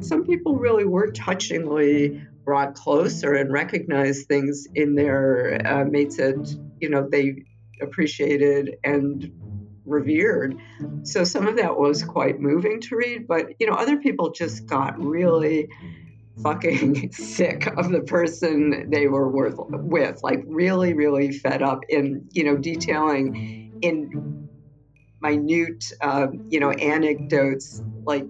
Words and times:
Some 0.00 0.24
people 0.26 0.56
really 0.56 0.84
were 0.84 1.10
touchingly 1.10 2.26
brought 2.44 2.74
closer 2.74 3.34
and 3.34 3.52
recognized 3.52 4.26
things 4.28 4.66
in 4.74 4.94
their 4.94 5.60
uh, 5.64 5.84
mates 5.84 6.18
that 6.18 6.54
you 6.80 6.90
know 6.90 7.08
they 7.10 7.44
appreciated 7.80 8.76
and 8.84 9.32
revered. 9.86 10.56
So 11.02 11.24
some 11.24 11.46
of 11.46 11.56
that 11.56 11.78
was 11.78 12.02
quite 12.02 12.40
moving 12.40 12.80
to 12.82 12.96
read, 12.96 13.26
but 13.26 13.46
you 13.58 13.66
know, 13.66 13.74
other 13.74 13.96
people 13.96 14.32
just 14.32 14.66
got 14.66 15.00
really 15.02 15.68
fucking 16.42 17.12
sick 17.12 17.66
of 17.66 17.90
the 17.90 18.00
person 18.00 18.90
they 18.90 19.06
were 19.06 19.28
with, 19.28 20.22
like 20.22 20.42
really, 20.46 20.92
really 20.92 21.32
fed 21.32 21.62
up 21.62 21.80
in, 21.88 22.28
you 22.32 22.44
know, 22.44 22.56
detailing 22.56 23.78
in 23.82 24.39
minute, 25.20 25.92
uh, 26.00 26.28
you 26.48 26.60
know, 26.60 26.70
anecdotes, 26.70 27.82
like 28.06 28.28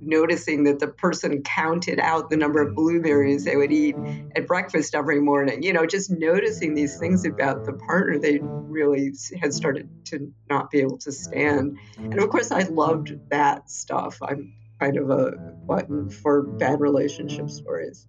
noticing 0.00 0.64
that 0.64 0.78
the 0.78 0.88
person 0.88 1.42
counted 1.42 1.98
out 1.98 2.30
the 2.30 2.36
number 2.36 2.60
of 2.62 2.74
blueberries 2.74 3.44
they 3.44 3.56
would 3.56 3.72
eat 3.72 3.96
at 4.36 4.46
breakfast 4.46 4.94
every 4.94 5.20
morning. 5.20 5.62
You 5.62 5.72
know, 5.72 5.86
just 5.86 6.10
noticing 6.10 6.74
these 6.74 6.98
things 6.98 7.24
about 7.24 7.64
the 7.64 7.72
partner 7.72 8.18
they 8.18 8.40
really 8.42 9.12
had 9.40 9.52
started 9.52 9.88
to 10.06 10.32
not 10.48 10.70
be 10.70 10.80
able 10.80 10.98
to 10.98 11.12
stand. 11.12 11.78
And 11.96 12.18
of 12.18 12.28
course, 12.30 12.50
I 12.50 12.62
loved 12.62 13.18
that 13.30 13.70
stuff. 13.70 14.18
I'm 14.22 14.52
kind 14.80 14.96
of 14.96 15.10
a 15.10 15.32
button 15.66 16.10
for 16.10 16.42
bad 16.42 16.80
relationship 16.80 17.48
stories. 17.50 18.06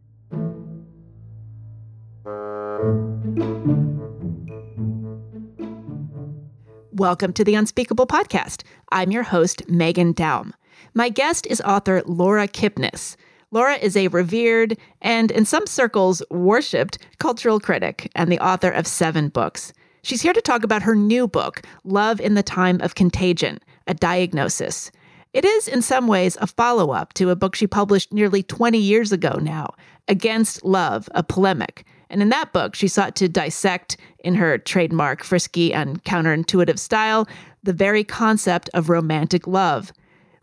Welcome 6.96 7.34
to 7.34 7.44
the 7.44 7.56
Unspeakable 7.56 8.08
Podcast. 8.08 8.64
I'm 8.90 9.12
your 9.12 9.24
host, 9.24 9.68
Meghan 9.68 10.14
Daum. 10.14 10.54
My 10.94 11.10
guest 11.10 11.46
is 11.48 11.60
author 11.60 12.02
Laura 12.06 12.48
Kipnis. 12.48 13.18
Laura 13.52 13.76
is 13.76 13.98
a 13.98 14.08
revered 14.08 14.78
and, 15.02 15.30
in 15.30 15.44
some 15.44 15.68
circles, 15.68 16.24
worshipped 16.32 17.00
cultural 17.20 17.60
critic 17.60 18.10
and 18.16 18.32
the 18.32 18.40
author 18.40 18.70
of 18.70 18.88
seven 18.88 19.28
books. 19.28 19.74
She's 20.04 20.22
here 20.22 20.32
to 20.32 20.40
talk 20.40 20.64
about 20.64 20.84
her 20.84 20.96
new 20.96 21.28
book, 21.28 21.64
Love 21.84 22.22
in 22.22 22.36
the 22.36 22.42
Time 22.42 22.80
of 22.80 22.96
Contagion 22.96 23.60
A 23.88 23.94
Diagnosis. 23.94 24.90
It 25.34 25.44
is, 25.44 25.68
in 25.68 25.82
some 25.82 26.08
ways, 26.08 26.38
a 26.40 26.48
follow 26.48 26.92
up 26.92 27.12
to 27.16 27.30
a 27.30 27.36
book 27.36 27.56
she 27.56 27.68
published 27.68 28.14
nearly 28.14 28.42
20 28.42 28.78
years 28.78 29.12
ago 29.12 29.38
now, 29.42 29.74
Against 30.08 30.64
Love, 30.64 31.10
a 31.14 31.24
Polemic. 31.24 31.86
And 32.10 32.22
in 32.22 32.30
that 32.30 32.54
book, 32.54 32.76
she 32.76 32.88
sought 32.88 33.16
to 33.18 33.30
dissect, 33.30 33.98
in 34.20 34.36
her 34.36 34.58
trademark 34.58 35.24
frisky 35.24 35.74
and 35.74 36.04
counterintuitive 36.04 36.80
style, 36.80 37.28
the 37.64 37.74
very 37.74 38.04
concept 38.04 38.70
of 38.74 38.90
romantic 38.90 39.48
love. 39.48 39.92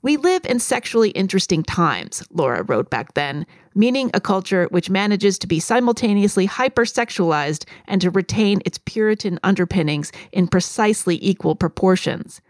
We 0.02 0.16
live 0.16 0.44
in 0.44 0.58
sexually 0.58 1.10
interesting 1.10 1.62
times, 1.62 2.26
Laura 2.32 2.64
wrote 2.64 2.90
back 2.90 3.14
then, 3.14 3.46
meaning 3.74 4.10
a 4.12 4.20
culture 4.20 4.66
which 4.70 4.90
manages 4.90 5.38
to 5.38 5.46
be 5.46 5.60
simultaneously 5.60 6.48
hypersexualized 6.48 7.64
and 7.86 8.00
to 8.00 8.10
retain 8.10 8.60
its 8.66 8.78
Puritan 8.78 9.38
underpinnings 9.44 10.10
in 10.32 10.48
precisely 10.48 11.18
equal 11.22 11.54
proportions. 11.54 12.40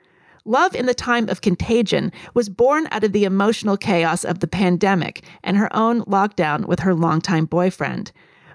Love 0.46 0.74
in 0.74 0.86
the 0.86 0.94
Time 0.94 1.28
of 1.28 1.42
Contagion 1.42 2.10
was 2.34 2.48
born 2.48 2.88
out 2.90 3.04
of 3.04 3.12
the 3.12 3.24
emotional 3.24 3.76
chaos 3.76 4.24
of 4.24 4.40
the 4.40 4.48
pandemic 4.48 5.22
and 5.44 5.56
her 5.56 5.74
own 5.76 6.02
lockdown 6.06 6.64
with 6.64 6.80
her 6.80 6.94
longtime 6.94 7.44
boyfriend. 7.44 8.10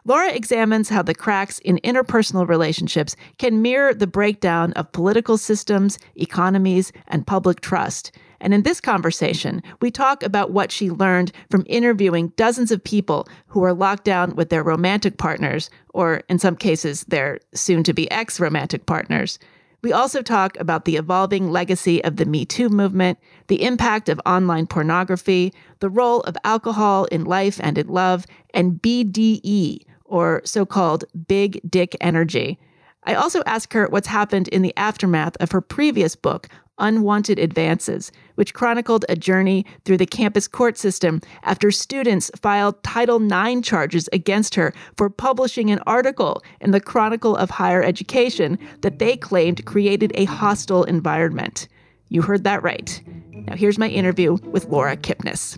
Laura 0.07 0.31
examines 0.31 0.87
how 0.87 1.01
the 1.01 1.13
cracks 1.13 1.59
in 1.59 1.79
interpersonal 1.83 2.47
relationships 2.47 3.17
can 3.37 3.61
mirror 3.61 3.93
the 3.93 4.07
breakdown 4.07 4.71
of 4.71 4.89
political 4.93 5.37
systems, 5.37 5.99
economies, 6.15 6.93
and 7.09 7.27
public 7.27 7.59
trust. 7.59 8.13
And 8.39 8.53
in 8.53 8.61
this 8.63 8.79
conversation, 8.79 9.61
we 9.81 9.91
talk 9.91 10.23
about 10.23 10.51
what 10.51 10.71
she 10.71 10.89
learned 10.89 11.33
from 11.51 11.65
interviewing 11.67 12.29
dozens 12.37 12.71
of 12.71 12.81
people 12.81 13.27
who 13.47 13.65
are 13.65 13.73
locked 13.73 14.05
down 14.05 14.33
with 14.37 14.47
their 14.47 14.63
romantic 14.63 15.17
partners, 15.17 15.69
or 15.89 16.21
in 16.29 16.39
some 16.39 16.55
cases, 16.55 17.03
their 17.09 17.41
soon 17.53 17.83
to 17.83 17.91
be 17.93 18.09
ex 18.09 18.39
romantic 18.39 18.85
partners. 18.85 19.37
We 19.81 19.91
also 19.91 20.21
talk 20.21 20.57
about 20.57 20.85
the 20.85 20.95
evolving 20.95 21.51
legacy 21.51 22.01
of 22.05 22.15
the 22.15 22.25
Me 22.25 22.45
Too 22.45 22.69
movement, 22.69 23.19
the 23.47 23.61
impact 23.61 24.07
of 24.07 24.21
online 24.25 24.67
pornography, 24.67 25.53
the 25.79 25.89
role 25.89 26.21
of 26.21 26.37
alcohol 26.45 27.05
in 27.05 27.25
life 27.25 27.59
and 27.61 27.77
in 27.77 27.87
love, 27.87 28.25
and 28.53 28.81
BDE, 28.81 29.81
or 30.07 30.41
so 30.45 30.65
called 30.65 31.05
big 31.27 31.61
dick 31.69 31.95
energy. 32.01 32.57
I 33.03 33.13
also 33.13 33.41
ask 33.45 33.71
her 33.73 33.87
what's 33.87 34.07
happened 34.07 34.47
in 34.49 34.61
the 34.61 34.75
aftermath 34.75 35.37
of 35.39 35.51
her 35.51 35.61
previous 35.61 36.15
book, 36.15 36.49
Unwanted 36.79 37.39
Advances, 37.39 38.11
which 38.35 38.53
chronicled 38.53 39.05
a 39.09 39.15
journey 39.15 39.65
through 39.83 39.97
the 39.97 40.05
campus 40.05 40.47
court 40.47 40.77
system 40.77 41.21
after 41.43 41.71
students 41.71 42.29
filed 42.39 42.81
Title 42.83 43.21
IX 43.21 43.65
charges 43.65 44.09
against 44.13 44.55
her 44.55 44.73
for 44.95 45.09
publishing 45.09 45.71
an 45.71 45.79
article 45.87 46.43
in 46.61 46.71
the 46.71 46.81
Chronicle 46.81 47.35
of 47.35 47.49
Higher 47.49 47.81
Education 47.81 48.59
that 48.81 48.99
they 48.99 49.17
claimed 49.17 49.65
created 49.65 50.11
a 50.15 50.25
hostile 50.25 50.83
environment. 50.83 51.67
You 52.09 52.21
heard 52.21 52.43
that 52.43 52.63
right. 52.63 53.01
Now, 53.31 53.55
here's 53.55 53.77
my 53.77 53.87
interview 53.87 54.33
with 54.43 54.65
Laura 54.65 54.97
Kipnis. 54.97 55.57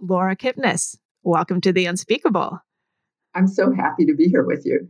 Laura 0.00 0.34
Kipnis, 0.34 0.96
welcome 1.22 1.60
to 1.60 1.72
The 1.72 1.84
Unspeakable. 1.84 2.58
I'm 3.34 3.46
so 3.46 3.70
happy 3.70 4.06
to 4.06 4.14
be 4.14 4.28
here 4.28 4.44
with 4.44 4.64
you. 4.64 4.88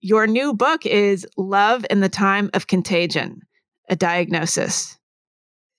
Your 0.00 0.26
new 0.26 0.52
book 0.52 0.84
is 0.84 1.26
Love 1.38 1.86
in 1.88 2.00
the 2.00 2.10
Time 2.10 2.50
of 2.52 2.66
Contagion, 2.66 3.40
a 3.88 3.96
diagnosis. 3.96 4.98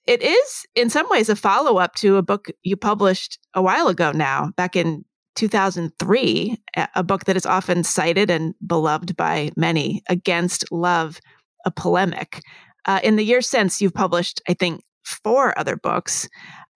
It 0.06 0.22
is, 0.22 0.66
in 0.74 0.90
some 0.90 1.08
ways, 1.08 1.28
a 1.28 1.36
follow 1.36 1.78
up 1.78 1.94
to 1.96 2.16
a 2.16 2.22
book 2.22 2.48
you 2.64 2.76
published 2.76 3.38
a 3.54 3.62
while 3.62 3.86
ago 3.86 4.10
now, 4.10 4.50
back 4.56 4.74
in 4.74 5.04
2003, 5.36 6.56
a 6.96 7.04
book 7.04 7.26
that 7.26 7.36
is 7.36 7.46
often 7.46 7.84
cited 7.84 8.30
and 8.30 8.54
beloved 8.66 9.16
by 9.16 9.50
many 9.56 10.02
Against 10.08 10.64
Love, 10.72 11.20
a 11.64 11.70
Polemic. 11.70 12.42
Uh, 12.84 12.98
in 13.04 13.14
the 13.14 13.24
years 13.24 13.48
since, 13.48 13.80
you've 13.80 13.94
published, 13.94 14.42
I 14.48 14.54
think, 14.54 14.82
four 15.04 15.58
other 15.58 15.76
books. 15.76 16.28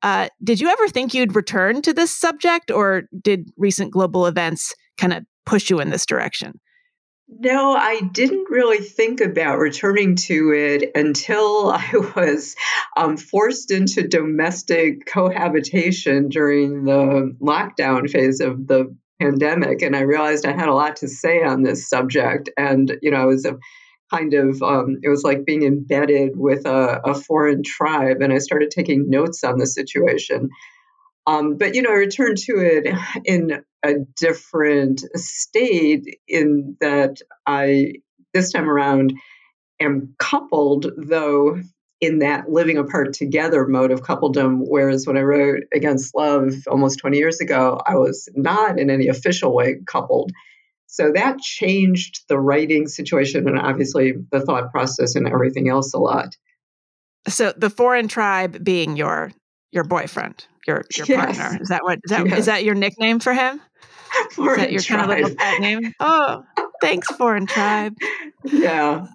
Uh, 0.04 0.28
did 0.44 0.60
you 0.60 0.68
ever 0.68 0.86
think 0.86 1.14
you'd 1.14 1.34
return 1.34 1.80
to 1.80 1.94
this 1.94 2.14
subject, 2.14 2.70
or 2.70 3.04
did 3.22 3.50
recent 3.56 3.90
global 3.90 4.26
events 4.26 4.74
kind 4.98 5.14
of 5.14 5.24
push 5.46 5.70
you 5.70 5.80
in 5.80 5.88
this 5.88 6.04
direction? 6.04 6.60
No, 7.26 7.74
I 7.74 8.02
didn't 8.12 8.50
really 8.50 8.84
think 8.84 9.22
about 9.22 9.58
returning 9.58 10.16
to 10.16 10.52
it 10.52 10.90
until 10.94 11.70
I 11.74 11.90
was 12.14 12.54
um, 12.98 13.16
forced 13.16 13.70
into 13.70 14.06
domestic 14.06 15.06
cohabitation 15.06 16.28
during 16.28 16.84
the 16.84 17.34
lockdown 17.40 18.10
phase 18.10 18.40
of 18.40 18.66
the 18.66 18.94
pandemic. 19.18 19.80
And 19.80 19.96
I 19.96 20.00
realized 20.00 20.44
I 20.44 20.52
had 20.52 20.68
a 20.68 20.74
lot 20.74 20.96
to 20.96 21.08
say 21.08 21.42
on 21.42 21.62
this 21.62 21.88
subject. 21.88 22.50
And, 22.58 22.98
you 23.00 23.10
know, 23.10 23.22
I 23.22 23.24
was 23.24 23.46
a 23.46 23.56
kind 24.10 24.34
of, 24.34 24.62
um, 24.62 24.98
it 25.02 25.08
was 25.08 25.22
like 25.22 25.44
being 25.44 25.62
embedded 25.62 26.32
with 26.36 26.66
a, 26.66 27.00
a 27.04 27.14
foreign 27.14 27.62
tribe. 27.62 28.18
And 28.20 28.32
I 28.32 28.38
started 28.38 28.70
taking 28.70 29.10
notes 29.10 29.44
on 29.44 29.58
the 29.58 29.66
situation. 29.66 30.50
Um, 31.26 31.56
but 31.56 31.74
you 31.74 31.82
know, 31.82 31.90
I 31.90 31.94
returned 31.94 32.38
to 32.38 32.58
it 32.58 32.94
in 33.24 33.62
a 33.82 33.94
different 34.16 35.00
state 35.14 36.18
in 36.28 36.76
that 36.80 37.18
I 37.46 37.94
this 38.32 38.52
time 38.52 38.68
around 38.68 39.14
am 39.80 40.14
coupled, 40.18 40.86
though 40.96 41.60
in 42.00 42.18
that 42.18 42.50
living 42.50 42.76
apart 42.76 43.14
together 43.14 43.66
mode 43.66 43.90
of 43.90 44.02
coupledom. 44.02 44.60
Whereas 44.66 45.06
when 45.06 45.16
I 45.16 45.22
wrote 45.22 45.62
Against 45.72 46.14
Love 46.14 46.52
almost 46.66 46.98
20 46.98 47.16
years 47.16 47.40
ago, 47.40 47.80
I 47.86 47.94
was 47.94 48.28
not 48.34 48.78
in 48.78 48.90
any 48.90 49.08
official 49.08 49.54
way 49.54 49.76
coupled. 49.86 50.32
So 50.94 51.10
that 51.12 51.40
changed 51.40 52.20
the 52.28 52.38
writing 52.38 52.86
situation 52.86 53.48
and 53.48 53.58
obviously 53.58 54.12
the 54.30 54.40
thought 54.40 54.70
process 54.70 55.16
and 55.16 55.26
everything 55.26 55.68
else 55.68 55.92
a 55.92 55.98
lot. 55.98 56.36
So 57.26 57.52
the 57.56 57.68
foreign 57.68 58.06
tribe 58.06 58.62
being 58.62 58.96
your 58.96 59.32
your 59.72 59.82
boyfriend, 59.82 60.46
your 60.68 60.84
your 60.96 61.06
yes. 61.08 61.36
partner. 61.36 61.58
Is 61.60 61.68
that 61.70 61.82
what 61.82 61.98
is 62.04 62.10
that 62.10 62.28
yes. 62.28 62.38
is 62.38 62.46
that 62.46 62.62
your 62.62 62.76
nickname 62.76 63.18
for 63.18 63.34
him? 63.34 63.60
Foreign 64.34 64.60
is 64.60 64.64
that 64.66 64.72
your 64.72 64.82
tribe. 64.82 65.08
kind 65.08 65.10
of 65.10 65.18
little 65.18 65.36
pet 65.36 65.60
name? 65.60 65.92
Oh, 66.00 66.44
thanks, 66.80 67.08
foreign 67.08 67.46
tribe. 67.46 67.94
Yeah. 68.44 69.08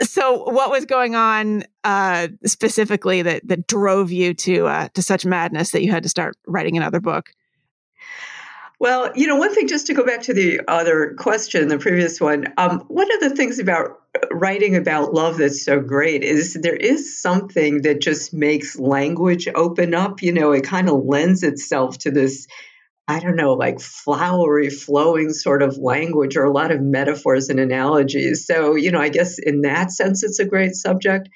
So, 0.00 0.48
what 0.50 0.70
was 0.70 0.86
going 0.86 1.14
on 1.14 1.64
uh, 1.84 2.28
specifically 2.46 3.20
that 3.20 3.46
that 3.48 3.66
drove 3.66 4.10
you 4.10 4.32
to 4.32 4.66
uh, 4.66 4.88
to 4.94 5.02
such 5.02 5.26
madness 5.26 5.72
that 5.72 5.82
you 5.82 5.90
had 5.90 6.04
to 6.04 6.08
start 6.08 6.36
writing 6.46 6.78
another 6.78 7.00
book? 7.00 7.34
Well, 8.80 9.10
you 9.16 9.26
know, 9.26 9.36
one 9.36 9.52
thing 9.52 9.66
just 9.66 9.88
to 9.88 9.94
go 9.94 10.04
back 10.06 10.22
to 10.22 10.34
the 10.34 10.60
other 10.68 11.14
question, 11.18 11.66
the 11.66 11.78
previous 11.78 12.20
one, 12.20 12.46
um, 12.56 12.80
one 12.86 13.12
of 13.12 13.20
the 13.20 13.34
things 13.34 13.58
about 13.58 14.00
writing 14.30 14.76
about 14.76 15.12
love 15.12 15.38
that's 15.38 15.64
so 15.64 15.80
great 15.80 16.22
is 16.22 16.54
there 16.54 16.76
is 16.76 17.20
something 17.20 17.82
that 17.82 18.00
just 18.00 18.32
makes 18.32 18.78
language 18.78 19.48
open 19.52 19.94
up. 19.94 20.22
You 20.22 20.32
know, 20.32 20.52
it 20.52 20.62
kind 20.62 20.88
of 20.88 21.04
lends 21.04 21.42
itself 21.42 21.98
to 21.98 22.10
this 22.10 22.46
I 23.10 23.20
don't 23.20 23.36
know, 23.36 23.54
like 23.54 23.80
flowery, 23.80 24.68
flowing 24.68 25.30
sort 25.32 25.62
of 25.62 25.78
language 25.78 26.36
or 26.36 26.44
a 26.44 26.52
lot 26.52 26.70
of 26.70 26.82
metaphors 26.82 27.48
and 27.48 27.58
analogies. 27.58 28.44
So, 28.46 28.74
you 28.74 28.92
know, 28.92 29.00
I 29.00 29.08
guess 29.08 29.38
in 29.38 29.62
that 29.62 29.90
sense, 29.90 30.22
it's 30.22 30.38
a 30.38 30.44
great 30.44 30.74
subject. 30.74 31.30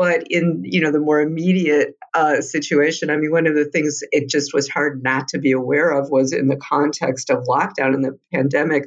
But 0.00 0.28
in, 0.30 0.62
you 0.64 0.80
know, 0.80 0.90
the 0.90 0.98
more 0.98 1.20
immediate 1.20 1.94
uh, 2.14 2.40
situation, 2.40 3.10
I 3.10 3.18
mean, 3.18 3.30
one 3.30 3.46
of 3.46 3.54
the 3.54 3.66
things 3.66 4.00
it 4.12 4.30
just 4.30 4.54
was 4.54 4.66
hard 4.66 5.02
not 5.02 5.28
to 5.28 5.38
be 5.38 5.52
aware 5.52 5.90
of 5.90 6.08
was 6.08 6.32
in 6.32 6.48
the 6.48 6.56
context 6.56 7.28
of 7.28 7.44
lockdown 7.44 7.92
and 7.92 8.02
the 8.02 8.18
pandemic, 8.32 8.84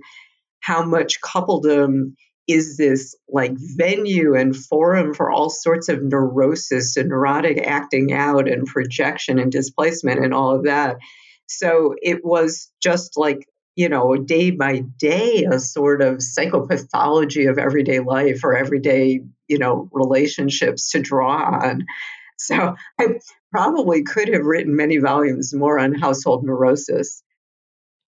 how 0.61 0.83
much 0.83 1.21
coupledom 1.21 2.15
is 2.47 2.77
this 2.77 3.15
like 3.29 3.53
venue 3.55 4.33
and 4.33 4.55
forum 4.55 5.13
for 5.13 5.29
all 5.29 5.51
sorts 5.51 5.87
of 5.87 6.01
neurosis 6.01 6.97
and 6.97 7.09
neurotic 7.09 7.59
acting 7.59 8.11
out 8.11 8.49
and 8.49 8.65
projection 8.65 9.37
and 9.37 9.51
displacement 9.51 10.19
and 10.19 10.33
all 10.33 10.55
of 10.55 10.63
that. 10.63 10.97
So 11.45 11.93
it 12.01 12.25
was 12.25 12.71
just 12.81 13.17
like, 13.17 13.47
you 13.75 13.87
know, 13.87 14.15
day 14.15 14.49
by 14.49 14.79
day, 14.97 15.45
a 15.51 15.59
sort 15.59 16.01
of 16.01 16.17
psychopathology 16.17 17.47
of 17.47 17.59
everyday 17.59 17.99
life 17.99 18.43
or 18.43 18.57
everyday, 18.57 19.21
you 19.53 19.59
know, 19.59 19.87
relationships 19.91 20.89
to 20.89 20.99
draw 20.99 21.61
on. 21.61 21.85
So 22.37 22.75
I 22.99 23.19
probably 23.51 24.01
could 24.01 24.27
have 24.29 24.45
written 24.45 24.75
many 24.75 24.97
volumes 24.97 25.53
more 25.53 25.77
on 25.77 25.93
household 25.93 26.43
neurosis. 26.43 27.21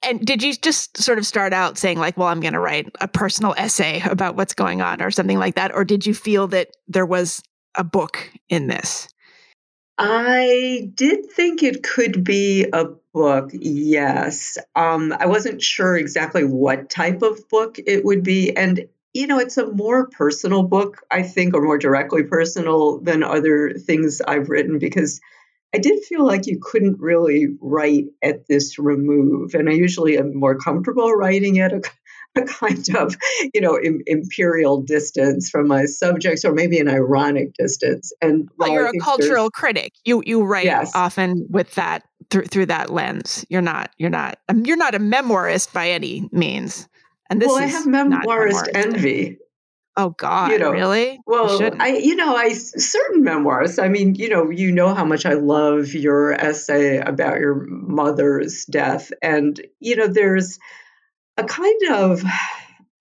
And 0.01 0.19
did 0.25 0.41
you 0.41 0.55
just 0.55 0.97
sort 0.97 1.19
of 1.19 1.25
start 1.25 1.53
out 1.53 1.77
saying, 1.77 1.99
like, 1.99 2.17
well, 2.17 2.27
I'm 2.27 2.39
going 2.39 2.53
to 2.53 2.59
write 2.59 2.89
a 2.99 3.07
personal 3.07 3.53
essay 3.57 4.01
about 4.09 4.35
what's 4.35 4.55
going 4.55 4.81
on 4.81 5.03
or 5.03 5.11
something 5.11 5.37
like 5.37 5.53
that? 5.55 5.73
Or 5.73 5.85
did 5.85 6.07
you 6.07 6.15
feel 6.15 6.47
that 6.47 6.69
there 6.87 7.05
was 7.05 7.43
a 7.75 7.83
book 7.83 8.31
in 8.49 8.65
this? 8.65 9.07
I 9.97 10.91
did 10.95 11.31
think 11.31 11.61
it 11.61 11.83
could 11.83 12.23
be 12.23 12.65
a 12.73 12.85
book, 13.13 13.51
yes. 13.53 14.57
Um, 14.75 15.15
I 15.19 15.27
wasn't 15.27 15.61
sure 15.61 15.95
exactly 15.95 16.43
what 16.43 16.89
type 16.89 17.21
of 17.21 17.47
book 17.49 17.77
it 17.85 18.03
would 18.03 18.23
be. 18.23 18.55
And, 18.57 18.87
you 19.15 19.27
know, 19.27 19.39
it's 19.39 19.57
a 19.57 19.71
more 19.71 20.09
personal 20.09 20.63
book, 20.63 21.01
I 21.09 21.23
think, 21.23 21.55
or 21.55 21.61
more 21.61 21.77
directly 21.77 22.23
personal 22.23 22.99
than 22.99 23.23
other 23.23 23.71
things 23.71 24.21
I've 24.21 24.49
written 24.49 24.77
because 24.77 25.21
I 25.73 25.77
did 25.77 26.03
feel 26.03 26.25
like 26.25 26.47
you 26.47 26.59
couldn't 26.61 26.99
really 26.99 27.47
write 27.61 28.07
at 28.21 28.45
this 28.49 28.77
remove. 28.77 29.53
And 29.53 29.69
I 29.69 29.71
usually 29.71 30.17
am 30.17 30.37
more 30.37 30.57
comfortable 30.57 31.13
writing 31.13 31.59
at 31.59 31.71
a 31.71 31.81
a 32.37 32.41
kind 32.41 32.85
of, 32.97 33.15
you 33.53 33.61
know, 33.61 33.79
Im- 33.79 34.01
imperial 34.05 34.81
distance 34.81 35.49
from 35.49 35.69
my 35.69 35.85
subjects, 35.85 36.43
or 36.43 36.51
maybe 36.51 36.79
an 36.79 36.89
ironic 36.89 37.53
distance. 37.57 38.11
And 38.21 38.49
well, 38.57 38.69
you're 38.69 38.87
a 38.87 38.99
cultural 38.99 39.49
critic. 39.49 39.93
You 40.03 40.21
you 40.25 40.43
write 40.43 40.65
yes. 40.65 40.91
often 40.93 41.47
with 41.49 41.75
that 41.75 42.03
through 42.29 42.47
through 42.47 42.65
that 42.65 42.89
lens. 42.89 43.45
You're 43.47 43.61
not 43.61 43.91
you're 43.97 44.09
not 44.09 44.39
um, 44.49 44.65
you're 44.65 44.75
not 44.75 44.93
a 44.93 44.99
memoirist 44.99 45.71
by 45.71 45.89
any 45.89 46.27
means. 46.33 46.89
And 47.29 47.41
this 47.41 47.47
well, 47.47 47.57
I 47.57 47.65
have 47.65 47.85
memoirist 47.85 48.69
envy. 48.73 49.37
Oh 49.97 50.09
God, 50.09 50.51
you 50.51 50.59
know, 50.59 50.71
really? 50.71 51.21
Well, 51.25 51.61
you 51.61 51.71
I, 51.79 51.87
you 51.87 52.17
know, 52.17 52.35
I 52.35 52.51
certain 52.51 53.23
memoirs. 53.23 53.79
I 53.79 53.87
mean, 53.87 54.15
you 54.15 54.27
know, 54.27 54.49
you 54.49 54.71
know 54.71 54.93
how 54.93 55.05
much 55.05 55.25
I 55.25 55.33
love 55.33 55.93
your 55.93 56.33
essay 56.33 56.97
about 56.97 57.39
your 57.39 57.65
mother's 57.65 58.65
death, 58.65 59.11
and 59.21 59.59
you 59.79 59.95
know, 59.95 60.07
there's 60.07 60.59
a 61.37 61.45
kind 61.45 61.81
of 61.91 62.23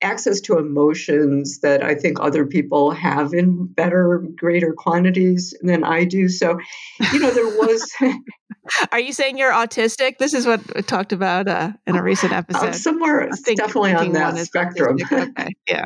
access 0.04 0.40
to 0.42 0.58
emotions 0.58 1.60
that 1.60 1.82
I 1.82 1.94
think 1.94 2.20
other 2.20 2.46
people 2.46 2.92
have 2.92 3.32
in 3.32 3.66
better, 3.66 4.22
greater 4.36 4.72
quantities 4.72 5.54
than 5.62 5.82
I 5.82 6.04
do. 6.04 6.28
So, 6.28 6.58
you 7.12 7.18
know, 7.18 7.30
there 7.30 7.46
was. 7.46 7.92
Are 8.92 9.00
you 9.00 9.12
saying 9.12 9.36
you're 9.36 9.52
autistic? 9.52 10.18
This 10.18 10.32
is 10.32 10.46
what 10.46 10.60
we 10.74 10.82
talked 10.82 11.12
about 11.12 11.48
uh, 11.48 11.72
in 11.86 11.96
a 11.96 12.02
recent 12.02 12.32
episode. 12.32 12.68
I'm 12.68 12.72
somewhere 12.72 13.28
think, 13.32 13.58
definitely 13.58 13.94
on 13.94 14.12
that 14.12 14.36
spectrum. 14.38 14.98
Okay. 15.14 15.54
Yeah. 15.68 15.84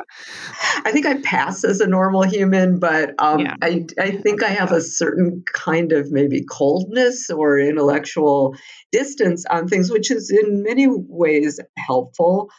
I 0.85 0.91
think 0.91 1.05
I 1.05 1.21
pass 1.21 1.63
as 1.63 1.81
a 1.81 1.87
normal 1.87 2.23
human, 2.23 2.79
but 2.79 3.13
um, 3.19 3.39
yeah. 3.39 3.55
I, 3.61 3.85
I 3.99 4.11
think 4.11 4.43
I 4.43 4.49
have 4.49 4.71
a 4.71 4.81
certain 4.81 5.43
kind 5.51 5.91
of 5.91 6.11
maybe 6.11 6.43
coldness 6.49 7.29
or 7.29 7.59
intellectual 7.59 8.55
distance 8.91 9.45
on 9.49 9.67
things, 9.67 9.91
which 9.91 10.11
is 10.11 10.29
in 10.29 10.63
many 10.63 10.87
ways 10.89 11.59
helpful. 11.77 12.49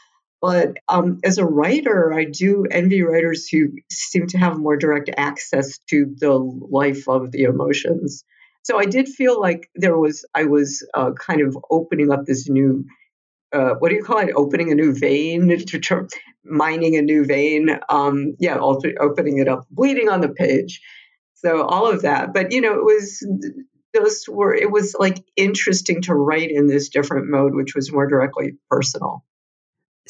But 0.40 0.78
um, 0.88 1.18
as 1.22 1.36
a 1.38 1.44
writer, 1.44 2.14
I 2.14 2.24
do 2.24 2.64
envy 2.70 3.02
writers 3.02 3.48
who 3.48 3.68
seem 3.90 4.26
to 4.28 4.38
have 4.38 4.58
more 4.58 4.76
direct 4.76 5.10
access 5.16 5.78
to 5.90 6.14
the 6.18 6.32
life 6.32 7.08
of 7.08 7.30
the 7.30 7.42
emotions. 7.42 8.24
So 8.62 8.78
I 8.78 8.86
did 8.86 9.08
feel 9.08 9.38
like 9.38 9.68
there 9.74 9.98
was, 9.98 10.24
I 10.34 10.44
was 10.44 10.86
uh, 10.94 11.12
kind 11.12 11.42
of 11.42 11.58
opening 11.70 12.10
up 12.10 12.24
this 12.24 12.48
new, 12.48 12.86
uh, 13.52 13.74
what 13.78 13.90
do 13.90 13.96
you 13.96 14.02
call 14.02 14.18
it? 14.18 14.32
Opening 14.34 14.70
a 14.72 14.74
new 14.74 14.94
vein, 14.94 15.54
mining 16.44 16.96
a 16.96 17.02
new 17.02 17.24
vein. 17.24 17.78
Um, 17.90 18.36
yeah, 18.38 18.58
opening 18.58 19.38
it 19.38 19.48
up, 19.48 19.66
bleeding 19.70 20.08
on 20.08 20.22
the 20.22 20.30
page. 20.30 20.80
So 21.34 21.62
all 21.62 21.90
of 21.90 22.02
that. 22.02 22.32
But, 22.32 22.52
you 22.52 22.62
know, 22.62 22.74
it 22.74 22.84
was, 22.84 23.26
those 23.92 24.24
were, 24.26 24.54
it 24.54 24.70
was 24.70 24.94
like 24.98 25.18
interesting 25.36 26.02
to 26.02 26.14
write 26.14 26.50
in 26.50 26.66
this 26.66 26.88
different 26.88 27.28
mode, 27.28 27.54
which 27.54 27.74
was 27.74 27.92
more 27.92 28.06
directly 28.06 28.52
personal. 28.70 29.24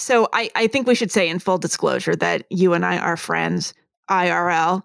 So 0.01 0.29
I, 0.33 0.51
I 0.57 0.67
think 0.67 0.87
we 0.87 0.95
should 0.95 1.13
say 1.13 1.29
in 1.29 1.39
full 1.39 1.59
disclosure 1.59 2.17
that 2.17 2.47
you 2.51 2.73
and 2.73 2.87
I 2.87 2.97
are 2.99 3.19
friends 3.19 3.75
IRL 4.11 4.83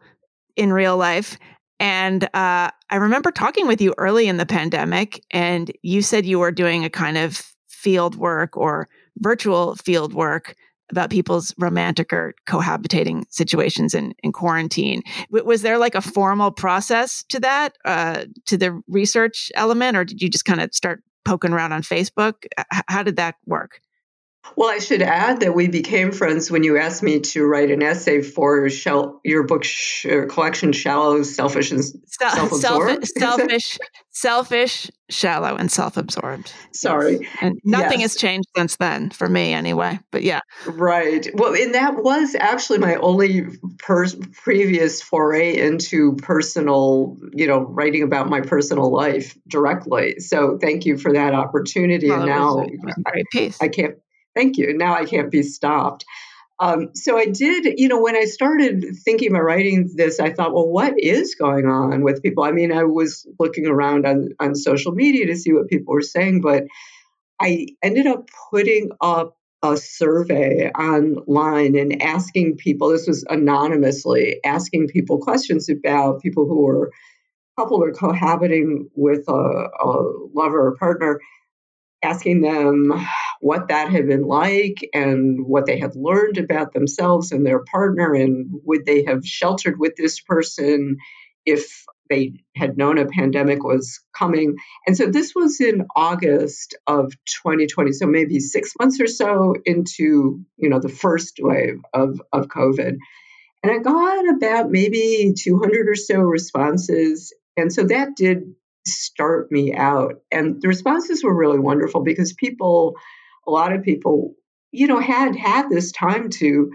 in 0.58 0.74
real 0.74 0.98
life. 0.98 1.38
And 1.80 2.26
uh, 2.26 2.70
I 2.90 2.96
remember 2.96 3.32
talking 3.32 3.66
with 3.66 3.82
you 3.82 3.94
early 3.98 4.28
in 4.28 4.38
the 4.38 4.46
pandemic, 4.46 5.24
and 5.32 5.72
you 5.82 6.02
said 6.02 6.26
you 6.26 6.40
were 6.40 6.52
doing 6.52 6.84
a 6.84 6.90
kind 6.90 7.18
of 7.18 7.42
field 7.70 8.16
work 8.16 8.58
or 8.58 8.90
virtual 9.20 9.76
field 9.76 10.14
work 10.14 10.56
about 10.92 11.10
people's 11.10 11.54
romantic 11.58 12.12
or 12.12 12.34
cohabitating 12.48 13.24
situations 13.30 13.94
in, 13.94 14.14
in 14.22 14.32
quarantine. 14.32 15.02
W- 15.32 15.46
was 15.46 15.62
there 15.62 15.78
like 15.78 15.96
a 15.96 16.02
formal 16.02 16.52
process 16.52 17.24
to 17.30 17.40
that, 17.40 17.76
uh, 17.86 18.26
to 18.46 18.58
the 18.58 18.82
research 18.88 19.50
element, 19.56 19.98
or 19.98 20.04
did 20.04 20.22
you 20.22 20.30
just 20.30 20.46
kind 20.46 20.62
of 20.62 20.74
start 20.76 21.02
poking 21.24 21.54
around 21.54 21.72
on 21.72 21.82
Facebook? 21.82 22.34
H- 22.60 22.84
how 22.88 23.02
did 23.02 23.16
that 23.16 23.36
work? 23.46 23.80
Well, 24.56 24.70
I 24.70 24.80
should 24.80 25.02
add 25.02 25.42
that 25.42 25.54
we 25.54 25.68
became 25.68 26.12
friends 26.12 26.50
when 26.50 26.64
you 26.64 26.78
asked 26.78 27.04
me 27.04 27.20
to 27.20 27.46
write 27.46 27.72
an 27.72 27.84
essay 27.84 28.22
for 28.22 28.70
shell, 28.70 29.20
your 29.24 29.44
book 29.44 29.64
sh- 29.64 30.06
uh, 30.06 30.26
collection, 30.28 30.72
Shallow, 30.72 31.24
Selfish, 31.24 31.72
and 31.72 31.84
Self-Absorbed. 31.84 33.08
selfish, 33.18 33.78
selfish, 34.12 34.90
shallow, 35.10 35.56
and 35.56 35.70
self-absorbed. 35.70 36.54
Sorry. 36.72 37.28
And 37.42 37.60
nothing 37.64 38.00
yes. 38.00 38.14
has 38.14 38.22
changed 38.22 38.48
since 38.56 38.78
then 38.78 39.10
for 39.10 39.28
me 39.28 39.54
anyway, 39.54 40.00
but 40.12 40.24
yeah. 40.24 40.40
Right. 40.66 41.28
Well, 41.34 41.54
and 41.54 41.74
that 41.74 41.96
was 41.98 42.36
actually 42.40 42.80
my 42.80 42.96
only 42.96 43.48
per- 43.80 44.08
previous 44.44 45.02
foray 45.02 45.58
into 45.58 46.16
personal, 46.18 47.18
you 47.34 47.48
know, 47.48 47.60
writing 47.60 48.04
about 48.04 48.30
my 48.30 48.42
personal 48.42 48.92
life 48.92 49.38
directly. 49.48 50.20
So 50.20 50.58
thank 50.62 50.86
you 50.86 50.98
for 50.98 51.12
that 51.14 51.34
opportunity. 51.34 52.10
Well, 52.10 52.22
and 52.22 52.30
now 52.30 52.66
great 53.04 53.26
piece. 53.32 53.62
I 53.62 53.68
can't 53.68 53.96
thank 54.36 54.58
you. 54.58 54.78
Now 54.78 54.96
I 54.96 55.06
can't 55.06 55.32
be 55.32 55.44
stopped. 55.44 56.06
Um, 56.60 56.92
so 56.94 57.18
I 57.18 57.26
did, 57.26 57.80
you 57.80 57.90
know, 57.90 58.02
when 58.02 58.16
I 58.16 58.26
started 58.26 58.86
thinking 59.04 59.32
about 59.32 59.44
writing 59.44 59.92
this, 59.94 60.20
I 60.20 60.32
thought, 60.32 60.54
well, 60.54 60.68
what 60.68 60.94
is 60.98 61.36
going 61.36 61.66
on 61.66 62.02
with 62.02 62.24
people? 62.24 62.44
I 62.46 62.52
mean, 62.52 62.72
I 62.72 62.84
was 62.84 63.28
looking 63.40 63.68
around 63.68 64.06
on, 64.06 64.30
on 64.40 64.56
social 64.56 64.94
media 64.94 65.26
to 65.28 65.36
see 65.36 65.52
what 65.52 65.68
people 65.68 65.94
were 65.94 66.02
saying, 66.02 66.42
but 66.42 66.64
I 67.42 67.68
ended 67.84 68.08
up 68.08 68.30
putting 68.52 68.92
up 69.02 69.36
a 69.64 69.76
survey 69.76 70.70
online 70.72 71.76
and 71.76 72.02
asking 72.02 72.56
people, 72.56 72.90
this 72.90 73.08
was 73.08 73.26
anonymously, 73.28 74.40
asking 74.46 74.88
people 74.88 75.20
questions 75.20 75.68
about 75.70 76.22
people 76.22 76.48
who 76.48 76.62
were 76.64 76.92
coupled 77.60 77.84
or 77.84 77.92
cohabiting 77.92 78.90
with 78.96 79.28
a, 79.28 79.32
a 79.32 80.14
lover 80.34 80.68
or 80.68 80.76
partner 80.78 81.20
asking 82.04 82.42
them 82.42 82.94
what 83.46 83.68
that 83.68 83.92
had 83.92 84.08
been 84.08 84.24
like 84.24 84.90
and 84.92 85.46
what 85.46 85.68
they 85.68 85.78
had 85.78 85.96
learned 85.96 86.40
about 86.40 86.74
themselves 86.74 87.32
and 87.32 87.46
their 87.46 87.60
partner, 87.60 88.16
and 88.16 88.48
would 88.64 88.88
they 88.88 89.04
have 89.04 89.24
sheltered 89.24 89.78
with 89.78 89.96
this 89.96 90.20
person 90.20 90.98
if 91.46 91.86
they 92.10 92.34
had 92.56 92.76
known 92.76 92.98
a 92.98 93.06
pandemic 93.06 93.64
was 93.64 94.00
coming. 94.18 94.56
And 94.88 94.98
so 94.98 95.06
this 95.06 95.36
was 95.36 95.62
in 95.62 95.86
August 95.96 96.76
of 96.88 97.12
2020, 97.44 97.92
so 97.92 98.08
maybe 98.08 98.40
six 98.40 98.74
months 98.80 99.00
or 99.00 99.06
so 99.06 99.54
into 99.64 100.44
you 100.58 100.70
know 100.70 100.80
the 100.80 100.90
first 100.90 101.36
wave 101.40 101.82
of, 101.94 102.20
of 102.34 102.48
COVID. 102.48 102.98
And 103.62 103.72
I 103.72 103.78
got 103.78 104.28
about 104.28 104.72
maybe 104.72 105.36
200 105.38 105.88
or 105.88 105.94
so 105.94 106.18
responses. 106.18 107.32
And 107.56 107.72
so 107.72 107.84
that 107.84 108.16
did 108.16 108.56
start 108.88 109.52
me 109.52 109.72
out. 109.76 110.16
And 110.32 110.60
the 110.64 110.68
responses 110.68 111.24
were 111.24 111.36
really 111.36 111.60
wonderful 111.60 112.02
because 112.02 112.34
people, 112.34 112.96
a 113.48 113.52
lot 113.52 113.74
of 113.74 113.84
people, 113.84 114.34
you 114.72 114.88
know, 114.88 115.00
had 115.00 115.36
had 115.36 115.70
this 115.70 115.92
time 115.92 116.30
to 116.30 116.72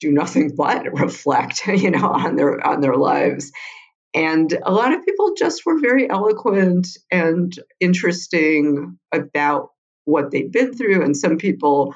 do 0.00 0.12
nothing 0.12 0.52
but 0.56 0.92
reflect, 0.92 1.66
you 1.66 1.90
know, 1.90 2.08
on 2.08 2.36
their 2.36 2.64
on 2.66 2.80
their 2.80 2.96
lives. 2.96 3.52
And 4.14 4.52
a 4.62 4.72
lot 4.72 4.92
of 4.92 5.04
people 5.04 5.34
just 5.38 5.64
were 5.64 5.80
very 5.80 6.08
eloquent 6.08 6.86
and 7.10 7.52
interesting 7.80 8.98
about 9.10 9.70
what 10.04 10.30
they've 10.30 10.52
been 10.52 10.74
through. 10.74 11.02
And 11.02 11.16
some 11.16 11.38
people 11.38 11.94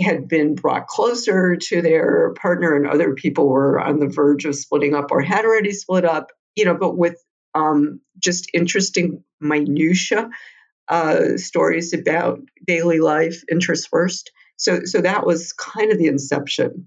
had 0.00 0.28
been 0.28 0.54
brought 0.54 0.86
closer 0.86 1.56
to 1.56 1.82
their 1.82 2.32
partner, 2.40 2.74
and 2.74 2.86
other 2.86 3.14
people 3.14 3.48
were 3.48 3.78
on 3.78 3.98
the 3.98 4.08
verge 4.08 4.46
of 4.46 4.56
splitting 4.56 4.94
up 4.94 5.10
or 5.10 5.20
had 5.20 5.44
already 5.44 5.72
split 5.72 6.06
up, 6.06 6.28
you 6.56 6.64
know, 6.64 6.74
but 6.74 6.96
with 6.96 7.22
um, 7.54 8.00
just 8.18 8.50
interesting 8.54 9.22
minutia 9.40 10.30
uh, 10.92 11.38
stories 11.38 11.94
about 11.94 12.38
daily 12.66 13.00
life 13.00 13.42
interspersed. 13.50 14.30
So, 14.56 14.80
so 14.84 15.00
that 15.00 15.26
was 15.26 15.54
kind 15.54 15.90
of 15.90 15.96
the 15.96 16.06
inception. 16.06 16.86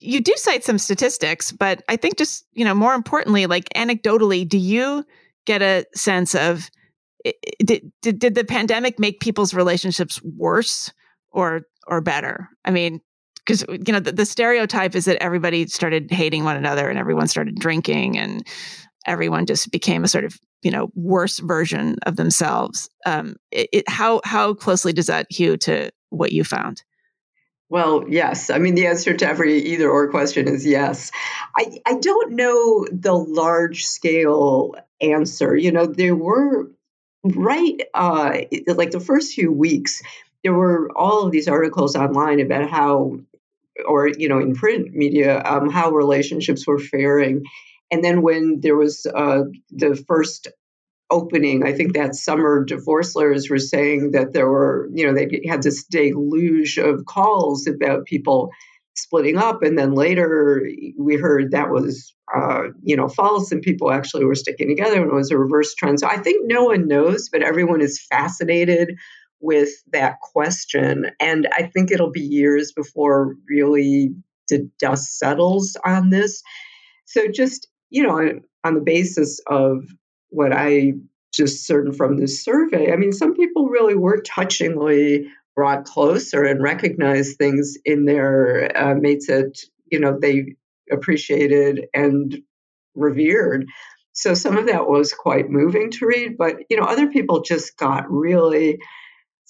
You 0.00 0.22
do 0.22 0.32
cite 0.36 0.64
some 0.64 0.78
statistics, 0.78 1.52
but 1.52 1.82
I 1.88 1.96
think 1.96 2.16
just 2.16 2.46
you 2.52 2.64
know 2.64 2.74
more 2.74 2.94
importantly, 2.94 3.46
like 3.46 3.68
anecdotally, 3.76 4.48
do 4.48 4.58
you 4.58 5.04
get 5.44 5.62
a 5.62 5.84
sense 5.94 6.34
of 6.34 6.70
did, 7.64 7.90
did, 8.02 8.18
did 8.18 8.34
the 8.34 8.44
pandemic 8.44 8.98
make 8.98 9.20
people's 9.20 9.54
relationships 9.54 10.20
worse 10.22 10.92
or 11.30 11.62
or 11.86 12.00
better? 12.00 12.48
I 12.64 12.70
mean, 12.70 13.00
because 13.44 13.64
you 13.68 13.92
know 13.92 14.00
the, 14.00 14.12
the, 14.12 14.26
stereotype 14.26 14.94
is 14.94 15.04
that 15.04 15.22
everybody 15.22 15.66
started 15.66 16.10
hating 16.10 16.44
one 16.44 16.56
another 16.56 16.88
and 16.88 16.98
everyone 16.98 17.28
started 17.28 17.56
drinking 17.56 18.18
and 18.18 18.46
everyone 19.06 19.46
just 19.46 19.70
became 19.70 20.04
a 20.04 20.08
sort 20.08 20.24
of 20.24 20.38
you 20.66 20.72
know 20.72 20.90
worse 20.96 21.38
version 21.38 21.96
of 22.06 22.16
themselves. 22.16 22.90
Um, 23.06 23.36
it, 23.52 23.68
it, 23.72 23.88
how 23.88 24.20
how 24.24 24.52
closely 24.52 24.92
does 24.92 25.06
that 25.06 25.28
hew 25.30 25.56
to 25.58 25.92
what 26.10 26.32
you 26.32 26.42
found? 26.42 26.82
Well, 27.68 28.04
yes. 28.08 28.50
I 28.50 28.58
mean, 28.58 28.74
the 28.74 28.88
answer 28.88 29.14
to 29.14 29.28
every 29.28 29.58
either 29.58 29.88
or 29.88 30.10
question 30.10 30.48
is 30.48 30.66
yes. 30.66 31.12
I, 31.56 31.78
I 31.86 31.98
don't 32.00 32.32
know 32.32 32.86
the 32.90 33.12
large 33.12 33.84
scale 33.84 34.74
answer. 35.00 35.54
You 35.56 35.70
know, 35.70 35.86
there 35.86 36.16
were 36.16 36.68
right 37.22 37.80
uh, 37.94 38.40
like 38.66 38.90
the 38.90 39.00
first 39.00 39.34
few 39.34 39.52
weeks, 39.52 40.02
there 40.42 40.54
were 40.54 40.90
all 40.96 41.26
of 41.26 41.30
these 41.30 41.48
articles 41.48 41.94
online 41.94 42.40
about 42.40 42.68
how, 42.68 43.18
or 43.86 44.08
you 44.08 44.28
know, 44.28 44.40
in 44.40 44.56
print 44.56 44.94
media, 44.94 45.42
um, 45.44 45.70
how 45.70 45.90
relationships 45.90 46.66
were 46.66 46.80
faring. 46.80 47.44
And 47.90 48.04
then 48.04 48.22
when 48.22 48.60
there 48.60 48.76
was 48.76 49.06
uh, 49.06 49.44
the 49.70 49.94
first 50.08 50.48
opening, 51.10 51.64
I 51.64 51.72
think 51.72 51.94
that 51.94 52.16
summer 52.16 52.64
divorce 52.64 53.14
lawyers 53.14 53.48
were 53.48 53.58
saying 53.58 54.10
that 54.12 54.32
there 54.32 54.48
were, 54.48 54.88
you 54.92 55.06
know, 55.06 55.14
they 55.14 55.42
had 55.48 55.62
this 55.62 55.84
deluge 55.84 56.78
of 56.78 57.04
calls 57.06 57.66
about 57.66 58.06
people 58.06 58.50
splitting 58.96 59.36
up. 59.36 59.62
And 59.62 59.78
then 59.78 59.92
later 59.92 60.68
we 60.98 61.16
heard 61.16 61.52
that 61.52 61.70
was, 61.70 62.14
uh, 62.34 62.62
you 62.82 62.96
know, 62.96 63.08
false 63.08 63.52
and 63.52 63.62
people 63.62 63.92
actually 63.92 64.24
were 64.24 64.34
sticking 64.34 64.68
together 64.68 65.00
and 65.00 65.10
it 65.10 65.14
was 65.14 65.30
a 65.30 65.38
reverse 65.38 65.74
trend. 65.74 66.00
So 66.00 66.08
I 66.08 66.16
think 66.16 66.46
no 66.46 66.64
one 66.64 66.88
knows, 66.88 67.28
but 67.28 67.42
everyone 67.42 67.82
is 67.82 68.04
fascinated 68.10 68.96
with 69.38 69.68
that 69.92 70.18
question. 70.20 71.10
And 71.20 71.46
I 71.52 71.64
think 71.64 71.92
it'll 71.92 72.10
be 72.10 72.22
years 72.22 72.72
before 72.72 73.36
really 73.48 74.14
the 74.48 74.68
dust 74.78 75.18
settles 75.18 75.76
on 75.84 76.10
this. 76.10 76.42
So 77.04 77.28
just, 77.28 77.68
you 77.90 78.02
know, 78.02 78.40
on 78.64 78.74
the 78.74 78.80
basis 78.80 79.40
of 79.46 79.84
what 80.30 80.52
I 80.52 80.92
just 81.32 81.66
certain 81.66 81.92
from 81.92 82.16
this 82.16 82.42
survey, 82.42 82.92
I 82.92 82.96
mean, 82.96 83.12
some 83.12 83.34
people 83.34 83.68
really 83.68 83.94
were 83.94 84.22
touchingly 84.22 85.26
brought 85.54 85.84
closer 85.84 86.44
and 86.44 86.62
recognized 86.62 87.38
things 87.38 87.76
in 87.84 88.04
their 88.04 88.70
uh, 88.76 88.94
mates 88.94 89.26
that 89.28 89.58
you 89.90 89.98
know 89.98 90.18
they 90.20 90.54
appreciated 90.90 91.86
and 91.94 92.36
revered. 92.94 93.66
So 94.12 94.34
some 94.34 94.56
of 94.56 94.66
that 94.66 94.88
was 94.88 95.12
quite 95.12 95.50
moving 95.50 95.90
to 95.92 96.06
read, 96.06 96.36
but 96.38 96.56
you 96.70 96.78
know, 96.78 96.86
other 96.86 97.08
people 97.08 97.42
just 97.42 97.76
got 97.76 98.10
really 98.10 98.78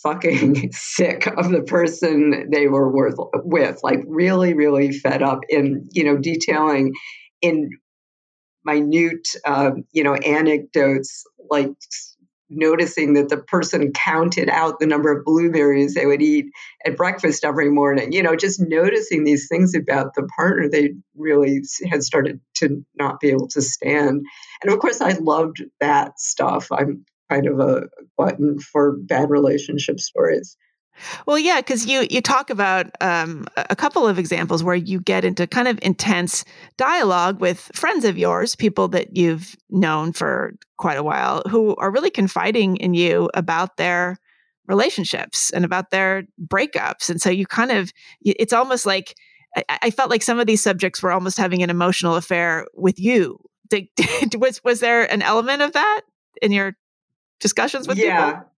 fucking 0.02 0.71
sick 0.73 1.26
of 1.26 1.50
the 1.50 1.62
person 1.62 2.50
they 2.50 2.66
were 2.66 2.90
worth, 2.90 3.14
with, 3.45 3.78
like 3.83 4.00
really, 4.07 4.55
really 4.55 4.93
fed 4.93 5.23
up 5.23 5.40
in 5.49 5.88
you 5.93 6.05
know 6.05 6.16
detailing 6.16 6.95
in 7.43 7.71
minute, 8.67 9.29
uh, 9.45 9.71
you 9.93 10.03
know, 10.03 10.15
anecdotes 10.15 11.25
like 11.51 11.71
noticing 12.49 13.15
that 13.15 13.29
the 13.29 13.39
person 13.39 13.93
counted 13.93 14.49
out 14.49 14.79
the 14.79 14.87
number 14.87 15.11
of 15.11 15.25
blueberries 15.25 15.95
they 15.95 16.07
would 16.07 16.23
eat 16.23 16.47
at 16.85 16.97
breakfast 16.97 17.45
every 17.45 17.71
morning. 17.71 18.13
You 18.13 18.23
know, 18.23 18.37
just 18.37 18.61
noticing 18.61 19.25
these 19.25 19.49
things 19.49 19.75
about 19.75 20.15
the 20.15 20.29
partner 20.37 20.69
they 20.69 20.95
really 21.17 21.63
had 21.91 22.03
started 22.03 22.41
to 22.57 22.85
not 22.95 23.21
be 23.21 23.31
able 23.31 23.49
to 23.49 23.63
stand. 23.63 24.25
And 24.63 24.73
of 24.73 24.79
course, 24.79 25.01
I 25.01 25.13
loved 25.13 25.65
that 25.81 26.19
stuff. 26.21 26.69
I'm 26.71 27.05
kind 27.31 27.47
of 27.49 27.59
a 27.59 27.89
button 28.17 28.59
for 28.61 28.97
bad 28.97 29.31
relationship 29.31 29.99
stories. 29.99 30.57
Well, 31.26 31.38
yeah, 31.38 31.61
because 31.61 31.87
you 31.87 32.07
you 32.11 32.21
talk 32.21 32.50
about 32.50 32.87
um, 33.00 33.47
a 33.57 33.76
couple 33.76 34.07
of 34.07 34.19
examples 34.19 34.62
where 34.62 34.75
you 34.75 35.00
get 35.00 35.25
into 35.25 35.47
kind 35.47 35.69
of 35.69 35.79
intense 35.83 36.45
dialogue 36.76 37.41
with 37.41 37.71
friends 37.75 38.05
of 38.05 38.19
yours, 38.19 38.57
people 38.57 38.88
that 38.88 39.17
you've 39.17 39.57
known 39.71 40.12
for 40.12 40.55
quite 40.76 40.99
a 40.99 41.03
while, 41.03 41.43
who 41.49 41.75
are 41.76 41.91
really 41.91 42.11
confiding 42.11 42.76
in 42.76 42.95
you 42.95 43.31
about 43.35 43.76
their 43.76 44.17
relationships 44.67 45.50
and 45.50 45.65
about 45.65 45.91
their 45.91 46.25
breakups, 46.45 47.11
and 47.11 47.21
so 47.21 47.31
you 47.31 47.47
kind 47.47 47.71
of 47.71 47.93
it's 48.23 48.53
almost 48.53 48.87
like 48.87 49.15
I, 49.57 49.65
I 49.83 49.91
felt 49.91 50.11
like 50.11 50.23
some 50.23 50.38
of 50.38 50.47
these 50.47 50.62
subjects 50.62 51.03
were 51.03 51.12
almost 51.12 51.38
having 51.38 51.62
an 51.62 51.71
emotional 51.71 52.17
affair 52.17 52.67
with 52.75 52.99
you. 52.99 53.38
Did, 53.69 53.88
was 54.38 54.62
was 54.65 54.81
there 54.81 55.11
an 55.11 55.23
element 55.23 55.62
of 55.62 55.73
that 55.73 56.03
in 56.43 56.53
your 56.53 56.76
discussions 57.41 57.88
with 57.88 57.99
yeah. 57.99 58.33
people? 58.33 58.50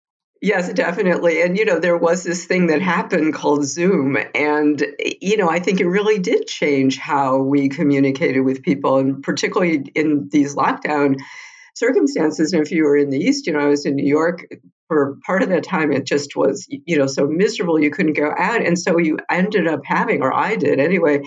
Yes, 0.42 0.72
definitely. 0.74 1.42
And, 1.42 1.58
you 1.58 1.66
know, 1.66 1.80
there 1.80 1.98
was 1.98 2.24
this 2.24 2.46
thing 2.46 2.68
that 2.68 2.82
happened 2.82 3.34
called 3.34 3.66
Zoom. 3.66 4.18
And, 4.36 4.86
you 5.20 5.36
know, 5.38 5.50
I 5.50 5.60
think 5.60 5.80
it 5.80 5.88
really 5.88 6.20
did 6.20 6.46
change 6.48 6.98
how 6.98 7.38
we 7.40 7.70
communicated 7.70 8.42
with 8.42 8.62
people, 8.62 8.98
and 8.98 9.24
particularly 9.24 9.86
in 9.96 10.30
these 10.32 10.56
lockdown 10.56 11.16
circumstances. 11.76 12.54
And 12.54 12.62
if 12.64 12.72
you 12.72 12.84
were 12.84 12.98
in 12.98 13.10
the 13.10 13.18
East, 13.18 13.48
you 13.48 13.54
know, 13.54 13.60
I 13.60 13.68
was 13.68 13.86
in 13.86 13.96
New 13.96 14.08
York 14.08 14.46
for 14.88 15.18
part 15.26 15.42
of 15.44 15.50
that 15.50 15.64
time, 15.64 15.92
it 15.92 16.06
just 16.06 16.36
was, 16.36 16.66
you 16.70 16.98
know, 16.98 17.08
so 17.08 17.26
miserable 17.28 17.80
you 17.80 17.92
couldn't 17.92 18.14
go 18.14 18.32
out. 18.38 18.62
And 18.66 18.78
so 18.80 18.98
you 19.00 19.18
ended 19.30 19.68
up 19.68 19.82
having, 19.86 20.22
or 20.22 20.34
I 20.34 20.56
did 20.56 20.80
anyway, 20.80 21.22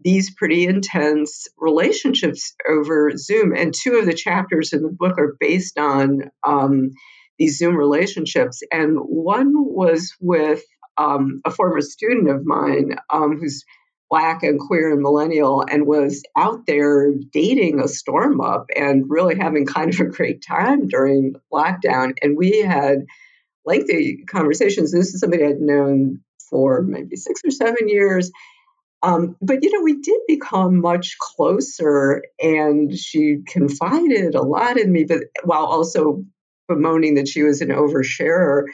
these 0.00 0.34
pretty 0.34 0.66
intense 0.66 1.48
relationships 1.58 2.54
over 2.68 3.16
Zoom. 3.16 3.54
And 3.56 3.72
two 3.74 3.94
of 3.96 4.06
the 4.06 4.12
chapters 4.12 4.72
in 4.74 4.82
the 4.82 4.94
book 4.96 5.18
are 5.18 5.34
based 5.40 5.78
on, 5.78 6.30
um, 6.46 6.90
these 7.38 7.58
Zoom 7.58 7.76
relationships. 7.76 8.62
And 8.70 8.96
one 8.98 9.52
was 9.54 10.14
with 10.20 10.62
um, 10.96 11.40
a 11.44 11.50
former 11.50 11.80
student 11.80 12.30
of 12.30 12.44
mine 12.44 12.96
um, 13.10 13.38
who's 13.38 13.64
black 14.10 14.42
and 14.42 14.60
queer 14.60 14.92
and 14.92 15.02
millennial 15.02 15.64
and 15.68 15.86
was 15.86 16.22
out 16.36 16.66
there 16.66 17.12
dating 17.32 17.80
a 17.80 17.88
storm 17.88 18.40
up 18.40 18.66
and 18.76 19.04
really 19.08 19.36
having 19.36 19.66
kind 19.66 19.92
of 19.92 19.98
a 20.00 20.04
great 20.04 20.44
time 20.46 20.86
during 20.86 21.34
lockdown. 21.52 22.12
And 22.22 22.36
we 22.36 22.60
had 22.60 23.06
lengthy 23.64 24.24
conversations. 24.28 24.92
This 24.92 25.14
is 25.14 25.20
somebody 25.20 25.44
I'd 25.44 25.60
known 25.60 26.20
for 26.50 26.82
maybe 26.82 27.16
six 27.16 27.40
or 27.44 27.50
seven 27.50 27.88
years. 27.88 28.30
Um, 29.02 29.36
but 29.42 29.62
you 29.62 29.72
know, 29.72 29.82
we 29.82 30.00
did 30.00 30.20
become 30.26 30.80
much 30.80 31.18
closer, 31.18 32.22
and 32.40 32.96
she 32.96 33.40
confided 33.46 34.34
a 34.34 34.42
lot 34.42 34.78
in 34.78 34.90
me, 34.90 35.04
but 35.04 35.24
while 35.44 35.66
also 35.66 36.24
bemoaning 36.68 37.14
that 37.14 37.28
she 37.28 37.42
was 37.42 37.60
an 37.60 37.68
oversharer. 37.68 38.64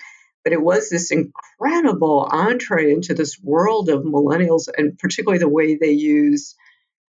But 0.45 0.53
it 0.53 0.63
was 0.63 0.89
this 0.89 1.11
incredible 1.11 2.27
entree 2.31 2.93
into 2.93 3.15
this 3.15 3.39
world 3.43 3.89
of 3.89 4.05
millennials 4.05 4.69
and 4.75 4.99
particularly 4.99 5.39
the 5.39 5.49
way 5.49 5.77
they 5.77 5.91
use 5.91 6.55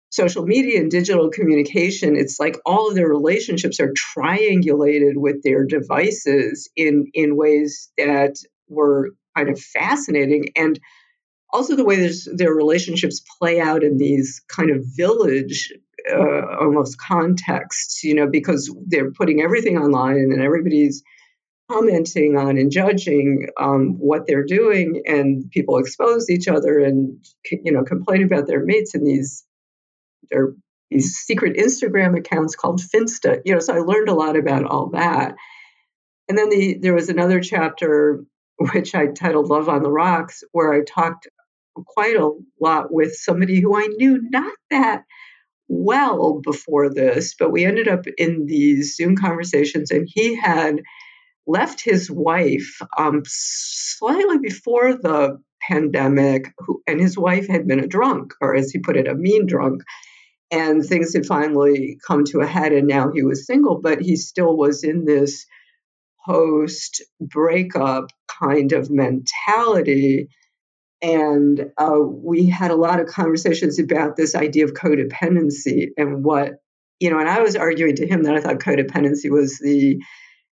social 0.09 0.43
media 0.43 0.79
and 0.79 0.89
digital 0.89 1.29
communication. 1.29 2.15
It's 2.15 2.39
like 2.39 2.57
all 2.65 2.89
of 2.89 2.95
their 2.95 3.07
relationships 3.07 3.79
are 3.79 3.93
triangulated 3.93 5.15
with 5.15 5.43
their 5.43 5.65
devices 5.65 6.69
in, 6.75 7.11
in 7.13 7.35
ways 7.35 7.91
that 7.97 8.37
were 8.67 9.11
kind 9.37 9.49
of 9.49 9.59
fascinating. 9.59 10.49
And 10.55 10.79
also 11.53 11.75
the 11.75 11.85
way 11.85 12.11
their 12.33 12.53
relationships 12.53 13.21
play 13.39 13.59
out 13.59 13.83
in 13.83 13.97
these 13.97 14.41
kind 14.47 14.71
of 14.71 14.83
village 14.83 15.71
uh, 16.11 16.57
almost 16.59 16.97
contexts, 16.99 18.03
you 18.03 18.15
know, 18.15 18.27
because 18.27 18.73
they're 18.87 19.11
putting 19.11 19.41
everything 19.41 19.77
online 19.77 20.17
and 20.17 20.31
then 20.31 20.41
everybody's 20.41 21.03
commenting 21.69 22.35
on 22.35 22.57
and 22.57 22.71
judging 22.71 23.47
um, 23.59 23.95
what 23.99 24.25
they're 24.25 24.45
doing, 24.45 25.03
and 25.05 25.49
people 25.51 25.77
expose 25.77 26.29
each 26.29 26.47
other 26.47 26.79
and 26.79 27.23
you 27.51 27.71
know 27.71 27.83
complain 27.83 28.23
about 28.23 28.47
their 28.47 28.63
mates 28.65 28.95
in 28.95 29.03
these 29.03 29.45
their 30.31 30.53
these 30.89 31.15
secret 31.15 31.57
Instagram 31.57 32.17
accounts 32.17 32.55
called 32.55 32.81
Finsta. 32.81 33.41
You 33.45 33.53
know, 33.53 33.59
so 33.59 33.75
I 33.75 33.79
learned 33.79 34.09
a 34.09 34.15
lot 34.15 34.35
about 34.35 34.65
all 34.65 34.89
that. 34.91 35.35
And 36.27 36.37
then 36.37 36.49
the 36.49 36.77
there 36.81 36.93
was 36.93 37.09
another 37.09 37.39
chapter 37.39 38.23
which 38.73 38.93
I 38.93 39.07
titled 39.07 39.47
Love 39.47 39.69
on 39.69 39.83
the 39.83 39.91
Rocks, 39.91 40.43
where 40.51 40.73
I 40.73 40.83
talked 40.83 41.27
quite 41.73 42.15
a 42.15 42.31
lot 42.59 42.91
with 42.91 43.13
somebody 43.15 43.61
who 43.61 43.77
I 43.77 43.87
knew 43.87 44.19
not 44.21 44.51
that 44.69 45.03
well 45.69 46.41
before 46.41 46.93
this, 46.93 47.35
but 47.37 47.51
we 47.51 47.63
ended 47.63 47.87
up 47.87 48.05
in 48.17 48.47
these 48.47 48.95
Zoom 48.95 49.15
conversations, 49.15 49.91
and 49.91 50.09
he 50.11 50.35
had 50.35 50.81
left 51.47 51.81
his 51.81 52.11
wife 52.11 52.81
um, 52.97 53.21
slightly 53.25 54.39
before 54.39 54.95
the 54.95 55.41
pandemic, 55.61 56.53
who, 56.57 56.81
and 56.87 56.99
his 56.99 57.17
wife 57.17 57.47
had 57.47 57.67
been 57.67 57.79
a 57.79 57.87
drunk, 57.87 58.33
or 58.41 58.55
as 58.55 58.71
he 58.71 58.79
put 58.79 58.97
it, 58.97 59.07
a 59.07 59.15
mean 59.15 59.45
drunk. 59.45 59.83
And 60.51 60.83
things 60.83 61.13
had 61.13 61.27
finally 61.27 61.99
come 62.05 62.23
to 62.25 62.39
a 62.39 62.47
head, 62.47 62.73
and 62.73 62.87
now 62.87 63.11
he 63.11 63.23
was 63.23 63.45
single, 63.45 63.79
but 63.81 64.01
he 64.01 64.15
still 64.15 64.57
was 64.57 64.83
in 64.83 65.05
this 65.05 65.45
post 66.25 67.03
breakup 67.21 68.09
kind 68.27 68.71
of 68.73 68.89
mentality. 68.89 70.29
And 71.01 71.71
uh, 71.77 71.99
we 71.99 72.47
had 72.47 72.71
a 72.71 72.75
lot 72.75 72.99
of 72.99 73.07
conversations 73.07 73.79
about 73.79 74.15
this 74.15 74.35
idea 74.35 74.65
of 74.65 74.73
codependency 74.73 75.89
and 75.97 76.23
what, 76.23 76.55
you 76.99 77.09
know, 77.09 77.19
and 77.19 77.29
I 77.29 77.39
was 77.39 77.55
arguing 77.55 77.95
to 77.97 78.07
him 78.07 78.23
that 78.23 78.35
I 78.35 78.41
thought 78.41 78.59
codependency 78.59 79.29
was 79.29 79.59
the 79.59 80.01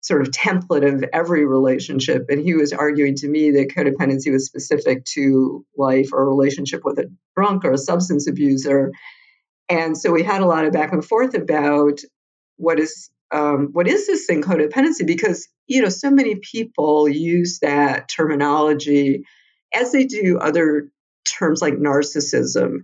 sort 0.00 0.20
of 0.20 0.32
template 0.32 0.86
of 0.86 1.04
every 1.12 1.46
relationship. 1.46 2.26
And 2.28 2.42
he 2.42 2.54
was 2.54 2.72
arguing 2.72 3.14
to 3.16 3.28
me 3.28 3.52
that 3.52 3.68
codependency 3.68 4.32
was 4.32 4.46
specific 4.46 5.04
to 5.14 5.64
life 5.76 6.12
or 6.12 6.22
a 6.22 6.26
relationship 6.28 6.82
with 6.84 6.98
a 6.98 7.10
drunk 7.36 7.64
or 7.64 7.72
a 7.72 7.78
substance 7.78 8.26
abuser. 8.26 8.90
And 9.68 9.96
so 9.96 10.10
we 10.10 10.24
had 10.24 10.40
a 10.40 10.46
lot 10.46 10.64
of 10.64 10.72
back 10.72 10.92
and 10.92 11.04
forth 11.04 11.34
about 11.34 12.00
what 12.56 12.80
is 12.80 13.10
um, 13.30 13.68
what 13.72 13.88
is 13.88 14.06
this 14.06 14.26
thing 14.26 14.42
codependency 14.42 15.06
because 15.06 15.48
you 15.66 15.80
know 15.80 15.88
so 15.88 16.10
many 16.10 16.34
people 16.36 17.08
use 17.08 17.60
that 17.60 18.08
terminology 18.08 19.24
as 19.74 19.92
they 19.92 20.04
do 20.04 20.38
other 20.38 20.90
terms 21.24 21.62
like 21.62 21.74
narcissism 21.74 22.78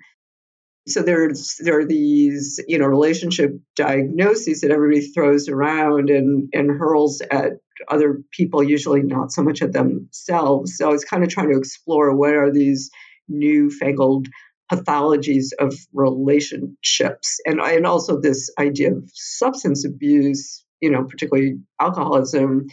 so 0.88 1.02
there's 1.02 1.56
there 1.62 1.80
are 1.80 1.84
these 1.84 2.60
you 2.66 2.78
know 2.78 2.86
relationship 2.86 3.52
diagnoses 3.76 4.62
that 4.62 4.70
everybody 4.70 5.02
throws 5.02 5.48
around 5.48 6.10
and 6.10 6.48
and 6.52 6.70
hurls 6.70 7.20
at 7.30 7.52
other 7.88 8.22
people 8.32 8.62
usually 8.62 9.02
not 9.02 9.30
so 9.30 9.42
much 9.42 9.62
at 9.62 9.72
themselves. 9.72 10.76
So 10.76 10.88
i 10.88 10.92
was 10.92 11.04
kind 11.04 11.22
of 11.22 11.28
trying 11.28 11.50
to 11.50 11.58
explore 11.58 12.14
what 12.14 12.34
are 12.34 12.50
these 12.50 12.90
newfangled 13.28 14.28
pathologies 14.72 15.52
of 15.58 15.74
relationships 15.92 17.38
and 17.46 17.60
and 17.60 17.86
also 17.86 18.20
this 18.20 18.50
idea 18.58 18.92
of 18.92 19.10
substance 19.12 19.84
abuse 19.84 20.64
you 20.80 20.90
know 20.90 21.04
particularly 21.04 21.58
alcoholism 21.80 22.66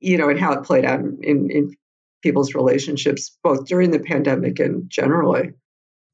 you 0.00 0.18
know 0.18 0.28
and 0.28 0.38
how 0.40 0.52
it 0.52 0.64
played 0.64 0.84
out 0.84 1.00
in 1.00 1.50
in 1.50 1.76
people's 2.22 2.54
relationships 2.54 3.36
both 3.42 3.66
during 3.66 3.90
the 3.90 3.98
pandemic 3.98 4.58
and 4.58 4.88
generally 4.88 5.52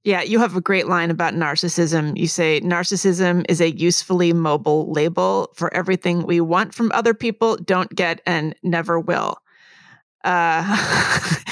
yeah, 0.04 0.22
you 0.22 0.38
have 0.38 0.56
a 0.56 0.60
great 0.60 0.86
line 0.86 1.10
about 1.10 1.34
narcissism. 1.34 2.16
You 2.16 2.28
say 2.28 2.60
narcissism 2.60 3.44
is 3.48 3.60
a 3.60 3.72
usefully 3.72 4.32
mobile 4.32 4.90
label 4.90 5.50
for 5.54 5.74
everything 5.74 6.24
we 6.24 6.40
want 6.40 6.72
from 6.72 6.90
other 6.94 7.12
people, 7.12 7.56
don't 7.56 7.94
get, 7.94 8.22
and 8.24 8.54
never 8.62 8.98
will. 8.98 9.36
Uh, 10.24 10.64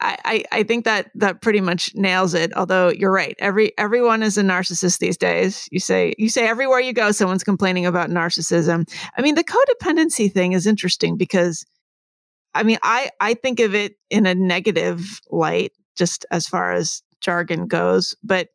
I, 0.00 0.44
I 0.52 0.62
think 0.64 0.84
that 0.84 1.10
that 1.14 1.40
pretty 1.40 1.60
much 1.60 1.94
nails 1.94 2.34
it. 2.34 2.54
Although 2.56 2.88
you're 2.88 3.12
right, 3.12 3.36
every 3.38 3.72
everyone 3.78 4.22
is 4.22 4.36
a 4.36 4.42
narcissist 4.42 4.98
these 4.98 5.16
days. 5.16 5.68
You 5.70 5.80
say 5.80 6.14
you 6.18 6.28
say 6.28 6.46
everywhere 6.46 6.80
you 6.80 6.92
go, 6.92 7.12
someone's 7.12 7.44
complaining 7.44 7.86
about 7.86 8.10
narcissism. 8.10 8.88
I 9.16 9.22
mean, 9.22 9.34
the 9.34 9.44
codependency 9.44 10.32
thing 10.32 10.52
is 10.52 10.66
interesting 10.66 11.16
because, 11.16 11.64
I 12.54 12.62
mean, 12.62 12.78
I 12.82 13.10
I 13.20 13.34
think 13.34 13.60
of 13.60 13.74
it 13.74 13.96
in 14.10 14.26
a 14.26 14.34
negative 14.34 15.20
light, 15.30 15.72
just 15.96 16.24
as 16.30 16.46
far 16.46 16.72
as 16.72 17.02
jargon 17.20 17.66
goes. 17.66 18.14
But 18.22 18.48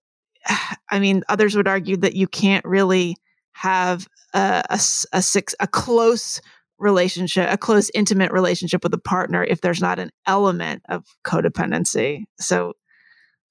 I 0.89 0.99
mean, 0.99 1.23
others 1.29 1.55
would 1.55 1.67
argue 1.67 1.97
that 1.97 2.15
you 2.15 2.27
can't 2.27 2.65
really 2.65 3.15
have 3.53 4.07
a, 4.33 4.63
a, 4.69 4.79
a, 5.13 5.21
six, 5.21 5.53
a 5.59 5.67
close 5.67 6.39
relationship, 6.77 7.51
a 7.51 7.57
close, 7.57 7.91
intimate 7.93 8.31
relationship 8.31 8.83
with 8.83 8.93
a 8.93 8.99
partner 8.99 9.43
if 9.43 9.61
there's 9.61 9.81
not 9.81 9.99
an 9.99 10.11
element 10.25 10.81
of 10.87 11.03
codependency. 11.25 12.23
So 12.39 12.73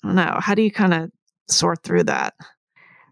I 0.03 0.09
don't 0.09 0.17
know. 0.17 0.37
How 0.39 0.55
do 0.55 0.63
you 0.63 0.71
kind 0.71 0.95
of 0.95 1.11
sort 1.51 1.83
through 1.83 2.05
that? 2.05 2.35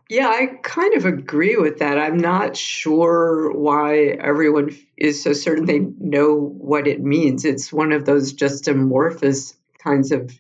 Yeah, 0.09 0.29
I 0.29 0.47
kind 0.63 0.95
of 0.95 1.05
agree 1.05 1.57
with 1.57 1.79
that. 1.79 1.99
I'm 1.99 2.17
not 2.17 2.57
sure 2.57 3.51
why 3.53 4.17
everyone 4.21 4.77
is 4.97 5.23
so 5.23 5.33
certain 5.33 5.65
they 5.67 5.81
know 5.81 6.37
what 6.37 6.87
it 6.87 7.01
means. 7.01 7.45
It's 7.45 7.73
one 7.73 7.91
of 7.91 8.05
those 8.05 8.33
just 8.33 8.69
amorphous 8.69 9.57
kinds 9.83 10.13
of 10.13 10.33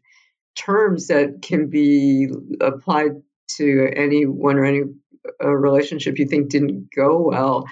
terms 0.55 1.09
that 1.09 1.42
can 1.42 1.68
be 1.68 2.29
applied 2.61 3.22
to 3.57 3.90
anyone 3.96 4.57
or 4.57 4.64
any 4.64 4.83
uh, 5.42 5.48
relationship 5.48 6.18
you 6.18 6.26
think 6.26 6.48
didn't 6.48 6.88
go 6.94 7.20
well. 7.20 7.68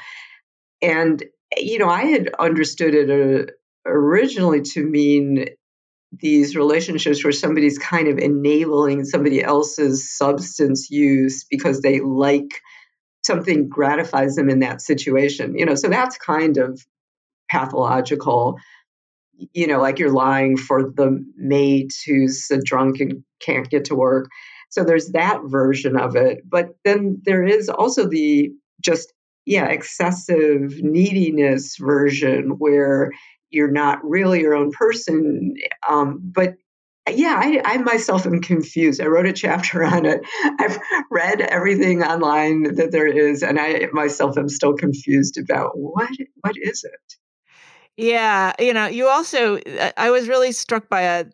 And, 0.82 1.22
you 1.56 1.78
know, 1.78 1.88
I 1.88 2.04
had 2.06 2.34
understood 2.38 2.94
it 2.94 3.10
uh, 3.10 3.52
originally 3.86 4.62
to 4.62 4.84
mean 4.84 5.46
these 6.20 6.56
relationships 6.56 7.24
where 7.24 7.32
somebody's 7.32 7.78
kind 7.78 8.08
of 8.08 8.18
enabling 8.18 9.04
somebody 9.04 9.42
else's 9.42 10.16
substance 10.16 10.90
use 10.90 11.44
because 11.44 11.80
they 11.80 12.00
like 12.00 12.60
something 13.24 13.68
gratifies 13.68 14.36
them 14.36 14.50
in 14.50 14.60
that 14.60 14.80
situation. 14.80 15.56
You 15.56 15.66
know, 15.66 15.74
so 15.74 15.88
that's 15.88 16.18
kind 16.18 16.58
of 16.58 16.80
pathological 17.50 18.58
you 19.52 19.66
know, 19.66 19.80
like 19.80 19.98
you're 19.98 20.12
lying 20.12 20.56
for 20.56 20.82
the 20.82 21.24
mate 21.36 21.94
who's 22.06 22.50
a 22.50 22.58
drunk 22.58 23.00
and 23.00 23.24
can't 23.40 23.68
get 23.68 23.86
to 23.86 23.94
work. 23.94 24.28
So 24.70 24.84
there's 24.84 25.08
that 25.10 25.40
version 25.44 25.96
of 25.96 26.16
it. 26.16 26.42
But 26.48 26.70
then 26.84 27.20
there 27.24 27.44
is 27.44 27.68
also 27.68 28.08
the 28.08 28.50
just, 28.80 29.12
yeah, 29.46 29.66
excessive 29.66 30.82
neediness 30.82 31.76
version 31.78 32.56
where 32.58 33.12
you're 33.54 33.70
not 33.70 34.04
really 34.04 34.40
your 34.40 34.54
own 34.54 34.70
person. 34.72 35.54
Um, 35.88 36.20
but 36.22 36.54
yeah, 37.10 37.38
I, 37.38 37.60
I, 37.64 37.76
myself 37.78 38.26
am 38.26 38.40
confused. 38.40 39.00
I 39.00 39.06
wrote 39.06 39.26
a 39.26 39.32
chapter 39.32 39.84
on 39.84 40.06
it. 40.06 40.20
I've 40.58 40.78
read 41.10 41.40
everything 41.40 42.02
online 42.02 42.74
that 42.74 42.92
there 42.92 43.06
is, 43.06 43.42
and 43.42 43.58
I 43.58 43.88
myself 43.92 44.38
am 44.38 44.48
still 44.48 44.74
confused 44.74 45.38
about 45.38 45.72
what 45.74 46.10
what 46.40 46.54
is 46.60 46.84
it. 46.84 47.14
Yeah, 47.96 48.52
you 48.58 48.72
know, 48.72 48.86
you 48.86 49.06
also 49.06 49.58
uh, 49.58 49.92
I 49.96 50.10
was 50.10 50.28
really 50.28 50.52
struck 50.52 50.88
by 50.88 51.02
a 51.02 51.26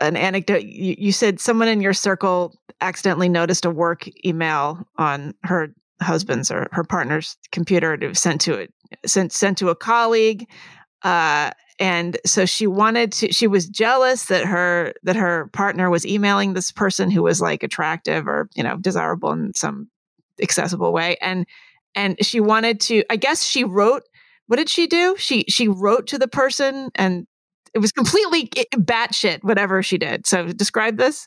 an 0.00 0.16
anecdote. 0.16 0.62
You, 0.62 0.94
you 0.98 1.12
said 1.12 1.40
someone 1.40 1.68
in 1.68 1.80
your 1.80 1.94
circle 1.94 2.54
accidentally 2.80 3.28
noticed 3.28 3.64
a 3.64 3.70
work 3.70 4.08
email 4.24 4.86
on 4.98 5.34
her 5.42 5.74
husband's 6.02 6.50
or 6.50 6.68
her 6.72 6.84
partner's 6.84 7.36
computer 7.50 7.96
to 7.96 8.14
sent 8.14 8.40
to 8.42 8.54
it 8.54 8.72
sent 9.06 9.32
sent 9.32 9.58
to 9.58 9.68
a 9.68 9.74
colleague 9.76 10.46
uh, 11.04 11.50
and 11.78 12.18
so 12.26 12.46
she 12.46 12.66
wanted 12.66 13.12
to 13.12 13.32
she 13.32 13.46
was 13.46 13.68
jealous 13.68 14.26
that 14.26 14.44
her 14.44 14.94
that 15.02 15.16
her 15.16 15.48
partner 15.52 15.90
was 15.90 16.06
emailing 16.06 16.54
this 16.54 16.70
person 16.70 17.10
who 17.10 17.22
was 17.22 17.40
like 17.40 17.62
attractive 17.62 18.28
or 18.28 18.48
you 18.54 18.62
know 18.62 18.76
desirable 18.76 19.32
in 19.32 19.52
some 19.54 19.88
accessible 20.40 20.92
way 20.92 21.16
and 21.20 21.46
and 21.96 22.16
she 22.24 22.38
wanted 22.38 22.80
to 22.80 23.02
i 23.10 23.16
guess 23.16 23.44
she 23.44 23.64
wrote 23.64 24.04
what 24.46 24.56
did 24.56 24.68
she 24.68 24.86
do? 24.86 25.14
She 25.18 25.44
she 25.48 25.68
wrote 25.68 26.06
to 26.08 26.18
the 26.18 26.28
person 26.28 26.90
and 26.94 27.26
it 27.74 27.78
was 27.78 27.92
completely 27.92 28.46
batshit, 28.46 29.42
whatever 29.42 29.82
she 29.82 29.98
did. 29.98 30.26
So 30.26 30.46
describe 30.48 30.96
this. 30.96 31.26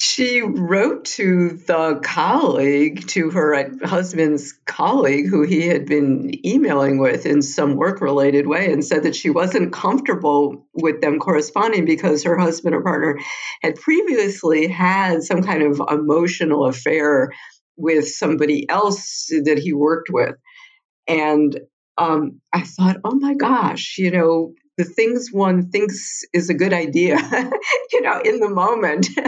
She 0.00 0.42
wrote 0.42 1.06
to 1.16 1.58
the 1.66 1.98
colleague, 2.04 3.08
to 3.08 3.30
her 3.30 3.68
husband's 3.84 4.52
colleague, 4.64 5.26
who 5.26 5.42
he 5.42 5.66
had 5.66 5.86
been 5.86 6.30
emailing 6.46 6.98
with 6.98 7.26
in 7.26 7.42
some 7.42 7.74
work 7.74 8.00
related 8.00 8.46
way, 8.46 8.72
and 8.72 8.84
said 8.84 9.02
that 9.02 9.16
she 9.16 9.28
wasn't 9.28 9.72
comfortable 9.72 10.68
with 10.72 11.00
them 11.00 11.18
corresponding 11.18 11.84
because 11.84 12.22
her 12.22 12.38
husband 12.38 12.76
or 12.76 12.82
partner 12.84 13.18
had 13.60 13.74
previously 13.74 14.68
had 14.68 15.24
some 15.24 15.42
kind 15.42 15.64
of 15.64 15.82
emotional 15.90 16.66
affair 16.66 17.32
with 17.76 18.06
somebody 18.06 18.70
else 18.70 19.26
that 19.46 19.58
he 19.58 19.72
worked 19.72 20.10
with. 20.12 20.36
And 21.08 21.58
um, 21.96 22.40
I 22.52 22.60
thought, 22.60 22.98
oh 23.02 23.16
my 23.16 23.34
gosh, 23.34 23.96
you 23.98 24.12
know, 24.12 24.54
the 24.76 24.84
things 24.84 25.30
one 25.32 25.70
thinks 25.70 26.22
is 26.32 26.50
a 26.50 26.54
good 26.54 26.72
idea, 26.72 27.16
you 27.92 28.00
know, 28.00 28.20
in 28.20 28.38
the 28.38 28.48
moment. 28.48 29.08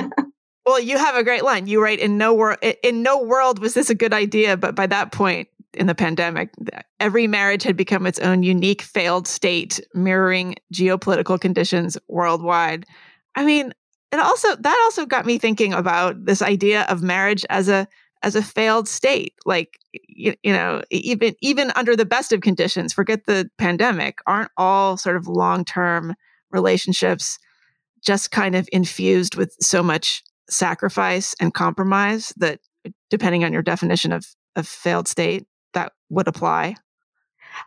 well, 0.70 0.80
you 0.80 0.98
have 0.98 1.16
a 1.16 1.24
great 1.24 1.44
line. 1.44 1.66
You 1.66 1.82
write, 1.82 1.98
"In 1.98 2.16
no 2.16 2.32
world, 2.32 2.58
in 2.82 3.02
no 3.02 3.22
world 3.22 3.58
was 3.58 3.74
this 3.74 3.90
a 3.90 3.94
good 3.94 4.12
idea," 4.12 4.56
but 4.56 4.74
by 4.74 4.86
that 4.86 5.12
point 5.12 5.48
in 5.74 5.86
the 5.86 5.94
pandemic, 5.94 6.50
every 6.98 7.26
marriage 7.26 7.62
had 7.62 7.76
become 7.76 8.06
its 8.06 8.18
own 8.18 8.42
unique 8.42 8.82
failed 8.82 9.26
state, 9.28 9.80
mirroring 9.94 10.56
geopolitical 10.72 11.40
conditions 11.40 11.98
worldwide. 12.08 12.86
I 13.36 13.44
mean, 13.44 13.72
it 14.12 14.18
also 14.18 14.56
that 14.56 14.80
also 14.84 15.06
got 15.06 15.26
me 15.26 15.38
thinking 15.38 15.72
about 15.72 16.24
this 16.24 16.42
idea 16.42 16.82
of 16.82 17.02
marriage 17.02 17.44
as 17.50 17.68
a 17.68 17.86
as 18.22 18.36
a 18.36 18.42
failed 18.42 18.86
state 18.86 19.34
like 19.46 19.78
you, 19.92 20.34
you, 20.42 20.52
know 20.52 20.82
even 20.90 21.34
even 21.40 21.72
under 21.74 21.96
the 21.96 22.04
best 22.04 22.32
of 22.32 22.42
conditions 22.42 22.92
forget 22.92 23.24
the 23.24 23.48
pandemic 23.56 24.18
aren't 24.26 24.50
all 24.56 24.96
sort 24.96 25.16
of 25.16 25.26
long-term 25.26 26.14
relationships 26.50 27.38
just 28.04 28.30
kind 28.30 28.54
of 28.54 28.68
infused 28.72 29.36
with 29.36 29.56
so 29.60 29.82
much 29.82 30.22
sacrifice 30.50 31.34
and 31.40 31.54
compromise 31.54 32.32
that 32.36 32.60
depending 33.08 33.44
on 33.44 33.52
your 33.52 33.62
definition 33.62 34.12
of 34.12 34.26
of 34.56 34.66
failed 34.66 35.08
state 35.08 35.46
that 35.74 35.92
would 36.08 36.28
apply 36.28 36.74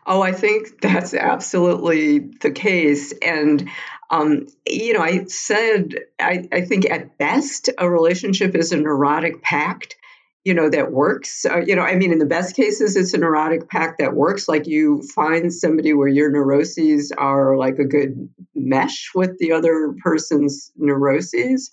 Oh, 0.06 0.22
I 0.22 0.32
think 0.32 0.80
that's 0.80 1.14
absolutely 1.14 2.18
the 2.18 2.50
case. 2.50 3.12
And, 3.22 3.68
um, 4.10 4.46
you 4.66 4.92
know, 4.92 5.00
I 5.00 5.24
said, 5.24 5.94
I, 6.20 6.48
I 6.52 6.62
think 6.62 6.90
at 6.90 7.18
best, 7.18 7.70
a 7.78 7.88
relationship 7.88 8.54
is 8.54 8.72
a 8.72 8.76
neurotic 8.76 9.42
pact 9.42 9.96
you 10.44 10.52
know 10.52 10.68
that 10.68 10.92
works 10.92 11.46
uh, 11.46 11.62
you 11.66 11.74
know 11.74 11.82
i 11.82 11.96
mean 11.96 12.12
in 12.12 12.18
the 12.18 12.26
best 12.26 12.54
cases 12.54 12.96
it's 12.96 13.14
a 13.14 13.18
neurotic 13.18 13.68
pact 13.68 13.98
that 13.98 14.14
works 14.14 14.46
like 14.46 14.66
you 14.66 15.02
find 15.14 15.52
somebody 15.52 15.94
where 15.94 16.08
your 16.08 16.30
neuroses 16.30 17.12
are 17.16 17.56
like 17.56 17.78
a 17.78 17.84
good 17.84 18.28
mesh 18.54 19.10
with 19.14 19.38
the 19.38 19.52
other 19.52 19.94
person's 20.02 20.70
neuroses 20.76 21.70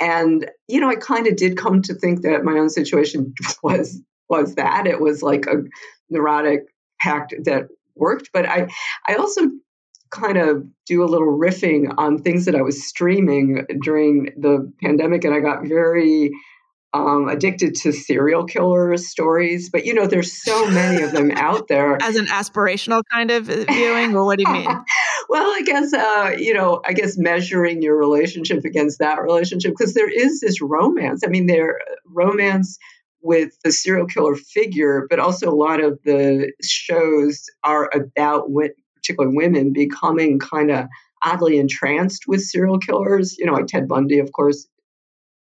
and 0.00 0.50
you 0.68 0.80
know 0.80 0.88
i 0.88 0.96
kind 0.96 1.26
of 1.26 1.36
did 1.36 1.56
come 1.56 1.82
to 1.82 1.94
think 1.94 2.22
that 2.22 2.44
my 2.44 2.52
own 2.52 2.70
situation 2.70 3.34
was 3.62 4.00
was 4.28 4.54
that 4.54 4.86
it 4.86 5.00
was 5.00 5.22
like 5.22 5.46
a 5.46 5.62
neurotic 6.10 6.60
pact 7.00 7.34
that 7.44 7.64
worked 7.94 8.30
but 8.32 8.46
i 8.46 8.68
i 9.08 9.14
also 9.14 9.42
kind 10.10 10.36
of 10.36 10.64
do 10.86 11.02
a 11.02 11.06
little 11.06 11.36
riffing 11.38 11.92
on 11.98 12.18
things 12.18 12.44
that 12.44 12.54
i 12.54 12.62
was 12.62 12.86
streaming 12.86 13.66
during 13.82 14.26
the 14.36 14.72
pandemic 14.82 15.24
and 15.24 15.34
i 15.34 15.40
got 15.40 15.66
very 15.66 16.30
um, 16.94 17.28
addicted 17.28 17.74
to 17.74 17.92
serial 17.92 18.44
killer 18.44 18.96
stories, 18.96 19.68
but 19.68 19.84
you 19.84 19.92
know, 19.92 20.06
there's 20.06 20.32
so 20.32 20.70
many 20.70 21.02
of 21.02 21.10
them 21.10 21.32
out 21.32 21.66
there. 21.66 21.98
As 22.02 22.16
an 22.16 22.26
aspirational 22.26 23.02
kind 23.10 23.32
of 23.32 23.46
viewing, 23.46 24.14
or 24.14 24.24
what 24.24 24.38
do 24.38 24.44
you 24.46 24.52
mean? 24.52 24.68
well, 25.28 25.50
I 25.50 25.62
guess 25.62 25.92
uh, 25.92 26.34
you 26.38 26.54
know, 26.54 26.80
I 26.84 26.92
guess 26.92 27.16
measuring 27.18 27.82
your 27.82 27.96
relationship 27.96 28.64
against 28.64 28.98
that 28.98 29.22
relationship 29.22 29.72
because 29.76 29.94
there 29.94 30.10
is 30.10 30.40
this 30.40 30.60
romance. 30.60 31.22
I 31.24 31.28
mean, 31.28 31.46
there 31.46 31.80
romance 32.06 32.78
with 33.22 33.56
the 33.64 33.72
serial 33.72 34.06
killer 34.06 34.36
figure, 34.36 35.06
but 35.08 35.18
also 35.18 35.50
a 35.50 35.54
lot 35.54 35.82
of 35.82 35.98
the 36.04 36.52
shows 36.62 37.44
are 37.64 37.90
about 37.94 38.44
particularly 38.94 39.34
women 39.34 39.72
becoming 39.72 40.38
kind 40.38 40.70
of 40.70 40.86
oddly 41.22 41.58
entranced 41.58 42.24
with 42.28 42.42
serial 42.42 42.78
killers. 42.78 43.36
You 43.38 43.46
know, 43.46 43.54
like 43.54 43.66
Ted 43.66 43.88
Bundy, 43.88 44.18
of 44.18 44.30
course. 44.32 44.66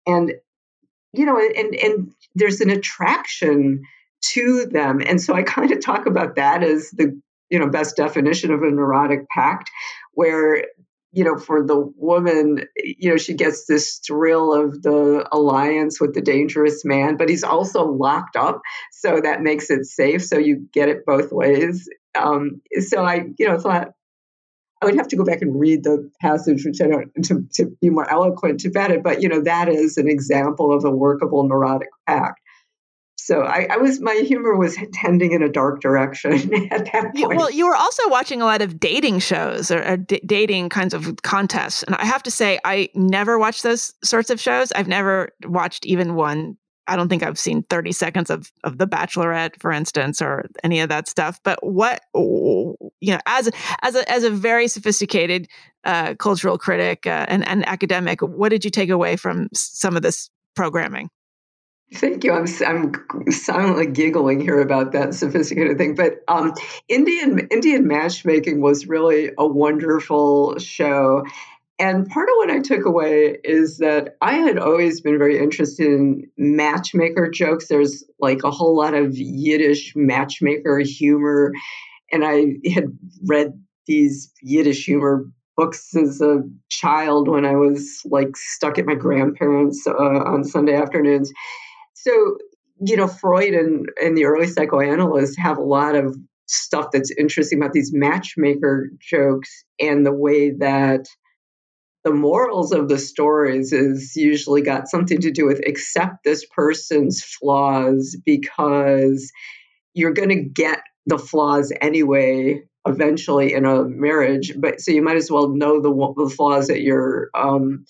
And 0.07 0.33
you 1.13 1.25
know, 1.25 1.38
and 1.38 1.75
and 1.75 2.11
there's 2.33 2.61
an 2.61 2.69
attraction 2.69 3.83
to 4.33 4.65
them, 4.65 5.01
and 5.05 5.21
so 5.21 5.33
I 5.33 5.43
kind 5.43 5.71
of 5.71 5.83
talk 5.83 6.05
about 6.05 6.35
that 6.35 6.63
as 6.63 6.89
the 6.91 7.19
you 7.49 7.60
know 7.60 7.69
best 7.69 7.95
definition 7.95 8.51
of 8.51 8.62
a 8.62 8.69
neurotic 8.69 9.27
pact, 9.29 9.69
where 10.13 10.63
you 11.12 11.23
know 11.23 11.38
for 11.38 11.65
the 11.65 11.91
woman, 11.97 12.65
you 12.77 13.10
know 13.10 13.17
she 13.17 13.34
gets 13.34 13.65
this 13.65 13.99
thrill 14.05 14.53
of 14.53 14.81
the 14.81 15.27
alliance 15.31 15.99
with 15.99 16.13
the 16.13 16.21
dangerous 16.21 16.84
man, 16.86 17.17
but 17.17 17.29
he's 17.29 17.43
also 17.43 17.86
locked 17.86 18.36
up, 18.36 18.62
so 18.91 19.19
that 19.21 19.41
makes 19.41 19.69
it 19.69 19.86
safe. 19.86 20.23
So 20.23 20.38
you 20.38 20.67
get 20.73 20.89
it 20.89 21.05
both 21.05 21.31
ways. 21.31 21.89
Um, 22.17 22.62
so 22.79 23.03
I, 23.03 23.25
you 23.38 23.47
know, 23.47 23.60
thought 23.60 23.89
I 24.81 24.86
would 24.86 24.95
have 24.95 25.08
to 25.10 25.15
go 25.15 25.23
back 25.23 25.41
and 25.41 25.60
read 25.60 25.84
the 25.84 26.12
passage, 26.21 26.65
which 26.65 26.81
I 26.81 26.88
don't 26.88 27.12
to, 27.25 27.47
to 27.53 27.75
be 27.81 27.89
more 27.89 28.10
eloquent 28.10 28.65
about 28.65 28.91
it. 28.91 29.03
But 29.03 29.21
you 29.21 29.29
know, 29.29 29.41
that 29.41 29.69
is 29.69 29.97
an 29.97 30.08
example 30.10 30.71
of 30.75 30.86
a 30.86 30.91
workable 30.91 31.47
neurotic 31.47 31.89
pact. 32.08 32.39
So 33.25 33.41
I, 33.41 33.65
I, 33.71 33.77
was 33.77 33.99
my 34.01 34.13
humor 34.17 34.55
was 34.55 34.77
tending 34.93 35.31
in 35.31 35.41
a 35.41 35.49
dark 35.49 35.81
direction 35.81 36.33
at 36.71 36.85
that 36.93 37.15
point. 37.15 37.35
well, 37.35 37.49
you 37.49 37.65
were 37.65 37.75
also 37.75 38.07
watching 38.07 38.39
a 38.39 38.45
lot 38.45 38.61
of 38.61 38.79
dating 38.79 39.17
shows 39.17 39.71
or, 39.71 39.83
or 39.83 39.97
d- 39.97 40.21
dating 40.23 40.69
kinds 40.69 40.93
of 40.93 41.15
contests, 41.23 41.81
and 41.81 41.95
I 41.95 42.05
have 42.05 42.21
to 42.21 42.29
say, 42.29 42.59
I 42.63 42.89
never 42.93 43.39
watched 43.39 43.63
those 43.63 43.95
sorts 44.03 44.29
of 44.29 44.39
shows. 44.39 44.71
I've 44.73 44.88
never 44.88 45.29
watched 45.43 45.88
even 45.88 46.13
one 46.13 46.55
I 46.88 46.95
don't 46.95 47.09
think 47.09 47.23
I've 47.23 47.39
seen 47.39 47.63
30 47.63 47.93
seconds 47.93 48.29
of, 48.29 48.51
of 48.63 48.77
The 48.77 48.85
Bachelorette, 48.85 49.59
for 49.59 49.71
instance, 49.71 50.21
or 50.21 50.45
any 50.63 50.81
of 50.81 50.89
that 50.89 51.07
stuff. 51.07 51.39
But 51.43 51.57
what, 51.65 52.01
you 52.13 52.77
know, 53.01 53.17
as, 53.25 53.49
as, 53.81 53.95
a, 53.95 54.11
as 54.11 54.23
a 54.23 54.29
very 54.29 54.67
sophisticated 54.67 55.47
uh, 55.83 56.13
cultural 56.13 56.59
critic 56.59 57.07
uh, 57.07 57.25
and, 57.27 57.47
and 57.47 57.67
academic, 57.67 58.21
what 58.21 58.49
did 58.49 58.63
you 58.63 58.69
take 58.69 58.91
away 58.91 59.15
from 59.15 59.49
some 59.51 59.95
of 59.95 60.03
this 60.03 60.29
programming? 60.55 61.09
Thank 61.93 62.24
you. 62.24 62.34
I'm 62.34 62.45
I'm 62.65 63.32
silently 63.32 63.86
giggling 63.86 64.41
here 64.41 64.60
about 64.60 64.91
that 64.93 65.13
sophisticated 65.13 65.78
thing, 65.78 65.95
but 65.95 66.15
um, 66.28 66.54
Indian 66.89 67.48
Indian 67.52 67.88
matchmaking 67.88 68.60
was 68.60 68.88
really 68.88 69.32
a 69.38 69.48
wonderful 69.48 70.58
show, 70.58 71.24
and 71.78 72.08
part 72.10 72.28
of 72.30 72.34
what 72.38 72.50
I 72.50 72.60
took 72.60 72.86
away 72.86 73.38
is 73.43 73.78
that 73.80 74.15
I 74.21 74.34
had 74.36 74.58
always 74.58 75.02
been 75.02 75.17
very 75.17 75.38
interested 75.38 75.88
in 75.88 76.24
matchmaker 76.38 77.30
jokes. 77.30 77.67
There's 77.67 78.04
like 78.19 78.43
a 78.43 78.52
whole 78.52 78.76
lot 78.76 78.93
of 78.93 79.15
Yiddish 79.15 79.93
matchmaker 79.95 80.80
humor. 80.80 81.52
And 82.12 82.24
I 82.24 82.56
had 82.74 82.86
read 83.28 83.54
these 83.88 84.32
Yiddish 84.41 84.86
humor 84.86 85.26
books 85.58 85.95
as 85.95 86.21
a 86.21 86.43
child 86.69 87.28
when 87.28 87.45
I 87.45 87.56
was 87.56 88.02
like 88.06 88.38
stuck 88.38 88.78
at 88.78 88.86
my 88.86 88.95
grandparents' 88.95 89.86
uh, 89.88 89.93
on 89.93 90.43
Sunday 90.43 90.76
afternoons. 90.76 91.32
So, 91.95 92.38
you 92.86 92.97
know, 92.97 93.08
Freud 93.08 93.53
and, 93.53 93.89
and 94.01 94.17
the 94.17 94.25
early 94.25 94.47
psychoanalysts 94.47 95.38
have 95.38 95.58
a 95.58 95.63
lot 95.63 95.95
of 95.95 96.15
stuff 96.47 96.89
that's 96.91 97.12
interesting 97.17 97.60
about 97.60 97.73
these 97.73 97.91
matchmaker 97.93 98.91
jokes 98.99 99.65
and 99.79 100.05
the 100.05 100.13
way 100.13 100.51
that 100.51 101.08
the 102.03 102.13
morals 102.13 102.71
of 102.71 102.88
the 102.88 102.99
stories 102.99 103.73
is 103.73 104.15
usually 104.15 104.62
got 104.62 104.88
something 104.88 105.19
to 105.21 105.31
do 105.31 105.45
with 105.47 105.60
accept 105.65 106.23
this 106.23 106.45
person's 106.45 107.23
flaws 107.23 108.15
because 108.25 109.31
you're 109.95 110.13
going 110.13 110.29
to 110.29 110.43
get 110.43 110.81
the 111.08 111.17
flaws 111.17 111.73
anyway 111.81 112.62
eventually 112.88 113.53
in 113.53 113.65
a 113.65 113.84
marriage 113.86 114.53
but 114.60 114.79
so 114.79 114.91
you 114.91 115.01
might 115.01 115.17
as 115.17 115.31
well 115.31 115.49
know 115.49 115.81
the, 115.81 116.13
the 116.23 116.29
flaws 116.29 116.67
that 116.67 116.81
you're 116.81 117.29
um, 117.34 117.84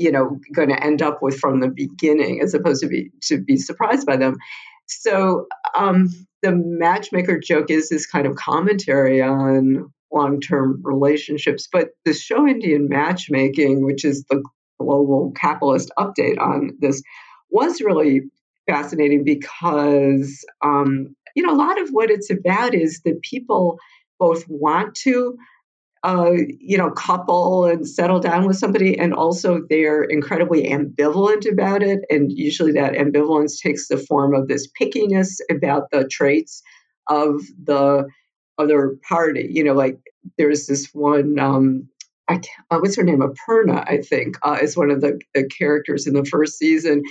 you 0.00 0.10
know 0.10 0.38
going 0.54 0.68
to 0.68 0.82
end 0.82 1.02
up 1.02 1.22
with 1.22 1.38
from 1.38 1.60
the 1.60 1.68
beginning 1.68 2.40
as 2.42 2.54
opposed 2.54 2.82
to 2.82 2.88
be 2.88 3.10
to 3.20 3.38
be 3.38 3.56
surprised 3.56 4.06
by 4.06 4.16
them 4.16 4.36
so 4.86 5.46
um, 5.76 6.08
the 6.42 6.52
matchmaker 6.52 7.38
joke 7.38 7.70
is 7.70 7.88
this 7.88 8.06
kind 8.06 8.26
of 8.26 8.34
commentary 8.34 9.22
on 9.22 9.90
long 10.12 10.40
term 10.40 10.80
relationships. 10.82 11.68
But 11.70 11.90
the 12.04 12.12
show 12.12 12.46
Indian 12.46 12.88
Matchmaking, 12.88 13.84
which 13.84 14.04
is 14.04 14.24
the 14.24 14.42
global 14.78 15.32
capitalist 15.36 15.90
update 15.98 16.38
on 16.38 16.72
this, 16.80 17.02
was 17.50 17.80
really 17.80 18.22
fascinating 18.68 19.24
because, 19.24 20.44
um, 20.62 21.14
you 21.34 21.42
know, 21.42 21.54
a 21.54 21.56
lot 21.56 21.80
of 21.80 21.90
what 21.90 22.10
it's 22.10 22.30
about 22.30 22.74
is 22.74 23.00
that 23.04 23.22
people 23.22 23.78
both 24.18 24.44
want 24.48 24.94
to. 24.94 25.36
Uh, 26.02 26.32
you 26.58 26.78
know, 26.78 26.90
couple 26.90 27.66
and 27.66 27.86
settle 27.86 28.20
down 28.20 28.46
with 28.46 28.56
somebody, 28.56 28.98
and 28.98 29.12
also 29.12 29.60
they're 29.68 30.02
incredibly 30.02 30.64
ambivalent 30.64 31.50
about 31.50 31.82
it. 31.82 32.00
And 32.08 32.32
usually, 32.32 32.72
that 32.72 32.94
ambivalence 32.94 33.60
takes 33.60 33.88
the 33.88 33.98
form 33.98 34.34
of 34.34 34.48
this 34.48 34.66
pickiness 34.80 35.40
about 35.50 35.90
the 35.90 36.08
traits 36.08 36.62
of 37.08 37.42
the 37.62 38.08
other 38.56 38.96
party. 39.06 39.48
You 39.50 39.64
know, 39.64 39.74
like 39.74 39.98
there's 40.38 40.66
this 40.66 40.88
one. 40.92 41.38
Um, 41.38 41.88
I 42.28 42.40
uh, 42.70 42.78
what's 42.78 42.96
her 42.96 43.02
name? 43.02 43.20
Aparna, 43.20 43.84
I 43.86 43.98
think, 43.98 44.38
uh, 44.42 44.58
is 44.62 44.76
one 44.76 44.90
of 44.90 45.00
the, 45.00 45.20
the 45.34 45.48
characters 45.48 46.06
in 46.06 46.14
the 46.14 46.24
first 46.24 46.56
season. 46.56 47.02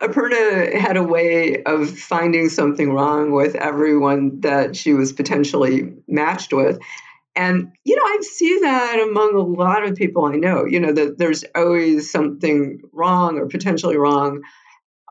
Aparna 0.00 0.72
had 0.74 0.96
a 0.96 1.02
way 1.02 1.62
of 1.64 1.90
finding 1.90 2.48
something 2.48 2.90
wrong 2.92 3.32
with 3.32 3.54
everyone 3.54 4.40
that 4.40 4.74
she 4.74 4.94
was 4.94 5.12
potentially 5.12 5.92
matched 6.08 6.54
with. 6.54 6.78
And, 7.36 7.72
you 7.84 7.96
know, 7.96 8.02
I 8.02 8.18
see 8.22 8.60
that 8.60 9.00
among 9.08 9.34
a 9.34 9.40
lot 9.40 9.84
of 9.84 9.94
people 9.94 10.24
I 10.24 10.36
know, 10.36 10.64
you 10.64 10.80
know, 10.80 10.92
that 10.92 11.16
there's 11.16 11.44
always 11.54 12.10
something 12.10 12.80
wrong 12.92 13.38
or 13.38 13.46
potentially 13.46 13.96
wrong. 13.96 14.42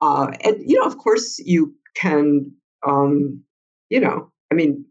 Uh, 0.02 0.32
and, 0.42 0.58
you 0.60 0.80
know, 0.80 0.86
of 0.86 0.98
course, 0.98 1.40
you 1.40 1.76
can, 1.96 2.54
um, 2.86 3.44
you 3.90 4.00
know, 4.00 4.32
I 4.52 4.56
mean, 4.56 4.86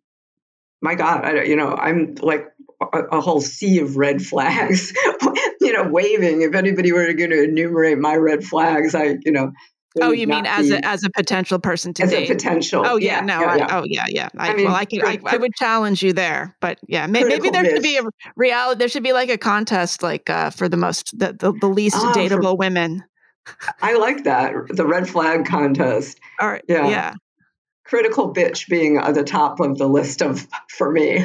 my 0.81 0.95
God, 0.95 1.25
I, 1.25 1.43
you 1.45 1.57
know, 1.57 1.75
I'm 1.75 2.15
like 2.17 2.47
a, 2.81 2.99
a 2.99 3.21
whole 3.21 3.41
sea 3.41 3.81
of 3.81 3.97
red 3.97 4.23
flags, 4.23 4.93
you 5.61 5.73
know, 5.73 5.89
waving. 5.89 6.43
If 6.43 6.55
anybody 6.55 6.93
were 6.93 7.13
going 7.13 7.31
to 7.31 7.45
enumerate 7.45 7.99
my 7.99 8.15
red 8.15 8.45
flags, 8.45 8.95
I, 8.95 9.17
you 9.23 9.33
know, 9.33 9.53
Oh, 10.01 10.11
you 10.11 10.27
mean 10.27 10.47
as 10.47 10.71
a 10.71 10.85
as 10.85 11.05
a 11.05 11.11
potential 11.11 11.59
person 11.59 11.93
to 11.95 12.05
as 12.05 12.11
date? 12.11 12.31
a 12.31 12.35
potential? 12.35 12.83
Oh 12.85 12.97
yeah, 12.97 13.19
yeah 13.19 13.21
no, 13.21 13.41
yeah, 13.41 13.67
I, 13.69 13.79
oh 13.79 13.83
yeah, 13.87 14.05
yeah. 14.09 14.29
I, 14.37 14.51
I 14.51 14.55
mean, 14.55 14.67
well, 14.67 14.75
I 14.75 14.85
can, 14.85 15.03
I, 15.05 15.19
I, 15.25 15.37
would 15.37 15.55
challenge 15.55 16.03
you 16.03 16.13
there, 16.13 16.57
but 16.61 16.79
yeah, 16.89 17.07
may, 17.07 17.25
maybe 17.25 17.51
there 17.51 17.65
should 17.65 17.83
be 17.83 17.99
a 17.99 18.03
reality. 18.37 18.79
There 18.79 18.89
should 18.89 19.03
be 19.03 19.13
like 19.13 19.31
a 19.31 19.39
contest, 19.39 20.03
like 20.03 20.29
uh, 20.31 20.51
for 20.51 20.69
the 20.69 20.77
most, 20.77 21.19
the 21.19 21.33
the, 21.33 21.53
the 21.53 21.69
least 21.69 21.97
ah, 21.99 22.13
dateable 22.15 22.51
for, 22.51 22.57
women. 22.57 23.05
I 23.81 23.97
like 23.97 24.25
that 24.25 24.53
the 24.69 24.87
red 24.87 25.09
flag 25.09 25.47
contest. 25.47 26.19
All 26.41 26.49
right, 26.49 26.65
yeah, 26.69 26.89
yeah 26.89 27.15
critical 27.89 28.33
bitch 28.33 28.69
being 28.69 28.99
at 28.99 29.15
the 29.15 29.25
top 29.25 29.61
of 29.61 29.79
the 29.79 29.89
list 29.89 30.21
of 30.23 30.47
for 30.69 30.93
me. 30.93 31.25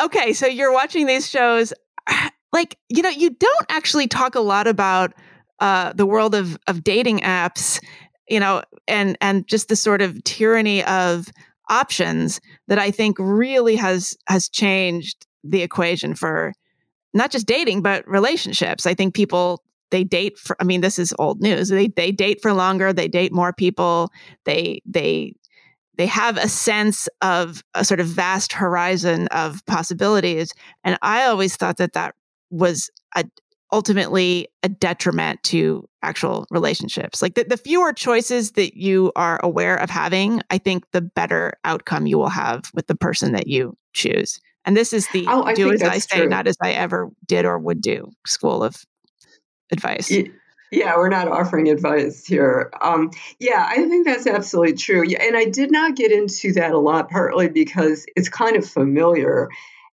okay, 0.00 0.32
so 0.32 0.46
you're 0.46 0.72
watching 0.72 1.06
these 1.06 1.28
shows. 1.28 1.72
Like, 2.50 2.78
you 2.88 3.02
know, 3.02 3.10
you 3.10 3.28
don't 3.28 3.66
actually 3.68 4.06
talk 4.06 4.34
a 4.34 4.40
lot 4.40 4.66
about 4.66 5.12
uh, 5.60 5.92
the 5.92 6.06
world 6.06 6.34
of 6.34 6.58
of 6.66 6.84
dating 6.84 7.20
apps, 7.20 7.80
you 8.28 8.40
know, 8.40 8.62
and 8.86 9.16
and 9.20 9.46
just 9.46 9.68
the 9.68 9.76
sort 9.76 10.02
of 10.02 10.22
tyranny 10.24 10.84
of 10.84 11.28
options 11.68 12.40
that 12.68 12.78
I 12.78 12.90
think 12.90 13.16
really 13.18 13.76
has 13.76 14.16
has 14.26 14.48
changed 14.48 15.26
the 15.44 15.62
equation 15.62 16.14
for 16.14 16.52
not 17.14 17.30
just 17.30 17.46
dating 17.46 17.82
but 17.82 18.06
relationships. 18.08 18.86
I 18.86 18.94
think 18.94 19.14
people 19.14 19.62
they 19.90 20.04
date 20.04 20.38
for 20.38 20.56
I 20.60 20.64
mean 20.64 20.80
this 20.80 20.98
is 20.98 21.14
old 21.18 21.40
news. 21.40 21.68
They 21.68 21.88
they 21.88 22.12
date 22.12 22.40
for 22.42 22.52
longer, 22.52 22.92
they 22.92 23.08
date 23.08 23.32
more 23.32 23.52
people, 23.52 24.10
they 24.44 24.80
they 24.86 25.34
they 25.96 26.06
have 26.06 26.36
a 26.36 26.48
sense 26.48 27.08
of 27.22 27.64
a 27.74 27.84
sort 27.84 27.98
of 27.98 28.06
vast 28.06 28.52
horizon 28.52 29.26
of 29.28 29.64
possibilities 29.66 30.52
and 30.84 30.98
I 31.02 31.24
always 31.24 31.56
thought 31.56 31.78
that 31.78 31.94
that 31.94 32.14
was 32.50 32.90
a 33.16 33.24
ultimately 33.72 34.48
a 34.62 34.68
detriment 34.68 35.42
to 35.44 35.86
actual 36.02 36.46
relationships. 36.50 37.20
Like 37.20 37.34
the, 37.34 37.44
the 37.44 37.56
fewer 37.56 37.92
choices 37.92 38.52
that 38.52 38.76
you 38.76 39.12
are 39.16 39.40
aware 39.42 39.76
of 39.76 39.90
having, 39.90 40.40
I 40.50 40.58
think 40.58 40.84
the 40.92 41.00
better 41.02 41.54
outcome 41.64 42.06
you 42.06 42.18
will 42.18 42.28
have 42.28 42.70
with 42.74 42.86
the 42.86 42.94
person 42.94 43.32
that 43.32 43.46
you 43.46 43.76
choose. 43.92 44.40
And 44.64 44.76
this 44.76 44.92
is 44.92 45.08
the 45.08 45.26
oh, 45.28 45.52
do 45.54 45.72
as 45.72 45.82
I 45.82 45.98
say, 45.98 46.18
true. 46.18 46.28
not 46.28 46.46
as 46.46 46.56
I 46.62 46.72
ever 46.72 47.10
did 47.26 47.44
or 47.44 47.58
would 47.58 47.80
do 47.80 48.10
school 48.26 48.62
of 48.62 48.84
advice. 49.72 50.10
Yeah, 50.70 50.96
we're 50.96 51.08
not 51.08 51.28
offering 51.28 51.70
advice 51.70 52.26
here. 52.26 52.70
Um, 52.82 53.10
yeah, 53.38 53.66
I 53.68 53.76
think 53.76 54.06
that's 54.06 54.26
absolutely 54.26 54.74
true. 54.74 55.02
Yeah, 55.06 55.22
And 55.22 55.36
I 55.36 55.46
did 55.46 55.70
not 55.70 55.96
get 55.96 56.12
into 56.12 56.52
that 56.52 56.72
a 56.72 56.78
lot, 56.78 57.08
partly 57.08 57.48
because 57.48 58.04
it's 58.16 58.28
kind 58.28 58.56
of 58.56 58.68
familiar 58.68 59.48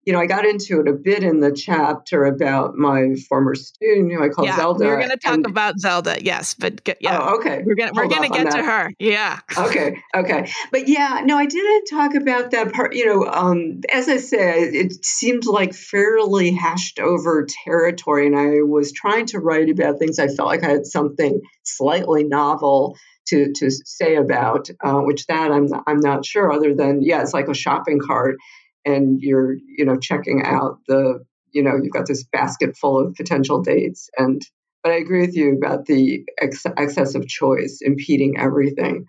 you 0.07 0.12
know, 0.12 0.21
I 0.21 0.27
got 0.27 0.45
into 0.45 0.81
it 0.81 0.88
a 0.88 0.93
bit 0.93 1.23
in 1.23 1.40
the 1.40 1.53
chapter 1.53 2.25
about 2.25 2.77
my 2.77 3.14
former 3.29 3.55
student 3.55 4.12
who 4.12 4.23
I 4.23 4.29
call 4.29 4.45
yeah, 4.45 4.57
Zelda. 4.57 4.85
We're 4.85 4.99
going 4.99 5.11
to 5.11 5.17
talk 5.17 5.35
and, 5.35 5.47
about 5.47 5.79
Zelda, 5.79 6.23
yes, 6.23 6.55
but 6.55 6.85
get, 6.85 6.99
yeah, 7.01 7.19
oh, 7.21 7.38
okay, 7.38 7.62
we're 7.64 7.75
going 7.75 7.93
we're 7.95 8.09
going 8.09 8.31
to 8.31 8.37
get 8.37 8.51
to 8.53 8.62
her, 8.62 8.90
yeah. 8.99 9.40
okay, 9.57 10.03
okay, 10.14 10.51
but 10.71 10.88
yeah, 10.88 11.23
no, 11.25 11.37
I 11.38 11.47
didn't 11.47 11.87
talk 11.87 12.14
about 12.14 12.51
that 12.51 12.73
part. 12.73 12.95
You 12.95 13.07
know, 13.07 13.27
um, 13.27 13.81
as 13.93 14.09
I 14.09 14.19
said, 14.19 14.75
it 14.75 15.05
seemed 15.05 15.47
like 15.47 15.75
fairly 15.75 16.53
hashed 16.53 16.99
over 16.99 17.47
territory, 17.64 18.27
and 18.27 18.37
I 18.37 18.62
was 18.62 18.93
trying 18.93 19.27
to 19.27 19.40
write 19.40 19.71
about 19.71 19.99
things 19.99 20.19
I 20.19 20.29
felt 20.29 20.49
like 20.49 20.64
I 20.64 20.71
had 20.71 20.87
something 20.87 21.40
slightly 21.62 22.25
novel 22.25 22.97
to 23.29 23.53
to 23.55 23.71
say 23.71 24.17
about, 24.17 24.69
uh, 24.83 25.01
which 25.01 25.27
that 25.27 25.51
I'm 25.51 25.69
I'm 25.87 26.01
not 26.01 26.27
sure. 26.27 26.53
Other 26.53 26.75
than 26.75 27.03
yeah, 27.03 27.23
it's 27.23 27.33
like 27.33 27.49
a 27.49 27.55
shopping 27.55 28.01
cart 28.01 28.37
and 28.85 29.20
you're 29.20 29.55
you 29.77 29.85
know 29.85 29.99
checking 29.99 30.42
out 30.44 30.79
the 30.88 31.25
you 31.53 31.62
know 31.62 31.77
you've 31.81 31.92
got 31.92 32.07
this 32.07 32.25
basket 32.25 32.77
full 32.77 32.99
of 32.99 33.14
potential 33.14 33.62
dates. 33.62 34.11
And 34.18 34.42
but 34.83 34.92
i 34.92 34.97
agree 34.97 35.23
with 35.23 35.35
you 35.35 35.57
about 35.57 35.87
the 35.87 36.25
ex- 36.40 36.66
excessive 36.77 37.27
choice 37.27 37.79
impeding 37.81 38.38
everything. 38.38 39.07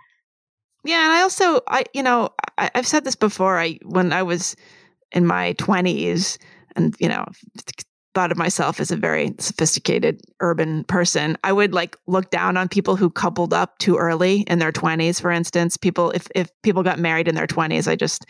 Yeah 0.86 1.04
and 1.04 1.14
i 1.14 1.22
also 1.22 1.62
i 1.68 1.84
you 1.94 2.04
know 2.04 2.30
I, 2.58 2.72
i've 2.76 2.88
said 2.88 3.04
this 3.04 3.16
before 3.16 3.60
i 3.60 3.80
when 3.84 4.14
i 4.14 4.24
was 4.24 4.56
in 5.12 5.26
my 5.26 5.54
20s 5.54 6.38
and 6.76 6.96
you 7.00 7.10
know 7.10 7.26
thought 8.14 8.32
of 8.32 8.38
myself 8.38 8.80
as 8.80 8.92
a 8.92 8.96
very 8.96 9.34
sophisticated 9.40 10.22
urban 10.40 10.84
person 10.86 11.38
i 11.44 11.52
would 11.52 11.74
like 11.74 11.98
look 12.08 12.30
down 12.30 12.56
on 12.56 12.70
people 12.70 12.96
who 12.96 13.10
coupled 13.10 13.54
up 13.54 13.78
too 13.80 13.98
early 13.98 14.42
in 14.42 14.60
their 14.60 14.72
20s 14.72 15.20
for 15.20 15.32
instance. 15.32 15.76
People 15.76 16.12
if 16.12 16.28
if 16.36 16.50
people 16.62 16.84
got 16.84 17.00
married 17.00 17.28
in 17.28 17.36
their 17.36 17.48
20s 17.48 17.88
i 17.88 17.96
just 17.96 18.26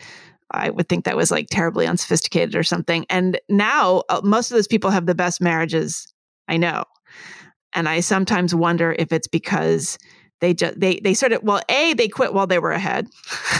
I 0.50 0.70
would 0.70 0.88
think 0.88 1.04
that 1.04 1.16
was 1.16 1.30
like 1.30 1.48
terribly 1.50 1.86
unsophisticated 1.86 2.54
or 2.54 2.62
something. 2.62 3.06
And 3.10 3.40
now 3.48 4.02
uh, 4.08 4.20
most 4.22 4.50
of 4.50 4.56
those 4.56 4.68
people 4.68 4.90
have 4.90 5.06
the 5.06 5.14
best 5.14 5.40
marriages 5.40 6.06
I 6.48 6.56
know. 6.56 6.84
And 7.74 7.88
I 7.88 8.00
sometimes 8.00 8.54
wonder 8.54 8.94
if 8.98 9.12
it's 9.12 9.26
because 9.26 9.98
they 10.40 10.54
just 10.54 10.78
they 10.78 11.00
they 11.00 11.14
sort 11.14 11.32
of 11.32 11.42
well 11.42 11.60
a 11.68 11.94
they 11.94 12.08
quit 12.08 12.34
while 12.34 12.46
they 12.46 12.58
were 12.58 12.72
ahead 12.72 13.08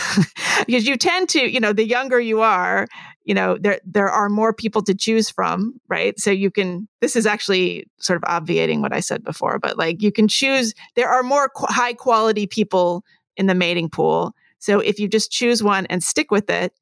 because 0.67 0.87
you 0.87 0.97
tend 0.97 1.29
to 1.31 1.51
you 1.51 1.59
know 1.59 1.73
the 1.73 1.87
younger 1.87 2.21
you 2.21 2.41
are 2.41 2.87
you 3.25 3.35
know 3.35 3.57
there 3.59 3.81
there 3.85 4.11
are 4.11 4.29
more 4.29 4.53
people 4.53 4.83
to 4.83 4.95
choose 4.95 5.31
from 5.31 5.75
right 5.89 6.21
so 6.21 6.31
you 6.31 6.51
can 6.51 6.87
this 7.01 7.17
is 7.17 7.27
actually 7.27 7.87
sort 7.99 8.19
of 8.19 8.25
obviating 8.29 8.83
what 8.83 8.93
i 8.93 9.01
said 9.01 9.25
before 9.25 9.59
but 9.59 9.79
like 9.79 10.03
you 10.03 10.13
can 10.13 10.29
choose 10.29 10.75
there 10.97 11.09
are 11.09 11.23
more 11.23 11.49
qu- 11.49 11.67
high 11.69 11.95
quality 11.95 12.47
people 12.47 13.03
in 13.39 13.47
the 13.47 13.55
mating 13.55 13.89
pool 13.89 14.35
so 14.59 14.81
if 14.81 14.99
you 14.99 15.09
just 15.09 15.31
choose 15.31 15.63
one 15.63 15.87
and 15.87 16.03
stick 16.03 16.31
with 16.31 16.51
it, 16.51 16.73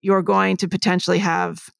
you're 0.00 0.22
going 0.22 0.56
to 0.58 0.68
potentially 0.68 1.18
have 1.18 1.70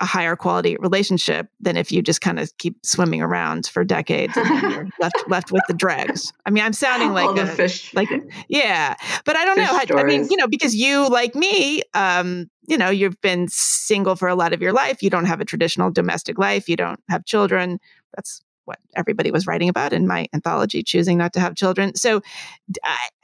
a 0.00 0.06
higher 0.06 0.36
quality 0.36 0.76
relationship 0.78 1.48
than 1.60 1.76
if 1.76 1.90
you 1.90 2.02
just 2.02 2.20
kind 2.20 2.38
of 2.38 2.56
keep 2.58 2.76
swimming 2.84 3.20
around 3.20 3.66
for 3.66 3.84
decades 3.84 4.36
and 4.36 4.72
you're 4.72 4.88
left 5.00 5.24
left 5.26 5.52
with 5.52 5.62
the 5.66 5.74
dregs. 5.74 6.32
I 6.46 6.50
mean, 6.50 6.62
I'm 6.62 6.72
sounding 6.72 7.12
like 7.12 7.36
a, 7.36 7.46
fish, 7.46 7.92
like 7.94 8.08
yeah, 8.48 8.94
but 9.24 9.36
I 9.36 9.44
don't 9.44 9.58
know. 9.58 9.64
How, 9.64 9.98
I 9.98 10.04
mean, 10.04 10.28
you 10.30 10.36
know, 10.36 10.46
because 10.46 10.74
you 10.74 11.08
like 11.08 11.34
me, 11.34 11.82
um, 11.94 12.48
you 12.68 12.78
know, 12.78 12.90
you've 12.90 13.20
been 13.20 13.48
single 13.48 14.14
for 14.14 14.28
a 14.28 14.36
lot 14.36 14.52
of 14.52 14.62
your 14.62 14.72
life. 14.72 15.02
You 15.02 15.10
don't 15.10 15.24
have 15.24 15.40
a 15.40 15.44
traditional 15.44 15.90
domestic 15.90 16.38
life. 16.38 16.68
You 16.68 16.76
don't 16.76 17.00
have 17.08 17.24
children. 17.24 17.80
That's 18.14 18.40
what 18.68 18.78
everybody 18.94 19.30
was 19.30 19.46
writing 19.46 19.70
about 19.70 19.94
in 19.94 20.06
my 20.06 20.26
anthology, 20.34 20.82
choosing 20.82 21.16
not 21.16 21.32
to 21.32 21.40
have 21.40 21.54
children. 21.54 21.96
So, 21.96 22.20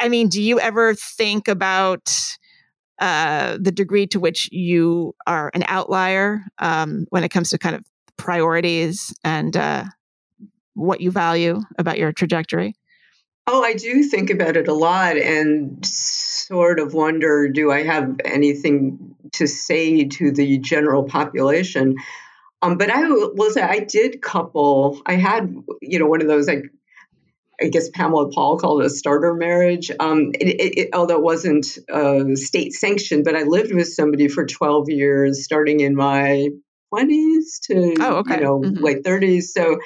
I 0.00 0.08
mean, 0.08 0.28
do 0.28 0.42
you 0.42 0.58
ever 0.58 0.94
think 0.94 1.46
about 1.46 2.12
uh, 2.98 3.58
the 3.60 3.70
degree 3.70 4.06
to 4.08 4.18
which 4.18 4.48
you 4.50 5.14
are 5.26 5.50
an 5.52 5.64
outlier 5.68 6.44
um, 6.58 7.06
when 7.10 7.24
it 7.24 7.28
comes 7.28 7.50
to 7.50 7.58
kind 7.58 7.76
of 7.76 7.84
priorities 8.16 9.14
and 9.22 9.54
uh, 9.54 9.84
what 10.72 11.02
you 11.02 11.10
value 11.10 11.60
about 11.78 11.98
your 11.98 12.12
trajectory? 12.12 12.74
Oh, 13.46 13.62
I 13.62 13.74
do 13.74 14.02
think 14.02 14.30
about 14.30 14.56
it 14.56 14.68
a 14.68 14.74
lot 14.74 15.18
and 15.18 15.84
sort 15.84 16.80
of 16.80 16.94
wonder 16.94 17.48
do 17.48 17.70
I 17.70 17.82
have 17.82 18.16
anything 18.24 19.14
to 19.32 19.46
say 19.46 20.04
to 20.04 20.30
the 20.30 20.56
general 20.58 21.02
population? 21.04 21.96
Um, 22.64 22.78
but 22.78 22.90
I 22.90 23.06
will 23.06 23.50
say 23.50 23.60
I 23.60 23.80
did 23.80 24.22
couple. 24.22 25.02
I 25.04 25.14
had 25.14 25.54
you 25.82 25.98
know 25.98 26.06
one 26.06 26.22
of 26.22 26.28
those 26.28 26.48
like 26.48 26.64
I 27.60 27.68
guess 27.68 27.90
Pamela 27.90 28.30
Paul 28.30 28.58
called 28.58 28.80
it 28.80 28.86
a 28.86 28.90
starter 28.90 29.34
marriage. 29.34 29.90
Um, 30.00 30.32
it, 30.34 30.48
it, 30.48 30.78
it, 30.78 30.88
although 30.94 31.18
it 31.18 31.22
wasn't 31.22 31.66
uh, 31.92 32.34
state 32.34 32.72
sanctioned, 32.72 33.24
but 33.24 33.36
I 33.36 33.42
lived 33.42 33.72
with 33.72 33.88
somebody 33.88 34.28
for 34.28 34.44
12 34.44 34.86
years, 34.88 35.44
starting 35.44 35.80
in 35.80 35.94
my 35.94 36.48
20s 36.92 37.60
to 37.64 37.94
oh, 38.00 38.16
okay. 38.16 38.36
you 38.36 38.40
know 38.40 38.60
mm-hmm. 38.60 38.82
late 38.82 39.04
30s. 39.04 39.44
So, 39.44 39.78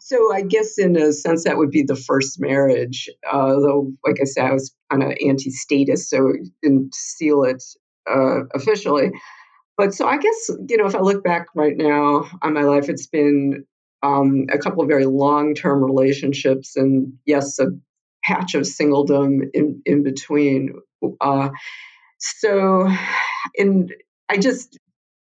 so 0.00 0.34
I 0.34 0.42
guess 0.42 0.76
in 0.76 0.96
a 0.96 1.12
sense 1.12 1.44
that 1.44 1.56
would 1.56 1.70
be 1.70 1.82
the 1.82 1.96
first 1.96 2.40
marriage. 2.40 3.08
Uh, 3.30 3.54
though, 3.60 3.92
like 4.04 4.16
I 4.20 4.24
said, 4.24 4.46
I 4.46 4.52
was 4.52 4.74
kind 4.90 5.04
of 5.04 5.12
anti-status, 5.24 6.10
so 6.10 6.32
didn't 6.62 6.94
seal 6.94 7.44
it 7.44 7.62
uh, 8.10 8.44
officially 8.54 9.12
but 9.76 9.94
so 9.94 10.06
I 10.06 10.18
guess, 10.18 10.50
you 10.68 10.76
know, 10.76 10.86
if 10.86 10.94
I 10.94 11.00
look 11.00 11.24
back 11.24 11.46
right 11.54 11.76
now 11.76 12.28
on 12.42 12.54
my 12.54 12.62
life, 12.62 12.88
it's 12.88 13.06
been 13.06 13.64
um, 14.02 14.46
a 14.52 14.58
couple 14.58 14.82
of 14.82 14.88
very 14.88 15.06
long 15.06 15.54
term 15.54 15.82
relationships 15.82 16.76
and, 16.76 17.14
yes, 17.26 17.58
a 17.58 17.68
patch 18.22 18.54
of 18.54 18.62
singledom 18.62 19.48
in, 19.52 19.82
in 19.84 20.02
between. 20.02 20.74
Uh, 21.20 21.50
so, 22.18 22.88
and 23.58 23.92
I 24.28 24.36
just, 24.36 24.78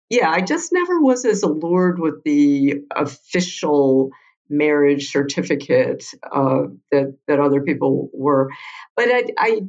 yeah, 0.09 0.29
I 0.29 0.41
just 0.41 0.71
never 0.71 1.01
was 1.01 1.25
as 1.25 1.43
allured 1.43 1.99
with 1.99 2.23
the 2.23 2.81
official 2.95 4.11
marriage 4.49 5.11
certificate 5.11 6.05
uh, 6.31 6.63
that 6.91 7.17
that 7.27 7.39
other 7.39 7.61
people 7.61 8.09
were, 8.13 8.51
but 8.95 9.07
I, 9.09 9.23
I 9.39 9.61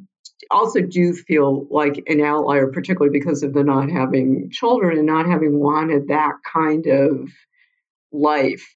also 0.51 0.81
do 0.81 1.13
feel 1.13 1.67
like 1.71 2.03
an 2.07 2.21
outlier, 2.21 2.67
particularly 2.67 3.17
because 3.17 3.43
of 3.43 3.55
the 3.55 3.65
not 3.65 3.91
having 3.91 4.51
children 4.51 4.99
and 4.99 5.07
not 5.07 5.27
having 5.27 5.59
wanted 5.59 6.09
that 6.09 6.35
kind 6.51 6.87
of 6.87 7.31
life. 8.13 8.75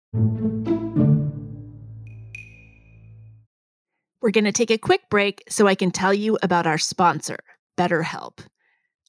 We're 4.22 4.30
going 4.32 4.44
to 4.44 4.52
take 4.52 4.70
a 4.70 4.78
quick 4.78 5.02
break 5.10 5.42
so 5.48 5.66
I 5.66 5.74
can 5.74 5.90
tell 5.90 6.12
you 6.12 6.38
about 6.42 6.66
our 6.66 6.78
sponsor, 6.78 7.38
BetterHelp. 7.78 8.40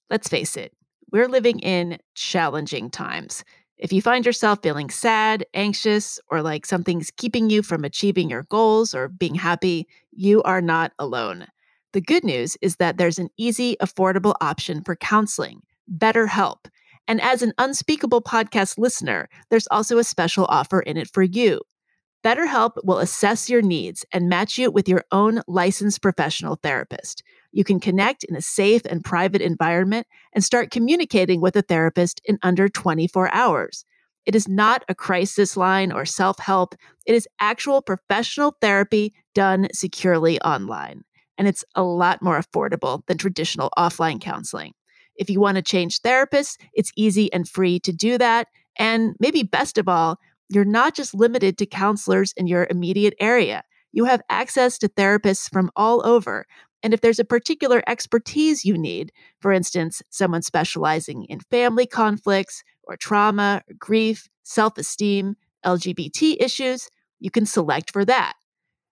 Let's 0.10 0.30
face 0.30 0.56
it, 0.56 0.74
we're 1.12 1.28
living 1.28 1.60
in 1.60 2.00
challenging 2.16 2.90
times. 2.90 3.44
If 3.78 3.92
you 3.92 4.02
find 4.02 4.26
yourself 4.26 4.60
feeling 4.62 4.90
sad, 4.90 5.46
anxious, 5.54 6.20
or 6.30 6.42
like 6.42 6.66
something's 6.66 7.12
keeping 7.12 7.50
you 7.50 7.64
from 7.64 7.84
achieving 7.84 8.30
your 8.30 8.44
goals 8.44 8.94
or 8.94 9.08
being 9.10 9.36
happy, 9.36 9.88
you 10.12 10.44
are 10.44 10.62
not 10.62 10.94
alone. 11.00 11.48
The 11.94 12.02
good 12.02 12.24
news 12.24 12.56
is 12.62 12.78
that 12.78 12.98
there's 12.98 13.20
an 13.20 13.30
easy, 13.38 13.76
affordable 13.82 14.36
option 14.40 14.82
for 14.84 14.96
counseling 14.96 15.62
BetterHelp. 15.94 16.68
And 17.08 17.20
as 17.20 17.42
an 17.42 17.54
unspeakable 17.58 18.22
podcast 18.22 18.78
listener, 18.78 19.28
there's 19.50 19.68
also 19.68 19.98
a 19.98 20.04
special 20.04 20.46
offer 20.46 20.80
in 20.80 20.96
it 20.96 21.10
for 21.12 21.24
you. 21.24 21.60
BetterHelp 22.24 22.74
will 22.84 23.00
assess 23.00 23.50
your 23.50 23.62
needs 23.62 24.06
and 24.14 24.30
match 24.30 24.58
you 24.58 24.70
with 24.70 24.88
your 24.88 25.04
own 25.12 25.42
licensed 25.48 26.02
professional 26.02 26.60
therapist. 26.62 27.24
You 27.52 27.64
can 27.64 27.80
connect 27.80 28.24
in 28.24 28.36
a 28.36 28.42
safe 28.42 28.84
and 28.86 29.04
private 29.04 29.42
environment 29.42 30.08
and 30.34 30.44
start 30.44 30.72
communicating 30.72 31.42
with 31.42 31.56
a 31.56 31.64
therapist 31.64 32.22
in 32.26 32.38
under 32.44 32.70
24 32.70 33.34
hours. 33.34 33.86
It 34.26 34.36
is 34.36 34.48
not 34.48 34.86
a 34.88 34.94
crisis 34.94 35.58
line 35.58 35.92
or 35.92 36.06
self 36.06 36.38
help, 36.38 36.76
it 37.08 37.16
is 37.16 37.28
actual 37.40 37.82
professional 37.82 38.56
therapy 38.62 39.14
done 39.34 39.68
securely 39.74 40.40
online. 40.42 41.04
And 41.38 41.48
it's 41.48 41.64
a 41.76 41.84
lot 41.84 42.22
more 42.22 42.40
affordable 42.40 43.06
than 43.08 43.18
traditional 43.18 43.72
offline 43.78 44.20
counseling. 44.22 44.74
If 45.16 45.30
you 45.30 45.40
want 45.40 45.56
to 45.58 45.62
change 45.62 46.02
therapists, 46.02 46.58
it's 46.74 46.92
easy 46.96 47.32
and 47.34 47.48
free 47.48 47.80
to 47.82 47.92
do 47.92 48.18
that. 48.18 48.48
And 48.78 49.16
maybe 49.20 49.44
best 49.44 49.78
of 49.78 49.88
all, 49.88 50.20
you're 50.50 50.66
not 50.66 50.96
just 50.96 51.14
limited 51.14 51.58
to 51.58 51.66
counselors 51.66 52.34
in 52.38 52.48
your 52.48 52.68
immediate 52.70 53.16
area. 53.20 53.64
You 53.92 54.06
have 54.06 54.22
access 54.30 54.78
to 54.80 54.90
therapists 54.90 55.50
from 55.52 55.70
all 55.76 56.06
over. 56.06 56.46
And 56.84 56.94
if 56.94 57.02
there's 57.02 57.20
a 57.20 57.26
particular 57.26 57.84
expertise 57.88 58.66
you 58.66 58.78
need, 58.78 59.12
for 59.40 59.52
instance, 59.52 60.02
someone 60.10 60.42
specializing 60.42 61.26
in 61.26 61.40
family 61.40 61.86
conflicts 61.86 62.64
or 62.84 62.98
trauma, 62.98 63.62
or 63.70 63.76
grief, 63.78 64.28
self 64.44 64.78
esteem, 64.78 65.36
LGBT 65.66 66.38
issues, 66.40 66.90
you 67.20 67.30
can 67.30 67.46
select 67.46 67.92
for 67.92 68.04
that. 68.06 68.34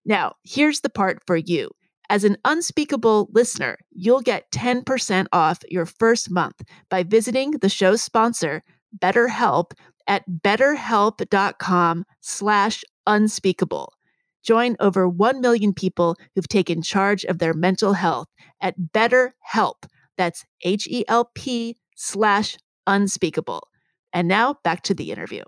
Now, 0.06 0.36
here's 0.44 0.82
the 0.82 0.90
part 0.90 1.22
for 1.26 1.36
you. 1.36 1.72
As 2.10 2.24
an 2.24 2.38
unspeakable 2.44 3.30
listener, 3.32 3.78
you'll 3.92 4.22
get 4.22 4.50
10% 4.52 5.28
off 5.32 5.60
your 5.70 5.86
first 5.86 6.32
month 6.32 6.62
by 6.90 7.04
visiting 7.04 7.52
the 7.52 7.70
show's 7.70 8.02
sponsor, 8.02 8.64
BetterHelp, 8.98 9.74
at 10.08 10.24
betterhelp.com 10.28 12.06
slash 12.20 12.84
unspeakable. 13.06 13.94
Join 14.42 14.76
over 14.80 15.08
1 15.08 15.40
million 15.40 15.74
people 15.74 16.16
who've 16.34 16.48
taken 16.48 16.82
charge 16.82 17.26
of 17.26 17.38
their 17.38 17.54
mental 17.54 17.94
health 17.94 18.28
at 18.60 18.76
BetterHelp. 18.80 19.86
That's 20.18 20.46
H 20.64 20.88
E 20.88 21.06
L 21.08 21.30
P 21.36 21.78
slash 21.96 22.58
unspeakable. 22.88 23.68
And 24.12 24.28
now 24.28 24.56
back 24.64 24.82
to 24.84 24.96
the 24.96 25.12
interview. 25.12 25.44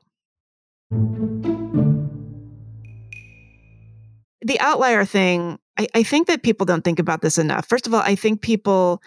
The 4.42 4.60
outlier 4.60 5.06
thing, 5.06 5.60
I, 5.78 5.88
I, 5.94 6.04
think 6.04 6.28
that 6.28 6.44
people 6.44 6.66
don't 6.66 6.84
think 6.84 7.00
about 7.00 7.22
this 7.22 7.38
enough. 7.38 7.68
First 7.68 7.86
of 7.88 7.94
all, 7.94 8.02
I 8.02 8.16
think 8.16 8.42
people 8.42 9.02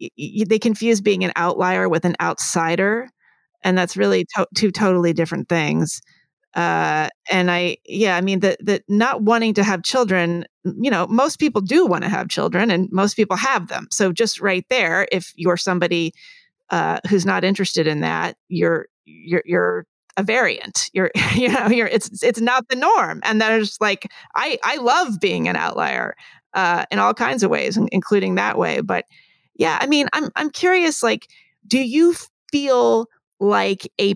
y- 0.00 0.44
they 0.48 0.58
confuse 0.58 1.00
being 1.00 1.24
an 1.24 1.32
outlier 1.36 1.88
with 1.88 2.04
an 2.04 2.16
outsider, 2.20 3.10
and 3.64 3.76
that's 3.78 3.96
really 3.96 4.26
to- 4.36 4.48
two 4.56 4.70
totally 4.70 5.12
different 5.12 5.48
things. 5.48 6.00
Uh, 6.54 7.08
and 7.30 7.50
I, 7.50 7.78
yeah, 7.86 8.16
I 8.16 8.20
mean, 8.22 8.40
the 8.40 8.56
the 8.60 8.82
not 8.88 9.22
wanting 9.22 9.54
to 9.54 9.64
have 9.64 9.82
children, 9.82 10.44
you 10.64 10.90
know, 10.90 11.06
most 11.08 11.38
people 11.38 11.60
do 11.60 11.86
want 11.86 12.04
to 12.04 12.10
have 12.10 12.28
children, 12.28 12.70
and 12.70 12.88
most 12.92 13.14
people 13.14 13.36
have 13.36 13.68
them. 13.68 13.88
So 13.92 14.12
just 14.12 14.40
right 14.40 14.64
there, 14.70 15.08
if 15.12 15.32
you're 15.36 15.56
somebody 15.58 16.14
uh, 16.70 17.00
who's 17.08 17.26
not 17.26 17.44
interested 17.44 17.86
in 17.86 18.00
that, 18.00 18.36
you're 18.48 18.86
you're 19.06 19.42
you're 19.46 19.86
a 20.18 20.22
variant. 20.22 20.90
You're 20.92 21.10
you 21.34 21.48
know 21.48 21.68
you're 21.68 21.86
it's 21.86 22.22
it's 22.22 22.40
not 22.40 22.68
the 22.68 22.76
norm, 22.76 23.20
and 23.24 23.40
there's 23.40 23.80
like 23.80 24.10
I 24.34 24.58
I 24.62 24.76
love 24.76 25.18
being 25.20 25.48
an 25.48 25.56
outlier 25.56 26.14
uh, 26.52 26.84
in 26.90 26.98
all 26.98 27.14
kinds 27.14 27.42
of 27.42 27.50
ways, 27.50 27.78
including 27.92 28.34
that 28.34 28.58
way. 28.58 28.82
But 28.82 29.06
yeah, 29.54 29.78
I 29.80 29.86
mean, 29.86 30.08
I'm 30.12 30.28
I'm 30.36 30.50
curious. 30.50 31.02
Like, 31.02 31.28
do 31.66 31.78
you 31.78 32.14
feel 32.50 33.06
like 33.40 33.90
a 34.00 34.14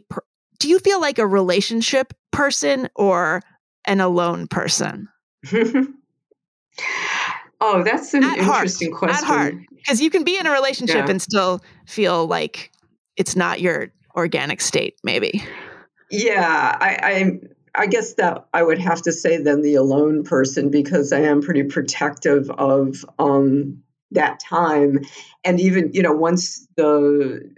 do 0.59 0.69
you 0.69 0.79
feel 0.79 1.01
like 1.01 1.19
a 1.19 1.27
relationship 1.27 2.13
person 2.33 2.89
or 2.95 3.41
an 3.87 4.01
alone 4.01 4.47
person? 4.49 5.09
oh, 7.61 7.83
that's 7.83 8.15
an 8.15 8.25
At 8.25 8.39
interesting 8.39 8.93
heart. 8.93 8.99
question. 8.99 9.25
At 9.25 9.29
heart, 9.29 9.55
because 9.77 10.01
you 10.01 10.11
can 10.11 10.25
be 10.25 10.39
in 10.39 10.47
a 10.47 10.53
relationship 10.53 11.05
yeah. 11.05 11.11
and 11.11 11.23
still 11.23 11.61
feel 11.87 12.27
like 12.27 12.71
it's 13.17 13.37
not 13.37 13.61
your 13.61 13.93
organic 14.17 14.61
state, 14.61 14.95
maybe. 15.03 15.43
Yeah, 16.13 16.77
I, 16.79 16.99
I 17.03 17.41
I 17.75 17.87
guess 17.87 18.15
that 18.15 18.47
I 18.53 18.63
would 18.63 18.79
have 18.79 19.01
to 19.03 19.13
say 19.13 19.39
then 19.39 19.63
the 19.63 19.77
alone 19.77 20.25
person 20.25 20.71
because 20.71 21.13
I 21.13 21.21
am 21.21 21.41
pretty 21.41 21.63
protective 21.65 22.51
of 22.51 23.05
um, 23.19 23.83
that 24.11 24.39
time, 24.41 25.01
and 25.43 25.59
even 25.59 25.91
you 25.95 26.03
know 26.03 26.13
once 26.13 26.67
the 26.77 27.51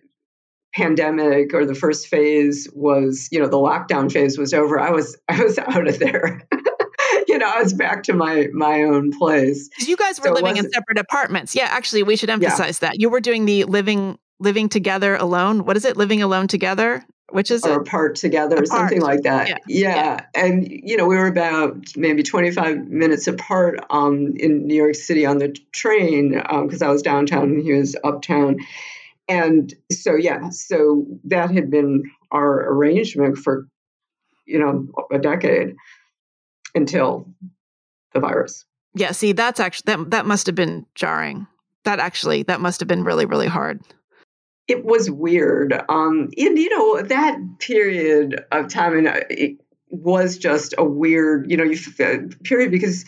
pandemic 0.73 1.53
or 1.53 1.67
the 1.67 1.75
first 1.75 2.07
phase 2.07 2.69
was 2.73 3.29
you 3.33 3.41
know 3.41 3.49
the 3.49 3.57
lockdown 3.57 4.11
phase 4.11 4.39
was 4.39 4.55
over, 4.55 4.79
I 4.79 4.91
was 4.91 5.19
I 5.29 5.43
was 5.43 5.59
out 5.59 5.89
of 5.89 5.99
there. 5.99 6.47
you 7.29 7.39
know, 7.39 7.51
I 7.53 7.61
was 7.61 7.73
back 7.73 8.05
to 8.05 8.13
my 8.13 8.47
my 8.53 8.85
own 8.85 9.11
place. 9.19 9.69
You 9.81 9.97
guys 9.97 10.21
were 10.21 10.29
so 10.29 10.33
living 10.35 10.59
in 10.59 10.71
separate 10.71 10.99
apartments. 10.99 11.57
Yeah, 11.57 11.67
actually, 11.71 12.05
we 12.05 12.15
should 12.15 12.31
emphasize 12.31 12.81
yeah. 12.81 12.91
that 12.91 13.01
you 13.01 13.11
were 13.11 13.21
doing 13.21 13.47
the 13.47 13.65
living 13.65 14.17
living 14.39 14.69
together 14.69 15.17
alone. 15.17 15.65
What 15.65 15.77
is 15.77 15.85
it? 15.85 15.97
Living 15.97 16.23
alone 16.23 16.47
together? 16.47 17.05
Which 17.31 17.51
is 17.51 17.65
or 17.65 17.73
it? 17.73 17.89
apart 17.89 18.17
together, 18.17 18.57
apart. 18.57 18.69
something 18.69 19.01
like 19.01 19.23
that. 19.23 19.49
Yeah. 19.49 19.57
yeah. 19.67 19.95
yeah. 19.97 20.27
And 20.35 20.69
you 20.69 20.97
know, 20.97 21.07
we 21.07 21.17
were 21.17 21.27
about 21.27 21.77
maybe 21.97 22.23
25 22.23 22.89
minutes 22.89 23.27
apart 23.27 23.81
um, 23.91 24.35
in 24.37 24.67
New 24.67 24.75
York 24.75 24.95
City 24.95 25.25
on 25.25 25.39
the 25.39 25.57
train 25.73 26.31
because 26.31 26.83
um, 26.83 26.89
I 26.89 26.93
was 26.93 27.03
downtown 27.03 27.51
and 27.51 27.63
he 27.63 27.73
was 27.73 27.97
uptown. 28.05 28.59
And 29.29 29.73
so 29.91 30.15
yeah, 30.15 30.51
so 30.51 31.07
that 31.25 31.51
had 31.51 31.71
been 31.71 32.05
our 32.31 32.71
arrangement 32.73 33.39
for 33.39 33.67
you 34.47 34.59
know 34.59 34.87
a 35.11 35.19
decade 35.19 35.77
until 36.75 37.27
the 38.13 38.21
virus. 38.21 38.67
Yeah, 38.95 39.13
see, 39.13 39.33
that's 39.33 39.61
actually 39.61 39.97
that 39.97 40.11
that 40.11 40.27
must 40.27 40.47
have 40.47 40.55
been 40.55 40.85
jarring. 40.95 41.47
That 41.85 42.01
actually 42.01 42.43
that 42.45 42.61
must 42.61 42.81
have 42.81 42.89
been 42.89 43.05
really 43.05 43.25
really 43.25 43.49
hard 43.49 43.81
it 44.67 44.85
was 44.85 45.11
weird. 45.11 45.73
Um, 45.89 46.31
and 46.37 46.59
you 46.59 46.71
know 46.71 47.03
that 47.03 47.39
period 47.59 48.45
of 48.51 48.69
time, 48.69 48.97
and 48.97 49.09
uh, 49.09 49.21
it 49.31 49.59
was 49.89 50.39
just 50.39 50.75
a 50.79 50.85
weird, 50.85 51.51
you 51.51 51.57
know, 51.57 51.71
uh, 52.01 52.17
period 52.43 52.71
because, 52.71 53.05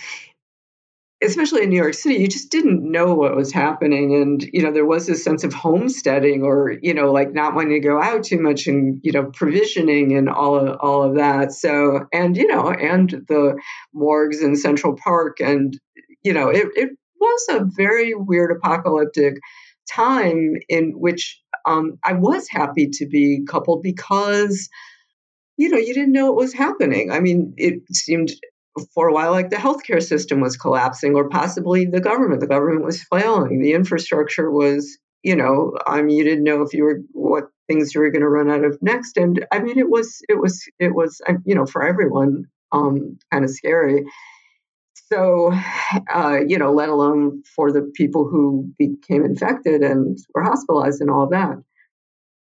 especially 1.23 1.63
in 1.63 1.71
New 1.71 1.77
York 1.77 1.95
City, 1.95 2.17
you 2.17 2.29
just 2.29 2.51
didn't 2.51 2.89
know 2.89 3.15
what 3.15 3.35
was 3.35 3.53
happening, 3.53 4.15
and 4.15 4.43
you 4.53 4.63
know 4.63 4.73
there 4.73 4.87
was 4.87 5.07
this 5.07 5.25
sense 5.25 5.45
of 5.45 5.55
homesteading, 5.55 6.43
or 6.43 6.77
you 6.83 6.93
know, 6.93 7.11
like 7.11 7.33
not 7.33 7.55
wanting 7.55 7.81
to 7.81 7.89
go 7.89 8.01
out 8.01 8.25
too 8.25 8.41
much, 8.41 8.67
and 8.67 9.01
you 9.03 9.13
know, 9.13 9.25
provisioning 9.25 10.17
and 10.17 10.29
all 10.29 10.57
of 10.57 10.77
all 10.81 11.03
of 11.03 11.17
that. 11.17 11.53
So, 11.53 12.07
and 12.13 12.37
you 12.37 12.47
know, 12.47 12.71
and 12.71 13.11
the 13.29 13.59
morgues 13.95 14.43
in 14.43 14.57
Central 14.57 14.95
Park, 14.95 15.41
and 15.41 15.79
you 16.23 16.35
know, 16.35 16.49
it 16.51 16.69
it 16.75 16.91
was 17.19 17.47
a 17.49 17.65
very 17.65 18.15
weird 18.15 18.51
apocalyptic 18.51 19.39
time 19.89 20.55
in 20.69 20.93
which 20.97 21.41
um, 21.67 21.99
I 22.05 22.13
was 22.15 22.49
happy 22.49 22.89
to 22.95 23.07
be 23.07 23.45
coupled 23.49 23.83
because, 23.83 24.69
you 25.57 25.69
know, 25.69 25.79
you 25.79 25.95
didn't 25.95 26.13
know 26.13 26.27
what 26.27 26.37
was 26.37 26.55
happening. 26.55 27.11
I 27.11 27.21
mean, 27.21 27.55
it 27.57 27.83
seemed 27.93 28.31
for 28.95 29.09
a 29.09 29.13
while 29.13 29.33
like 29.33 29.51
the 29.51 29.57
healthcare 29.57 30.03
system 30.03 30.41
was 30.41 30.57
collapsing, 30.57 31.15
or 31.15 31.29
possibly 31.29 31.87
the 31.87 32.01
government. 32.01 32.41
The 32.41 32.47
government 32.47 32.85
was 32.85 33.03
failing. 33.05 33.61
The 33.61 33.73
infrastructure 33.73 34.51
was, 34.51 34.99
you 35.23 35.35
know, 35.35 35.77
I 35.87 36.03
mean, 36.03 36.17
you 36.17 36.25
didn't 36.25 36.45
know 36.45 36.63
if 36.63 36.75
you 36.75 36.85
were 36.85 37.01
what 37.13 37.45
things 37.69 37.95
you 37.95 38.01
were 38.01 38.11
going 38.11 38.23
to 38.23 38.29
run 38.29 38.51
out 38.51 38.65
of 38.65 38.79
next. 38.83 39.17
And 39.17 39.45
I 39.51 39.61
mean, 39.61 39.79
it 39.79 39.91
was, 39.91 40.21
it 40.29 40.39
was, 40.39 40.63
it 40.79 40.95
was, 40.95 41.21
you 41.45 41.55
know, 41.55 41.67
for 41.67 41.83
everyone, 41.85 42.45
um, 42.71 43.19
kind 43.33 43.45
of 43.45 43.51
scary. 43.51 44.05
So, 45.13 45.53
uh, 46.13 46.41
you 46.47 46.59
know, 46.59 46.73
let 46.73 46.89
alone 46.89 47.43
for 47.55 47.71
the 47.71 47.83
people 47.95 48.29
who 48.29 48.73
became 48.79 49.25
infected 49.25 49.83
and 49.83 50.19
were 50.35 50.43
hospitalized 50.43 51.01
and 51.01 51.11
all 51.11 51.29
that. 51.29 51.63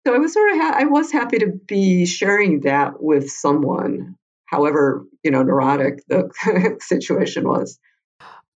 So 0.07 0.15
I 0.15 0.19
was 0.19 0.33
sort 0.33 0.51
of 0.53 0.57
ha- 0.57 0.75
I 0.77 0.85
was 0.85 1.13
happy 1.13 1.39
to 1.39 1.47
be 1.47 2.07
sharing 2.07 2.61
that 2.61 3.03
with 3.03 3.31
someone, 3.31 4.17
however 4.47 5.05
you 5.23 5.31
know 5.31 5.43
neurotic 5.43 6.03
the 6.09 6.31
situation 6.81 7.47
was. 7.47 7.79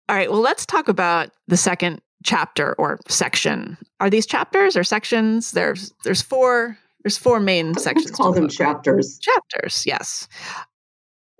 All 0.09 0.15
right. 0.15 0.29
Well, 0.29 0.41
let's 0.41 0.65
talk 0.65 0.87
about 0.87 1.31
the 1.47 1.57
second 1.57 2.01
chapter 2.23 2.73
or 2.77 2.99
section. 3.07 3.77
Are 3.99 4.09
these 4.09 4.25
chapters 4.25 4.77
or 4.77 4.83
sections? 4.83 5.51
There's 5.51 5.93
there's 6.03 6.21
four 6.21 6.77
there's 7.03 7.17
four 7.17 7.39
main 7.39 7.73
sections. 7.75 8.05
Let's 8.07 8.17
call 8.17 8.31
them 8.31 8.47
chapters. 8.47 9.19
Chapters, 9.19 9.83
yes. 9.85 10.27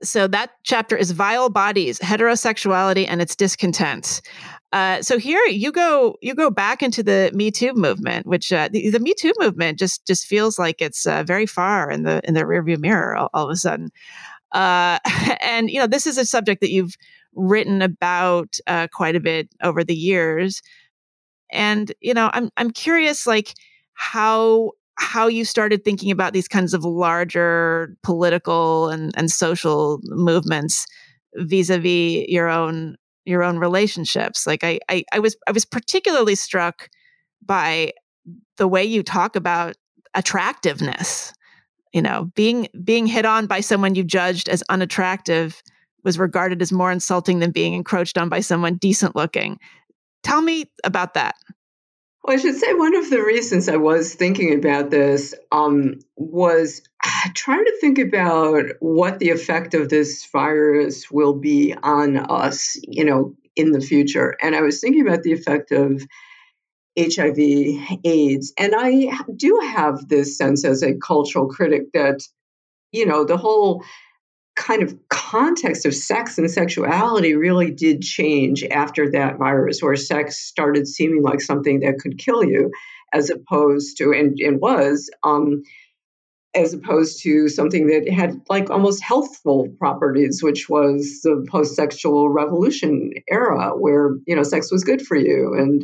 So 0.04 0.28
that 0.28 0.52
chapter 0.64 0.96
is 0.96 1.12
Vile 1.12 1.50
Bodies, 1.50 2.00
Heterosexuality 2.00 3.06
and 3.08 3.22
Its 3.22 3.36
Discontent. 3.36 4.22
Uh, 4.72 5.02
so 5.02 5.18
here 5.18 5.44
you 5.46 5.72
go, 5.72 6.18
you 6.22 6.34
go 6.34 6.50
back 6.50 6.82
into 6.82 7.04
the 7.04 7.32
Me 7.34 7.52
Too 7.52 7.74
movement, 7.74 8.26
which 8.26 8.52
uh, 8.52 8.70
the, 8.72 8.90
the, 8.90 9.00
Me 9.00 9.14
Too 9.18 9.34
movement 9.40 9.78
just 9.78 10.06
just 10.06 10.26
feels 10.26 10.58
like 10.58 10.82
it's 10.82 11.06
uh, 11.06 11.24
very 11.24 11.46
far 11.46 11.92
in 11.92 12.04
the 12.04 12.22
in 12.24 12.34
the 12.34 12.42
rearview 12.42 12.80
mirror 12.80 13.16
all, 13.16 13.30
all 13.34 13.46
of 13.46 13.52
a 13.52 13.56
sudden. 13.56 13.92
Uh, 14.52 15.00
and 15.42 15.70
you 15.70 15.80
know, 15.80 15.88
this 15.88 16.08
is 16.08 16.18
a 16.18 16.26
subject 16.26 16.62
that 16.62 16.72
you've 16.72 16.96
written 17.36 17.82
about 17.82 18.58
uh, 18.68 18.88
quite 18.92 19.16
a 19.16 19.20
bit 19.20 19.50
over 19.62 19.84
the 19.84 19.96
years. 19.96 20.62
And 21.52 21.92
you 22.02 22.14
know, 22.14 22.30
I'm 22.34 22.50
I'm 22.58 22.72
curious, 22.72 23.28
like 23.28 23.54
how 23.94 24.72
how 24.96 25.28
you 25.28 25.46
started 25.46 25.84
thinking 25.84 26.12
about 26.12 26.34
these 26.34 26.48
kinds 26.48 26.74
of 26.74 26.84
larger 26.84 27.96
political 28.04 28.90
and, 28.90 29.12
and 29.18 29.32
social 29.32 30.00
movements 30.04 30.86
vis-a-vis 31.36 32.26
your 32.28 32.50
own 32.50 32.96
your 33.26 33.44
own 33.44 33.58
relationships? 33.58 34.46
Like 34.46 34.64
I, 34.64 34.80
I 34.90 35.04
i 35.14 35.20
was 35.20 35.36
i 35.48 35.52
was 35.52 35.66
particularly 35.66 36.36
struck 36.36 36.90
by 37.46 37.94
the 38.58 38.68
way 38.68 38.84
you 38.84 39.04
talk 39.04 39.36
about 39.36 39.76
attractiveness 40.14 41.34
you 41.94 42.02
know? 42.02 42.32
Being 42.36 42.68
being 42.84 43.08
hit 43.08 43.26
on 43.26 43.46
by 43.46 43.62
someone 43.62 43.96
you 43.96 44.04
judged 44.04 44.50
as 44.50 44.64
unattractive 44.68 45.62
was 46.04 46.20
regarded 46.20 46.62
as 46.62 46.72
more 46.72 46.92
insulting 46.92 47.40
than 47.40 47.52
being 47.52 47.74
encroached 47.74 48.18
on 48.18 48.28
by 48.28 48.42
someone 48.42 48.76
decent 48.76 49.16
looking. 49.16 49.58
Tell 50.24 50.42
me 50.42 50.66
about 50.84 51.14
that. 51.14 51.36
Well, 52.24 52.38
I 52.38 52.40
should 52.40 52.56
say 52.56 52.74
one 52.74 52.96
of 52.96 53.10
the 53.10 53.22
reasons 53.22 53.68
I 53.68 53.76
was 53.76 54.14
thinking 54.14 54.58
about 54.58 54.90
this 54.90 55.34
um, 55.52 56.00
was 56.16 56.82
trying 57.34 57.66
to 57.66 57.78
think 57.82 58.00
about 58.00 58.66
what 58.80 59.20
the 59.20 59.32
effect 59.32 59.74
of 59.74 59.90
this 59.90 60.26
virus 60.32 61.12
will 61.12 61.34
be 61.34 61.76
on 61.84 62.18
us, 62.18 62.78
you 62.82 63.04
know, 63.04 63.36
in 63.58 63.72
the 63.72 63.82
future. 63.82 64.38
And 64.42 64.56
I 64.56 64.62
was 64.62 64.80
thinking 64.80 65.06
about 65.06 65.24
the 65.24 65.34
effect 65.34 65.72
of 65.72 66.02
HIV, 66.98 67.38
AIDS. 68.06 68.54
And 68.58 68.74
I 68.78 69.12
do 69.36 69.60
have 69.74 70.08
this 70.08 70.38
sense 70.38 70.64
as 70.64 70.82
a 70.82 70.96
cultural 70.96 71.48
critic 71.48 71.92
that, 71.94 72.20
you 72.94 73.06
know, 73.06 73.26
the 73.26 73.38
whole 73.38 73.84
kind 74.56 74.84
of 74.84 74.96
context 75.10 75.86
of 75.86 75.96
sex 75.96 76.38
and 76.38 76.50
sexuality 76.50 77.34
really 77.34 77.72
did 77.72 78.02
change 78.02 78.64
after 78.64 79.12
that 79.12 79.38
virus, 79.38 79.82
where 79.82 79.96
sex 79.96 80.38
started 80.38 80.88
seeming 80.88 81.24
like 81.24 81.42
something 81.42 81.80
that 81.80 82.00
could 82.00 82.18
kill 82.18 82.44
you, 82.44 82.72
as 83.14 83.30
opposed 83.30 83.98
to, 83.98 84.12
and, 84.12 84.38
and 84.40 84.60
was, 84.62 85.10
um, 85.24 85.64
as 86.56 86.74
opposed 86.74 87.24
to 87.24 87.48
something 87.48 87.88
that 87.88 88.08
had 88.08 88.40
like 88.48 88.70
almost 88.70 89.04
healthful 89.04 89.70
properties, 89.80 90.44
which 90.44 90.70
was 90.70 91.22
the 91.24 91.44
post-sexual 91.50 92.30
revolution 92.30 93.12
era, 93.30 93.72
where 93.72 94.12
you 94.28 94.36
know 94.36 94.44
sex 94.44 94.72
was 94.72 94.84
good 94.84 95.02
for 95.02 95.18
you. 95.18 95.56
And 95.58 95.84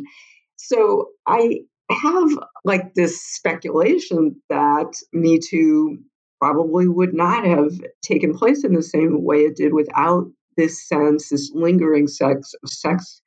so 0.56 1.08
I 1.26 1.62
have 1.90 2.28
like 2.64 2.94
this 2.94 3.20
speculation 3.20 4.40
that 4.48 4.92
Me 5.12 5.40
Too 5.40 5.98
probably 6.40 6.88
would 6.88 7.14
not 7.14 7.44
have 7.44 7.72
taken 8.02 8.34
place 8.34 8.64
in 8.64 8.74
the 8.74 8.82
same 8.82 9.22
way 9.22 9.40
it 9.40 9.56
did 9.56 9.74
without 9.74 10.26
this 10.56 10.86
sense, 10.86 11.28
this 11.28 11.50
lingering 11.54 12.06
sex 12.06 12.54
sex 12.66 13.20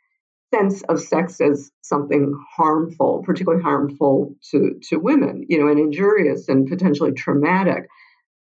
sense 0.53 0.83
of 0.83 0.99
sex 0.99 1.41
as 1.41 1.71
something 1.81 2.33
harmful, 2.55 3.23
particularly 3.25 3.63
harmful 3.63 4.35
to, 4.51 4.79
to 4.83 4.97
women, 4.97 5.43
you 5.49 5.57
know, 5.57 5.67
and 5.67 5.79
injurious 5.79 6.47
and 6.47 6.67
potentially 6.67 7.11
traumatic. 7.11 7.87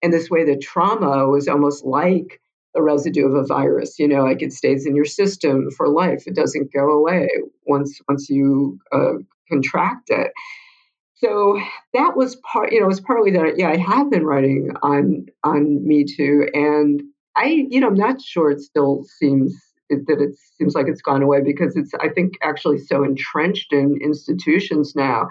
And 0.01 0.13
this 0.13 0.29
way 0.29 0.45
that 0.45 0.61
trauma 0.61 1.27
was 1.27 1.49
almost 1.49 1.83
like 1.83 2.39
the 2.73 2.81
residue 2.81 3.27
of 3.27 3.33
a 3.33 3.45
virus, 3.45 3.99
you 3.99 4.07
know, 4.07 4.23
like 4.23 4.41
it 4.41 4.53
stays 4.53 4.85
in 4.85 4.95
your 4.95 5.05
system 5.05 5.69
for 5.71 5.89
life. 5.89 6.23
It 6.27 6.35
doesn't 6.35 6.71
go 6.71 6.91
away 6.91 7.27
once 7.65 7.99
once 8.07 8.29
you 8.29 8.79
uh, 8.93 9.15
contract 9.49 10.09
it 10.09 10.31
so 11.19 11.59
that 11.93 12.15
was 12.15 12.35
part 12.37 12.71
you 12.71 12.79
know 12.79 12.85
it 12.85 12.89
was 12.89 13.01
partly 13.01 13.31
that 13.31 13.57
yeah 13.57 13.69
i 13.69 13.77
have 13.77 14.09
been 14.09 14.25
writing 14.25 14.71
on 14.81 15.25
on 15.43 15.85
me 15.85 16.03
too 16.03 16.47
and 16.53 17.01
i 17.35 17.65
you 17.69 17.79
know 17.79 17.87
i'm 17.87 17.95
not 17.95 18.21
sure 18.21 18.51
it 18.51 18.61
still 18.61 19.03
seems 19.03 19.55
that 19.89 20.21
it 20.21 20.35
seems 20.57 20.75
like 20.75 20.87
it's 20.87 21.01
gone 21.01 21.21
away 21.21 21.41
because 21.41 21.75
it's 21.75 21.93
i 22.01 22.09
think 22.09 22.33
actually 22.43 22.77
so 22.77 23.03
entrenched 23.03 23.71
in 23.71 23.97
institutions 24.01 24.95
now 24.95 25.27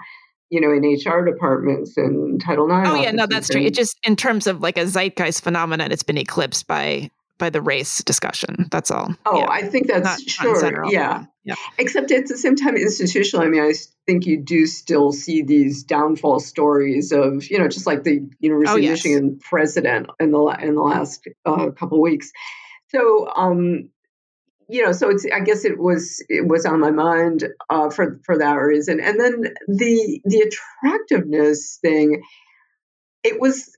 you 0.49 0.59
know 0.59 0.71
in 0.71 0.83
hr 0.83 1.25
departments 1.25 1.97
and 1.97 2.41
title 2.41 2.69
ix 2.71 2.89
oh 2.89 2.95
yeah 2.95 3.11
no 3.11 3.25
that's 3.25 3.49
true. 3.49 3.61
It 3.61 3.73
just 3.73 3.97
in 4.03 4.15
terms 4.15 4.47
of 4.47 4.61
like 4.61 4.77
a 4.77 4.85
zeitgeist 4.85 5.41
phenomenon 5.41 5.91
it's 5.91 6.03
been 6.03 6.17
eclipsed 6.17 6.67
by 6.67 7.09
by 7.37 7.49
the 7.49 7.61
race 7.61 8.03
discussion. 8.03 8.67
That's 8.71 8.91
all. 8.91 9.15
Oh, 9.25 9.39
yeah. 9.39 9.47
I 9.49 9.63
think 9.63 9.87
that's 9.87 10.05
not, 10.05 10.19
sure. 10.21 10.85
Yeah. 10.89 11.25
yeah. 11.43 11.55
Except 11.77 12.11
at 12.11 12.27
the 12.27 12.37
same 12.37 12.55
time, 12.55 12.75
institutional. 12.75 13.45
I 13.45 13.49
mean, 13.49 13.61
I 13.61 13.73
think 14.05 14.25
you 14.25 14.41
do 14.41 14.65
still 14.65 15.11
see 15.11 15.43
these 15.43 15.83
downfall 15.83 16.39
stories 16.39 17.11
of 17.11 17.49
you 17.49 17.59
know 17.59 17.67
just 17.67 17.87
like 17.87 18.03
the 18.03 18.27
University 18.39 18.73
oh, 18.73 18.81
yes. 18.81 18.99
of 18.99 19.05
Michigan 19.05 19.39
president 19.39 20.09
in 20.19 20.31
the 20.31 20.57
in 20.61 20.75
the 20.75 20.81
last 20.81 21.27
uh, 21.45 21.71
couple 21.71 22.01
weeks. 22.01 22.31
So. 22.89 23.29
um 23.35 23.89
you 24.69 24.83
know, 24.83 24.91
so 24.91 25.09
it's. 25.09 25.25
I 25.33 25.39
guess 25.39 25.63
it 25.63 25.77
was 25.77 26.21
it 26.27 26.45
was 26.45 26.65
on 26.65 26.81
my 26.81 26.91
mind 26.91 27.47
uh, 27.69 27.89
for 27.89 28.19
for 28.25 28.37
that 28.37 28.55
reason, 28.55 28.99
and 28.99 29.17
then 29.17 29.53
the 29.67 30.21
the 30.25 30.39
attractiveness 30.41 31.79
thing. 31.81 32.21
It 33.23 33.39
was 33.39 33.76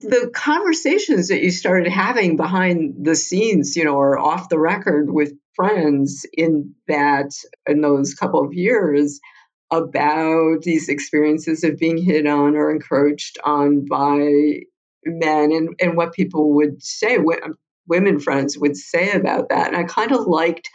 the 0.00 0.30
conversations 0.34 1.28
that 1.28 1.42
you 1.42 1.50
started 1.50 1.90
having 1.90 2.36
behind 2.36 3.04
the 3.04 3.14
scenes, 3.14 3.76
you 3.76 3.84
know, 3.84 3.96
or 3.96 4.18
off 4.18 4.48
the 4.48 4.58
record 4.58 5.10
with 5.10 5.32
friends 5.54 6.24
in 6.32 6.74
that 6.88 7.32
in 7.66 7.80
those 7.80 8.14
couple 8.14 8.44
of 8.44 8.54
years 8.54 9.20
about 9.70 10.62
these 10.62 10.88
experiences 10.88 11.64
of 11.64 11.78
being 11.78 11.98
hit 11.98 12.26
on 12.26 12.56
or 12.56 12.70
encroached 12.70 13.38
on 13.44 13.86
by 13.86 14.60
men 15.04 15.52
and, 15.52 15.76
and 15.80 15.96
what 15.96 16.12
people 16.12 16.54
would 16.54 16.82
say, 16.82 17.18
women 17.86 18.18
friends 18.18 18.58
would 18.58 18.76
say 18.76 19.12
about 19.12 19.50
that. 19.50 19.68
And 19.68 19.76
I 19.76 19.84
kind 19.84 20.12
of 20.12 20.26
liked 20.26 20.68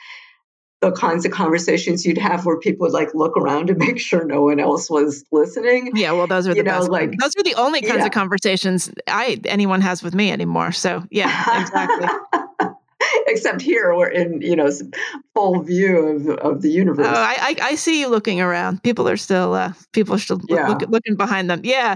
the 0.85 0.91
kinds 0.91 1.25
of 1.25 1.31
conversations 1.31 2.05
you'd 2.05 2.17
have 2.17 2.45
where 2.45 2.59
people 2.59 2.85
would 2.85 2.93
like 2.93 3.13
look 3.15 3.35
around 3.35 3.67
to 3.67 3.75
make 3.85 3.99
sure 3.99 4.23
no 4.23 4.43
one 4.43 4.59
else 4.59 4.89
was 4.89 5.25
listening. 5.31 5.91
Yeah, 5.95 6.11
well, 6.11 6.27
those 6.27 6.47
are 6.47 6.51
the 6.51 6.57
you 6.57 6.63
best. 6.63 6.87
Know, 6.87 6.93
like 6.93 7.11
those 7.19 7.33
are 7.37 7.43
the 7.43 7.55
only 7.55 7.81
kinds 7.81 7.99
yeah. 7.99 8.05
of 8.05 8.11
conversations 8.11 8.91
I 9.07 9.39
anyone 9.45 9.81
has 9.81 10.03
with 10.03 10.13
me 10.13 10.31
anymore. 10.31 10.71
So 10.71 11.03
yeah, 11.09 11.61
exactly. 11.61 12.07
Except 13.27 13.61
here, 13.61 13.95
we're 13.95 14.07
in 14.07 14.41
you 14.41 14.55
know 14.55 14.69
full 15.33 15.61
view 15.61 15.97
of 16.07 16.29
of 16.39 16.61
the 16.61 16.69
universe. 16.69 17.07
Oh, 17.07 17.13
I, 17.13 17.35
I, 17.39 17.55
I 17.69 17.75
see 17.75 17.99
you 17.99 18.07
looking 18.07 18.39
around. 18.41 18.83
People 18.83 19.09
are 19.09 19.17
still 19.17 19.53
uh, 19.53 19.73
people 19.91 20.15
are 20.15 20.19
still 20.19 20.39
yeah. 20.47 20.67
look, 20.67 20.81
looking 20.87 21.15
behind 21.15 21.49
them. 21.49 21.61
Yeah. 21.63 21.95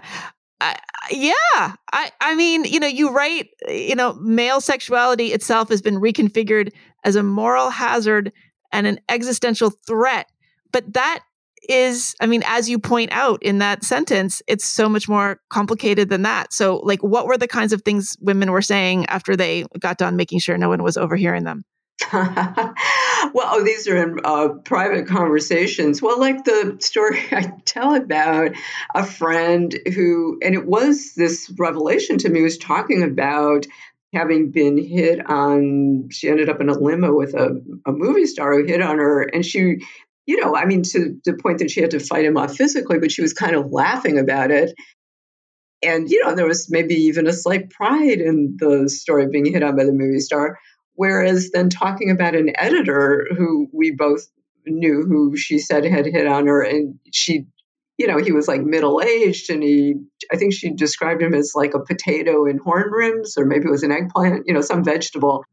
I, 0.61 0.77
yeah, 1.09 1.75
I, 1.93 2.11
I 2.19 2.35
mean, 2.35 2.65
you 2.65 2.81
know, 2.81 2.87
you 2.87 3.11
write, 3.11 3.47
you 3.69 3.95
know, 3.95 4.15
male 4.15 4.59
sexuality 4.59 5.27
itself 5.27 5.69
has 5.69 5.81
been 5.81 6.01
reconfigured 6.01 6.73
as 7.05 7.15
a 7.15 7.23
moral 7.23 7.69
hazard 7.69 8.33
and 8.71 8.87
an 8.87 8.99
existential 9.09 9.71
threat. 9.87 10.27
But 10.71 10.93
that 10.93 11.21
is, 11.67 12.15
I 12.21 12.25
mean, 12.25 12.43
as 12.45 12.69
you 12.69 12.79
point 12.79 13.11
out 13.11 13.43
in 13.43 13.59
that 13.59 13.83
sentence, 13.83 14.41
it's 14.47 14.65
so 14.65 14.87
much 14.87 15.09
more 15.09 15.39
complicated 15.49 16.09
than 16.09 16.21
that. 16.23 16.53
So, 16.53 16.77
like, 16.77 17.03
what 17.03 17.25
were 17.25 17.37
the 17.37 17.47
kinds 17.47 17.73
of 17.73 17.81
things 17.81 18.15
women 18.21 18.51
were 18.51 18.61
saying 18.61 19.05
after 19.07 19.35
they 19.35 19.65
got 19.79 19.97
done 19.97 20.15
making 20.15 20.39
sure 20.39 20.57
no 20.57 20.69
one 20.69 20.83
was 20.83 20.97
overhearing 20.97 21.43
them? 21.43 21.63
well, 22.13 22.73
oh, 23.35 23.63
these 23.63 23.87
are 23.87 23.97
in 23.97 24.19
uh, 24.23 24.49
private 24.63 25.05
conversations. 25.07 26.01
Well, 26.01 26.19
like 26.19 26.45
the 26.45 26.77
story 26.79 27.19
I 27.31 27.51
tell 27.65 27.93
about 27.93 28.51
a 28.95 29.05
friend 29.05 29.77
who, 29.93 30.39
and 30.41 30.55
it 30.55 30.65
was 30.65 31.13
this 31.15 31.51
revelation 31.57 32.17
to 32.19 32.29
me, 32.29 32.41
was 32.41 32.57
talking 32.57 33.03
about 33.03 33.67
having 34.13 34.51
been 34.51 34.77
hit 34.77 35.27
on, 35.29 36.09
she 36.11 36.29
ended 36.29 36.49
up 36.49 36.61
in 36.61 36.69
a 36.69 36.77
limo 36.77 37.15
with 37.15 37.33
a, 37.33 37.61
a 37.85 37.91
movie 37.91 38.25
star 38.25 38.53
who 38.53 38.65
hit 38.65 38.81
on 38.81 38.97
her. 38.97 39.21
And 39.21 39.45
she, 39.45 39.77
you 40.25 40.41
know, 40.41 40.55
I 40.55 40.65
mean, 40.65 40.83
to 40.83 41.19
the 41.25 41.33
point 41.33 41.59
that 41.59 41.69
she 41.69 41.81
had 41.81 41.91
to 41.91 41.99
fight 41.99 42.25
him 42.25 42.37
off 42.37 42.55
physically, 42.55 42.99
but 42.99 43.11
she 43.11 43.21
was 43.21 43.33
kind 43.33 43.55
of 43.55 43.71
laughing 43.71 44.17
about 44.17 44.51
it. 44.51 44.73
And, 45.81 46.09
you 46.09 46.23
know, 46.23 46.35
there 46.35 46.47
was 46.47 46.69
maybe 46.69 46.95
even 46.95 47.27
a 47.27 47.33
slight 47.33 47.69
pride 47.69 48.19
in 48.19 48.57
the 48.59 48.89
story 48.89 49.25
of 49.25 49.31
being 49.31 49.45
hit 49.45 49.63
on 49.63 49.77
by 49.77 49.85
the 49.85 49.93
movie 49.93 50.19
star. 50.19 50.59
Whereas 50.95 51.51
then 51.51 51.69
talking 51.69 52.11
about 52.11 52.35
an 52.35 52.51
editor 52.55 53.27
who 53.37 53.69
we 53.71 53.91
both 53.91 54.27
knew 54.65 55.05
who 55.07 55.37
she 55.37 55.59
said 55.59 55.85
had 55.85 56.05
hit 56.05 56.27
on 56.27 56.47
her 56.47 56.61
and 56.61 56.99
she 57.11 57.45
you 57.99 58.07
know, 58.07 58.17
he 58.17 58.31
was 58.31 58.47
like 58.47 58.61
middle 58.61 59.01
aged 59.01 59.49
and 59.49 59.61
he, 59.61 59.95
I 60.31 60.37
think 60.37 60.53
she 60.53 60.73
described 60.73 61.21
him 61.21 61.33
as 61.33 61.51
like 61.53 61.73
a 61.73 61.83
potato 61.83 62.45
in 62.45 62.57
horn 62.57 62.89
rims, 62.89 63.37
or 63.37 63.45
maybe 63.45 63.65
it 63.65 63.71
was 63.71 63.83
an 63.83 63.91
eggplant, 63.91 64.47
you 64.47 64.53
know, 64.53 64.61
some 64.61 64.85
vegetable. 64.85 65.43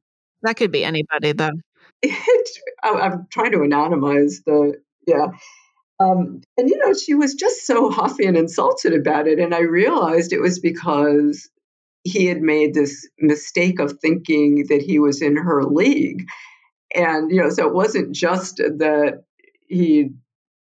That 0.42 0.56
could 0.56 0.70
be 0.70 0.84
anybody, 0.84 1.32
though. 1.32 1.50
It, 2.02 2.48
I'm 2.84 3.26
trying 3.32 3.52
to 3.52 3.58
anonymize 3.58 4.44
the, 4.44 4.74
yeah. 5.08 5.28
Um, 5.98 6.42
and, 6.56 6.68
you 6.68 6.78
know, 6.78 6.92
she 6.92 7.14
was 7.14 7.34
just 7.34 7.66
so 7.66 7.90
huffy 7.90 8.26
and 8.26 8.36
insulted 8.36 8.92
about 8.92 9.26
it. 9.26 9.40
And 9.40 9.52
I 9.52 9.62
realized 9.62 10.32
it 10.32 10.40
was 10.40 10.60
because 10.60 11.48
he 12.04 12.26
had 12.26 12.42
made 12.42 12.74
this 12.74 13.08
mistake 13.18 13.80
of 13.80 13.98
thinking 13.98 14.66
that 14.68 14.82
he 14.82 15.00
was 15.00 15.20
in 15.20 15.36
her 15.36 15.64
league. 15.64 16.26
And, 16.94 17.30
you 17.32 17.42
know, 17.42 17.50
so 17.50 17.66
it 17.66 17.74
wasn't 17.74 18.14
just 18.14 18.58
that 18.58 19.24
he 19.68 20.10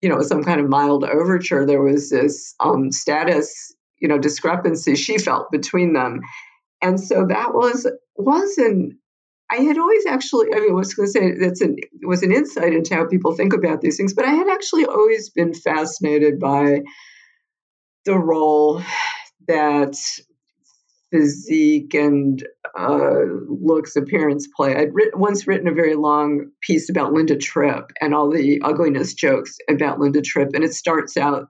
you 0.03 0.09
know, 0.09 0.21
some 0.21 0.43
kind 0.43 0.61
of 0.61 0.69
mild 0.69 1.05
overture, 1.05 1.65
there 1.65 1.83
was 1.83 2.11
this 2.11 2.55
um, 2.61 2.91
status, 2.91 3.75
you 3.99 4.09
know, 4.09 4.19
discrepancy 4.19 4.97
she 4.97 5.17
felt 5.17 5.51
between 5.51 5.93
them. 5.93 6.21
And 6.83 7.01
so 7.01 7.25
that 7.29 7.55
was 7.55 7.89
wasn't 8.17 8.95
I 9.51 9.57
had 9.57 9.77
always 9.77 10.07
actually, 10.07 10.49
I 10.55 10.61
mean, 10.61 10.71
I 10.71 10.75
was 10.75 10.95
going 10.95 11.07
to 11.07 11.13
say 11.13 11.33
that's 11.39 11.61
an 11.61 11.77
was 12.05 12.23
an 12.23 12.33
insight 12.33 12.73
into 12.73 12.95
how 12.95 13.07
people 13.07 13.35
think 13.35 13.53
about 13.53 13.83
these 13.83 13.99
things, 13.99 14.15
but 14.15 14.25
I 14.25 14.33
had 14.33 14.49
actually 14.49 14.87
always 14.87 15.29
been 15.29 15.53
fascinated 15.53 16.41
by 16.41 16.81
the 18.07 18.19
role 18.19 18.83
that 19.47 19.95
physique 21.13 21.95
and 21.95 22.45
uh, 22.77 23.21
looks, 23.47 23.95
appearance 23.95 24.49
play. 24.57 24.75
I'd 24.75 24.95
written, 24.95 25.21
once 25.21 25.47
written 25.47 25.69
a 25.69 25.73
very 25.73 25.95
long 25.95 26.51
piece 26.63 26.89
about 26.89 27.13
Linda 27.13 27.37
Tripp 27.37 27.93
and 28.01 28.15
all 28.15 28.31
the 28.31 28.61
ugliness 28.65 29.15
jokes 29.15 29.59
about 29.69 30.01
Linda 30.01 30.23
Tripp, 30.23 30.55
and 30.55 30.65
it 30.65 30.75
starts 30.75 31.17
out 31.17 31.49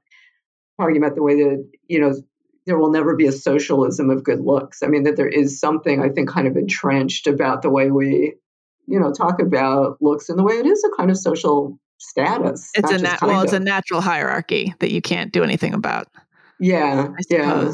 talking 0.81 0.97
about 0.97 1.15
the 1.15 1.23
way 1.23 1.37
that 1.37 1.71
you 1.87 2.01
know 2.01 2.15
there 2.67 2.79
will 2.79 2.91
never 2.91 3.17
be 3.17 3.27
a 3.27 3.33
socialism 3.33 4.11
of 4.11 4.25
good 4.25 4.41
looks. 4.41 4.83
I 4.83 4.89
mean 4.89 5.05
that 5.05 5.17
there 5.17 5.29
is 5.29 5.59
something 5.59 6.03
I 6.03 6.09
think 6.09 6.29
kind 6.29 6.49
of 6.49 6.57
entrenched 6.57 7.27
about 7.27 7.63
the 7.63 7.71
way 7.71 7.91
we 7.91 8.35
you 8.89 8.99
know 8.99 9.13
talk 9.13 9.41
about 9.41 9.97
looks 10.01 10.29
and 10.29 10.39
the 10.39 10.45
way 10.45 10.55
it 10.55 10.67
is 10.67 10.85
a 10.85 10.97
kind 10.97 11.11
of 11.11 11.17
social 11.17 11.79
status. 11.99 12.71
It's 12.75 12.91
a 12.91 12.99
nat- 12.99 13.23
well, 13.23 13.43
it's 13.43 13.53
a 13.53 13.61
natural 13.61 14.01
hierarchy 14.01 14.75
that 14.81 14.91
you 14.91 15.01
can't 15.01 15.33
do 15.33 15.45
anything 15.45 15.73
about. 15.73 16.09
Yeah, 16.59 17.09
yeah. 17.31 17.73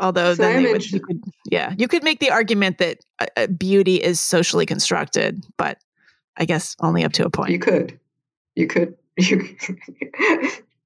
Although 0.00 0.34
so 0.34 0.42
then 0.42 0.62
would, 0.64 0.90
you 0.90 1.00
could, 1.00 1.22
yeah, 1.44 1.74
you 1.76 1.86
could 1.86 2.02
make 2.02 2.20
the 2.20 2.30
argument 2.30 2.78
that 2.78 3.04
uh, 3.18 3.26
uh, 3.36 3.46
beauty 3.48 3.96
is 3.96 4.18
socially 4.18 4.66
constructed, 4.66 5.44
but 5.56 5.78
I 6.38 6.46
guess 6.46 6.74
only 6.80 7.04
up 7.04 7.12
to 7.12 7.26
a 7.26 7.30
point. 7.30 7.50
You 7.50 7.58
could, 7.58 7.98
you 8.56 8.66
could, 8.66 8.96
you 9.18 9.56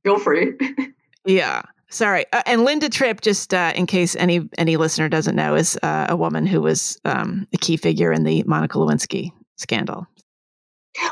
feel 0.02 0.18
free. 0.18 0.52
yeah. 1.24 1.62
Sorry, 1.90 2.24
uh, 2.32 2.42
and 2.44 2.64
Linda 2.64 2.88
Tripp, 2.88 3.20
just 3.20 3.54
uh, 3.54 3.72
in 3.76 3.86
case 3.86 4.16
any 4.16 4.48
any 4.58 4.76
listener 4.76 5.08
doesn't 5.08 5.36
know, 5.36 5.54
is 5.54 5.78
uh, 5.80 6.06
a 6.08 6.16
woman 6.16 6.44
who 6.44 6.60
was 6.60 6.98
um, 7.04 7.46
a 7.52 7.56
key 7.56 7.76
figure 7.76 8.12
in 8.12 8.24
the 8.24 8.42
Monica 8.44 8.78
Lewinsky 8.78 9.30
scandal. 9.56 10.04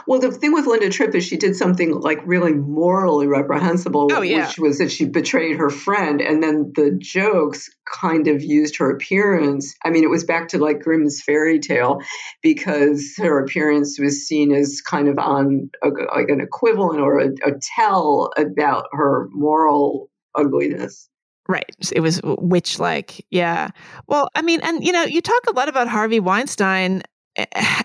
Well, 0.06 0.20
the 0.20 0.30
thing 0.30 0.52
with 0.52 0.66
Linda 0.66 0.90
Tripp 0.90 1.14
is 1.14 1.24
she 1.24 1.36
did 1.36 1.56
something 1.56 1.92
like 2.00 2.20
really 2.24 2.52
morally 2.52 3.26
reprehensible, 3.26 4.08
oh, 4.12 4.22
yeah. 4.22 4.46
which 4.46 4.58
was 4.58 4.78
that 4.78 4.92
she 4.92 5.06
betrayed 5.06 5.56
her 5.56 5.70
friend. 5.70 6.20
And 6.20 6.42
then 6.42 6.72
the 6.74 6.96
jokes 6.96 7.68
kind 7.84 8.28
of 8.28 8.42
used 8.42 8.76
her 8.76 8.90
appearance. 8.90 9.74
I 9.84 9.90
mean, 9.90 10.04
it 10.04 10.10
was 10.10 10.24
back 10.24 10.48
to 10.48 10.58
like 10.58 10.80
Grimm's 10.80 11.20
fairy 11.20 11.58
tale 11.58 12.00
because 12.42 13.14
her 13.18 13.42
appearance 13.42 13.98
was 13.98 14.26
seen 14.26 14.52
as 14.52 14.80
kind 14.80 15.08
of 15.08 15.18
on 15.18 15.70
a, 15.82 15.88
like 16.14 16.28
an 16.28 16.40
equivalent 16.40 17.00
or 17.00 17.18
a, 17.18 17.28
a 17.44 17.52
tell 17.76 18.30
about 18.36 18.86
her 18.92 19.28
moral 19.32 20.10
ugliness. 20.36 21.08
Right. 21.48 21.74
It 21.92 22.00
was 22.00 22.20
witch 22.22 22.78
like. 22.78 23.26
Yeah. 23.30 23.70
Well, 24.06 24.28
I 24.34 24.42
mean, 24.42 24.60
and 24.62 24.84
you 24.84 24.92
know, 24.92 25.02
you 25.02 25.20
talk 25.20 25.42
a 25.48 25.52
lot 25.52 25.68
about 25.68 25.88
Harvey 25.88 26.20
Weinstein 26.20 27.02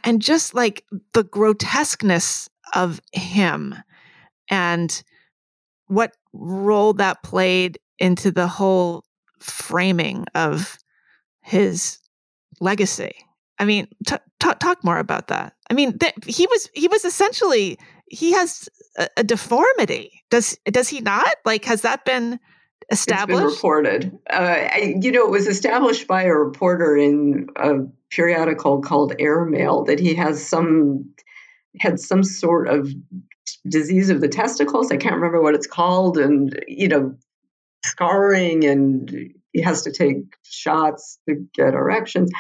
and 0.04 0.22
just 0.22 0.54
like 0.54 0.84
the 1.14 1.24
grotesqueness 1.24 2.50
of 2.74 3.02
him 3.14 3.76
and 4.50 5.04
what 5.88 6.14
role 6.34 6.94
that 6.94 7.24
played 7.24 7.80
into 8.00 8.32
the 8.32 8.48
whole 8.48 9.04
framing 9.40 10.26
of 10.36 10.78
his 11.42 12.00
legacy. 12.60 13.14
I 13.60 13.66
mean, 13.66 13.88
t- 14.06 14.16
t- 14.40 14.52
talk 14.60 14.84
more 14.84 15.00
about 15.00 15.28
that. 15.28 15.54
I 15.70 15.74
mean, 15.74 15.98
th- 15.98 16.14
he 16.26 16.46
was 16.48 16.70
he 16.74 16.88
was 16.88 17.06
essentially 17.06 17.80
he 18.08 18.34
has 18.34 18.70
a, 18.98 19.08
a, 19.18 19.24
deformity. 19.24 20.24
Does 20.30 20.58
does 20.66 20.88
he 20.88 21.02
not? 21.02 21.36
Like, 21.46 21.66
has 21.66 21.82
that 21.82 22.06
been 22.06 22.40
established? 22.92 23.30
It's 23.30 23.40
been 23.40 23.56
reported. 23.56 24.20
Uh, 24.30 24.68
I, 24.72 24.96
you 25.02 25.12
know, 25.12 25.26
it 25.26 25.32
was 25.32 25.48
established 25.48 26.08
by 26.08 26.24
a 26.24 26.34
reporter 26.34 26.96
in 26.96 27.48
a 27.56 27.80
periodical 28.10 28.82
called 28.82 29.14
Airmail 29.20 29.86
that 29.86 30.00
he 30.00 30.16
has 30.16 30.46
some 30.46 31.14
had 31.80 32.00
some 32.00 32.24
sort 32.24 32.68
of 32.68 32.90
disease 33.68 34.10
of 34.10 34.22
the 34.22 34.28
testicles. 34.28 34.92
I 34.92 34.98
can't 34.98 35.16
remember 35.16 35.42
what 35.42 35.56
it's 35.56 35.68
called, 35.68 36.18
and 36.18 36.58
you 36.68 36.88
know, 36.88 37.16
scarring, 37.84 38.66
and 38.66 39.34
he 39.52 39.62
has 39.62 39.84
to 39.84 39.92
take 39.92 40.18
shots 40.44 41.20
to 41.28 41.48
get 41.54 41.74
erections. 41.74 42.32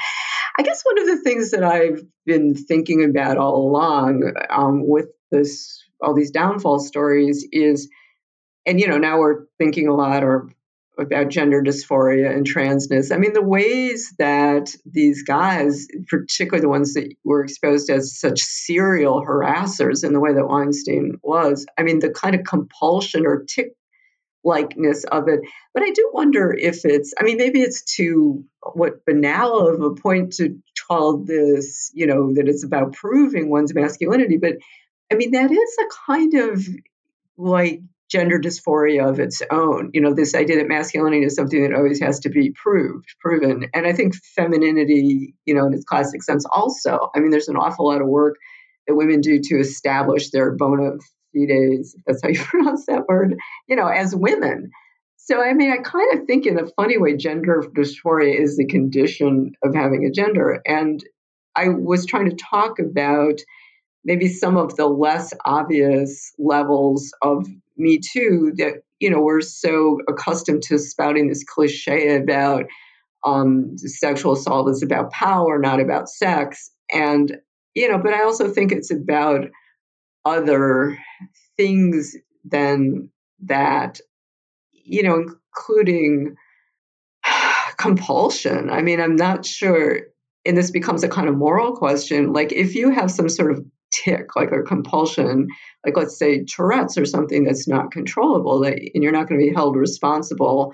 I 0.57 0.63
guess 0.63 0.83
one 0.83 0.99
of 0.99 1.05
the 1.05 1.21
things 1.23 1.51
that 1.51 1.63
I've 1.63 2.01
been 2.25 2.55
thinking 2.55 3.03
about 3.03 3.38
all 3.38 3.67
along 3.67 4.33
um, 4.49 4.88
with 4.88 5.07
this 5.31 5.83
all 6.01 6.13
these 6.13 6.31
downfall 6.31 6.79
stories 6.79 7.47
is 7.51 7.89
and 8.68 8.80
you 8.80 8.88
know 8.88 8.97
now 8.97 9.18
we're 9.18 9.45
thinking 9.57 9.88
a 9.88 9.95
lot 9.95 10.24
or 10.24 10.49
about 10.99 11.30
gender 11.30 11.61
dysphoria 11.61 12.36
and 12.36 12.45
transness. 12.45 13.13
I 13.13 13.18
mean, 13.18 13.34
the 13.34 13.43
ways 13.43 14.13
that 14.18 14.76
these 14.86 15.24
guys, 15.24 15.88
particularly 16.07 16.61
the 16.61 16.70
ones 16.70 16.95
that 16.95 17.13
were 17.24 17.43
exposed 17.43 17.89
as 17.89 18.20
such 18.20 18.39
serial 18.39 19.24
harassers 19.24 20.03
in 20.03 20.13
the 20.13 20.20
way 20.20 20.34
that 20.34 20.47
Weinstein 20.47 21.20
was, 21.22 21.65
I 21.78 21.84
mean, 21.84 21.99
the 21.99 22.09
kind 22.09 22.36
of 22.36 22.43
compulsion 22.43 23.26
or 23.26 23.43
tick 23.43 23.74
likeness 24.43 25.03
of 25.03 25.28
it. 25.28 25.41
But 25.74 25.84
I 25.84 25.91
do 25.91 26.09
wonder 26.13 26.51
if 26.51 26.86
it's, 26.86 27.13
I 27.20 27.24
mean, 27.24 27.38
maybe 27.38 27.61
it's 27.61 27.84
too 27.84 28.45
what 28.74 29.05
banal 29.05 29.68
of 29.68 29.82
a 29.82 29.93
point 29.93 30.34
to 30.34 30.57
call 30.88 31.18
this, 31.18 31.91
you 31.93 32.07
know, 32.07 32.34
that 32.34 32.47
it's 32.47 32.63
about 32.63 32.93
proving 32.93 33.49
one's 33.49 33.76
masculinity. 33.76 34.38
But 34.38 34.53
I 35.11 35.15
mean, 35.15 35.32
that 35.32 35.51
is 35.51 35.78
a 35.80 36.11
kind 36.11 36.34
of 36.34 36.68
like 37.38 37.82
gender 38.10 38.39
dysphoria 38.39 39.10
of 39.10 39.20
its 39.20 39.41
own. 39.51 39.91
You 39.93 40.01
know, 40.01 40.14
this 40.14 40.34
idea 40.34 40.58
that 40.58 40.68
masculinity 40.68 41.26
is 41.26 41.36
something 41.36 41.62
that 41.64 41.76
always 41.76 41.99
has 41.99 42.22
to 42.22 42.30
be 42.30 42.51
proved, 42.51 43.08
proven. 43.20 43.68
And 43.74 43.86
I 43.86 43.93
think 43.93 44.16
femininity, 44.16 45.36
you 45.45 45.53
know, 45.53 45.66
in 45.68 45.74
its 45.74 45.86
classic 45.86 46.24
sense 46.24 46.45
also. 46.51 47.10
I 47.16 47.20
mean, 47.20 47.32
there's 47.32 47.49
an 47.49 47.58
awful 47.58 47.88
lot 47.88 48.01
of 48.01 48.08
work 48.08 48.36
that 48.88 48.95
women 48.95 49.22
do 49.22 49.39
to 49.41 49.60
establish 49.60 50.30
their 50.30 50.51
bona 50.51 50.97
fides, 51.34 51.95
that's 52.05 52.22
how 52.24 52.30
you 52.30 52.39
pronounce 52.43 52.86
that 52.86 53.08
word, 53.08 53.36
you 53.68 53.76
know, 53.76 53.88
as 53.88 54.16
women. 54.16 54.72
So, 55.18 55.41
I 55.41 55.53
mean, 55.53 55.72
I 55.72 55.78
kind 55.78 56.18
of 56.18 56.26
think 56.26 56.45
in 56.45 56.58
a 56.58 56.68
funny 56.78 56.97
way, 56.97 57.18
gender 57.18 57.62
dysphoria 57.76 58.39
is 58.39 58.55
the 58.55 58.66
condition 58.66 59.51
of 59.62 59.76
having 59.76 60.05
a 60.05 60.12
gender. 60.12 60.62
And 60.66 61.03
I 61.55 61.68
was 61.70 62.05
trying 62.05 62.30
to 62.30 62.38
talk 62.38 62.80
about 62.80 63.41
maybe 64.08 64.30
some 64.30 64.58
of 64.58 64.76
the 64.78 64.88
less 64.88 65.34
obvious 65.45 66.34
levels 66.39 67.14
of 67.22 67.45
me 67.76 67.99
Too 67.99 68.53
that, 68.58 68.82
you 68.99 69.12
know, 69.12 69.20
we're 69.20 69.41
so 69.41 69.99
accustomed 70.10 70.64
to 70.64 70.80
spouting 70.80 71.28
this 71.28 71.43
cliche 71.43 72.16
about 72.16 72.64
um, 73.24 73.78
sexual 73.78 74.34
assault 74.34 74.70
is 74.70 74.82
about 74.82 75.12
power, 75.12 75.60
not 75.60 75.80
about 75.80 76.10
sex. 76.10 76.72
And, 76.91 77.38
you 77.76 77.91
know, 77.91 77.99
but 77.99 78.14
I 78.14 78.24
also 78.24 78.49
think 78.49 78.72
it's 78.72 78.89
about 78.89 79.49
other 80.26 80.97
things 81.58 82.16
than 82.45 83.12
that, 83.43 83.99
you 84.72 85.03
know, 85.03 85.22
including 85.22 86.36
compulsion. 87.78 88.70
I 88.70 88.82
mean, 88.82 89.01
I'm 89.01 89.18
not 89.18 89.45
sure, 89.45 89.99
and 90.45 90.58
this 90.58 90.72
becomes 90.72 91.03
a 91.03 91.10
kind 91.10 91.28
of 91.28 91.36
moral 91.36 91.76
question. 91.76 92.32
Like, 92.32 92.53
if 92.53 92.74
you 92.74 92.89
have 92.89 93.12
some 93.12 93.30
sort 93.30 93.51
of 93.51 93.66
tick, 94.03 94.35
like 94.35 94.51
a 94.51 94.61
compulsion, 94.61 95.47
like 95.85 95.97
let's 95.97 96.17
say 96.17 96.43
Tourette's 96.43 96.97
or 96.97 97.05
something 97.05 97.43
that's 97.43 97.67
not 97.67 97.91
controllable, 97.91 98.59
that, 98.59 98.73
and 98.93 99.03
you're 99.03 99.11
not 99.11 99.27
going 99.27 99.39
to 99.39 99.47
be 99.47 99.53
held 99.53 99.75
responsible 99.75 100.73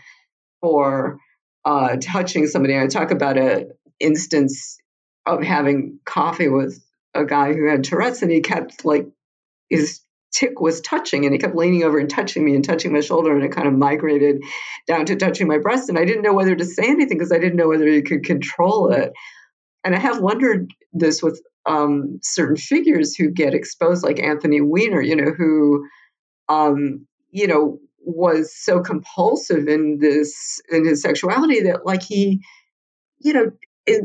for 0.61 1.19
uh, 1.65 1.97
touching 2.01 2.47
somebody. 2.47 2.78
I 2.78 2.88
talk 2.88 3.11
about 3.11 3.38
an 3.38 3.71
instance 3.99 4.78
of 5.26 5.43
having 5.43 5.99
coffee 6.05 6.49
with 6.49 6.84
a 7.13 7.26
guy 7.26 7.53
who 7.53 7.69
had 7.69 7.84
Tourette's, 7.84 8.21
and 8.21 8.32
he 8.32 8.41
kept 8.41 8.84
like 8.86 9.07
his 9.69 10.01
tick 10.34 10.59
was 10.59 10.82
touching, 10.82 11.26
and 11.26 11.34
he 11.34 11.39
kept 11.39 11.55
leaning 11.55 11.84
over 11.84 11.99
and 11.99 12.09
touching 12.09 12.43
me 12.43 12.55
and 12.55 12.65
touching 12.65 12.91
my 12.91 13.01
shoulder, 13.01 13.34
and 13.36 13.43
it 13.43 13.51
kind 13.51 13.67
of 13.67 13.74
migrated 13.74 14.41
down 14.88 15.05
to 15.05 15.15
touching 15.15 15.47
my 15.47 15.59
breast, 15.59 15.89
and 15.89 15.97
I 15.97 16.05
didn't 16.05 16.24
know 16.24 16.34
whether 16.34 16.55
to 16.55 16.65
say 16.65 16.84
anything 16.84 17.17
because 17.17 17.32
I 17.32 17.39
didn't 17.39 17.55
know 17.55 17.69
whether 17.69 17.88
he 17.88 18.01
could 18.01 18.26
control 18.26 18.91
it. 18.91 19.13
And 19.86 19.95
I 19.95 19.99
have 19.99 20.19
wondered 20.19 20.71
this 20.93 21.21
with 21.21 21.41
um, 21.66 22.20
certain 22.22 22.57
figures 22.57 23.16
who 23.16 23.30
get 23.30 23.53
exposed, 23.53 24.03
like 24.03 24.22
Anthony 24.22 24.61
Weiner, 24.61 25.01
you 25.01 25.16
know, 25.16 25.32
who, 25.32 25.88
um, 26.49 27.07
you 27.32 27.47
know, 27.47 27.80
was 27.99 28.53
so 28.55 28.82
compulsive 28.82 29.68
in 29.68 29.97
this 29.99 30.61
in 30.70 30.86
his 30.86 31.01
sexuality 31.01 31.61
that, 31.61 31.86
like, 31.86 32.03
he, 32.03 32.41
you 33.20 33.34
know, 33.34 33.51
it, 33.86 34.03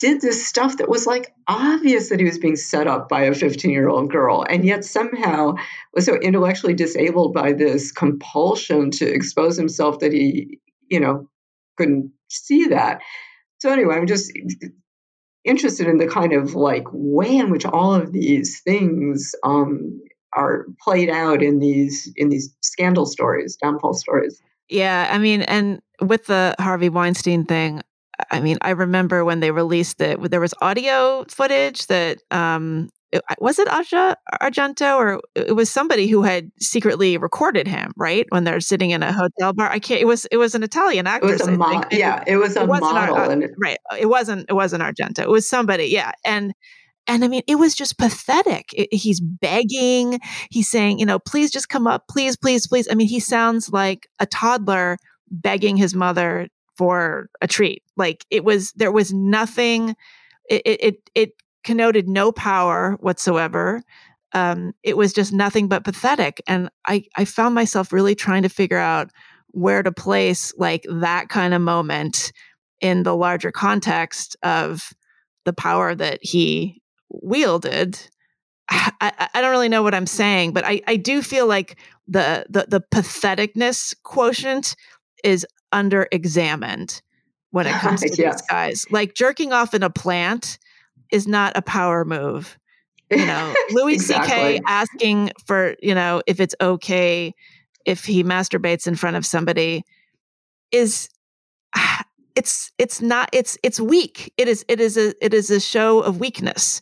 did 0.00 0.20
this 0.20 0.46
stuff 0.46 0.78
that 0.78 0.88
was 0.88 1.06
like 1.06 1.32
obvious 1.48 2.08
that 2.08 2.18
he 2.18 2.26
was 2.26 2.38
being 2.38 2.56
set 2.56 2.86
up 2.86 3.08
by 3.08 3.22
a 3.22 3.34
15 3.34 3.70
year 3.70 3.88
old 3.88 4.10
girl 4.10 4.44
and 4.46 4.64
yet 4.64 4.84
somehow 4.84 5.54
was 5.94 6.04
so 6.04 6.16
intellectually 6.16 6.74
disabled 6.74 7.32
by 7.32 7.52
this 7.52 7.92
compulsion 7.92 8.90
to 8.90 9.06
expose 9.06 9.56
himself 9.56 10.00
that 10.00 10.12
he 10.12 10.58
you 10.88 11.00
know 11.00 11.28
couldn't 11.78 12.12
see 12.28 12.66
that. 12.66 13.00
So 13.58 13.70
anyway 13.70 13.96
i'm 13.96 14.06
just 14.06 14.30
interested 15.44 15.86
in 15.86 15.98
the 15.98 16.06
kind 16.06 16.32
of 16.32 16.54
like 16.54 16.84
way 16.92 17.36
in 17.36 17.50
which 17.50 17.64
all 17.64 17.94
of 17.94 18.12
these 18.12 18.60
things 18.60 19.34
um, 19.44 20.00
are 20.32 20.66
played 20.82 21.10
out 21.10 21.42
in 21.42 21.58
these 21.58 22.12
in 22.16 22.28
these 22.28 22.54
scandal 22.60 23.06
stories, 23.06 23.56
downfall 23.56 23.94
stories. 23.94 24.40
Yeah, 24.68 25.08
I 25.10 25.18
mean, 25.18 25.42
and 25.42 25.80
with 26.00 26.26
the 26.26 26.54
Harvey 26.58 26.88
Weinstein 26.88 27.44
thing, 27.44 27.82
I 28.30 28.40
mean, 28.40 28.58
I 28.62 28.70
remember 28.70 29.24
when 29.24 29.40
they 29.40 29.50
released 29.50 30.00
it, 30.00 30.20
there 30.30 30.40
was 30.40 30.54
audio 30.62 31.24
footage 31.28 31.86
that 31.88 32.22
um, 32.30 32.90
was 33.38 33.58
it 33.58 33.68
Asia 33.68 34.16
Argento 34.40 34.96
or 34.96 35.20
it 35.34 35.54
was 35.54 35.70
somebody 35.70 36.06
who 36.06 36.22
had 36.22 36.50
secretly 36.60 37.16
recorded 37.16 37.66
him, 37.66 37.92
right? 37.96 38.26
When 38.30 38.44
they're 38.44 38.60
sitting 38.60 38.90
in 38.90 39.02
a 39.02 39.12
hotel 39.12 39.52
bar. 39.52 39.70
I 39.70 39.78
can't. 39.78 40.00
It 40.00 40.06
was 40.06 40.24
it 40.26 40.36
was 40.36 40.54
an 40.54 40.62
Italian 40.62 41.06
actor. 41.06 41.28
It 41.28 41.32
was 41.32 41.48
a 41.48 41.52
mo- 41.52 41.82
yeah, 41.90 42.24
it 42.26 42.36
was 42.36 42.56
a 42.56 42.62
it 42.62 42.66
model, 42.66 43.14
Ar- 43.16 43.30
and 43.30 43.48
right. 43.58 43.78
Uh, 43.90 43.96
it 43.98 44.06
wasn't 44.06 44.46
it 44.48 44.54
wasn't 44.54 44.82
Argento. 44.82 45.20
It 45.20 45.28
was 45.28 45.48
somebody. 45.48 45.86
Yeah, 45.86 46.12
and 46.24 46.54
and 47.06 47.24
I 47.24 47.28
mean, 47.28 47.42
it 47.46 47.56
was 47.56 47.74
just 47.74 47.98
pathetic. 47.98 48.72
It, 48.72 48.92
he's 48.94 49.20
begging. 49.20 50.20
He's 50.50 50.70
saying, 50.70 50.98
you 50.98 51.06
know, 51.06 51.18
please 51.18 51.50
just 51.50 51.68
come 51.68 51.86
up, 51.86 52.08
please, 52.08 52.36
please, 52.36 52.66
please. 52.66 52.88
I 52.90 52.94
mean, 52.94 53.08
he 53.08 53.20
sounds 53.20 53.70
like 53.70 54.08
a 54.20 54.26
toddler 54.26 54.96
begging 55.30 55.76
his 55.76 55.94
mother 55.94 56.48
for 56.76 57.28
a 57.40 57.46
treat. 57.46 57.82
Like 57.96 58.24
it 58.30 58.44
was, 58.44 58.72
there 58.72 58.92
was 58.92 59.12
nothing. 59.12 59.96
It 60.48 60.62
it 60.66 61.10
it 61.14 61.32
connoted 61.64 62.08
no 62.08 62.30
power 62.32 62.96
whatsoever. 63.00 63.82
um, 64.34 64.74
it 64.82 64.96
was 64.96 65.12
just 65.12 65.32
nothing 65.32 65.68
but 65.68 65.84
pathetic. 65.84 66.42
And 66.46 66.68
I, 66.86 67.04
I 67.16 67.24
found 67.24 67.54
myself 67.54 67.92
really 67.92 68.14
trying 68.16 68.42
to 68.42 68.48
figure 68.48 68.78
out 68.78 69.10
where 69.52 69.82
to 69.82 69.92
place 69.92 70.52
like 70.58 70.84
that 70.90 71.28
kind 71.28 71.54
of 71.54 71.62
moment 71.62 72.32
in 72.80 73.04
the 73.04 73.14
larger 73.16 73.52
context 73.52 74.36
of 74.42 74.92
the 75.44 75.52
power 75.52 75.94
that 75.94 76.18
he 76.20 76.82
wielded. 77.10 77.98
I, 78.68 79.28
I 79.34 79.40
don't 79.40 79.52
really 79.52 79.68
know 79.68 79.84
what 79.84 79.94
I'm 79.94 80.06
saying, 80.06 80.52
but 80.52 80.64
I, 80.64 80.80
I 80.86 80.96
do 80.96 81.22
feel 81.22 81.46
like 81.46 81.78
the, 82.08 82.44
the 82.48 82.66
the 82.68 82.80
patheticness 82.80 83.94
quotient 84.02 84.74
is 85.22 85.46
under 85.70 86.08
examined 86.10 87.00
when 87.50 87.66
it 87.66 87.74
comes 87.74 88.00
to 88.02 88.08
yes. 88.08 88.40
these 88.40 88.42
guys. 88.50 88.86
Like 88.90 89.14
jerking 89.14 89.52
off 89.52 89.74
in 89.74 89.82
a 89.82 89.90
plant 89.90 90.58
is 91.14 91.26
not 91.26 91.56
a 91.56 91.62
power 91.62 92.04
move. 92.04 92.58
You 93.10 93.24
know, 93.24 93.54
Louis 93.70 93.94
exactly. 93.94 94.56
C.K. 94.56 94.60
asking 94.66 95.30
for, 95.46 95.76
you 95.80 95.94
know, 95.94 96.22
if 96.26 96.40
it's 96.40 96.54
okay 96.60 97.34
if 97.84 98.04
he 98.04 98.24
masturbates 98.24 98.86
in 98.86 98.96
front 98.96 99.16
of 99.16 99.26
somebody 99.26 99.84
is 100.72 101.08
ah, 101.76 102.02
it's 102.34 102.72
it's 102.78 103.00
not 103.00 103.28
it's 103.32 103.56
it's 103.62 103.78
weak. 103.78 104.32
It 104.36 104.48
is 104.48 104.64
it 104.68 104.80
is 104.80 104.96
a 104.96 105.14
it 105.24 105.34
is 105.34 105.50
a 105.50 105.60
show 105.60 106.00
of 106.00 106.18
weakness. 106.18 106.80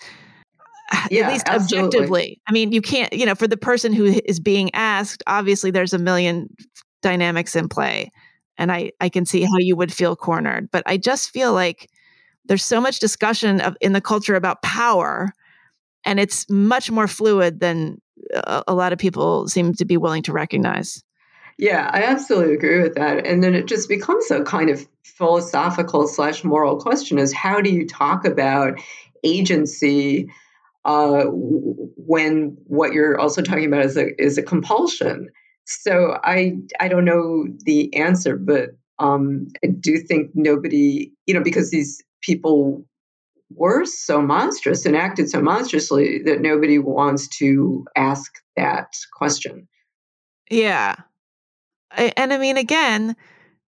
Ah, 0.93 1.09
yeah, 1.11 1.27
At 1.27 1.33
least 1.33 1.49
absolutely. 1.49 1.87
objectively. 1.87 2.41
I 2.47 2.53
mean, 2.53 2.73
you 2.73 2.83
can't, 2.83 3.13
you 3.13 3.27
know, 3.27 3.35
for 3.35 3.49
the 3.49 3.57
person 3.57 3.93
who 3.93 4.21
is 4.25 4.41
being 4.41 4.71
asked, 4.75 5.23
obviously 5.27 5.71
there's 5.71 5.93
a 5.93 5.99
million 5.99 6.49
dynamics 7.01 7.57
in 7.57 7.69
play. 7.69 8.11
And 8.59 8.71
I 8.71 8.93
I 9.01 9.09
can 9.09 9.27
see 9.27 9.43
how 9.43 9.59
you 9.59 9.77
would 9.77 9.93
feel 9.93 10.15
cornered, 10.15 10.71
but 10.71 10.83
I 10.87 10.97
just 10.99 11.31
feel 11.31 11.53
like 11.53 11.91
there's 12.47 12.65
so 12.65 12.81
much 12.81 12.99
discussion 12.99 13.61
of 13.61 13.77
in 13.81 13.93
the 13.93 14.01
culture 14.01 14.35
about 14.35 14.63
power 14.63 15.33
and 16.05 16.19
it's 16.19 16.49
much 16.51 16.91
more 16.91 17.07
fluid 17.07 17.61
than 17.61 18.01
a, 18.35 18.65
a 18.69 18.75
lot 18.75 18.93
of 18.93 18.99
people 18.99 19.49
seem 19.49 19.75
to 19.75 19.85
be 19.85 19.97
willing 19.97 20.23
to 20.23 20.33
recognize. 20.33 21.03
Yeah, 21.59 21.91
I 21.93 22.03
absolutely 22.05 22.55
agree 22.55 22.83
with 22.83 22.95
that. 22.95 23.27
And 23.27 23.43
then 23.45 23.55
it 23.55 23.67
just 23.67 23.89
becomes 23.89 24.31
a 24.31 24.43
kind 24.43 24.71
of 24.71 24.87
philosophical 25.05 26.09
slash 26.09 26.45
moral 26.45 26.79
question: 26.81 27.19
is 27.19 27.33
how 27.33 27.61
do 27.61 27.71
you 27.71 27.87
talk 27.87 28.25
about 28.25 28.81
agency 29.23 30.29
uh, 30.85 31.25
when 31.27 32.57
what 32.67 32.93
you're 32.93 33.19
also 33.19 33.43
talking 33.43 33.67
about 33.67 33.85
is 33.85 33.97
a 33.97 34.21
is 34.21 34.39
a 34.39 34.43
compulsion? 34.43 35.29
So 35.65 36.19
I 36.25 36.57
I 36.81 36.89
don't 36.89 37.05
know 37.05 37.47
the 37.65 37.95
answer, 37.95 38.37
but 38.37 38.71
um, 38.99 39.49
I 39.63 39.69
do 39.69 39.99
think 39.99 40.31
nobody, 40.35 41.13
you 41.27 41.35
know, 41.35 41.43
because 41.43 41.71
these 41.71 42.03
people 42.23 42.85
were 43.55 43.85
so 43.85 44.23
monstrous 44.23 44.87
and 44.87 44.97
acted 44.97 45.31
so 45.31 45.43
monstrously 45.43 46.23
that 46.25 46.41
nobody 46.41 46.79
wants 46.79 47.29
to 47.29 47.85
ask 47.97 48.33
that 48.57 48.89
question. 49.17 49.69
Yeah. 50.51 50.97
And 51.97 52.33
I 52.33 52.39
mean, 52.39 52.57
again, 52.57 53.15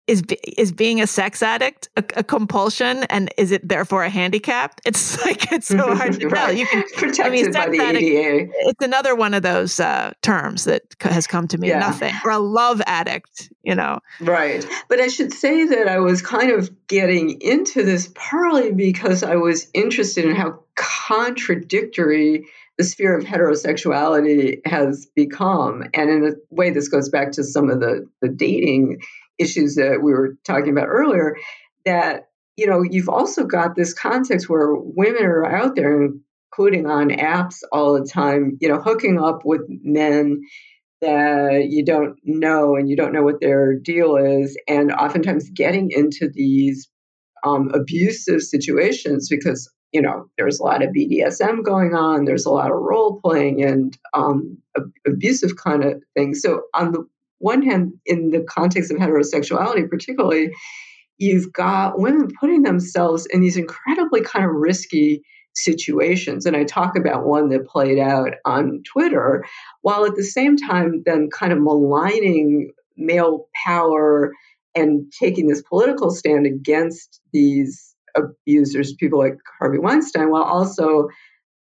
is 0.09 0.22
is 0.56 0.72
being 0.72 1.00
a 1.00 1.06
sex 1.06 1.42
addict 1.42 1.88
a, 1.96 2.04
a, 2.16 2.24
compulsion? 2.24 3.04
And 3.04 3.32
is 3.36 3.52
it 3.52 3.68
therefore 3.68 4.02
a 4.04 4.11
handicap? 4.11 4.80
It's 4.88 5.22
like 5.24 5.52
it's 5.52 5.68
so 5.68 5.94
hard 5.94 6.18
to 6.18 6.28
right. 6.28 6.46
tell 6.46 6.52
you 6.52 6.66
can 6.66 6.82
protected 6.96 7.26
I 7.26 7.28
mean, 7.28 7.52
by 7.52 7.68
the 7.68 7.78
addict, 7.78 8.02
ADA. 8.02 8.50
it's 8.70 8.84
another 8.84 9.14
one 9.14 9.34
of 9.34 9.42
those 9.42 9.78
uh, 9.78 10.12
terms 10.22 10.64
that 10.64 10.82
has 11.02 11.26
come 11.26 11.46
to 11.48 11.59
mean 11.59 11.70
yeah. 11.70 11.78
nothing. 11.78 12.14
Or 12.24 12.30
a 12.30 12.38
love 12.38 12.80
addict 12.86 13.50
you 13.62 13.74
know? 13.74 13.98
Right. 14.20 14.66
But 14.88 15.00
i 15.00 15.09
should 15.09 15.32
say 15.32 15.66
that 15.66 15.88
i 15.88 15.98
was 15.98 16.22
kind 16.22 16.50
of 16.50 16.70
getting 16.86 17.38
into 17.42 17.84
this 17.84 18.11
partly 18.14 18.72
because 18.72 19.22
i 19.22 19.36
was 19.36 19.68
interested 19.74 20.24
in 20.24 20.34
how 20.34 20.61
contradictory 20.74 22.46
the 22.78 22.84
sphere 22.84 23.18
of 23.18 23.24
heterosexuality 23.24 24.64
has 24.64 25.06
become. 25.16 25.82
And 25.92 26.09
in 26.09 26.24
a 26.24 26.54
way 26.54 26.70
this 26.70 26.88
goes 26.88 27.09
back 27.09 27.32
to 27.32 27.44
some 27.44 27.68
of 27.68 27.80
the 27.80 28.09
the 28.22 28.28
dating 28.28 29.00
issues 29.39 29.74
that 29.76 30.01
we 30.03 30.12
were 30.12 30.36
talking 30.45 30.70
about 30.70 30.89
earlier 30.89 31.36
that 31.84 32.28
you 32.57 32.66
know 32.66 32.82
you've 32.82 33.09
also 33.09 33.45
got 33.45 33.76
this 33.76 33.95
context 33.95 34.49
where 34.49 34.74
women 34.74 35.24
are 35.24 35.45
out 35.45 35.76
there 35.76 36.09
including 36.53 36.86
on 36.86 37.11
apps 37.11 37.57
all 37.72 37.99
the 37.99 38.07
time 38.07 38.57
you 38.61 38.68
know 38.68 38.80
hooking 38.80 39.18
up 39.18 39.41
with 39.45 39.62
men 39.68 40.41
that 41.01 41.66
you 41.68 41.84
don't 41.84 42.18
know 42.24 42.74
and 42.74 42.89
you 42.89 42.97
don't 42.97 43.12
know 43.12 43.22
what 43.22 43.41
their 43.41 43.74
deal 43.74 44.16
is 44.16 44.59
and 44.66 44.93
oftentimes 44.93 45.49
getting 45.51 45.91
into 45.93 46.28
these 46.32 46.89
um, 47.45 47.70
abusive 47.72 48.43
situations 48.43 49.28
because 49.28 49.70
you 49.93 50.03
know 50.03 50.26
there's 50.36 50.59
a 50.59 50.64
lot 50.64 50.82
of 50.82 50.91
bdsm 50.91 51.62
going 51.62 51.95
on 51.95 52.24
there's 52.24 52.45
a 52.45 52.51
lot 52.51 52.72
of 52.72 52.76
role 52.76 53.20
playing 53.22 53.62
and 53.62 53.97
um, 54.12 54.59
abusive 55.07 55.57
kind 55.57 55.84
of 55.84 56.03
things. 56.14 56.41
So 56.41 56.62
on 56.74 56.93
the 56.93 57.07
one 57.39 57.62
hand, 57.62 57.93
in 58.05 58.30
the 58.30 58.45
context 58.49 58.91
of 58.91 58.99
heterosexuality, 58.99 59.89
particularly, 59.89 60.51
you've 61.18 61.53
got 61.53 61.99
women 61.99 62.28
putting 62.41 62.62
themselves 62.62 63.26
in 63.26 63.41
these 63.41 63.57
incredibly 63.57 64.20
kind 64.20 64.45
of 64.45 64.53
risky 64.53 65.22
situations. 65.55 66.47
And 66.47 66.57
I 66.57 66.64
talk 66.64 66.97
about 66.97 67.26
one 67.26 67.49
that 67.49 67.66
played 67.66 67.99
out 67.99 68.34
on 68.45 68.82
Twitter, 68.84 69.45
while 69.82 70.05
at 70.05 70.14
the 70.14 70.24
same 70.24 70.57
time, 70.57 71.03
then 71.05 71.28
kind 71.32 71.53
of 71.53 71.61
maligning 71.61 72.70
male 72.97 73.49
power 73.66 74.32
and 74.74 75.12
taking 75.18 75.49
this 75.49 75.62
political 75.62 76.11
stand 76.11 76.47
against 76.47 77.20
these 77.32 77.95
abusers, 78.16 78.95
people 78.95 79.18
like 79.18 79.36
Harvey 79.59 79.78
Weinstein, 79.78 80.30
while 80.30 80.45
also 80.45 81.09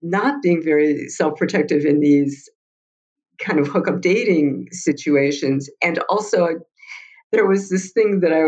not 0.02 0.42
being 0.42 0.62
very 0.62 1.08
self 1.08 1.36
protective 1.36 1.84
in 1.84 2.00
these 2.00 2.48
kind 3.38 3.58
of 3.58 3.68
hookup 3.68 4.00
dating 4.00 4.68
situations. 4.72 5.70
And 5.82 5.98
also, 6.08 6.48
there 7.32 7.46
was 7.46 7.68
this 7.68 7.92
thing 7.92 8.20
that 8.20 8.32
I 8.32 8.44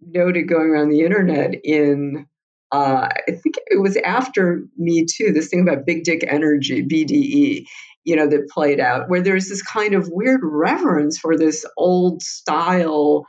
noted 0.00 0.48
going 0.48 0.70
around 0.70 0.88
the 0.88 1.02
internet 1.02 1.54
in, 1.64 2.26
uh, 2.72 3.08
I 3.28 3.30
think 3.30 3.56
it 3.66 3.80
was 3.80 3.96
after 3.98 4.64
Me 4.76 5.04
Too, 5.04 5.32
this 5.32 5.48
thing 5.48 5.60
about 5.60 5.86
big 5.86 6.04
dick 6.04 6.24
energy, 6.26 6.82
BDE, 6.82 7.64
you 8.04 8.16
know, 8.16 8.26
that 8.26 8.48
played 8.48 8.80
out, 8.80 9.08
where 9.08 9.20
there's 9.20 9.48
this 9.48 9.62
kind 9.62 9.94
of 9.94 10.08
weird 10.10 10.40
reverence 10.42 11.18
for 11.18 11.36
this 11.36 11.64
old 11.76 12.22
style 12.22 13.26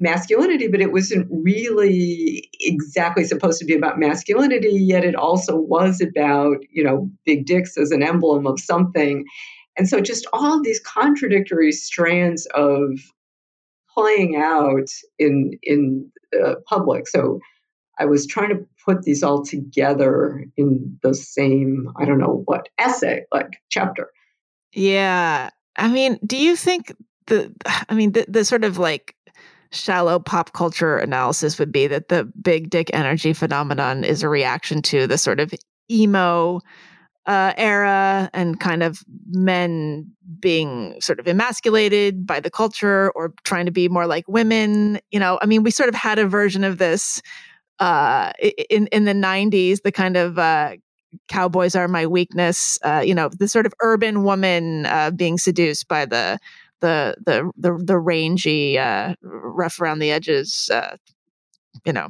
masculinity, 0.00 0.66
but 0.66 0.80
it 0.80 0.92
wasn't 0.92 1.28
really 1.30 2.48
exactly 2.60 3.22
supposed 3.22 3.58
to 3.58 3.66
be 3.66 3.74
about 3.74 3.98
masculinity, 3.98 4.70
yet 4.72 5.04
it 5.04 5.14
also 5.14 5.56
was 5.56 6.00
about, 6.00 6.56
you 6.70 6.82
know, 6.82 7.10
big 7.26 7.44
dicks 7.46 7.76
as 7.76 7.90
an 7.90 8.02
emblem 8.02 8.46
of 8.46 8.58
something. 8.58 9.24
And 9.80 9.88
so 9.88 9.98
just 9.98 10.26
all 10.34 10.60
these 10.62 10.78
contradictory 10.78 11.72
strands 11.72 12.44
of 12.54 13.00
playing 13.94 14.36
out 14.36 14.90
in 15.18 15.52
in 15.62 16.12
the 16.32 16.60
public. 16.68 17.08
So 17.08 17.40
I 17.98 18.04
was 18.04 18.26
trying 18.26 18.50
to 18.50 18.66
put 18.84 19.04
these 19.04 19.22
all 19.22 19.42
together 19.42 20.44
in 20.58 20.98
the 21.02 21.14
same, 21.14 21.88
I 21.96 22.04
don't 22.04 22.18
know 22.18 22.42
what 22.44 22.68
essay, 22.76 23.24
like 23.32 23.56
chapter. 23.70 24.10
Yeah. 24.74 25.48
I 25.76 25.88
mean, 25.88 26.18
do 26.26 26.36
you 26.36 26.56
think 26.56 26.94
the 27.28 27.50
I 27.88 27.94
mean 27.94 28.12
the, 28.12 28.26
the 28.28 28.44
sort 28.44 28.64
of 28.64 28.76
like 28.76 29.16
shallow 29.72 30.18
pop 30.18 30.52
culture 30.52 30.98
analysis 30.98 31.58
would 31.58 31.72
be 31.72 31.86
that 31.86 32.10
the 32.10 32.30
big 32.42 32.68
dick 32.68 32.90
energy 32.92 33.32
phenomenon 33.32 34.04
is 34.04 34.22
a 34.22 34.28
reaction 34.28 34.82
to 34.82 35.06
the 35.06 35.16
sort 35.16 35.40
of 35.40 35.54
emo 35.90 36.60
uh, 37.26 37.52
era 37.56 38.30
and 38.32 38.58
kind 38.60 38.82
of 38.82 39.00
men 39.28 40.10
being 40.40 41.00
sort 41.00 41.20
of 41.20 41.28
emasculated 41.28 42.26
by 42.26 42.40
the 42.40 42.50
culture 42.50 43.10
or 43.14 43.32
trying 43.44 43.66
to 43.66 43.72
be 43.72 43.88
more 43.88 44.06
like 44.06 44.26
women. 44.28 44.98
You 45.10 45.20
know, 45.20 45.38
I 45.42 45.46
mean, 45.46 45.62
we 45.62 45.70
sort 45.70 45.88
of 45.88 45.94
had 45.94 46.18
a 46.18 46.26
version 46.26 46.64
of 46.64 46.78
this 46.78 47.22
uh, 47.78 48.32
in 48.70 48.86
in 48.88 49.04
the 49.04 49.12
'90s. 49.14 49.82
The 49.82 49.92
kind 49.92 50.16
of 50.16 50.38
uh, 50.38 50.76
cowboys 51.28 51.74
are 51.76 51.88
my 51.88 52.06
weakness. 52.06 52.78
Uh, 52.84 53.02
you 53.04 53.14
know, 53.14 53.28
the 53.38 53.48
sort 53.48 53.66
of 53.66 53.74
urban 53.82 54.24
woman 54.24 54.86
uh, 54.86 55.10
being 55.10 55.38
seduced 55.38 55.88
by 55.88 56.06
the 56.06 56.38
the 56.80 57.16
the 57.26 57.50
the, 57.56 57.82
the 57.84 57.98
rangy, 57.98 58.78
uh, 58.78 59.14
rough 59.22 59.80
around 59.80 59.98
the 59.98 60.10
edges. 60.10 60.70
you 61.86 61.92
know, 61.92 62.08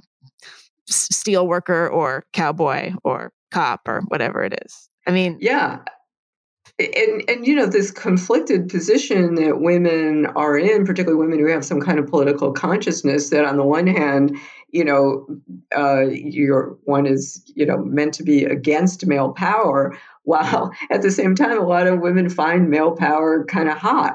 steel 0.86 1.46
worker 1.46 1.88
or 1.88 2.24
cowboy 2.32 2.92
or 3.04 3.32
cop 3.50 3.88
or 3.88 4.02
whatever 4.08 4.42
it 4.42 4.58
is. 4.66 4.89
I 5.07 5.12
mean, 5.12 5.38
yeah. 5.40 5.80
And, 6.78 7.22
and 7.28 7.46
you 7.46 7.57
know 7.57 7.66
this 7.66 7.90
conflicted 7.90 8.70
position 8.70 9.34
that 9.34 9.61
women 9.61 10.26
are 10.26 10.57
in 10.57 10.86
particularly 10.86 11.18
women 11.18 11.38
who 11.38 11.51
have 11.51 11.64
some 11.64 11.80
kind 11.80 11.98
of 11.98 12.07
political 12.07 12.53
consciousness 12.53 13.28
that 13.30 13.44
on 13.44 13.59
the 13.59 13.64
one 13.64 13.86
hand 13.86 14.36
you 14.70 14.84
know 14.84 15.26
uh, 15.76 16.07
your 16.07 16.78
one 16.84 17.07
is 17.07 17.42
you 17.55 17.66
know 17.66 17.76
meant 17.78 18.14
to 18.14 18.22
be 18.22 18.44
against 18.44 19.07
male 19.07 19.32
power 19.32 19.94
while 20.22 20.70
at 20.90 21.03
the 21.03 21.11
same 21.11 21.34
time 21.34 21.59
a 21.59 21.66
lot 21.66 21.86
of 21.86 22.01
women 22.01 22.30
find 22.30 22.70
male 22.70 22.92
power 22.92 23.44
kind 23.44 23.68
of 23.68 23.76
hot 23.76 24.14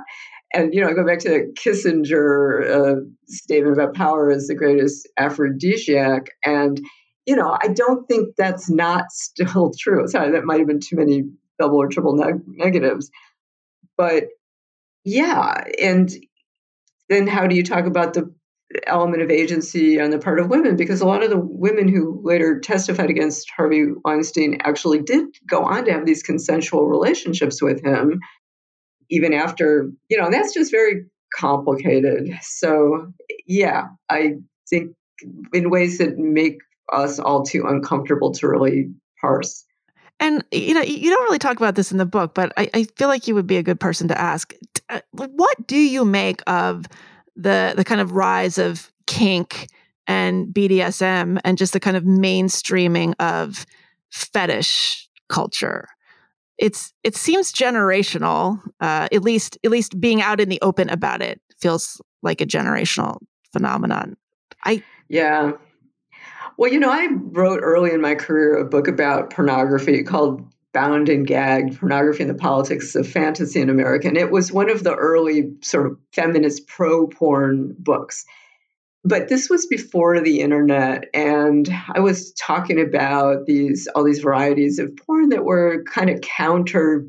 and 0.53 0.73
you 0.73 0.81
know 0.81 0.87
I 0.87 0.93
go 0.93 1.05
back 1.05 1.19
to 1.19 1.29
the 1.29 1.53
kissinger 1.53 2.69
uh, 2.69 3.01
statement 3.27 3.73
about 3.73 3.93
power 3.93 4.31
as 4.31 4.47
the 4.47 4.55
greatest 4.55 5.07
aphrodisiac 5.17 6.29
and 6.43 6.79
you 7.25 7.35
know, 7.35 7.57
I 7.61 7.69
don't 7.69 8.07
think 8.07 8.35
that's 8.35 8.69
not 8.69 9.11
still 9.11 9.71
true. 9.79 10.07
Sorry, 10.07 10.31
that 10.31 10.45
might 10.45 10.59
have 10.59 10.67
been 10.67 10.79
too 10.79 10.95
many 10.95 11.23
double 11.59 11.81
or 11.81 11.87
triple 11.87 12.15
neg- 12.15 12.43
negatives. 12.47 13.09
But 13.97 14.25
yeah, 15.03 15.63
and 15.81 16.11
then 17.09 17.27
how 17.27 17.47
do 17.47 17.55
you 17.55 17.63
talk 17.63 17.85
about 17.85 18.13
the 18.13 18.33
element 18.87 19.21
of 19.21 19.29
agency 19.29 19.99
on 20.01 20.09
the 20.09 20.19
part 20.19 20.39
of 20.39 20.49
women? 20.49 20.75
Because 20.75 21.01
a 21.01 21.05
lot 21.05 21.23
of 21.23 21.29
the 21.29 21.39
women 21.39 21.87
who 21.87 22.19
later 22.23 22.59
testified 22.59 23.09
against 23.09 23.49
Harvey 23.55 23.85
Weinstein 24.03 24.59
actually 24.63 25.01
did 25.01 25.25
go 25.47 25.63
on 25.63 25.85
to 25.85 25.93
have 25.93 26.05
these 26.05 26.23
consensual 26.23 26.87
relationships 26.87 27.61
with 27.61 27.83
him, 27.83 28.19
even 29.09 29.33
after, 29.33 29.91
you 30.09 30.17
know, 30.17 30.25
and 30.25 30.33
that's 30.33 30.53
just 30.53 30.71
very 30.71 31.05
complicated. 31.33 32.29
So, 32.41 33.11
yeah, 33.45 33.85
I 34.09 34.33
think 34.69 34.95
in 35.53 35.69
ways 35.69 35.99
that 35.99 36.17
make 36.17 36.57
us 36.91 37.19
all 37.19 37.43
too 37.43 37.65
uncomfortable 37.67 38.31
to 38.33 38.47
really 38.47 38.89
parse. 39.19 39.65
And 40.19 40.43
you 40.51 40.73
know, 40.73 40.81
you 40.81 41.09
don't 41.09 41.23
really 41.23 41.39
talk 41.39 41.57
about 41.57 41.75
this 41.75 41.91
in 41.91 41.97
the 41.97 42.05
book, 42.05 42.33
but 42.33 42.53
I, 42.57 42.69
I 42.73 42.83
feel 42.95 43.07
like 43.07 43.27
you 43.27 43.35
would 43.35 43.47
be 43.47 43.57
a 43.57 43.63
good 43.63 43.79
person 43.79 44.07
to 44.07 44.19
ask. 44.19 44.53
Uh, 44.89 45.01
what 45.11 45.67
do 45.67 45.77
you 45.77 46.05
make 46.05 46.41
of 46.47 46.85
the 47.35 47.73
the 47.75 47.83
kind 47.83 47.99
of 47.99 48.13
rise 48.13 48.57
of 48.57 48.91
kink 49.07 49.67
and 50.07 50.47
BDSM 50.47 51.39
and 51.43 51.57
just 51.57 51.73
the 51.73 51.79
kind 51.79 51.97
of 51.97 52.03
mainstreaming 52.03 53.13
of 53.19 53.65
fetish 54.09 55.09
culture? 55.27 55.89
It's 56.57 56.93
it 57.03 57.17
seems 57.17 57.51
generational. 57.51 58.61
Uh, 58.79 59.09
at 59.11 59.21
least 59.21 59.57
at 59.65 59.71
least 59.71 59.99
being 59.99 60.21
out 60.21 60.39
in 60.39 60.47
the 60.47 60.61
open 60.61 60.89
about 60.89 61.21
it 61.21 61.41
feels 61.59 62.01
like 62.23 62.39
a 62.39 62.45
generational 62.45 63.17
phenomenon. 63.51 64.15
I 64.63 64.81
yeah. 65.09 65.51
Well, 66.57 66.71
you 66.71 66.79
know, 66.79 66.91
I 66.91 67.09
wrote 67.11 67.59
early 67.61 67.91
in 67.91 68.01
my 68.01 68.15
career 68.15 68.57
a 68.57 68.65
book 68.65 68.87
about 68.87 69.29
pornography 69.29 70.03
called 70.03 70.41
Bound 70.73 71.09
and 71.09 71.27
Gagged 71.27 71.79
Pornography 71.79 72.23
and 72.23 72.29
the 72.29 72.35
Politics 72.35 72.95
of 72.95 73.07
Fantasy 73.07 73.59
in 73.59 73.69
America. 73.69 74.07
And 74.07 74.17
it 74.17 74.31
was 74.31 74.51
one 74.51 74.69
of 74.69 74.83
the 74.83 74.95
early 74.95 75.51
sort 75.61 75.87
of 75.87 75.97
feminist 76.13 76.67
pro 76.67 77.07
porn 77.07 77.75
books. 77.79 78.25
But 79.03 79.27
this 79.27 79.49
was 79.49 79.67
before 79.67 80.19
the 80.19 80.41
internet, 80.41 81.05
and 81.13 81.69
I 81.93 81.99
was 81.99 82.33
talking 82.33 82.81
about 82.81 83.45
these 83.45 83.87
all 83.93 84.03
these 84.03 84.19
varieties 84.19 84.79
of 84.79 84.95
porn 84.97 85.29
that 85.29 85.45
were 85.45 85.83
kind 85.83 86.09
of 86.09 86.21
counter 86.21 87.05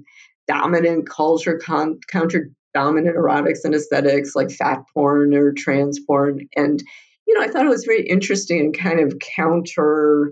dominant 0.47 1.09
culture, 1.09 1.59
con- 1.59 1.99
counter 2.09 2.51
dominant 2.75 3.17
erotics 3.17 3.65
and 3.65 3.75
aesthetics 3.75 4.37
like 4.37 4.51
fat 4.51 4.83
porn 4.93 5.33
or 5.35 5.53
trans 5.53 5.99
porn. 5.99 6.47
And 6.55 6.83
you 7.27 7.35
know, 7.35 7.45
I 7.45 7.49
thought 7.49 7.67
it 7.67 7.71
was 7.71 7.85
very 7.85 8.07
interesting 8.07 8.61
and 8.61 8.79
kind 8.79 9.01
of 9.01 9.19
counter, 9.19 10.31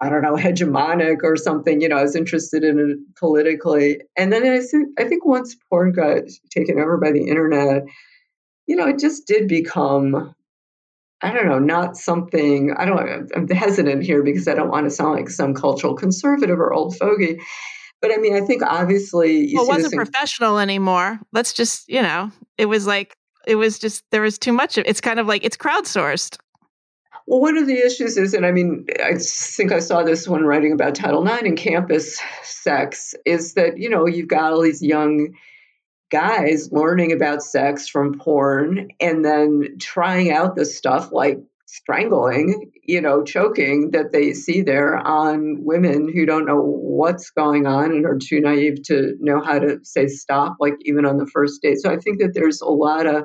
I 0.00 0.08
don't 0.08 0.22
know, 0.22 0.36
hegemonic 0.36 1.18
or 1.22 1.36
something. 1.36 1.80
You 1.80 1.88
know, 1.88 1.96
I 1.96 2.02
was 2.02 2.16
interested 2.16 2.64
in 2.64 2.78
it 2.78 3.16
politically. 3.18 4.00
And 4.16 4.32
then 4.32 4.44
I 4.44 4.60
think, 4.60 4.88
I 4.98 5.04
think 5.04 5.24
once 5.24 5.56
porn 5.70 5.92
got 5.92 6.22
taken 6.50 6.78
over 6.78 6.96
by 6.96 7.12
the 7.12 7.28
internet, 7.28 7.84
you 8.66 8.76
know, 8.76 8.88
it 8.88 8.98
just 8.98 9.26
did 9.26 9.46
become, 9.46 10.34
I 11.22 11.32
don't 11.32 11.46
know, 11.46 11.58
not 11.58 11.96
something, 11.96 12.74
I 12.76 12.84
don't, 12.84 13.30
I'm 13.34 13.48
hesitant 13.48 14.02
here 14.02 14.22
because 14.22 14.48
I 14.48 14.54
don't 14.54 14.70
want 14.70 14.86
to 14.86 14.90
sound 14.90 15.14
like 15.14 15.30
some 15.30 15.54
cultural 15.54 15.94
conservative 15.94 16.58
or 16.58 16.72
old 16.72 16.96
fogey. 16.96 17.38
But 18.02 18.12
I 18.12 18.16
mean, 18.16 18.34
I 18.34 18.40
think 18.40 18.62
obviously. 18.62 19.52
well, 19.54 19.64
it 19.64 19.68
wasn't 19.68 19.94
professional 19.94 20.58
anymore. 20.58 21.20
Let's 21.32 21.54
just, 21.54 21.88
you 21.88 22.02
know, 22.02 22.30
it 22.58 22.66
was 22.66 22.86
like 22.86 23.16
it 23.46 23.56
was 23.56 23.78
just 23.78 24.04
there 24.10 24.22
was 24.22 24.38
too 24.38 24.52
much 24.52 24.78
of 24.78 24.84
it's 24.86 25.00
kind 25.00 25.18
of 25.18 25.26
like 25.26 25.44
it's 25.44 25.56
crowdsourced. 25.56 26.38
Well, 27.26 27.40
one 27.40 27.56
of 27.56 27.66
the 27.66 27.78
issues 27.78 28.18
is, 28.18 28.34
and 28.34 28.44
I 28.44 28.52
mean, 28.52 28.86
I 29.02 29.14
think 29.16 29.72
I 29.72 29.78
saw 29.78 30.02
this 30.02 30.28
when 30.28 30.44
writing 30.44 30.72
about 30.72 30.94
Title 30.94 31.26
IX 31.26 31.42
and 31.42 31.56
campus 31.56 32.20
sex, 32.42 33.14
is 33.24 33.54
that, 33.54 33.78
you 33.78 33.88
know, 33.88 34.06
you've 34.06 34.28
got 34.28 34.52
all 34.52 34.60
these 34.60 34.82
young 34.82 35.34
guys 36.12 36.70
learning 36.70 37.12
about 37.12 37.42
sex 37.42 37.88
from 37.88 38.18
porn 38.18 38.88
and 39.00 39.24
then 39.24 39.76
trying 39.80 40.32
out 40.32 40.54
this 40.54 40.76
stuff 40.76 41.12
like 41.12 41.40
strangling, 41.64 42.70
you 42.86 43.00
know, 43.00 43.22
choking 43.22 43.90
that 43.92 44.12
they 44.12 44.32
see 44.32 44.60
there 44.60 44.96
on 44.96 45.56
women 45.64 46.10
who 46.12 46.26
don't 46.26 46.46
know 46.46 46.60
what's 46.60 47.30
going 47.30 47.66
on 47.66 47.92
and 47.92 48.04
are 48.04 48.18
too 48.18 48.40
naive 48.40 48.82
to 48.84 49.14
know 49.20 49.40
how 49.42 49.58
to 49.58 49.78
say 49.82 50.06
stop, 50.06 50.56
like 50.60 50.74
even 50.82 51.06
on 51.06 51.16
the 51.16 51.26
first 51.26 51.62
date. 51.62 51.78
So 51.80 51.90
I 51.90 51.96
think 51.96 52.20
that 52.20 52.34
there's 52.34 52.60
a 52.60 52.68
lot 52.68 53.06
of 53.06 53.24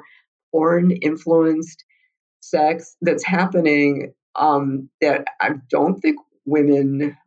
porn 0.51 0.91
influenced 0.91 1.83
sex 2.41 2.95
that's 3.01 3.23
happening 3.23 4.13
um, 4.35 4.89
that 5.01 5.25
I 5.41 5.51
don't 5.69 5.99
think 5.99 6.17
women 6.45 7.17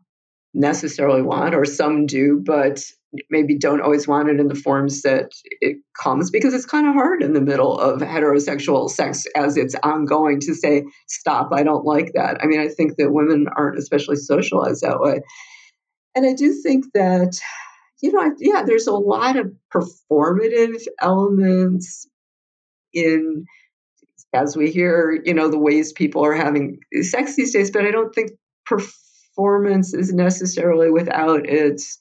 necessarily 0.55 1.23
want, 1.23 1.55
or 1.55 1.65
some 1.65 2.07
do, 2.07 2.41
but 2.45 2.83
maybe 3.31 3.59
don't 3.59 3.83
always 3.83 4.09
want 4.09 4.29
it 4.29 4.41
in 4.41 4.49
the 4.49 4.55
forms 4.55 5.03
that 5.03 5.31
it 5.61 5.77
comes 6.03 6.31
because 6.31 6.55
it's 6.55 6.67
kind 6.67 6.87
of 6.87 6.95
hard 6.95 7.23
in 7.23 7.35
the 7.35 7.41
middle 7.41 7.79
of 7.79 8.01
heterosexual 8.01 8.89
sex 8.89 9.25
as 9.37 9.57
it's 9.57 9.75
ongoing 9.83 10.41
to 10.41 10.55
say, 10.55 10.83
stop, 11.09 11.51
I 11.53 11.63
don't 11.63 11.85
like 11.85 12.13
that. 12.15 12.39
I 12.43 12.47
mean, 12.47 12.61
I 12.61 12.69
think 12.69 12.97
that 12.97 13.13
women 13.13 13.47
aren't 13.55 13.79
especially 13.79 14.17
socialized 14.17 14.83
that 14.83 15.01
way. 15.01 15.21
And 16.15 16.27
I 16.27 16.35
do 16.35 16.53
think 16.63 16.87
that, 16.95 17.39
you 18.03 18.13
know, 18.13 18.35
yeah, 18.39 18.63
there's 18.65 18.87
a 18.87 18.93
lot 18.93 19.37
of 19.37 19.53
performative 19.75 20.83
elements 21.01 22.07
in 22.93 23.45
as 24.35 24.57
we 24.57 24.71
hear, 24.71 25.21
you 25.25 25.35
know, 25.35 25.49
the 25.49 25.59
ways 25.59 25.93
people 25.93 26.25
are 26.25 26.35
having 26.35 26.79
sex 27.03 27.37
these 27.37 27.53
days, 27.53 27.71
but 27.71 27.85
I 27.85 27.91
don't 27.91 28.15
think 28.15 28.31
performance 29.35 29.95
is 29.95 30.13
necessarily 30.13 30.91
without 30.91 31.47
its 31.47 31.99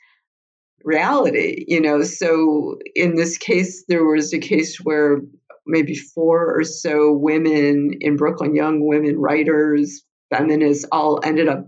reality, 0.84 1.65
you 1.67 1.82
know. 1.82 2.03
So 2.03 2.77
in 2.95 3.15
this 3.15 3.38
case, 3.38 3.86
there 3.88 4.05
was 4.05 4.34
a 4.34 4.39
case 4.39 4.77
where 4.77 5.21
maybe 5.65 5.95
four 5.95 6.57
or 6.57 6.63
so 6.63 7.13
women 7.13 7.91
in 8.01 8.17
Brooklyn, 8.17 8.55
young 8.55 8.86
women 8.86 9.17
writers, 9.19 10.03
feminists, 10.29 10.86
all 10.91 11.19
ended 11.23 11.47
up 11.47 11.67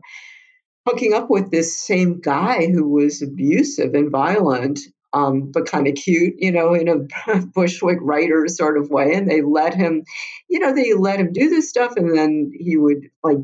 hooking 0.88 1.14
up 1.14 1.30
with 1.30 1.51
this 1.51 1.80
same 1.80 2.20
guy 2.20 2.68
who 2.68 2.89
was 2.89 3.22
abusive 3.22 3.93
and 3.93 4.11
violent 4.11 4.80
um, 5.14 5.51
but 5.51 5.68
kind 5.68 5.88
of 5.88 5.93
cute, 5.93 6.34
you 6.39 6.51
know, 6.51 6.74
in 6.74 6.88
a 6.88 7.38
Bushwick 7.53 7.99
writer 8.01 8.47
sort 8.47 8.78
of 8.78 8.89
way. 8.89 9.14
And 9.14 9.30
they 9.30 9.41
let 9.41 9.76
him, 9.76 10.03
you 10.49 10.59
know, 10.59 10.74
they 10.74 10.93
let 10.93 11.20
him 11.20 11.32
do 11.32 11.49
this 11.49 11.70
stuff, 11.70 11.93
and 11.95 12.18
then 12.18 12.51
he 12.53 12.78
would 12.78 13.09
like 13.24 13.38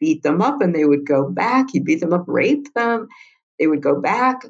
beat 0.00 0.22
them 0.22 0.40
up, 0.40 0.60
and 0.60 0.74
they 0.74 0.84
would 0.84 1.06
go 1.06 1.28
back. 1.28 1.66
He'd 1.72 1.84
beat 1.84 2.00
them 2.00 2.12
up, 2.12 2.24
rape 2.26 2.72
them. 2.74 3.08
They 3.58 3.66
would 3.66 3.82
go 3.82 4.00
back, 4.00 4.44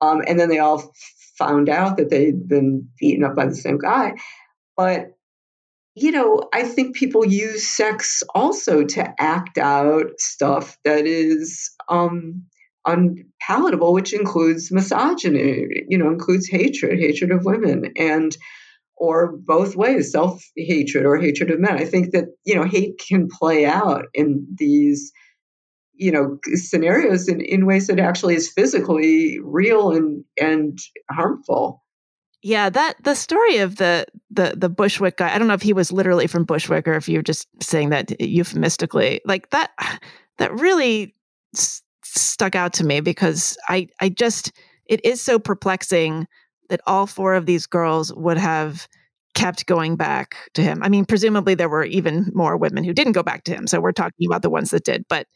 um, 0.00 0.22
and 0.26 0.38
then 0.38 0.48
they 0.48 0.58
all 0.58 0.92
found 1.38 1.68
out 1.68 1.98
that 1.98 2.10
they'd 2.10 2.48
been 2.48 2.88
beaten 2.98 3.24
up 3.24 3.36
by 3.36 3.46
the 3.46 3.54
same 3.54 3.78
guy. 3.78 4.14
But 4.76 5.12
you 5.96 6.10
know, 6.10 6.46
I 6.52 6.64
think 6.64 6.94
people 6.94 7.26
use 7.26 7.66
sex 7.66 8.22
also 8.34 8.84
to 8.84 9.14
act 9.18 9.56
out 9.56 10.20
stuff 10.20 10.76
that 10.84 11.06
is 11.06 11.70
um, 11.88 12.44
unpalatable, 12.86 13.94
which 13.94 14.12
includes 14.12 14.70
misogyny, 14.70 15.64
you 15.88 15.96
know, 15.96 16.08
includes 16.08 16.48
hatred, 16.48 16.98
hatred 16.98 17.30
of 17.30 17.46
women, 17.46 17.92
and 17.96 18.36
or 18.96 19.36
both 19.36 19.76
ways, 19.76 20.10
self 20.10 20.42
hatred 20.56 21.04
or 21.04 21.16
hatred 21.16 21.50
of 21.50 21.60
men. 21.60 21.76
I 21.76 21.84
think 21.84 22.12
that 22.12 22.26
you 22.44 22.54
know 22.54 22.64
hate 22.64 22.98
can 22.98 23.28
play 23.28 23.66
out 23.66 24.06
in 24.14 24.46
these 24.54 25.12
you 25.94 26.12
know 26.12 26.38
scenarios 26.54 27.28
in, 27.28 27.40
in 27.40 27.66
ways 27.66 27.86
that 27.86 27.98
actually 27.98 28.34
is 28.34 28.50
physically 28.50 29.38
real 29.42 29.92
and 29.92 30.24
and 30.40 30.78
harmful. 31.10 31.82
Yeah, 32.42 32.70
that 32.70 33.02
the 33.02 33.14
story 33.14 33.58
of 33.58 33.76
the 33.76 34.06
the 34.30 34.54
the 34.56 34.68
Bushwick 34.68 35.16
guy. 35.16 35.34
I 35.34 35.38
don't 35.38 35.48
know 35.48 35.54
if 35.54 35.62
he 35.62 35.72
was 35.72 35.92
literally 35.92 36.26
from 36.26 36.44
Bushwick 36.44 36.86
or 36.86 36.94
if 36.94 37.08
you're 37.08 37.22
just 37.22 37.48
saying 37.62 37.90
that 37.90 38.18
euphemistically. 38.20 39.20
Like 39.24 39.50
that, 39.50 39.70
that 40.38 40.52
really 40.52 41.14
stuck 42.04 42.54
out 42.54 42.72
to 42.74 42.84
me 42.84 43.00
because 43.00 43.56
I 43.68 43.88
I 44.00 44.08
just 44.08 44.52
it 44.86 45.04
is 45.04 45.20
so 45.20 45.38
perplexing 45.38 46.28
that 46.68 46.80
all 46.86 47.06
four 47.06 47.34
of 47.34 47.46
these 47.46 47.66
girls 47.66 48.12
would 48.14 48.38
have 48.38 48.88
kept 49.34 49.66
going 49.66 49.96
back 49.96 50.36
to 50.54 50.62
him. 50.62 50.82
I 50.82 50.88
mean, 50.88 51.04
presumably 51.04 51.54
there 51.54 51.68
were 51.68 51.84
even 51.84 52.30
more 52.34 52.56
women 52.56 52.84
who 52.84 52.94
didn't 52.94 53.12
go 53.12 53.22
back 53.22 53.44
to 53.44 53.54
him. 53.54 53.66
So 53.66 53.80
we're 53.80 53.92
talking 53.92 54.26
about 54.26 54.42
the 54.42 54.50
ones 54.50 54.70
that 54.70 54.84
did. 54.84 55.04
But 55.08 55.26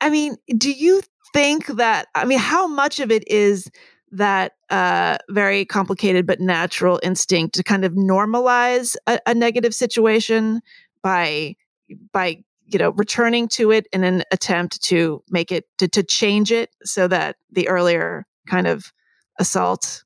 I 0.00 0.10
mean, 0.10 0.36
do 0.58 0.72
you 0.72 1.02
think 1.32 1.66
that 1.66 2.08
I 2.14 2.24
mean, 2.24 2.40
how 2.40 2.66
much 2.66 2.98
of 2.98 3.10
it 3.10 3.26
is 3.28 3.70
that 4.10 4.52
uh, 4.70 5.16
very 5.30 5.64
complicated 5.64 6.26
but 6.26 6.40
natural 6.40 7.00
instinct 7.02 7.54
to 7.54 7.62
kind 7.62 7.84
of 7.84 7.92
normalize 7.92 8.96
a, 9.06 9.18
a 9.26 9.34
negative 9.34 9.74
situation 9.74 10.60
by 11.02 11.56
by 12.12 12.42
you 12.66 12.78
know 12.78 12.90
returning 12.90 13.48
to 13.48 13.70
it 13.70 13.86
in 13.92 14.04
an 14.04 14.22
attempt 14.30 14.82
to 14.82 15.22
make 15.30 15.50
it 15.50 15.64
to, 15.78 15.88
to 15.88 16.02
change 16.02 16.52
it 16.52 16.70
so 16.84 17.08
that 17.08 17.36
the 17.50 17.68
earlier 17.68 18.26
kind 18.46 18.66
of 18.66 18.92
assault 19.38 20.04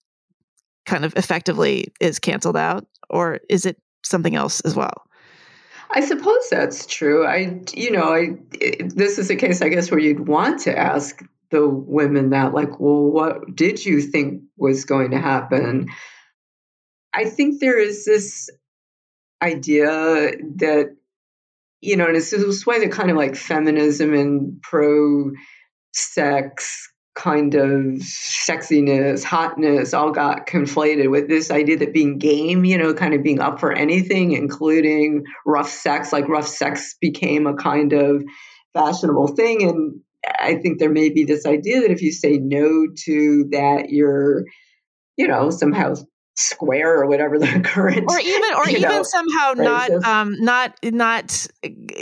kind 0.87 1.05
of 1.05 1.15
effectively 1.17 1.93
is 2.01 2.19
canceled 2.19 2.57
out 2.57 2.87
or 3.11 3.41
is 3.49 3.67
it 3.67 3.81
something 4.05 4.35
else 4.35 4.61
as 4.61 4.75
well 4.75 5.07
I 5.91 6.01
suppose 6.01 6.49
that's 6.51 6.87
true. 6.87 7.25
I, 7.25 7.61
you 7.73 7.91
know, 7.91 8.13
I, 8.13 8.37
this 8.81 9.19
is 9.19 9.31
a 9.31 9.37
case, 9.37 9.63
I 9.63 9.69
guess, 9.69 9.91
where 9.91 10.01
you'd 10.01 10.27
want 10.27 10.63
to 10.63 10.77
ask 10.77 11.23
the 11.51 11.69
women 11.69 12.31
that, 12.31 12.53
like, 12.53 12.81
well, 12.81 13.05
what 13.05 13.55
did 13.55 13.85
you 13.85 14.01
think 14.01 14.43
was 14.57 14.85
going 14.85 15.13
to 15.13 15.19
happen? 15.19 15.89
I 17.15 17.27
think 17.27 17.61
there 17.61 17.79
is 17.79 18.05
this 18.05 18.51
idea 19.41 20.33
that, 20.57 20.97
you 21.81 21.97
know, 21.97 22.07
and 22.07 22.17
it's 22.17 22.31
this 22.31 22.67
way 22.67 22.81
that 22.81 22.93
kind 22.93 23.11
of 23.11 23.17
like 23.17 23.37
feminism 23.37 24.13
and 24.13 24.61
pro 24.63 25.31
sex 25.93 26.91
kind 27.17 27.55
of 27.55 27.71
sexiness, 28.01 29.25
hotness 29.25 29.95
all 29.95 30.13
got 30.13 30.47
conflated 30.47 31.11
with 31.11 31.29
this 31.29 31.51
idea 31.51 31.77
that 31.79 31.93
being 31.93 32.19
game, 32.19 32.65
you 32.65 32.77
know, 32.79 32.95
kind 32.95 33.15
of 33.15 33.23
being 33.23 33.41
up 33.41 33.59
for 33.59 33.73
anything, 33.73 34.33
including 34.33 35.25
rough 35.45 35.71
sex, 35.71 36.13
like 36.13 36.29
rough 36.29 36.47
sex 36.47 36.95
became 37.01 37.47
a 37.47 37.57
kind 37.57 37.93
of 37.95 38.23
fashionable 38.75 39.29
thing. 39.29 39.63
And 39.63 40.01
I 40.39 40.57
think 40.57 40.79
there 40.79 40.91
may 40.91 41.09
be 41.09 41.25
this 41.25 41.47
idea 41.47 41.81
that 41.81 41.91
if 41.91 42.03
you 42.03 42.13
say 42.13 42.37
no 42.37 42.87
to 43.05 43.49
that, 43.51 43.87
you're, 43.89 44.45
you 45.17 45.27
know, 45.27 45.51
somehow 45.51 45.95
square 46.39 47.01
or 47.01 47.07
whatever 47.07 47.39
the 47.39 47.61
current 47.65 48.05
or 48.11 48.19
even 48.21 48.55
or 48.57 48.69
even 48.69 48.83
know, 48.83 49.03
somehow 49.03 49.55
not 49.57 49.91
um 50.05 50.37
not 50.39 50.79
not 50.85 51.47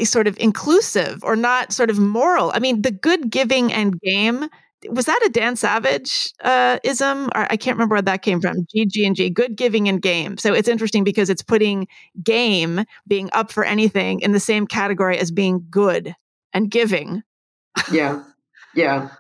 sort 0.03 0.27
of 0.27 0.37
inclusive 0.41 1.23
or 1.23 1.37
not 1.37 1.73
sort 1.73 1.89
of 1.89 2.01
moral 2.01 2.51
i 2.53 2.59
mean 2.59 2.83
the 2.83 2.91
good 2.91 3.31
giving 3.31 3.73
and 3.73 4.01
game 4.01 4.49
was 4.91 5.07
that 5.07 5.21
a 5.25 5.31
Dan 5.31 5.57
Savage 5.57 6.33
uh, 6.43 6.79
ism? 6.85 7.27
Or 7.35 7.47
I 7.51 7.57
can't 7.57 7.77
remember 7.77 7.95
where 7.95 8.03
that 8.03 8.23
came 8.23 8.41
from. 8.41 8.67
GG 8.77 9.07
and 9.07 9.17
G, 9.17 9.31
good 9.31 9.57
giving 9.57 9.89
and 9.89 10.01
game. 10.01 10.37
So 10.37 10.53
it's 10.53 10.69
interesting 10.69 11.05
because 11.05 11.31
it's 11.31 11.43
putting 11.43 11.89
game, 12.23 12.85
being 13.07 13.31
up 13.33 13.51
for 13.51 13.65
anything, 13.65 14.21
in 14.21 14.33
the 14.33 14.41
same 14.41 14.67
category 14.67 15.19
as 15.19 15.31
being 15.31 15.67
good 15.71 16.15
and 16.53 16.71
giving. 16.71 17.23
Yeah, 17.91 18.23
yeah. 18.75 19.09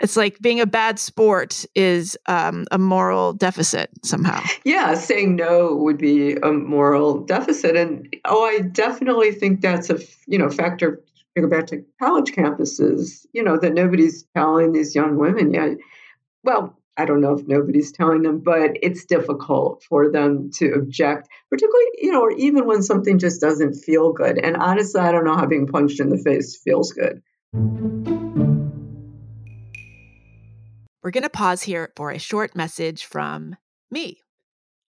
it's 0.00 0.16
like 0.16 0.38
being 0.40 0.60
a 0.60 0.66
bad 0.66 0.98
sport 0.98 1.64
is 1.74 2.16
um, 2.26 2.66
a 2.70 2.78
moral 2.78 3.34
deficit 3.34 3.90
somehow. 4.02 4.42
Yeah, 4.64 4.94
saying 4.94 5.36
no 5.36 5.76
would 5.76 5.98
be 5.98 6.34
a 6.36 6.52
moral 6.52 7.20
deficit, 7.20 7.76
and 7.76 8.14
oh, 8.24 8.44
I 8.44 8.60
definitely 8.60 9.32
think 9.32 9.60
that's 9.60 9.90
a 9.90 9.98
you 10.26 10.38
know 10.38 10.48
factor 10.48 11.00
go 11.40 11.48
back 11.48 11.66
to 11.68 11.84
college 12.00 12.32
campuses, 12.32 13.26
you 13.32 13.42
know, 13.42 13.56
that 13.58 13.74
nobody's 13.74 14.24
telling 14.36 14.72
these 14.72 14.94
young 14.94 15.16
women 15.16 15.52
yet. 15.52 15.76
Well, 16.42 16.76
I 16.96 17.04
don't 17.06 17.20
know 17.20 17.32
if 17.32 17.46
nobody's 17.46 17.92
telling 17.92 18.22
them, 18.22 18.40
but 18.40 18.76
it's 18.82 19.04
difficult 19.04 19.84
for 19.88 20.10
them 20.10 20.50
to 20.56 20.72
object, 20.72 21.28
particularly, 21.48 21.86
you 21.98 22.12
know, 22.12 22.22
or 22.22 22.32
even 22.32 22.66
when 22.66 22.82
something 22.82 23.18
just 23.18 23.40
doesn't 23.40 23.74
feel 23.74 24.12
good. 24.12 24.38
And 24.38 24.56
honestly, 24.56 25.00
I 25.00 25.10
don't 25.12 25.24
know 25.24 25.36
how 25.36 25.46
being 25.46 25.66
punched 25.66 26.00
in 26.00 26.10
the 26.10 26.18
face 26.18 26.60
feels 26.62 26.92
good. 26.92 27.22
We're 31.02 31.10
going 31.10 31.22
to 31.22 31.30
pause 31.30 31.62
here 31.62 31.90
for 31.96 32.10
a 32.10 32.18
short 32.18 32.54
message 32.54 33.04
from 33.06 33.56
me. 33.90 34.20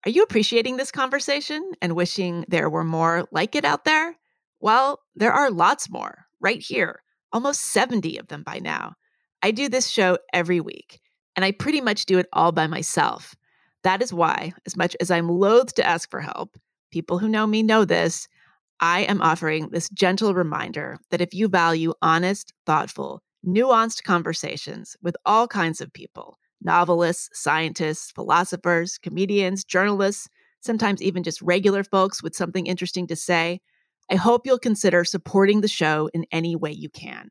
Are 0.04 0.10
you 0.10 0.24
appreciating 0.24 0.78
this 0.78 0.92
conversation 0.92 1.74
and 1.84 1.96
wishing 1.96 2.46
there 2.48 2.70
were 2.70 2.84
more 2.84 3.28
like 3.32 3.56
it 3.56 3.66
out 3.66 3.86
there? 3.86 4.16
Well, 4.60 5.00
there 5.16 5.32
are 5.32 5.52
lots 5.52 5.90
more 5.90 6.26
right 6.42 6.62
here, 6.62 7.04
almost 7.32 7.62
70 7.62 8.18
of 8.18 8.28
them 8.28 8.44
by 8.44 8.60
now. 8.60 8.94
I 9.42 9.52
do 9.52 9.70
this 9.70 9.90
show 9.90 10.18
every 10.34 10.60
week, 10.60 11.00
and 11.36 11.46
I 11.46 11.52
pretty 11.52 11.82
much 11.82 12.06
do 12.06 12.18
it 12.18 12.28
all 12.34 12.52
by 12.52 12.68
myself. 12.68 13.36
That 13.84 14.02
is 14.02 14.14
why, 14.14 14.54
as 14.66 14.78
much 14.78 14.96
as 15.00 15.10
I'm 15.10 15.30
loath 15.30 15.74
to 15.76 15.88
ask 15.88 16.10
for 16.10 16.20
help, 16.20 16.58
people 16.92 17.18
who 17.18 17.30
know 17.30 17.48
me 17.48 17.64
know 17.64 17.86
this, 17.86 18.28
I 18.80 19.02
am 19.02 19.22
offering 19.22 19.70
this 19.70 19.90
gentle 19.90 20.34
reminder 20.34 20.98
that 21.10 21.22
if 21.22 21.34
you 21.34 21.48
value 21.48 21.94
honest, 22.02 22.54
thoughtful, 22.66 23.22
nuanced 23.46 24.04
conversations 24.04 24.96
with 25.02 25.16
all 25.26 25.48
kinds 25.48 25.82
of 25.82 25.94
people 25.94 26.38
novelists, 26.64 27.30
scientists, 27.34 28.12
philosophers, 28.12 29.00
comedians, 29.00 29.64
journalists, 29.64 30.28
sometimes 30.60 31.02
even 31.02 31.24
just 31.24 31.42
regular 31.42 31.84
folks 31.84 32.22
with 32.22 32.36
something 32.36 32.68
interesting 32.68 33.08
to 33.08 33.16
say 33.16 33.60
I 34.10 34.16
hope 34.16 34.46
you'll 34.46 34.60
consider 34.60 35.04
supporting 35.04 35.62
the 35.62 35.68
show 35.68 36.10
in 36.14 36.26
any 36.32 36.56
way 36.56 36.72
you 36.72 36.90
can. 36.90 37.30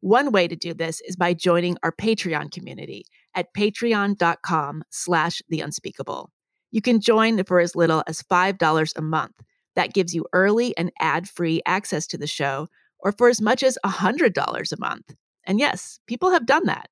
One 0.00 0.32
way 0.32 0.48
to 0.48 0.56
do 0.56 0.74
this 0.74 1.00
is 1.00 1.16
by 1.16 1.32
joining 1.32 1.78
our 1.82 1.90
Patreon 1.90 2.52
community 2.52 3.06
at 3.34 3.54
patreon.com 3.54 4.84
slash 4.90 5.40
the 5.48 5.60
unspeakable. 5.60 6.30
You 6.70 6.82
can 6.82 7.00
join 7.00 7.42
for 7.44 7.58
as 7.58 7.74
little 7.74 8.02
as 8.06 8.22
$5 8.22 8.92
a 8.96 9.00
month. 9.00 9.34
That 9.76 9.94
gives 9.94 10.14
you 10.14 10.26
early 10.32 10.76
and 10.76 10.92
ad-free 11.00 11.62
access 11.64 12.06
to 12.08 12.18
the 12.18 12.26
show, 12.26 12.68
or 12.98 13.12
for 13.12 13.28
as 13.28 13.40
much 13.40 13.62
as 13.62 13.78
$100 13.84 14.72
a 14.72 14.76
month. 14.78 15.14
And 15.46 15.58
yes, 15.58 15.98
people 16.06 16.30
have 16.32 16.46
done 16.46 16.66
that. 16.66 16.90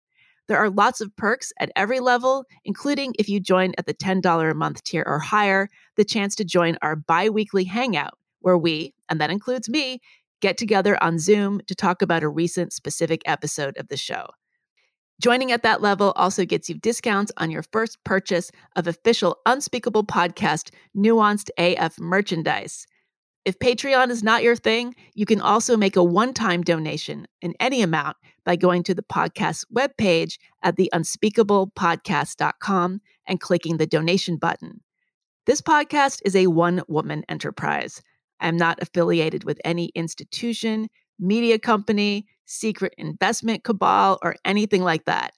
There 0.49 0.59
are 0.59 0.70
lots 0.70 1.01
of 1.01 1.14
perks 1.16 1.53
at 1.61 1.70
every 1.77 2.01
level, 2.01 2.45
including 2.64 3.14
if 3.18 3.29
you 3.29 3.41
join 3.41 3.73
at 3.79 3.87
the 3.87 3.95
$10 3.95 4.51
a 4.51 4.55
month 4.55 4.83
tier 4.85 5.05
or 5.07 5.18
higher, 5.18 5.68
the 5.97 6.05
chance 6.05 6.35
to 6.37 6.45
join 6.45 6.77
our 6.83 6.97
bi 6.97 7.29
weekly 7.29 7.64
hangout 7.64 8.14
where 8.43 8.59
we, 8.59 8.95
and 9.09 9.20
that 9.20 9.30
includes 9.30 9.68
me, 9.68 10.01
get 10.40 10.59
together 10.59 11.03
on 11.03 11.18
Zoom 11.18 11.61
to 11.66 11.74
talk 11.74 12.03
about 12.03 12.22
a 12.22 12.28
recent 12.28 12.72
specific 12.72 13.22
episode 13.24 13.76
of 13.78 13.88
the 13.88 13.97
show. 13.97 14.26
Joining 15.20 15.53
at 15.53 15.62
that 15.62 15.80
level 15.80 16.12
also 16.16 16.45
gets 16.45 16.68
you 16.68 16.74
discounts 16.74 17.30
on 17.36 17.51
your 17.51 17.62
first 17.72 18.03
purchase 18.05 18.51
of 18.74 18.88
official 18.88 19.38
Unspeakable 19.47 20.05
Podcast 20.05 20.70
Nuanced 20.97 21.51
AF 21.59 21.99
merchandise. 22.01 22.86
If 23.45 23.59
Patreon 23.59 24.11
is 24.11 24.22
not 24.22 24.43
your 24.43 24.57
thing, 24.57 24.95
you 25.14 25.26
can 25.26 25.40
also 25.40 25.76
make 25.76 25.97
a 25.97 26.05
one 26.05 26.32
time 26.32 26.62
donation 26.62 27.26
in 27.40 27.55
any 27.61 27.82
amount 27.82 28.16
by 28.45 28.57
going 28.57 28.82
to 28.84 28.95
the 28.95 29.03
podcast's 29.03 29.66
webpage 29.72 30.38
at 30.62 30.76
theunspeakablepodcast.com 30.76 33.01
and 33.26 33.40
clicking 33.40 33.76
the 33.76 33.86
donation 33.86 34.36
button. 34.36 34.80
This 35.47 35.61
podcast 35.61 36.22
is 36.24 36.36
a 36.36 36.47
one 36.49 36.82
woman 36.88 37.24
enterprise. 37.28 38.03
I'm 38.43 38.57
not 38.57 38.82
affiliated 38.82 39.45
with 39.45 39.61
any 39.64 39.86
institution, 39.95 40.88
media 41.18 41.59
company, 41.59 42.26
secret 42.45 42.95
investment 42.99 43.64
cabal, 43.64 44.18
or 44.22 44.36
anything 44.45 44.82
like 44.82 45.05
that. 45.07 45.32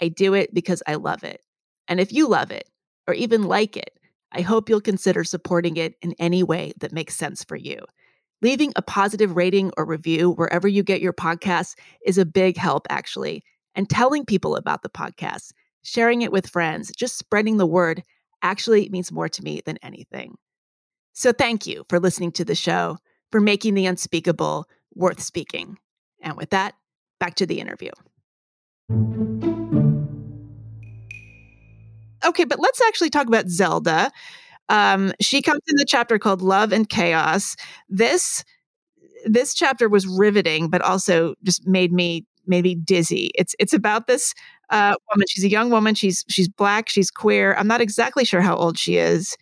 I 0.00 0.08
do 0.08 0.34
it 0.34 0.54
because 0.54 0.82
I 0.86 0.94
love 0.94 1.24
it. 1.24 1.40
And 1.88 2.00
if 2.00 2.12
you 2.12 2.28
love 2.28 2.50
it, 2.50 2.68
or 3.06 3.14
even 3.14 3.42
like 3.42 3.76
it, 3.76 3.98
I 4.32 4.40
hope 4.40 4.68
you'll 4.68 4.80
consider 4.80 5.22
supporting 5.24 5.76
it 5.76 5.94
in 6.02 6.14
any 6.18 6.42
way 6.42 6.72
that 6.80 6.92
makes 6.92 7.16
sense 7.16 7.44
for 7.44 7.56
you. 7.56 7.78
Leaving 8.42 8.72
a 8.76 8.82
positive 8.82 9.36
rating 9.36 9.70
or 9.76 9.84
review 9.84 10.30
wherever 10.30 10.66
you 10.66 10.82
get 10.82 11.00
your 11.00 11.12
podcasts 11.12 11.74
is 12.04 12.18
a 12.18 12.24
big 12.24 12.56
help, 12.56 12.86
actually. 12.90 13.42
And 13.74 13.88
telling 13.88 14.24
people 14.24 14.56
about 14.56 14.82
the 14.82 14.88
podcast, 14.88 15.52
sharing 15.82 16.22
it 16.22 16.32
with 16.32 16.48
friends, 16.48 16.92
just 16.96 17.18
spreading 17.18 17.56
the 17.56 17.66
word 17.66 18.02
actually 18.42 18.88
means 18.88 19.12
more 19.12 19.28
to 19.28 19.42
me 19.42 19.62
than 19.64 19.78
anything. 19.82 20.36
So 21.14 21.32
thank 21.32 21.66
you 21.66 21.84
for 21.88 22.00
listening 22.00 22.32
to 22.32 22.44
the 22.44 22.56
show, 22.56 22.98
for 23.30 23.40
making 23.40 23.74
the 23.74 23.86
unspeakable 23.86 24.66
worth 24.94 25.22
speaking. 25.22 25.78
And 26.20 26.36
with 26.36 26.50
that, 26.50 26.74
back 27.20 27.36
to 27.36 27.46
the 27.46 27.60
interview. 27.60 27.90
Okay, 32.24 32.44
but 32.44 32.58
let's 32.58 32.80
actually 32.88 33.10
talk 33.10 33.28
about 33.28 33.48
Zelda. 33.48 34.10
Um, 34.68 35.12
she 35.20 35.40
comes 35.40 35.60
in 35.68 35.76
the 35.76 35.84
chapter 35.86 36.18
called 36.18 36.42
Love 36.42 36.72
and 36.72 36.88
Chaos. 36.88 37.54
This 37.88 38.44
this 39.24 39.54
chapter 39.54 39.88
was 39.88 40.06
riveting, 40.06 40.68
but 40.68 40.82
also 40.82 41.34
just 41.44 41.66
made 41.66 41.92
me 41.92 42.26
made 42.46 42.64
me 42.64 42.74
dizzy. 42.74 43.30
It's 43.36 43.54
it's 43.58 43.72
about 43.72 44.06
this 44.06 44.34
uh, 44.70 44.94
woman. 45.12 45.26
She's 45.28 45.44
a 45.44 45.50
young 45.50 45.70
woman. 45.70 45.94
She's 45.94 46.24
she's 46.28 46.48
black. 46.48 46.88
She's 46.88 47.10
queer. 47.10 47.54
I'm 47.54 47.68
not 47.68 47.80
exactly 47.80 48.24
sure 48.24 48.40
how 48.40 48.56
old 48.56 48.78
she 48.78 48.96
is. 48.96 49.36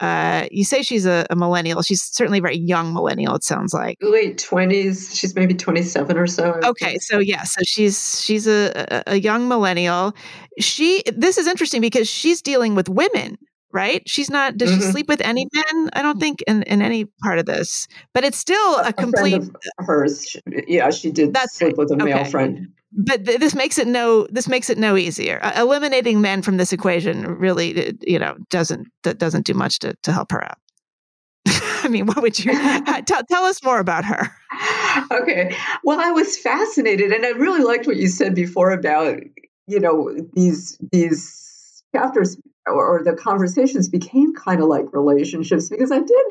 Uh, 0.00 0.46
you 0.52 0.64
say 0.64 0.82
she's 0.82 1.06
a, 1.06 1.26
a, 1.28 1.34
millennial. 1.34 1.82
She's 1.82 2.02
certainly 2.02 2.38
a 2.38 2.42
very 2.42 2.56
young 2.56 2.92
millennial. 2.92 3.34
It 3.34 3.42
sounds 3.42 3.74
like 3.74 3.98
late 4.00 4.38
twenties. 4.38 5.14
She's 5.14 5.34
maybe 5.34 5.54
twenty 5.54 5.82
seven 5.82 6.16
or 6.16 6.26
so. 6.26 6.60
Okay, 6.64 6.98
so 6.98 7.18
yeah, 7.18 7.42
so 7.42 7.60
she's 7.64 8.22
she's 8.22 8.46
a, 8.46 9.02
a 9.08 9.16
young 9.16 9.48
millennial. 9.48 10.14
She 10.60 11.02
this 11.12 11.36
is 11.36 11.48
interesting 11.48 11.80
because 11.80 12.08
she's 12.08 12.40
dealing 12.40 12.76
with 12.76 12.88
women, 12.88 13.38
right? 13.72 14.02
She's 14.06 14.30
not. 14.30 14.56
Does 14.56 14.70
mm-hmm. 14.70 14.80
she 14.80 14.86
sleep 14.86 15.08
with 15.08 15.20
any 15.20 15.48
men? 15.52 15.90
I 15.94 16.02
don't 16.02 16.20
think 16.20 16.42
in, 16.46 16.62
in 16.62 16.80
any 16.80 17.06
part 17.24 17.40
of 17.40 17.46
this, 17.46 17.88
but 18.14 18.24
it's 18.24 18.38
still 18.38 18.76
a, 18.76 18.90
a 18.90 18.92
complete. 18.92 19.42
hers, 19.78 20.36
yeah, 20.68 20.90
she 20.90 21.10
did 21.10 21.34
That's 21.34 21.56
sleep 21.56 21.76
with 21.76 21.90
a 21.90 21.96
male 21.96 22.18
okay. 22.18 22.30
friend 22.30 22.68
but 22.92 23.24
th- 23.24 23.40
this 23.40 23.54
makes 23.54 23.78
it 23.78 23.86
no 23.86 24.26
this 24.30 24.48
makes 24.48 24.70
it 24.70 24.78
no 24.78 24.96
easier. 24.96 25.40
Uh, 25.42 25.52
eliminating 25.56 26.20
men 26.20 26.42
from 26.42 26.56
this 26.56 26.72
equation 26.72 27.26
really, 27.26 27.88
uh, 27.88 27.92
you 28.00 28.18
know, 28.18 28.36
doesn't 28.50 28.88
that 29.04 29.18
doesn't 29.18 29.46
do 29.46 29.54
much 29.54 29.78
to 29.80 29.94
to 30.02 30.12
help 30.12 30.32
her 30.32 30.44
out. 30.44 30.58
I 31.84 31.88
mean, 31.88 32.06
what 32.06 32.22
would 32.22 32.38
you 32.38 32.52
tell, 33.06 33.22
tell 33.24 33.44
us 33.44 33.62
more 33.62 33.78
about 33.78 34.04
her? 34.04 34.30
Okay. 35.10 35.54
Well, 35.84 36.00
I 36.00 36.10
was 36.10 36.38
fascinated, 36.38 37.12
and 37.12 37.24
I 37.24 37.30
really 37.30 37.62
liked 37.62 37.86
what 37.86 37.96
you 37.96 38.08
said 38.08 38.34
before 38.34 38.70
about 38.70 39.18
you 39.66 39.80
know 39.80 40.14
these 40.32 40.78
these 40.92 41.82
chapters 41.94 42.38
or, 42.66 42.98
or 42.98 43.04
the 43.04 43.14
conversations 43.14 43.88
became 43.88 44.34
kind 44.34 44.60
of 44.60 44.68
like 44.68 44.86
relationships 44.92 45.68
because 45.68 45.92
I 45.92 46.00
did 46.00 46.26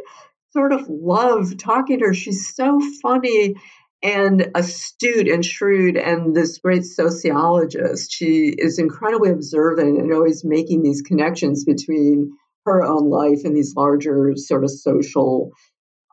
sort 0.51 0.73
of 0.73 0.87
love 0.89 1.57
talking 1.57 1.99
to 1.99 2.05
her. 2.05 2.13
She's 2.13 2.53
so 2.53 2.81
funny 3.01 3.55
and 4.03 4.51
astute 4.53 5.27
and 5.27 5.43
shrewd 5.43 5.97
and 5.97 6.35
this 6.35 6.59
great 6.59 6.85
sociologist. 6.85 8.11
She 8.11 8.53
is 8.57 8.77
incredibly 8.79 9.31
observant 9.31 9.99
and 9.99 10.13
always 10.13 10.45
making 10.45 10.83
these 10.83 11.01
connections 11.01 11.65
between 11.65 12.31
her 12.65 12.83
own 12.83 13.09
life 13.09 13.39
and 13.43 13.55
these 13.55 13.73
larger 13.75 14.33
sort 14.35 14.63
of 14.63 14.71
social 14.71 15.51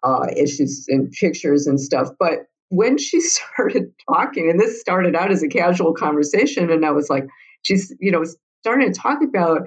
uh, 0.02 0.26
issues 0.36 0.86
and 0.88 1.10
pictures 1.12 1.66
and 1.66 1.80
stuff. 1.80 2.10
But 2.18 2.46
when 2.68 2.98
she 2.98 3.20
started 3.20 3.92
talking, 4.08 4.48
and 4.48 4.58
this 4.58 4.80
started 4.80 5.14
out 5.14 5.30
as 5.30 5.42
a 5.42 5.48
casual 5.48 5.94
conversation, 5.94 6.70
and 6.70 6.84
I 6.84 6.90
was 6.92 7.10
like, 7.10 7.26
she's, 7.62 7.94
you 8.00 8.10
know, 8.10 8.24
starting 8.62 8.92
to 8.92 8.98
talk 8.98 9.18
about 9.22 9.62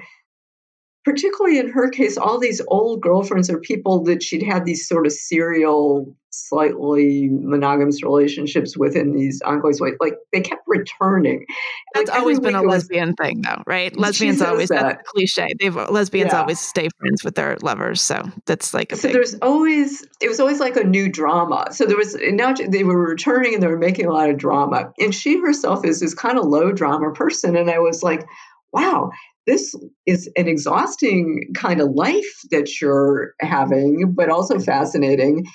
particularly 1.08 1.58
in 1.58 1.70
her 1.70 1.89
case, 1.89 2.18
all 2.18 2.38
these 2.38 2.62
old 2.68 2.99
girlfriends 2.99 3.49
are 3.49 3.60
people 3.60 4.03
that 4.03 4.22
she'd 4.22 4.43
had 4.43 4.66
these 4.66 4.86
sort 4.86 5.05
of 5.05 5.14
serial, 5.14 6.14
slightly 6.32 7.30
monogamous 7.32 8.03
relationships 8.03 8.78
with 8.78 8.93
in 8.93 9.14
these 9.14 9.41
ongoing 9.43 9.74
ways. 9.80 9.95
Like 10.01 10.16
they 10.34 10.41
kept 10.41 10.64
returning. 10.68 11.45
That's 11.93 12.10
like, 12.10 12.20
always 12.20 12.41
been 12.41 12.55
a 12.55 12.62
lesbian 12.62 13.16
was, 13.18 13.26
thing, 13.26 13.41
though, 13.41 13.64
right? 13.66 13.97
Lesbians 13.97 14.41
always 14.41 14.68
that. 14.68 14.82
that's 14.82 15.10
cliche. 15.10 15.47
They've 15.58 15.74
lesbians 15.74 16.34
yeah. 16.34 16.41
always 16.41 16.60
stay 16.60 16.89
friends 16.99 17.24
with 17.24 17.36
their 17.36 17.55
lovers, 17.62 18.01
so 18.01 18.30
that's 18.45 18.74
like 18.74 18.93
so. 18.93 19.08
Big... 19.08 19.14
There's 19.14 19.36
always 19.36 20.05
it 20.20 20.28
was 20.28 20.41
always 20.41 20.60
like 20.60 20.76
a 20.76 20.84
new 20.84 21.10
drama. 21.10 21.68
So 21.72 21.86
there 21.86 21.95
was 21.95 22.18
now 22.20 22.53
they 22.53 22.84
were 22.84 22.99
returning 22.99 23.53
and 23.53 23.64
they 23.64 23.68
were 23.68 23.78
making 23.78 24.08
a 24.08 24.12
lot 24.12 24.30
of 24.30 24.36
drama. 24.36 24.91
And 24.99 25.16
she 25.16 25.39
herself 25.39 25.86
is 25.86 26.01
this 26.01 26.14
kind 26.14 26.38
of 26.38 26.43
low 26.43 26.74
drama 26.74 27.14
person, 27.14 27.55
and 27.55 27.72
I 27.72 27.80
was 27.80 28.03
like, 28.03 28.28
wow, 28.74 29.12
this 29.48 29.74
is 30.06 30.30
an 30.36 30.48
exhausting 30.48 31.52
kind 31.56 31.82
of 31.82 31.91
life 31.91 32.41
that 32.52 32.70
you're 32.80 33.34
having, 33.39 34.14
but 34.14 34.30
also 34.30 34.56
mm-hmm. 34.56 34.64
fascinating. 34.64 35.45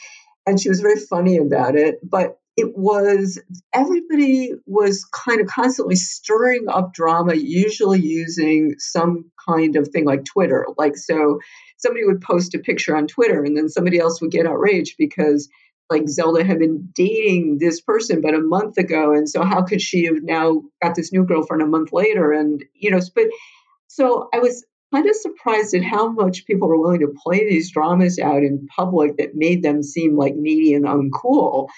And 0.47 0.59
she 0.59 0.70
was 0.70 0.80
very 0.80 0.99
funny 0.99 1.36
about 1.36 1.76
it. 1.76 1.97
But 2.03 2.38
it 2.57 2.72
was 2.74 3.40
everybody 3.72 4.53
was 4.66 5.05
kind 5.05 5.40
of 5.40 5.47
constantly 5.47 5.95
stirring 5.95 6.64
up 6.68 6.93
drama, 6.93 7.34
usually 7.34 8.01
using 8.01 8.74
some 8.78 9.30
kind 9.49 9.76
of 9.76 9.88
thing 9.88 10.05
like 10.05 10.24
Twitter. 10.24 10.66
Like, 10.76 10.97
so 10.97 11.38
somebody 11.78 12.05
would 12.05 12.20
post 12.20 12.55
a 12.55 12.59
picture 12.59 12.97
on 12.97 13.07
Twitter, 13.07 13.45
and 13.45 13.57
then 13.57 13.68
somebody 13.68 13.99
else 13.99 14.20
would 14.20 14.30
get 14.30 14.47
outraged 14.47 14.97
because 14.99 15.49
like 15.90 16.09
Zelda 16.09 16.45
had 16.45 16.59
been 16.59 16.88
dating 16.95 17.59
this 17.61 17.80
person 17.82 18.22
but 18.22 18.34
a 18.34 18.40
month 18.40 18.78
ago 18.78 19.12
and 19.12 19.28
so 19.28 19.45
how 19.45 19.62
could 19.62 19.82
she 19.82 20.07
have 20.07 20.22
now 20.22 20.62
got 20.82 20.95
this 20.95 21.12
new 21.12 21.24
girlfriend 21.26 21.62
a 21.62 21.66
month 21.66 21.93
later 21.93 22.32
and 22.32 22.64
you 22.72 22.90
know 22.90 23.01
but 23.14 23.26
so 23.95 24.30
I 24.32 24.38
was 24.38 24.64
kind 24.95 25.07
of 25.07 25.14
surprised 25.14 25.74
at 25.74 25.84
how 25.84 26.09
much 26.09 26.47
people 26.47 26.66
were 26.66 26.80
willing 26.80 27.01
to 27.01 27.12
play 27.22 27.47
these 27.47 27.70
dramas 27.70 28.18
out 28.18 28.43
in 28.43 28.66
public 28.74 29.18
that 29.18 29.34
made 29.34 29.62
them 29.62 29.82
seem 29.82 30.16
like 30.16 30.34
needy 30.34 30.72
and 30.72 30.86
uncool. 30.86 31.68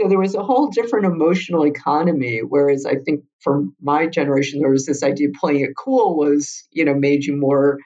So 0.00 0.08
there 0.08 0.18
was 0.18 0.34
a 0.34 0.42
whole 0.42 0.68
different 0.68 1.04
emotional 1.04 1.66
economy. 1.66 2.40
Whereas 2.40 2.86
I 2.86 2.94
think 2.96 3.24
for 3.40 3.64
my 3.82 4.06
generation, 4.06 4.60
there 4.60 4.70
was 4.70 4.86
this 4.86 5.02
idea 5.02 5.28
playing 5.38 5.60
it 5.60 5.76
cool 5.76 6.16
was, 6.16 6.66
you 6.70 6.86
know, 6.86 6.94
made 6.94 7.24
you 7.24 7.36
more 7.36 7.76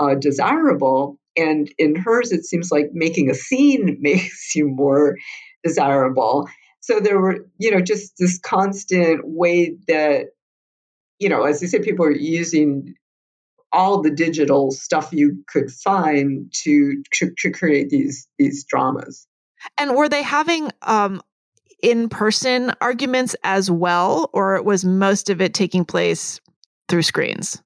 uh, 0.00 0.16
desirable. 0.16 1.16
And 1.36 1.72
in 1.78 1.94
hers, 1.94 2.32
it 2.32 2.44
seems 2.44 2.72
like 2.72 2.90
making 2.92 3.30
a 3.30 3.34
scene 3.34 3.98
makes 4.00 4.56
you 4.56 4.66
more 4.66 5.14
desirable. 5.62 6.48
So 6.80 6.98
there 6.98 7.20
were, 7.20 7.46
you 7.58 7.70
know, 7.70 7.80
just 7.80 8.14
this 8.18 8.40
constant 8.40 9.20
way 9.22 9.76
that, 9.86 10.26
you 11.20 11.28
know, 11.28 11.44
as 11.44 11.62
I 11.62 11.66
said, 11.66 11.82
people 11.82 12.04
are 12.04 12.10
using 12.10 12.94
all 13.72 14.02
the 14.02 14.10
digital 14.10 14.70
stuff 14.70 15.10
you 15.12 15.44
could 15.48 15.70
find 15.70 16.52
to, 16.62 17.02
to, 17.12 17.30
to 17.38 17.50
create 17.50 17.90
these 17.90 18.26
these 18.38 18.64
dramas. 18.64 19.26
And 19.76 19.96
were 19.96 20.08
they 20.08 20.22
having 20.22 20.70
um, 20.82 21.20
in 21.82 22.08
person 22.08 22.72
arguments 22.80 23.34
as 23.44 23.70
well, 23.70 24.30
or 24.32 24.62
was 24.62 24.84
most 24.84 25.30
of 25.30 25.40
it 25.40 25.54
taking 25.54 25.84
place 25.84 26.40
through 26.88 27.02
screens? 27.02 27.62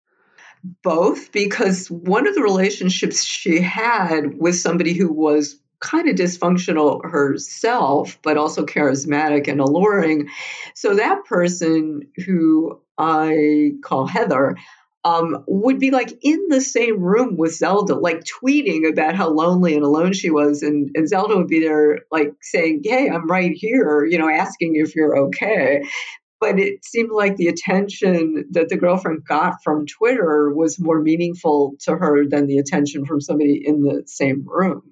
Both, 0.83 1.33
because 1.33 1.91
one 1.91 2.27
of 2.27 2.35
the 2.35 2.43
relationships 2.43 3.25
she 3.25 3.61
had 3.61 4.39
with 4.39 4.57
somebody 4.57 4.95
who 4.95 5.13
was 5.13 5.59
kind 5.81 6.09
of 6.09 6.15
dysfunctional 6.15 7.05
herself, 7.05 8.19
but 8.23 8.37
also 8.37 8.65
charismatic 8.65 9.49
and 9.49 9.61
alluring. 9.61 10.29
So 10.75 10.95
that 10.95 11.25
person 11.25 12.03
who 12.25 12.81
I 12.97 13.73
call 13.83 14.07
Heather, 14.07 14.57
um, 15.05 15.45
would 15.49 15.79
be 15.79 15.91
like 15.91 16.13
in 16.23 16.47
the 16.49 16.61
same 16.61 17.01
room 17.01 17.37
with 17.37 17.55
Zelda, 17.55 17.95
like 17.95 18.23
tweeting 18.25 18.89
about 18.89 19.17
how 19.17 19.31
lonely 19.31 19.75
and 19.75 19.85
alone 19.85 20.13
she 20.13 20.31
was. 20.31 20.63
And, 20.63 20.91
and 20.95 21.09
Zelda 21.09 21.37
would 21.37 21.49
be 21.49 21.61
there, 21.61 22.01
like 22.11 22.33
saying, 22.41 22.83
Hey, 22.85 23.09
I'm 23.09 23.29
right 23.29 23.53
here, 23.53 24.05
you 24.05 24.19
know, 24.19 24.29
asking 24.29 24.77
if 24.77 24.95
you're 24.95 25.19
okay. 25.27 25.83
But 26.41 26.59
it 26.59 26.85
seemed 26.85 27.13
like 27.13 27.37
the 27.37 27.49
attention 27.49 28.47
that 28.51 28.69
the 28.69 28.77
girlfriend 28.77 29.25
got 29.25 29.63
from 29.63 29.87
Twitter 29.87 30.53
was 30.53 30.81
more 30.81 31.01
meaningful 31.01 31.75
to 31.83 31.95
her 31.95 32.27
than 32.29 32.47
the 32.47 32.59
attention 32.59 33.05
from 33.05 33.21
somebody 33.21 33.63
in 33.65 33.83
the 33.83 34.03
same 34.07 34.45
room. 34.47 34.83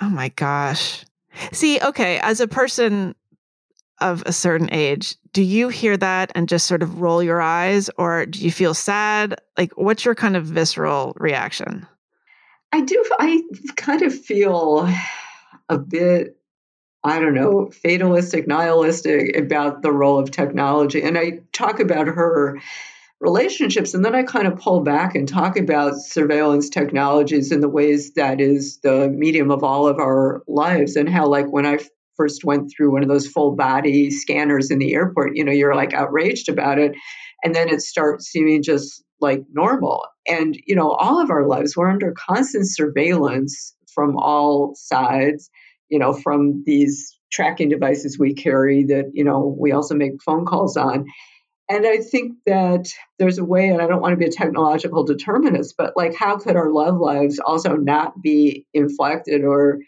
Oh 0.00 0.08
my 0.08 0.30
gosh. 0.30 1.04
See, 1.52 1.78
okay, 1.80 2.18
as 2.20 2.40
a 2.40 2.48
person 2.48 3.14
of 4.00 4.22
a 4.26 4.32
certain 4.32 4.68
age, 4.72 5.16
do 5.32 5.42
you 5.42 5.68
hear 5.68 5.96
that 5.96 6.32
and 6.34 6.48
just 6.48 6.66
sort 6.66 6.82
of 6.82 7.00
roll 7.00 7.22
your 7.22 7.40
eyes 7.40 7.88
or 7.98 8.26
do 8.26 8.44
you 8.44 8.50
feel 8.50 8.74
sad? 8.74 9.40
Like, 9.56 9.72
what's 9.76 10.04
your 10.04 10.14
kind 10.14 10.36
of 10.36 10.44
visceral 10.44 11.14
reaction? 11.16 11.86
I 12.72 12.80
do. 12.80 13.04
I 13.18 13.42
kind 13.76 14.02
of 14.02 14.18
feel 14.18 14.88
a 15.68 15.78
bit, 15.78 16.36
I 17.04 17.20
don't 17.20 17.34
know, 17.34 17.70
fatalistic, 17.70 18.48
nihilistic 18.48 19.36
about 19.36 19.82
the 19.82 19.92
role 19.92 20.18
of 20.18 20.30
technology. 20.30 21.02
And 21.02 21.18
I 21.18 21.40
talk 21.52 21.80
about 21.80 22.06
her 22.06 22.60
relationships 23.20 23.94
and 23.94 24.04
then 24.04 24.16
I 24.16 24.24
kind 24.24 24.48
of 24.48 24.58
pull 24.58 24.80
back 24.80 25.14
and 25.14 25.28
talk 25.28 25.56
about 25.56 25.96
surveillance 25.96 26.68
technologies 26.68 27.52
and 27.52 27.62
the 27.62 27.68
ways 27.68 28.14
that 28.14 28.40
is 28.40 28.78
the 28.78 29.08
medium 29.08 29.50
of 29.50 29.62
all 29.62 29.86
of 29.86 29.98
our 29.98 30.42
lives 30.48 30.96
and 30.96 31.08
how, 31.08 31.28
like, 31.28 31.46
when 31.46 31.64
I 31.64 31.78
first 32.16 32.44
went 32.44 32.70
through 32.70 32.92
one 32.92 33.02
of 33.02 33.08
those 33.08 33.26
full 33.26 33.54
body 33.56 34.10
scanners 34.10 34.70
in 34.70 34.78
the 34.78 34.94
airport, 34.94 35.36
you 35.36 35.44
know, 35.44 35.52
you're 35.52 35.74
like 35.74 35.94
outraged 35.94 36.48
about 36.48 36.78
it. 36.78 36.92
And 37.44 37.54
then 37.54 37.68
it 37.68 37.80
starts 37.80 38.26
seeming 38.26 38.62
just 38.62 39.02
like 39.20 39.42
normal. 39.52 40.04
And, 40.28 40.56
you 40.66 40.74
know, 40.74 40.90
all 40.90 41.20
of 41.20 41.30
our 41.30 41.46
lives, 41.46 41.76
we're 41.76 41.90
under 41.90 42.12
constant 42.12 42.68
surveillance 42.68 43.74
from 43.94 44.16
all 44.16 44.74
sides, 44.74 45.50
you 45.88 45.98
know, 45.98 46.12
from 46.12 46.62
these 46.66 47.18
tracking 47.30 47.68
devices 47.68 48.18
we 48.18 48.34
carry 48.34 48.84
that, 48.84 49.06
you 49.12 49.24
know, 49.24 49.56
we 49.58 49.72
also 49.72 49.94
make 49.94 50.22
phone 50.22 50.44
calls 50.44 50.76
on. 50.76 51.06
And 51.68 51.86
I 51.86 51.98
think 51.98 52.34
that 52.44 52.92
there's 53.18 53.38
a 53.38 53.44
way, 53.44 53.68
and 53.68 53.80
I 53.80 53.86
don't 53.86 54.02
want 54.02 54.12
to 54.12 54.18
be 54.18 54.26
a 54.26 54.30
technological 54.30 55.04
determinist, 55.04 55.74
but 55.78 55.94
like, 55.96 56.14
how 56.14 56.36
could 56.36 56.56
our 56.56 56.70
love 56.70 56.98
lives 56.98 57.38
also 57.38 57.76
not 57.76 58.20
be 58.20 58.66
inflected 58.74 59.42
or 59.44 59.78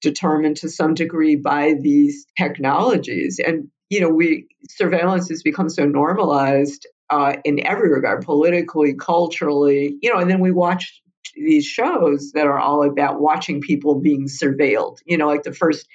determined 0.00 0.56
to 0.58 0.68
some 0.68 0.94
degree 0.94 1.36
by 1.36 1.74
these 1.80 2.26
technologies. 2.36 3.40
And, 3.44 3.68
you 3.88 4.00
know, 4.00 4.08
we 4.08 4.48
surveillance 4.68 5.28
has 5.28 5.42
become 5.42 5.68
so 5.68 5.84
normalized 5.84 6.86
uh, 7.10 7.36
in 7.44 7.64
every 7.66 7.90
regard, 7.92 8.24
politically, 8.24 8.94
culturally, 8.94 9.96
you 10.00 10.12
know, 10.12 10.20
and 10.20 10.30
then 10.30 10.40
we 10.40 10.52
watch 10.52 11.00
these 11.34 11.64
shows 11.64 12.32
that 12.32 12.46
are 12.46 12.58
all 12.58 12.82
about 12.82 13.20
watching 13.20 13.60
people 13.60 14.00
being 14.00 14.28
surveilled, 14.28 14.98
you 15.04 15.18
know, 15.18 15.26
like 15.26 15.42
the 15.42 15.52
first 15.52 15.86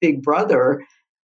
Big 0.00 0.22
Brother, 0.22 0.82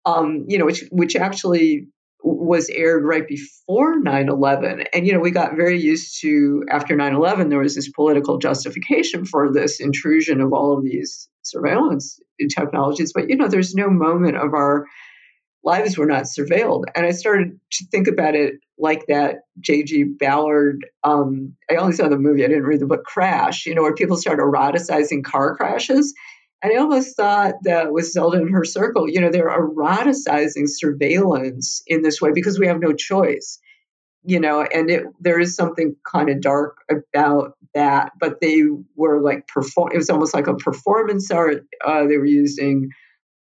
um, 0.05 0.45
you 0.49 0.59
know, 0.59 0.67
which 0.67 0.85
which 0.91 1.17
actually 1.17 1.89
was 2.25 2.69
aired 2.69 3.05
right 3.05 3.27
before 3.27 4.01
9-11 4.01 4.87
and 4.93 5.07
you 5.07 5.13
know 5.13 5.19
we 5.19 5.33
got 5.33 5.57
very 5.57 5.81
used 5.81 6.21
to 6.21 6.63
after 6.71 6.97
9-11 6.97 7.49
there 7.49 7.59
was 7.59 7.75
this 7.75 7.91
political 7.91 8.39
justification 8.39 9.25
for 9.25 9.53
this 9.53 9.81
intrusion 9.81 10.41
of 10.41 10.53
all 10.53 10.77
of 10.77 10.85
these 10.85 11.29
surveillance 11.43 12.21
technologies 12.55 13.13
but 13.13 13.29
you 13.29 13.37
know 13.37 13.49
there's 13.49 13.75
no 13.75 13.89
moment 13.89 14.37
of 14.37 14.55
our 14.55 14.87
lives 15.65 15.97
were 15.97 16.07
not 16.07 16.25
surveilled. 16.25 16.85
And 16.95 17.07
i 17.07 17.13
started 17.13 17.59
to 17.73 17.87
think 17.87 18.09
about 18.09 18.35
it 18.35 18.55
like 18.79 19.07
that 19.07 19.43
j.g 19.61 20.05
ballard 20.19 20.85
um, 21.05 21.55
i 21.71 21.77
only 21.77 21.93
saw 21.93 22.09
the 22.09 22.19
movie 22.19 22.45
i 22.45 22.49
didn't 22.49 22.65
read 22.65 22.81
the 22.81 22.87
book 22.87 23.05
crash 23.05 23.67
you 23.67 23.75
know 23.75 23.83
where 23.83 23.95
people 23.95 24.17
start 24.17 24.39
eroticizing 24.39 25.23
car 25.25 25.57
crashes. 25.57 26.15
And 26.63 26.73
I 26.73 26.77
almost 26.77 27.17
thought 27.17 27.55
that 27.65 27.93
with 27.93 28.11
Zelda 28.11 28.39
and 28.39 28.51
her 28.51 28.65
circle, 28.65 29.09
you 29.09 29.21
know, 29.21 29.31
they're 29.31 29.51
eroticizing 29.51 30.69
surveillance 30.69 31.83
in 31.89 32.03
this 32.03 32.21
way 32.21 32.31
because 32.33 32.59
we 32.59 32.69
have 32.69 32.79
no 32.79 32.93
choice, 32.93 33.59
you 34.25 34.39
know, 34.39 34.63
and 34.63 34.91
it, 34.91 35.05
there 35.21 35.41
is 35.41 35.55
something 35.55 35.97
kind 36.11 36.29
of 36.29 36.41
dark 36.41 36.77
about 36.91 37.57
that. 37.75 38.13
But 38.19 38.41
they 38.41 38.63
were 38.95 39.21
like 39.21 39.49
perform. 39.49 39.93
It 39.93 39.97
was 39.97 40.11
almost 40.11 40.35
like 40.35 40.47
a 40.47 40.55
performance 40.55 41.31
art. 41.31 41.65
Uh, 41.85 42.07
they 42.07 42.19
were 42.19 42.27
using 42.27 42.91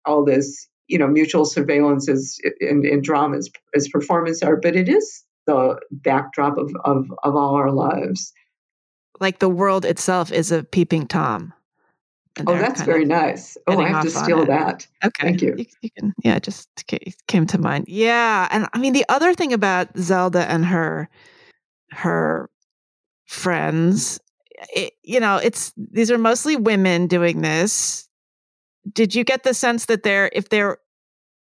all 0.04 0.24
this, 0.24 0.68
you 0.88 0.98
know, 0.98 1.06
mutual 1.06 1.44
surveillance 1.44 2.08
as 2.08 2.38
in, 2.60 2.84
in 2.84 3.02
drama 3.02 3.36
as, 3.36 3.50
as 3.74 3.88
performance 3.88 4.42
art, 4.42 4.62
but 4.62 4.76
it 4.76 4.88
is 4.88 5.24
the 5.46 5.78
backdrop 5.90 6.58
of, 6.58 6.72
of 6.84 7.06
of 7.22 7.36
all 7.36 7.54
our 7.54 7.70
lives. 7.70 8.32
Like 9.20 9.38
the 9.38 9.48
world 9.48 9.84
itself 9.84 10.32
is 10.32 10.50
a 10.50 10.64
peeping 10.64 11.06
tom 11.06 11.52
oh, 12.46 12.56
that's 12.56 12.82
very 12.82 13.04
nice. 13.04 13.56
Oh, 13.66 13.78
I 13.78 13.88
have 13.88 14.04
to 14.04 14.10
steal 14.10 14.46
that. 14.46 14.86
Okay. 15.04 15.26
Thank 15.26 15.42
you. 15.42 15.54
you. 15.58 15.66
you. 15.82 15.90
can, 15.90 16.14
yeah, 16.24 16.38
just 16.38 16.68
came 17.26 17.46
to 17.46 17.58
mind. 17.58 17.84
Yeah. 17.88 18.48
And 18.50 18.66
I 18.72 18.78
mean, 18.78 18.92
the 18.92 19.04
other 19.08 19.34
thing 19.34 19.52
about 19.52 19.88
Zelda 19.98 20.50
and 20.50 20.64
her, 20.64 21.08
her 21.90 22.50
friends, 23.26 24.18
it, 24.74 24.94
you 25.02 25.20
know, 25.20 25.36
it's, 25.36 25.72
these 25.76 26.10
are 26.10 26.18
mostly 26.18 26.56
women 26.56 27.06
doing 27.06 27.42
this. 27.42 28.08
Did 28.92 29.14
you 29.14 29.24
get 29.24 29.44
the 29.44 29.54
sense 29.54 29.86
that 29.86 30.02
they're, 30.02 30.30
if 30.32 30.48
they're, 30.48 30.78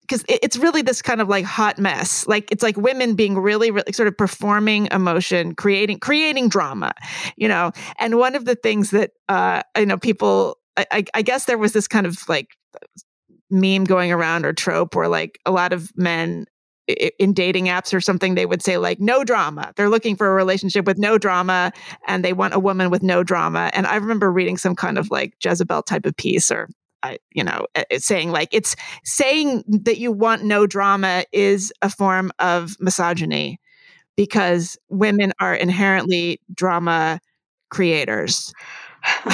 because 0.01 0.23
it's 0.27 0.57
really 0.57 0.83
this 0.83 1.01
kind 1.01 1.19
of 1.19 1.29
like 1.29 1.45
hot 1.45 1.79
mess 1.79 2.27
like 2.27 2.51
it's 2.51 2.61
like 2.61 2.77
women 2.77 3.15
being 3.15 3.39
really, 3.39 3.71
really 3.71 3.91
sort 3.91 4.07
of 4.07 4.15
performing 4.15 4.87
emotion 4.91 5.55
creating 5.55 5.97
creating 5.99 6.47
drama 6.47 6.93
you 7.37 7.47
know 7.47 7.71
and 7.97 8.19
one 8.19 8.35
of 8.35 8.45
the 8.45 8.53
things 8.53 8.91
that 8.91 9.13
uh 9.29 9.63
you 9.75 9.85
know 9.87 9.97
people 9.97 10.59
I, 10.77 11.05
I 11.13 11.21
guess 11.21 11.45
there 11.45 11.57
was 11.57 11.73
this 11.73 11.87
kind 11.87 12.05
of 12.05 12.17
like 12.27 12.49
meme 13.49 13.85
going 13.85 14.11
around 14.11 14.45
or 14.45 14.53
trope 14.53 14.95
where 14.95 15.07
like 15.07 15.39
a 15.45 15.51
lot 15.51 15.71
of 15.73 15.91
men 15.95 16.45
in 16.87 17.33
dating 17.33 17.65
apps 17.65 17.93
or 17.93 18.01
something 18.01 18.35
they 18.35 18.45
would 18.45 18.61
say 18.61 18.77
like 18.77 18.99
no 18.99 19.23
drama. 19.23 19.73
They're 19.75 19.89
looking 19.89 20.15
for 20.15 20.27
a 20.27 20.33
relationship 20.33 20.85
with 20.85 20.97
no 20.97 21.17
drama 21.17 21.71
and 22.07 22.23
they 22.23 22.33
want 22.33 22.53
a 22.53 22.59
woman 22.59 22.89
with 22.89 23.01
no 23.01 23.23
drama 23.23 23.71
and 23.73 23.87
i 23.87 23.95
remember 23.95 24.31
reading 24.31 24.57
some 24.57 24.75
kind 24.75 24.97
of 24.97 25.09
like 25.09 25.33
jezebel 25.43 25.83
type 25.83 26.05
of 26.05 26.15
piece 26.15 26.51
or 26.51 26.69
I, 27.03 27.17
you 27.31 27.43
know 27.43 27.67
saying 27.97 28.31
like 28.31 28.49
it's 28.51 28.75
saying 29.03 29.63
that 29.67 29.97
you 29.97 30.11
want 30.11 30.43
no 30.43 30.65
drama 30.65 31.23
is 31.31 31.73
a 31.81 31.89
form 31.89 32.31
of 32.39 32.75
misogyny 32.79 33.59
because 34.15 34.77
women 34.89 35.33
are 35.39 35.53
inherently 35.53 36.39
drama 36.53 37.19
creators 37.69 38.53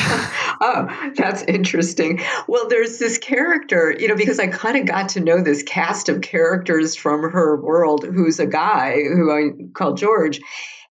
oh, 0.61 1.11
that's 1.15 1.43
interesting. 1.43 2.21
Well, 2.47 2.67
there's 2.67 2.97
this 2.97 3.17
character, 3.17 3.95
you 3.97 4.07
know, 4.07 4.15
because 4.15 4.39
I 4.39 4.47
kind 4.47 4.77
of 4.77 4.85
got 4.85 5.09
to 5.09 5.19
know 5.19 5.41
this 5.41 5.63
cast 5.63 6.09
of 6.09 6.21
characters 6.21 6.95
from 6.95 7.31
her 7.31 7.59
world 7.61 8.05
who's 8.05 8.39
a 8.39 8.45
guy 8.45 8.95
who 8.95 9.31
I 9.31 9.51
call 9.73 9.93
George. 9.93 10.41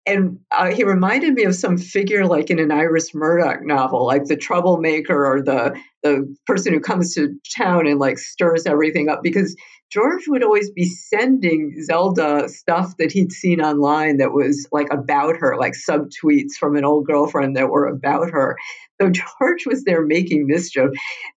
And 0.08 0.38
uh, 0.50 0.72
he 0.72 0.84
reminded 0.84 1.34
me 1.34 1.44
of 1.44 1.54
some 1.54 1.76
figure 1.76 2.26
like 2.26 2.48
in 2.48 2.58
an 2.58 2.72
Iris 2.72 3.14
Murdoch 3.14 3.62
novel, 3.62 4.06
like 4.06 4.24
the 4.24 4.36
troublemaker 4.36 5.26
or 5.26 5.42
the 5.42 5.78
the 6.02 6.34
person 6.46 6.72
who 6.72 6.80
comes 6.80 7.14
to 7.14 7.34
town 7.54 7.86
and 7.86 7.98
like 7.98 8.18
stirs 8.18 8.64
everything 8.64 9.10
up. 9.10 9.22
Because 9.22 9.54
George 9.90 10.26
would 10.28 10.42
always 10.42 10.70
be 10.70 10.84
sending 10.84 11.74
Zelda 11.82 12.48
stuff 12.48 12.96
that 12.98 13.12
he'd 13.12 13.32
seen 13.32 13.60
online 13.60 14.18
that 14.18 14.32
was 14.32 14.66
like 14.72 14.88
about 14.90 15.36
her, 15.36 15.56
like 15.58 15.74
subtweets 15.74 16.54
from 16.58 16.76
an 16.76 16.84
old 16.84 17.06
girlfriend 17.06 17.56
that 17.56 17.68
were 17.68 17.86
about 17.86 18.30
her. 18.30 18.56
So 19.00 19.10
George 19.40 19.66
was 19.66 19.84
there 19.84 20.04
making 20.06 20.46
mischief. 20.46 20.90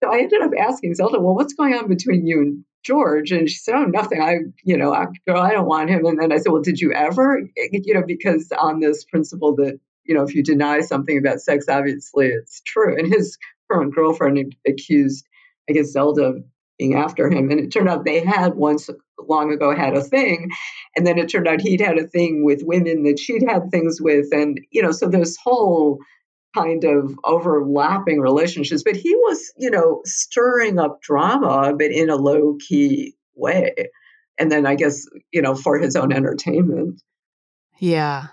So 0.04 0.12
I 0.12 0.20
ended 0.20 0.42
up 0.42 0.52
asking 0.60 0.94
Zelda, 0.94 1.20
well, 1.20 1.36
what's 1.36 1.54
going 1.54 1.74
on 1.74 1.88
between 1.88 2.28
you 2.28 2.40
and 2.42 2.66
George? 2.84 3.32
And 3.32 3.50
she 3.50 3.58
said, 3.58 3.76
oh, 3.76 3.86
nothing. 3.86 4.22
I, 4.22 4.38
you 4.64 4.78
know, 4.78 4.94
I, 4.94 5.08
girl, 5.28 5.42
I 5.42 5.52
don't 5.52 5.68
want 5.68 5.90
him. 5.90 6.06
And 6.06 6.20
then 6.20 6.32
I 6.32 6.38
said, 6.38 6.52
well, 6.52 6.62
did 6.62 6.80
you 6.80 6.94
ever? 6.94 7.42
You 7.72 7.94
know, 7.94 8.04
because 8.06 8.52
on 8.58 8.80
this 8.80 9.04
principle 9.04 9.56
that, 9.58 9.80
you 10.06 10.16
know, 10.16 10.24
if 10.24 10.34
you 10.34 10.44
deny 10.44 10.82
something 10.82 11.18
about 11.18 11.42
sex, 11.42 11.66
obviously 11.70 12.28
it's 12.28 12.62
true. 12.62 12.98
And 12.98 13.12
his 13.14 13.38
current 13.70 13.94
girlfriend 13.94 14.56
accused, 14.68 15.26
I 15.70 15.74
guess, 15.74 15.92
Zelda 15.92 16.24
of 16.24 16.44
being 16.78 16.96
after 16.96 17.30
him. 17.30 17.52
And 17.52 17.60
it 17.60 17.72
turned 17.72 17.90
out 17.90 18.06
they 18.06 18.24
had 18.24 18.56
once 18.56 18.90
long 19.28 19.52
ago 19.52 19.76
had 19.76 19.96
a 19.96 20.02
thing. 20.02 20.50
And 20.96 21.06
then 21.06 21.18
it 21.18 21.28
turned 21.28 21.48
out 21.48 21.62
he'd 21.62 21.82
had 21.82 22.00
a 22.00 22.08
thing 22.08 22.44
with 22.44 22.64
women 22.64 23.04
that 23.04 23.20
she'd 23.20 23.44
had 23.48 23.70
things 23.70 24.02
with. 24.02 24.28
And, 24.32 24.60
you 24.72 24.82
know, 24.82 24.92
so 24.92 25.08
this 25.08 25.38
whole 25.38 26.00
kind 26.56 26.84
of 26.84 27.18
overlapping 27.24 28.20
relationships. 28.20 28.84
But 28.84 28.96
he 28.96 29.14
was, 29.16 29.54
you 29.58 29.70
know, 29.70 30.02
stirring 30.06 30.80
up 30.80 31.02
drama, 31.02 31.74
but 31.78 31.92
in 31.92 32.10
a 32.10 32.16
low 32.16 32.58
key 32.60 33.16
way. 33.36 33.74
And 34.38 34.52
then 34.52 34.66
I 34.66 34.76
guess, 34.76 35.06
you 35.32 35.42
know, 35.42 35.56
for 35.56 35.78
his 35.78 35.96
own 35.96 36.14
entertainment. 36.14 37.02
Yeah. 37.78 38.28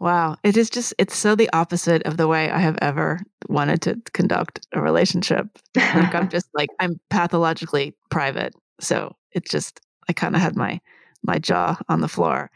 Wow. 0.00 0.36
It 0.44 0.56
is 0.56 0.70
just, 0.70 0.94
it's 0.98 1.16
so 1.16 1.34
the 1.34 1.50
opposite 1.52 2.02
of 2.04 2.16
the 2.16 2.28
way 2.28 2.50
I 2.50 2.58
have 2.58 2.78
ever 2.80 3.20
wanted 3.48 3.82
to 3.82 4.00
conduct 4.12 4.66
a 4.72 4.80
relationship. 4.80 5.46
Like 5.74 6.14
I'm 6.14 6.28
just 6.30 6.48
like, 6.54 6.70
I'm 6.78 7.00
pathologically 7.10 7.94
private. 8.10 8.54
So 8.80 9.16
it's 9.32 9.50
just, 9.50 9.80
I 10.08 10.12
kind 10.12 10.36
of 10.36 10.40
had 10.40 10.56
my, 10.56 10.80
my 11.24 11.38
jaw 11.38 11.76
on 11.88 12.00
the 12.00 12.08
floor. 12.08 12.50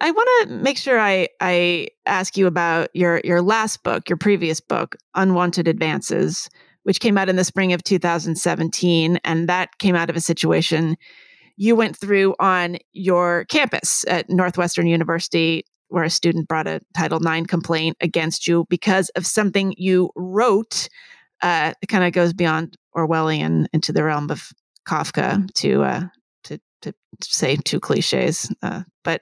I 0.00 0.10
want 0.10 0.48
to 0.48 0.54
make 0.54 0.78
sure 0.78 0.98
I, 0.98 1.28
I 1.40 1.88
ask 2.06 2.36
you 2.36 2.46
about 2.46 2.88
your, 2.94 3.20
your 3.22 3.42
last 3.42 3.82
book, 3.82 4.08
your 4.08 4.16
previous 4.16 4.60
book, 4.60 4.96
Unwanted 5.14 5.68
Advances, 5.68 6.48
which 6.84 7.00
came 7.00 7.18
out 7.18 7.28
in 7.28 7.36
the 7.36 7.44
spring 7.44 7.72
of 7.72 7.84
2017. 7.84 9.18
And 9.24 9.48
that 9.48 9.78
came 9.78 9.94
out 9.94 10.08
of 10.08 10.16
a 10.16 10.20
situation 10.20 10.96
you 11.56 11.76
went 11.76 11.94
through 11.94 12.34
on 12.40 12.78
your 12.94 13.44
campus 13.50 14.04
at 14.08 14.30
Northwestern 14.30 14.86
University 14.86 15.64
where 15.88 16.04
a 16.04 16.10
student 16.10 16.48
brought 16.48 16.66
a 16.66 16.80
Title 16.96 17.20
IX 17.24 17.46
complaint 17.46 17.96
against 18.00 18.46
you 18.46 18.64
because 18.70 19.10
of 19.10 19.26
something 19.26 19.74
you 19.76 20.10
wrote. 20.16 20.88
Uh, 21.42 21.74
it 21.82 21.88
kind 21.88 22.04
of 22.04 22.12
goes 22.12 22.32
beyond 22.32 22.76
Orwellian 22.96 23.66
into 23.72 23.92
the 23.92 24.04
realm 24.04 24.30
of 24.30 24.50
Kafka 24.88 25.52
to 25.54 25.82
uh, 25.82 26.02
to 26.44 26.58
to 26.80 26.94
say 27.20 27.56
two 27.56 27.80
cliches, 27.80 28.50
uh, 28.62 28.82
but 29.04 29.20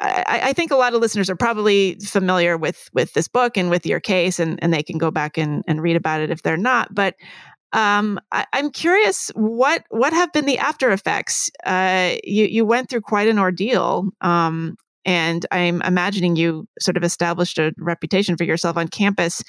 I, 0.00 0.40
I, 0.44 0.52
think 0.54 0.70
a 0.70 0.76
lot 0.76 0.94
of 0.94 1.00
listeners 1.00 1.28
are 1.28 1.36
probably 1.36 1.96
familiar 1.96 2.56
with 2.56 2.88
with 2.94 3.12
this 3.12 3.28
book 3.28 3.56
and 3.56 3.68
with 3.68 3.84
your 3.84 4.00
case, 4.00 4.38
and 4.38 4.58
and 4.62 4.72
they 4.72 4.82
can 4.82 4.98
go 4.98 5.10
back 5.10 5.36
and 5.36 5.62
and 5.66 5.82
read 5.82 5.96
about 5.96 6.20
it 6.20 6.30
if 6.30 6.42
they're 6.42 6.56
not. 6.56 6.94
But 6.94 7.16
um, 7.72 8.18
I, 8.32 8.46
am 8.54 8.70
curious 8.70 9.30
what 9.34 9.84
what 9.90 10.12
have 10.12 10.32
been 10.32 10.46
the 10.46 10.58
after 10.58 10.90
effects? 10.90 11.50
Uh, 11.64 12.16
you 12.24 12.46
you 12.46 12.64
went 12.64 12.88
through 12.88 13.02
quite 13.02 13.28
an 13.28 13.38
ordeal, 13.38 14.08
um, 14.22 14.76
and 15.04 15.44
I'm 15.52 15.82
imagining 15.82 16.36
you 16.36 16.66
sort 16.80 16.96
of 16.96 17.04
established 17.04 17.58
a 17.58 17.72
reputation 17.78 18.36
for 18.36 18.44
yourself 18.44 18.76
on 18.76 18.88
campus. 18.88 19.42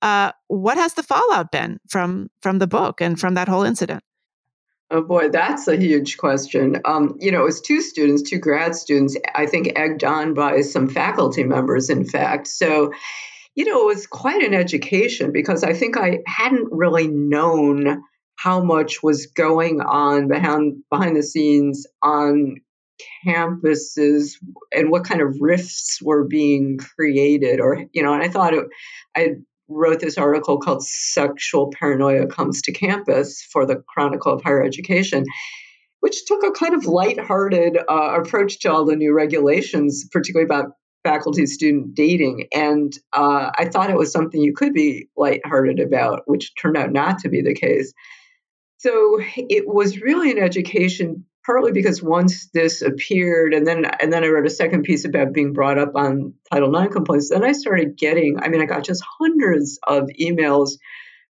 Uh, 0.00 0.30
what 0.46 0.76
has 0.76 0.94
the 0.94 1.02
fallout 1.02 1.50
been 1.50 1.78
from 1.88 2.28
from 2.40 2.58
the 2.58 2.68
book 2.68 3.00
and 3.00 3.18
from 3.18 3.34
that 3.34 3.48
whole 3.48 3.64
incident? 3.64 4.02
Oh 4.90 5.02
boy, 5.02 5.28
that's 5.28 5.68
a 5.68 5.76
huge 5.76 6.16
question. 6.16 6.80
Um, 6.86 7.16
you 7.20 7.30
know, 7.30 7.42
it 7.42 7.44
was 7.44 7.60
two 7.60 7.82
students, 7.82 8.22
two 8.22 8.38
grad 8.38 8.74
students, 8.74 9.16
I 9.34 9.44
think 9.44 9.72
egged 9.76 10.02
on 10.02 10.32
by 10.32 10.62
some 10.62 10.88
faculty 10.88 11.44
members, 11.44 11.90
in 11.90 12.06
fact. 12.06 12.46
So, 12.46 12.92
you 13.54 13.66
know, 13.66 13.82
it 13.82 13.94
was 13.94 14.06
quite 14.06 14.42
an 14.42 14.54
education 14.54 15.30
because 15.30 15.62
I 15.62 15.74
think 15.74 15.98
I 15.98 16.20
hadn't 16.26 16.68
really 16.70 17.06
known 17.06 18.02
how 18.36 18.62
much 18.62 19.02
was 19.02 19.26
going 19.26 19.82
on 19.82 20.28
behind 20.28 20.82
behind 20.90 21.16
the 21.16 21.22
scenes 21.22 21.86
on 22.02 22.56
campuses 23.26 24.36
and 24.72 24.90
what 24.90 25.04
kind 25.04 25.20
of 25.20 25.36
rifts 25.40 26.00
were 26.00 26.24
being 26.24 26.78
created 26.78 27.60
or 27.60 27.84
you 27.92 28.02
know 28.02 28.12
and 28.12 28.22
i 28.22 28.28
thought 28.28 28.54
it, 28.54 28.64
i 29.16 29.36
wrote 29.68 30.00
this 30.00 30.18
article 30.18 30.58
called 30.58 30.82
sexual 30.82 31.70
paranoia 31.70 32.26
comes 32.26 32.62
to 32.62 32.72
campus 32.72 33.42
for 33.42 33.66
the 33.66 33.76
chronicle 33.88 34.32
of 34.32 34.42
higher 34.42 34.62
education 34.62 35.24
which 36.00 36.24
took 36.26 36.44
a 36.44 36.52
kind 36.52 36.74
of 36.74 36.86
lighthearted 36.86 37.76
uh, 37.88 38.20
approach 38.20 38.60
to 38.60 38.72
all 38.72 38.84
the 38.84 38.96
new 38.96 39.12
regulations 39.12 40.06
particularly 40.12 40.44
about 40.44 40.72
faculty 41.04 41.46
student 41.46 41.94
dating. 41.94 42.48
And 42.52 42.92
uh, 43.12 43.50
i 43.56 43.66
thought 43.66 43.90
it 43.90 43.96
was 43.96 44.12
something 44.12 44.40
you 44.40 44.54
could 44.54 44.72
be 44.72 45.08
lighthearted 45.16 45.80
about 45.80 46.22
which 46.26 46.52
turned 46.60 46.76
out 46.76 46.92
not 46.92 47.18
to 47.20 47.28
be 47.28 47.40
the 47.40 47.54
case. 47.54 47.92
So 48.78 49.20
it 49.36 49.66
was 49.66 50.00
really 50.00 50.30
an 50.30 50.38
education 50.38 51.24
partly 51.48 51.72
because 51.72 52.02
once 52.02 52.50
this 52.52 52.82
appeared 52.82 53.54
and 53.54 53.66
then 53.66 53.86
and 53.86 54.12
then 54.12 54.22
I 54.22 54.28
wrote 54.28 54.44
a 54.44 54.50
second 54.50 54.82
piece 54.82 55.06
about 55.06 55.32
being 55.32 55.54
brought 55.54 55.78
up 55.78 55.92
on 55.94 56.34
Title 56.52 56.76
IX 56.76 56.92
complaints, 56.92 57.30
then 57.30 57.42
I 57.42 57.52
started 57.52 57.96
getting, 57.96 58.38
I 58.38 58.48
mean, 58.48 58.60
I 58.60 58.66
got 58.66 58.84
just 58.84 59.02
hundreds 59.18 59.78
of 59.86 60.10
emails 60.20 60.72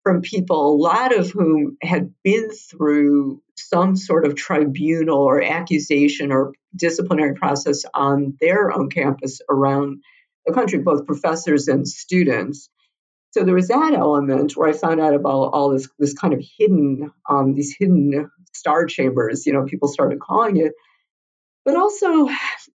from 0.04 0.20
people, 0.20 0.72
a 0.72 0.76
lot 0.76 1.12
of 1.12 1.32
whom 1.32 1.78
had 1.82 2.14
been 2.22 2.48
through 2.50 3.42
some 3.56 3.96
sort 3.96 4.24
of 4.24 4.36
tribunal 4.36 5.18
or 5.18 5.42
accusation 5.42 6.30
or 6.30 6.52
disciplinary 6.76 7.34
process 7.34 7.84
on 7.92 8.36
their 8.40 8.70
own 8.70 8.90
campus 8.90 9.40
around 9.50 10.00
the 10.46 10.54
country, 10.54 10.78
both 10.78 11.06
professors 11.06 11.66
and 11.66 11.88
students. 11.88 12.68
So 13.32 13.42
there 13.42 13.56
was 13.56 13.66
that 13.66 13.94
element 13.94 14.56
where 14.56 14.68
I 14.68 14.74
found 14.74 15.00
out 15.00 15.14
about 15.14 15.50
all 15.54 15.70
this 15.70 15.88
this 15.98 16.14
kind 16.14 16.34
of 16.34 16.44
hidden 16.56 17.10
um, 17.28 17.54
these 17.54 17.74
hidden 17.76 18.30
star 18.54 18.86
chambers, 18.86 19.46
you 19.46 19.52
know, 19.52 19.64
people 19.64 19.88
started 19.88 20.20
calling 20.20 20.56
it. 20.56 20.72
But 21.64 21.76
also, 21.76 22.28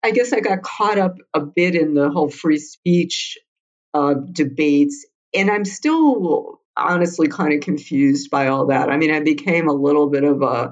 I 0.03 0.11
guess 0.11 0.33
I 0.33 0.39
got 0.39 0.63
caught 0.63 0.97
up 0.97 1.15
a 1.33 1.41
bit 1.41 1.75
in 1.75 1.93
the 1.93 2.09
whole 2.09 2.29
free 2.29 2.57
speech 2.57 3.37
uh, 3.93 4.15
debates, 4.31 5.05
and 5.33 5.49
I'm 5.49 5.65
still 5.65 6.61
honestly 6.75 7.27
kind 7.27 7.53
of 7.53 7.61
confused 7.61 8.31
by 8.31 8.47
all 8.47 8.67
that. 8.67 8.89
I 8.89 8.97
mean, 8.97 9.11
I 9.11 9.19
became 9.19 9.67
a 9.67 9.73
little 9.73 10.09
bit 10.09 10.23
of 10.23 10.41
a 10.41 10.71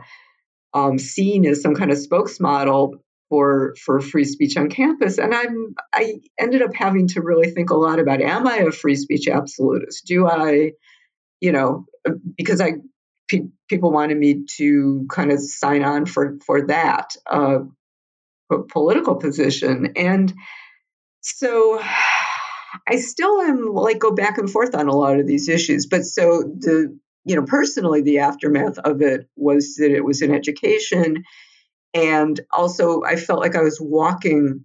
um, 0.73 0.97
seen 0.97 1.45
as 1.45 1.61
some 1.61 1.75
kind 1.75 1.91
of 1.91 1.97
spokesmodel 1.97 2.93
for 3.29 3.75
for 3.83 3.99
free 3.99 4.25
speech 4.25 4.57
on 4.57 4.69
campus, 4.69 5.19
and 5.19 5.33
I'm 5.33 5.75
I 5.93 6.15
ended 6.39 6.61
up 6.61 6.73
having 6.73 7.07
to 7.09 7.21
really 7.21 7.51
think 7.51 7.69
a 7.69 7.77
lot 7.77 7.99
about: 7.99 8.21
Am 8.21 8.47
I 8.47 8.57
a 8.57 8.71
free 8.71 8.95
speech 8.95 9.27
absolutist? 9.27 10.05
Do 10.07 10.27
I 10.27 10.71
you 11.39 11.51
know, 11.51 11.85
because 12.35 12.61
I 12.61 12.73
pe- 13.27 13.49
people 13.69 13.91
wanted 13.91 14.17
me 14.17 14.45
to 14.57 15.05
kind 15.09 15.31
of 15.31 15.39
sign 15.39 15.83
on 15.83 16.05
for 16.05 16.37
for 16.45 16.67
that 16.67 17.15
uh, 17.29 17.59
political 18.69 19.15
position, 19.15 19.93
and 19.95 20.33
so 21.21 21.81
I 22.87 22.97
still 22.97 23.41
am 23.41 23.67
like 23.73 23.99
go 23.99 24.11
back 24.11 24.37
and 24.37 24.49
forth 24.49 24.75
on 24.75 24.87
a 24.87 24.95
lot 24.95 25.19
of 25.19 25.27
these 25.27 25.49
issues. 25.49 25.85
But 25.85 26.05
so 26.05 26.43
the 26.43 26.97
you 27.25 27.35
know 27.35 27.43
personally 27.43 28.01
the 28.01 28.19
aftermath 28.19 28.77
of 28.79 29.01
it 29.01 29.27
was 29.35 29.75
that 29.75 29.91
it 29.91 30.05
was 30.05 30.21
an 30.21 30.33
education, 30.33 31.23
and 31.93 32.39
also 32.51 33.03
I 33.03 33.15
felt 33.15 33.41
like 33.41 33.55
I 33.55 33.61
was 33.61 33.79
walking 33.81 34.63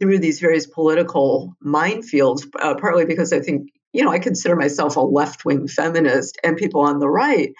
through 0.00 0.18
these 0.18 0.40
various 0.40 0.66
political 0.66 1.56
minefields, 1.64 2.46
uh, 2.60 2.74
partly 2.74 3.06
because 3.06 3.32
I 3.32 3.40
think 3.40 3.70
you 3.92 4.04
know 4.04 4.10
I 4.10 4.18
consider 4.18 4.56
myself 4.56 4.96
a 4.96 5.00
left 5.00 5.44
wing 5.44 5.68
feminist, 5.68 6.38
and 6.42 6.56
people 6.56 6.80
on 6.80 6.98
the 6.98 7.08
right 7.08 7.52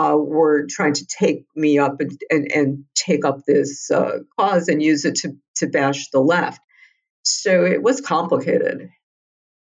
uh, 0.00 0.16
were 0.16 0.66
trying 0.68 0.94
to 0.94 1.06
take 1.06 1.44
me 1.54 1.78
up 1.78 2.00
and, 2.00 2.18
and, 2.30 2.52
and 2.52 2.84
take 2.94 3.24
up 3.24 3.44
this 3.46 3.90
uh, 3.90 4.20
cause 4.38 4.68
and 4.68 4.82
use 4.82 5.04
it 5.04 5.14
to, 5.16 5.36
to 5.56 5.66
bash 5.66 6.08
the 6.10 6.20
left. 6.20 6.60
So 7.22 7.64
it 7.64 7.82
was 7.82 8.00
complicated. 8.00 8.88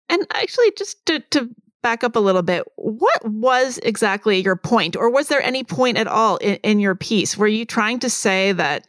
And 0.09 0.27
actually, 0.33 0.73
just 0.77 1.05
to, 1.07 1.21
to 1.31 1.51
back 1.83 2.03
up 2.03 2.17
a 2.17 2.21
little 2.21 2.43
bit, 2.43 2.65
what 2.77 3.23
was 3.29 3.79
exactly 3.83 4.41
your 4.41 4.57
point, 4.57 4.97
or 4.97 5.11
was 5.11 5.29
there 5.29 5.43
any 5.43 5.65
point 5.65 5.99
at 5.99 6.07
all 6.07 6.39
in, 6.39 6.57
in 6.57 6.81
your 6.81 6.95
piece? 6.95 7.37
Were 7.37 7.47
you 7.47 7.67
trying 7.67 7.99
to 8.01 8.11
say 8.11 8.53
that 8.53 8.87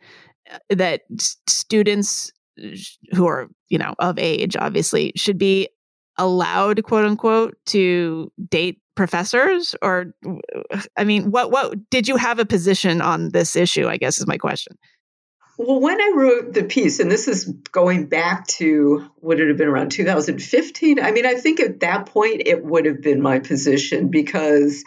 uh, 0.51 0.57
that 0.69 1.01
students 1.47 2.31
who 3.13 3.27
are 3.27 3.49
you 3.69 3.77
know 3.77 3.95
of 3.99 4.17
age, 4.17 4.55
obviously, 4.55 5.11
should 5.15 5.37
be 5.37 5.67
allowed, 6.17 6.83
quote 6.83 7.05
unquote, 7.05 7.57
to 7.67 8.31
date 8.49 8.79
professors 8.95 9.75
or 9.81 10.13
i 10.97 11.03
mean 11.03 11.31
what 11.31 11.51
what 11.51 11.89
did 11.89 12.07
you 12.07 12.15
have 12.15 12.39
a 12.39 12.45
position 12.45 13.01
on 13.01 13.29
this 13.29 13.55
issue 13.55 13.87
i 13.87 13.97
guess 13.97 14.19
is 14.19 14.27
my 14.27 14.37
question. 14.37 14.77
Well 15.57 15.79
when 15.79 16.01
i 16.01 16.13
wrote 16.15 16.53
the 16.53 16.63
piece 16.63 16.99
and 16.99 17.11
this 17.11 17.27
is 17.27 17.45
going 17.71 18.07
back 18.07 18.47
to 18.59 19.07
would 19.21 19.39
it 19.39 19.47
have 19.47 19.57
been 19.57 19.67
around 19.67 19.91
2015 19.91 20.99
i 20.99 21.11
mean 21.11 21.25
i 21.25 21.35
think 21.35 21.59
at 21.59 21.79
that 21.81 22.07
point 22.07 22.43
it 22.45 22.63
would 22.63 22.85
have 22.85 23.01
been 23.01 23.21
my 23.21 23.39
position 23.39 24.09
because 24.09 24.83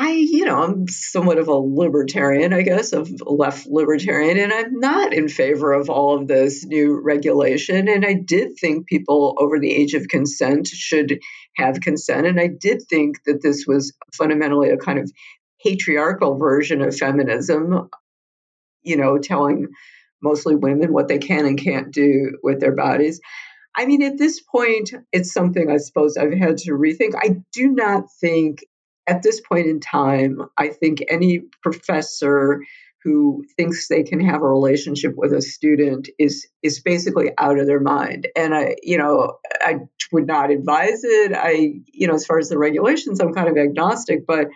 I, 0.00 0.12
you 0.12 0.44
know, 0.44 0.62
I'm 0.62 0.86
somewhat 0.86 1.38
of 1.38 1.48
a 1.48 1.54
libertarian, 1.54 2.52
I 2.52 2.62
guess, 2.62 2.92
of 2.92 3.10
left 3.26 3.66
libertarian, 3.66 4.38
and 4.38 4.52
I'm 4.52 4.78
not 4.78 5.12
in 5.12 5.28
favor 5.28 5.72
of 5.72 5.90
all 5.90 6.16
of 6.16 6.28
this 6.28 6.64
new 6.64 7.00
regulation. 7.02 7.88
And 7.88 8.06
I 8.06 8.14
did 8.14 8.52
think 8.60 8.86
people 8.86 9.34
over 9.40 9.58
the 9.58 9.74
age 9.74 9.94
of 9.94 10.06
consent 10.06 10.68
should 10.68 11.18
have 11.56 11.80
consent. 11.80 12.28
And 12.28 12.38
I 12.38 12.46
did 12.46 12.82
think 12.88 13.24
that 13.26 13.42
this 13.42 13.64
was 13.66 13.92
fundamentally 14.14 14.70
a 14.70 14.76
kind 14.76 15.00
of 15.00 15.10
patriarchal 15.64 16.38
version 16.38 16.80
of 16.80 16.96
feminism, 16.96 17.90
you 18.82 18.96
know, 18.96 19.18
telling 19.18 19.66
mostly 20.22 20.54
women 20.54 20.92
what 20.92 21.08
they 21.08 21.18
can 21.18 21.44
and 21.44 21.60
can't 21.60 21.92
do 21.92 22.38
with 22.44 22.60
their 22.60 22.76
bodies. 22.76 23.20
I 23.76 23.86
mean, 23.86 24.02
at 24.02 24.16
this 24.16 24.40
point, 24.40 24.92
it's 25.10 25.32
something 25.32 25.68
I 25.68 25.78
suppose 25.78 26.16
I've 26.16 26.32
had 26.32 26.58
to 26.58 26.70
rethink. 26.70 27.14
I 27.16 27.42
do 27.52 27.72
not 27.72 28.04
think 28.20 28.60
at 29.08 29.22
this 29.22 29.40
point 29.40 29.66
in 29.66 29.80
time, 29.80 30.42
I 30.56 30.68
think 30.68 31.02
any 31.08 31.40
professor 31.62 32.60
who 33.04 33.44
thinks 33.56 33.88
they 33.88 34.02
can 34.02 34.20
have 34.20 34.42
a 34.42 34.48
relationship 34.48 35.14
with 35.16 35.32
a 35.32 35.40
student 35.40 36.08
is 36.18 36.46
is 36.62 36.80
basically 36.80 37.30
out 37.38 37.58
of 37.58 37.66
their 37.66 37.80
mind. 37.80 38.28
And 38.36 38.54
i 38.54 38.76
you 38.82 38.98
know 38.98 39.38
i 39.60 39.76
would 40.12 40.26
not 40.26 40.50
advise 40.50 41.04
it. 41.04 41.32
I 41.34 41.80
you 41.92 42.06
know 42.06 42.14
as 42.14 42.26
far 42.26 42.38
as 42.38 42.48
the 42.48 42.58
regulations 42.58 43.20
i'm 43.20 43.32
kind 43.32 43.48
of 43.48 43.56
agnostic 43.56 44.26
but 44.26 44.48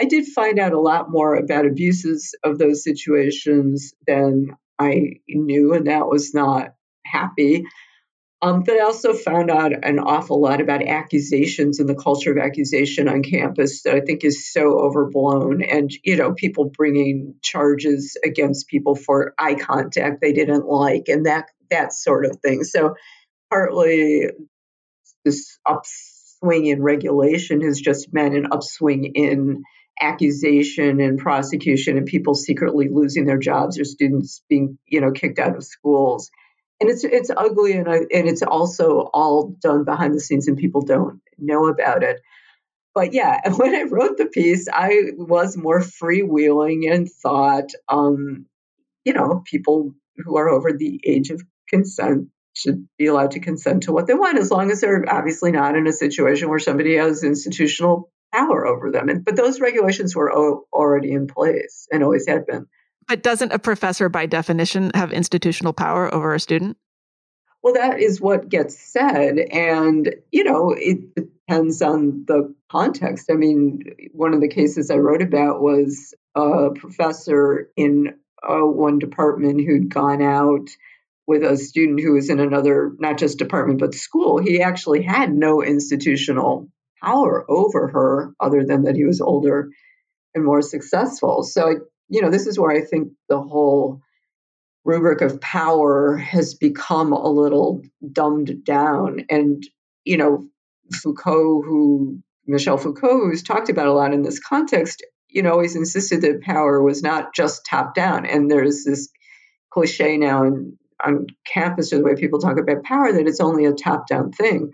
i 0.00 0.04
did 0.04 0.26
find 0.26 0.58
out 0.58 0.72
a 0.72 0.80
lot 0.80 1.10
more 1.10 1.34
about 1.34 1.66
abuses 1.66 2.34
of 2.44 2.58
those 2.58 2.84
situations 2.84 3.92
than 4.06 4.56
i 4.78 5.14
knew 5.28 5.74
and 5.74 5.88
that 5.88 6.06
was 6.06 6.32
not 6.32 6.74
happy 7.04 7.64
um, 8.42 8.62
but 8.62 8.76
I 8.76 8.80
also 8.80 9.12
found 9.12 9.50
out 9.50 9.72
an 9.84 9.98
awful 9.98 10.40
lot 10.40 10.62
about 10.62 10.86
accusations 10.86 11.78
and 11.78 11.88
the 11.88 11.94
culture 11.94 12.32
of 12.32 12.38
accusation 12.38 13.06
on 13.06 13.22
campus 13.22 13.82
that 13.82 13.94
I 13.94 14.00
think 14.00 14.24
is 14.24 14.50
so 14.50 14.78
overblown. 14.78 15.62
And, 15.62 15.90
you 16.04 16.16
know, 16.16 16.32
people 16.32 16.72
bringing 16.74 17.34
charges 17.42 18.16
against 18.24 18.68
people 18.68 18.94
for 18.94 19.34
eye 19.38 19.56
contact 19.56 20.22
they 20.22 20.32
didn't 20.32 20.66
like 20.66 21.08
and 21.08 21.26
that, 21.26 21.50
that 21.70 21.92
sort 21.92 22.24
of 22.24 22.38
thing. 22.40 22.64
So, 22.64 22.94
partly 23.50 24.30
this 25.24 25.58
upswing 25.66 26.66
in 26.66 26.82
regulation 26.82 27.60
has 27.60 27.78
just 27.78 28.12
meant 28.12 28.34
an 28.34 28.46
upswing 28.52 29.04
in 29.16 29.64
accusation 30.00 30.98
and 31.00 31.18
prosecution 31.18 31.98
and 31.98 32.06
people 32.06 32.34
secretly 32.34 32.88
losing 32.90 33.26
their 33.26 33.38
jobs 33.38 33.78
or 33.78 33.84
students 33.84 34.42
being, 34.48 34.78
you 34.86 35.02
know, 35.02 35.10
kicked 35.10 35.38
out 35.38 35.56
of 35.56 35.64
schools 35.64 36.30
and 36.80 36.90
it's 36.90 37.04
it's 37.04 37.30
ugly 37.34 37.72
and 37.72 37.88
I, 37.88 37.96
and 37.96 38.28
it's 38.28 38.42
also 38.42 39.10
all 39.12 39.54
done 39.60 39.84
behind 39.84 40.14
the 40.14 40.20
scenes 40.20 40.48
and 40.48 40.56
people 40.56 40.82
don't 40.82 41.20
know 41.38 41.68
about 41.68 42.02
it. 42.02 42.20
But 42.94 43.12
yeah 43.12 43.40
when 43.56 43.74
i 43.74 43.82
wrote 43.82 44.16
the 44.16 44.26
piece 44.26 44.66
i 44.72 45.12
was 45.16 45.56
more 45.56 45.80
freewheeling 45.80 46.92
and 46.92 47.08
thought 47.08 47.70
um, 47.88 48.46
you 49.04 49.12
know 49.12 49.42
people 49.46 49.94
who 50.16 50.36
are 50.36 50.48
over 50.48 50.72
the 50.72 51.00
age 51.06 51.30
of 51.30 51.40
consent 51.68 52.28
should 52.54 52.86
be 52.98 53.06
allowed 53.06 53.32
to 53.32 53.40
consent 53.40 53.84
to 53.84 53.92
what 53.92 54.06
they 54.06 54.14
want 54.14 54.38
as 54.38 54.50
long 54.50 54.70
as 54.70 54.80
they're 54.80 55.04
obviously 55.08 55.52
not 55.52 55.76
in 55.76 55.86
a 55.86 55.92
situation 55.92 56.48
where 56.48 56.58
somebody 56.58 56.96
has 56.96 57.22
institutional 57.22 58.10
power 58.32 58.66
over 58.66 58.90
them. 58.90 59.08
And 59.08 59.24
but 59.24 59.36
those 59.36 59.60
regulations 59.60 60.14
were 60.14 60.32
o- 60.32 60.64
already 60.72 61.12
in 61.12 61.26
place 61.26 61.86
and 61.90 62.02
always 62.02 62.26
had 62.26 62.46
been 62.46 62.66
but 63.10 63.24
doesn't 63.24 63.52
a 63.52 63.58
professor, 63.58 64.08
by 64.08 64.26
definition, 64.26 64.92
have 64.94 65.12
institutional 65.12 65.72
power 65.72 66.14
over 66.14 66.32
a 66.32 66.38
student? 66.38 66.76
Well, 67.60 67.74
that 67.74 67.98
is 67.98 68.20
what 68.20 68.48
gets 68.48 68.78
said. 68.78 69.36
And, 69.36 70.14
you 70.30 70.44
know, 70.44 70.70
it 70.78 71.16
depends 71.16 71.82
on 71.82 72.24
the 72.28 72.54
context. 72.70 73.28
I 73.28 73.34
mean, 73.34 73.82
one 74.12 74.32
of 74.32 74.40
the 74.40 74.48
cases 74.48 74.92
I 74.92 74.98
wrote 74.98 75.22
about 75.22 75.60
was 75.60 76.14
a 76.36 76.70
professor 76.70 77.68
in 77.76 78.14
uh, 78.48 78.60
one 78.60 79.00
department 79.00 79.60
who'd 79.60 79.92
gone 79.92 80.22
out 80.22 80.68
with 81.26 81.42
a 81.42 81.56
student 81.56 82.00
who 82.00 82.12
was 82.12 82.30
in 82.30 82.38
another, 82.38 82.92
not 83.00 83.18
just 83.18 83.38
department, 83.38 83.80
but 83.80 83.92
school. 83.92 84.38
He 84.38 84.62
actually 84.62 85.02
had 85.02 85.34
no 85.34 85.64
institutional 85.64 86.68
power 87.02 87.44
over 87.50 87.88
her 87.88 88.34
other 88.38 88.64
than 88.64 88.84
that 88.84 88.94
he 88.94 89.04
was 89.04 89.20
older 89.20 89.70
and 90.32 90.44
more 90.44 90.62
successful. 90.62 91.42
So 91.42 91.80
you 92.10 92.20
know, 92.20 92.30
this 92.30 92.46
is 92.46 92.58
where 92.58 92.70
I 92.70 92.84
think 92.84 93.12
the 93.28 93.40
whole 93.40 94.02
rubric 94.84 95.20
of 95.20 95.40
power 95.40 96.16
has 96.16 96.54
become 96.54 97.12
a 97.12 97.28
little 97.28 97.82
dumbed 98.12 98.64
down. 98.64 99.24
And, 99.30 99.62
you 100.04 100.16
know, 100.16 100.46
Foucault, 100.92 101.62
who 101.62 102.20
Michel 102.46 102.76
Foucault, 102.76 103.20
who's 103.20 103.42
talked 103.42 103.68
about 103.68 103.86
a 103.86 103.92
lot 103.92 104.12
in 104.12 104.22
this 104.22 104.40
context, 104.40 105.04
you 105.28 105.42
know, 105.42 105.52
always 105.52 105.76
insisted 105.76 106.22
that 106.22 106.42
power 106.42 106.82
was 106.82 107.02
not 107.02 107.34
just 107.34 107.64
top 107.64 107.94
down. 107.94 108.26
And 108.26 108.50
there's 108.50 108.84
this 108.84 109.08
cliche 109.70 110.16
now 110.16 110.44
in, 110.44 110.76
on 111.04 111.26
campus 111.46 111.92
or 111.92 111.98
the 111.98 112.04
way 112.04 112.16
people 112.16 112.40
talk 112.40 112.58
about 112.58 112.82
power 112.82 113.12
that 113.12 113.28
it's 113.28 113.40
only 113.40 113.66
a 113.66 113.72
top 113.72 114.08
down 114.08 114.32
thing. 114.32 114.72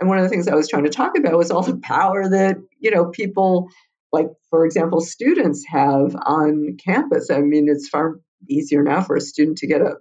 And 0.00 0.08
one 0.08 0.18
of 0.18 0.24
the 0.24 0.30
things 0.30 0.48
I 0.48 0.56
was 0.56 0.68
trying 0.68 0.84
to 0.84 0.90
talk 0.90 1.16
about 1.16 1.38
was 1.38 1.52
all 1.52 1.62
the 1.62 1.76
power 1.76 2.28
that, 2.28 2.56
you 2.80 2.90
know, 2.90 3.06
people 3.06 3.68
like, 4.12 4.28
for 4.50 4.64
example, 4.66 5.00
students 5.00 5.64
have 5.68 6.14
on 6.14 6.76
campus. 6.84 7.30
I 7.30 7.40
mean, 7.40 7.68
it's 7.68 7.88
far 7.88 8.20
easier 8.48 8.82
now 8.82 9.00
for 9.02 9.16
a 9.16 9.20
student 9.20 9.58
to 9.58 9.66
get 9.66 9.80
a. 9.80 9.96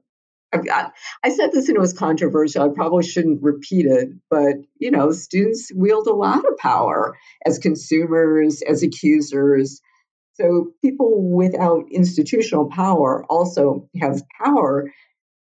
I, 0.54 0.90
I 1.24 1.30
said 1.30 1.54
this 1.54 1.70
and 1.70 1.78
it 1.78 1.80
was 1.80 1.94
controversial. 1.94 2.64
I 2.64 2.74
probably 2.76 3.04
shouldn't 3.04 3.42
repeat 3.42 3.86
it, 3.86 4.10
but 4.30 4.56
you 4.80 4.92
know, 4.92 5.14
students 5.14 5.72
wield 5.74 6.08
a 6.08 6.14
lot 6.14 6.40
of 6.40 6.58
power 6.58 7.18
as 7.46 7.58
consumers, 7.58 8.62
as 8.62 8.84
accusers. 8.84 9.80
So 10.34 10.72
people 10.82 11.32
without 11.32 11.86
institutional 11.90 12.70
power 12.70 13.24
also 13.30 13.88
have 14.02 14.24
power. 14.44 14.92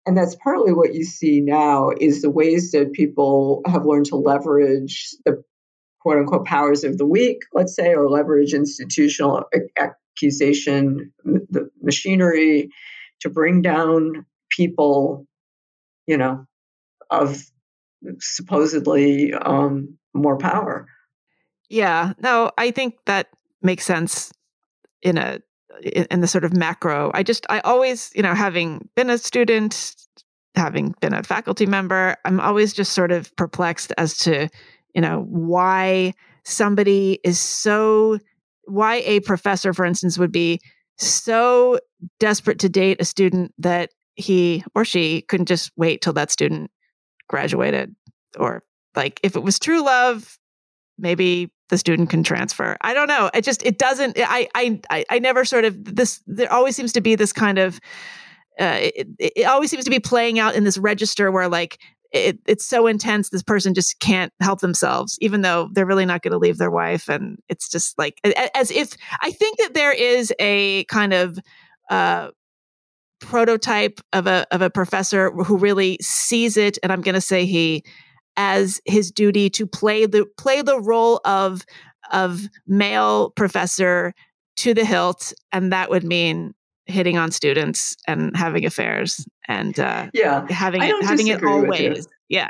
And 0.07 0.17
that's 0.17 0.37
partly 0.37 0.73
what 0.73 0.95
you 0.95 1.05
see 1.05 1.41
now 1.41 1.91
is 1.91 2.23
the 2.23 2.31
ways 2.31 2.71
that 2.71 2.93
people 2.93 3.63
have 3.67 3.85
learned 3.85 4.07
to 4.07 4.17
leverage 4.17 5.11
the 5.25 5.43
quote 6.01 6.19
unquote 6.19 6.47
powers 6.47 6.85
of 6.85 6.99
the 6.99 7.07
weak, 7.07 7.43
let's 7.53 7.75
say, 7.75 7.95
or 7.95 8.09
leverage 8.09 8.55
institutional 8.55 9.45
accusation, 9.79 11.13
the 11.25 11.71
machinery 11.83 12.71
to 13.21 13.29
bring 13.29 13.63
down 13.63 14.25
people, 14.51 15.27
you 16.07 16.17
know, 16.17 16.45
of 17.11 17.43
supposedly 18.19 19.35
um, 19.35 19.97
more 20.15 20.39
power. 20.39 20.87
Yeah, 21.69 22.15
no, 22.19 22.51
I 22.59 22.71
think 22.71 22.95
that 23.07 23.29
makes 23.63 23.85
sense 23.85 24.33
in 25.03 25.19
a 25.19 25.41
in, 25.83 26.07
in 26.11 26.21
the 26.21 26.27
sort 26.27 26.45
of 26.45 26.57
macro. 26.57 27.11
I 27.15 27.23
just 27.23 27.47
I 27.49 27.61
always, 27.61 28.11
you 28.15 28.23
know, 28.23 28.35
having 28.35 28.89
been 28.97 29.11
a 29.11 29.19
student, 29.19 29.95
having 30.55 30.95
been 31.01 31.15
a 31.15 31.23
faculty 31.23 31.67
member, 31.67 32.17
I'm 32.25 32.41
always 32.41 32.73
just 32.73 32.93
sort 32.93 33.13
of 33.13 33.35
perplexed 33.37 33.93
as 33.99 34.17
to 34.19 34.49
you 34.95 35.01
know, 35.01 35.25
why 35.29 36.13
somebody 36.45 37.19
is 37.25 37.39
so 37.39 38.19
why 38.65 38.97
a 39.07 39.21
professor 39.21 39.73
for 39.73 39.85
instance 39.85 40.19
would 40.19 40.33
be 40.33 40.61
so 40.97 41.79
desperate 42.19 42.59
to 42.61 42.69
date 42.69 43.01
a 43.01 43.05
student 43.05 43.53
that 43.59 43.91
he 44.15 44.65
or 44.75 44.85
she 44.85 45.23
couldn't 45.23 45.47
just 45.47 45.71
wait 45.77 46.01
till 46.01 46.13
that 46.13 46.31
student 46.31 46.71
graduated 47.29 47.95
or 48.39 48.63
like 48.95 49.21
if 49.23 49.37
it 49.37 49.43
was 49.43 49.59
true 49.59 49.85
love 49.85 50.39
maybe 50.99 51.51
the 51.71 51.79
student 51.79 52.11
can 52.11 52.23
transfer. 52.23 52.77
I 52.83 52.93
don't 52.93 53.09
know. 53.09 53.31
It 53.33 53.45
just 53.45 53.65
it 53.65 53.79
doesn't 53.79 54.19
i 54.19 54.49
i 54.55 55.05
i 55.09 55.19
never 55.19 55.45
sort 55.45 55.65
of 55.65 55.83
this 55.85 56.21
there 56.27 56.53
always 56.53 56.77
seems 56.77 56.93
to 56.93 57.01
be 57.01 57.15
this 57.15 57.33
kind 57.33 57.59
of 57.59 57.81
uh, 58.59 58.91
it, 58.95 59.09
it 59.19 59.47
always 59.47 59.71
seems 59.71 59.85
to 59.85 59.91
be 59.91 60.01
playing 60.01 60.39
out 60.39 60.55
in 60.55 60.65
this 60.65 60.77
register 60.77 61.31
where 61.31 61.49
like 61.49 61.79
it, 62.13 62.39
it's 62.47 62.67
so 62.67 62.87
intense 62.87 63.29
this 63.29 63.43
person 63.43 63.75
just 63.75 64.01
can't 64.01 64.33
help 64.41 64.61
themselves 64.61 65.17
even 65.21 65.43
though 65.43 65.69
they're 65.73 65.87
really 65.87 66.07
not 66.07 66.23
going 66.23 66.33
to 66.33 66.39
leave 66.39 66.59
their 66.59 66.71
wife 66.71 67.09
and 67.09 67.39
it's 67.49 67.69
just 67.69 67.99
like 67.99 68.21
as 68.55 68.71
if 68.71 68.95
i 69.21 69.31
think 69.31 69.59
that 69.59 69.75
there 69.75 69.93
is 69.93 70.33
a 70.39 70.85
kind 70.85 71.13
of 71.13 71.39
uh, 71.91 72.31
prototype 73.21 74.01
of 74.13 74.27
a 74.27 74.47
of 74.51 74.63
a 74.63 74.71
professor 74.71 75.31
who 75.31 75.57
really 75.57 75.99
sees 76.01 76.57
it 76.57 76.79
and 76.83 76.93
i'm 76.93 77.03
going 77.03 77.15
to 77.15 77.21
say 77.21 77.45
he 77.45 77.85
as 78.37 78.81
his 78.87 79.11
duty 79.11 79.51
to 79.51 79.67
play 79.67 80.07
the 80.07 80.27
play 80.39 80.63
the 80.63 80.81
role 80.81 81.21
of 81.25 81.63
of 82.13 82.49
male 82.67 83.31
professor 83.31 84.15
to 84.57 84.75
the 84.75 84.85
hilt 84.85 85.33
and 85.53 85.73
that 85.73 85.91
would 85.91 86.05
mean 86.05 86.55
hitting 86.91 87.19
on 87.19 87.31
students 87.31 87.97
and 88.07 88.37
having 88.37 88.67
affairs 88.67 89.27
and 89.49 89.79
uh, 89.79 90.09
yeah. 90.13 90.47
having 90.49 90.83
it 90.83 91.05
having 91.05 91.29
it 91.29 91.43
always 91.43 92.07
yeah. 92.29 92.49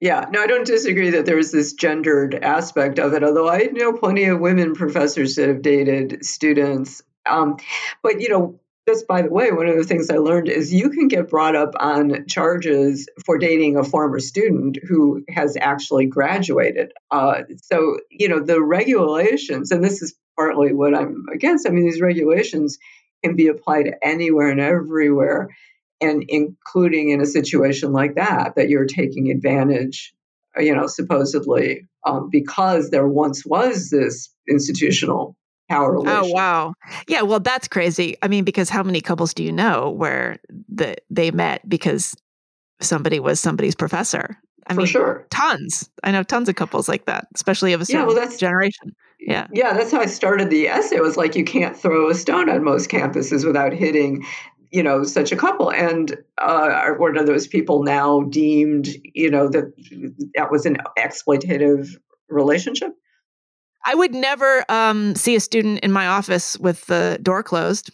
Yeah. 0.00 0.26
No 0.30 0.42
i 0.42 0.46
don't 0.46 0.66
disagree 0.66 1.10
that 1.10 1.26
there's 1.26 1.50
this 1.50 1.72
gendered 1.72 2.34
aspect 2.34 2.98
of 2.98 3.12
it 3.14 3.24
although 3.24 3.48
i 3.48 3.68
know 3.72 3.92
plenty 3.92 4.24
of 4.24 4.40
women 4.40 4.74
professors 4.74 5.36
that 5.36 5.48
have 5.48 5.62
dated 5.62 6.24
students. 6.24 7.02
Um, 7.26 7.56
but 8.02 8.20
you 8.20 8.30
know 8.30 8.60
just 8.88 9.06
by 9.06 9.20
the 9.20 9.28
way, 9.28 9.52
one 9.52 9.66
of 9.66 9.76
the 9.76 9.84
things 9.84 10.08
I 10.08 10.16
learned 10.16 10.48
is 10.48 10.72
you 10.72 10.88
can 10.88 11.08
get 11.08 11.28
brought 11.28 11.54
up 11.54 11.74
on 11.78 12.26
charges 12.26 13.06
for 13.26 13.36
dating 13.36 13.76
a 13.76 13.84
former 13.84 14.18
student 14.18 14.78
who 14.82 15.22
has 15.28 15.58
actually 15.60 16.06
graduated. 16.06 16.94
Uh, 17.10 17.42
so, 17.62 17.98
you 18.10 18.30
know, 18.30 18.40
the 18.40 18.62
regulations, 18.62 19.72
and 19.72 19.84
this 19.84 20.00
is 20.00 20.14
partly 20.38 20.72
what 20.72 20.94
I'm 20.94 21.26
against, 21.30 21.68
I 21.68 21.70
mean, 21.70 21.84
these 21.84 22.00
regulations 22.00 22.78
can 23.24 23.36
be 23.36 23.48
applied 23.48 23.94
anywhere 24.02 24.50
and 24.50 24.60
everywhere, 24.60 25.48
and 26.00 26.24
including 26.28 27.10
in 27.10 27.20
a 27.20 27.26
situation 27.26 27.92
like 27.92 28.14
that, 28.14 28.54
that 28.56 28.68
you're 28.68 28.86
taking 28.86 29.30
advantage, 29.30 30.12
you 30.56 30.74
know, 30.74 30.86
supposedly 30.86 31.86
um, 32.06 32.28
because 32.30 32.90
there 32.90 33.08
once 33.08 33.44
was 33.44 33.90
this 33.90 34.32
institutional 34.48 35.36
power 35.68 35.96
oh, 35.96 36.02
relation. 36.02 36.22
Oh 36.24 36.34
wow. 36.34 36.74
Yeah, 37.06 37.22
well 37.22 37.40
that's 37.40 37.68
crazy. 37.68 38.16
I 38.22 38.28
mean 38.28 38.44
because 38.44 38.70
how 38.70 38.82
many 38.82 39.00
couples 39.00 39.34
do 39.34 39.42
you 39.42 39.52
know 39.52 39.90
where 39.90 40.38
the 40.68 40.96
they 41.10 41.30
met 41.30 41.68
because 41.68 42.14
somebody 42.80 43.20
was 43.20 43.40
somebody's 43.40 43.74
professor? 43.74 44.38
I 44.66 44.74
For 44.74 44.80
mean 44.80 44.86
sure. 44.86 45.26
tons. 45.30 45.90
I 46.04 46.10
know 46.10 46.22
tons 46.22 46.48
of 46.48 46.54
couples 46.54 46.88
like 46.88 47.06
that, 47.06 47.26
especially 47.34 47.72
of 47.72 47.80
a 47.80 47.84
certain 47.84 48.00
yeah, 48.00 48.06
well, 48.06 48.14
that's, 48.14 48.36
generation. 48.36 48.94
Yeah. 49.20 49.46
Yeah, 49.52 49.72
that's 49.74 49.90
how 49.90 50.00
I 50.00 50.06
started 50.06 50.50
the 50.50 50.68
essay. 50.68 50.96
It 50.96 51.02
was 51.02 51.16
like 51.16 51.34
you 51.34 51.44
can't 51.44 51.76
throw 51.76 52.08
a 52.08 52.14
stone 52.14 52.48
on 52.48 52.62
most 52.62 52.90
campuses 52.90 53.44
without 53.44 53.72
hitting 53.72 54.24
you 54.70 54.82
know 54.82 55.02
such 55.02 55.32
a 55.32 55.36
couple 55.36 55.72
and 55.72 56.14
uh, 56.36 56.90
one 56.98 57.16
of 57.16 57.26
those 57.26 57.46
people 57.46 57.82
now 57.82 58.20
deemed 58.24 58.86
you 59.14 59.30
know 59.30 59.48
that 59.48 59.72
that 60.34 60.50
was 60.50 60.66
an 60.66 60.76
exploitative 60.98 61.88
relationship 62.28 62.92
I 63.84 63.94
would 63.94 64.14
never 64.14 64.64
um, 64.68 65.14
see 65.14 65.34
a 65.34 65.40
student 65.40 65.80
in 65.80 65.92
my 65.92 66.08
office 66.08 66.58
with 66.58 66.84
the 66.86 67.18
door 67.22 67.42
closed. 67.42 67.90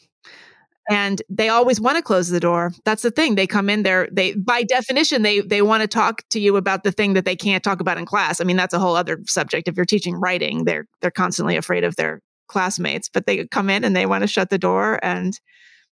And 0.90 1.22
they 1.28 1.48
always 1.48 1.80
want 1.80 1.96
to 1.96 2.02
close 2.02 2.28
the 2.28 2.40
door. 2.40 2.72
That's 2.84 3.02
the 3.02 3.10
thing. 3.10 3.34
They 3.34 3.46
come 3.46 3.70
in 3.70 3.84
there. 3.84 4.08
They, 4.12 4.34
by 4.34 4.64
definition, 4.64 5.22
they 5.22 5.40
they 5.40 5.62
want 5.62 5.80
to 5.80 5.88
talk 5.88 6.22
to 6.30 6.40
you 6.40 6.56
about 6.56 6.84
the 6.84 6.92
thing 6.92 7.14
that 7.14 7.24
they 7.24 7.36
can't 7.36 7.64
talk 7.64 7.80
about 7.80 7.96
in 7.96 8.04
class. 8.04 8.40
I 8.40 8.44
mean, 8.44 8.56
that's 8.56 8.74
a 8.74 8.78
whole 8.78 8.96
other 8.96 9.20
subject. 9.26 9.68
If 9.68 9.76
you're 9.76 9.86
teaching 9.86 10.14
writing, 10.14 10.64
they're 10.64 10.86
they're 11.00 11.10
constantly 11.10 11.56
afraid 11.56 11.84
of 11.84 11.96
their 11.96 12.20
classmates. 12.48 13.08
But 13.08 13.26
they 13.26 13.46
come 13.46 13.70
in 13.70 13.84
and 13.84 13.96
they 13.96 14.06
want 14.06 14.22
to 14.22 14.28
shut 14.28 14.50
the 14.50 14.58
door 14.58 15.00
and 15.02 15.38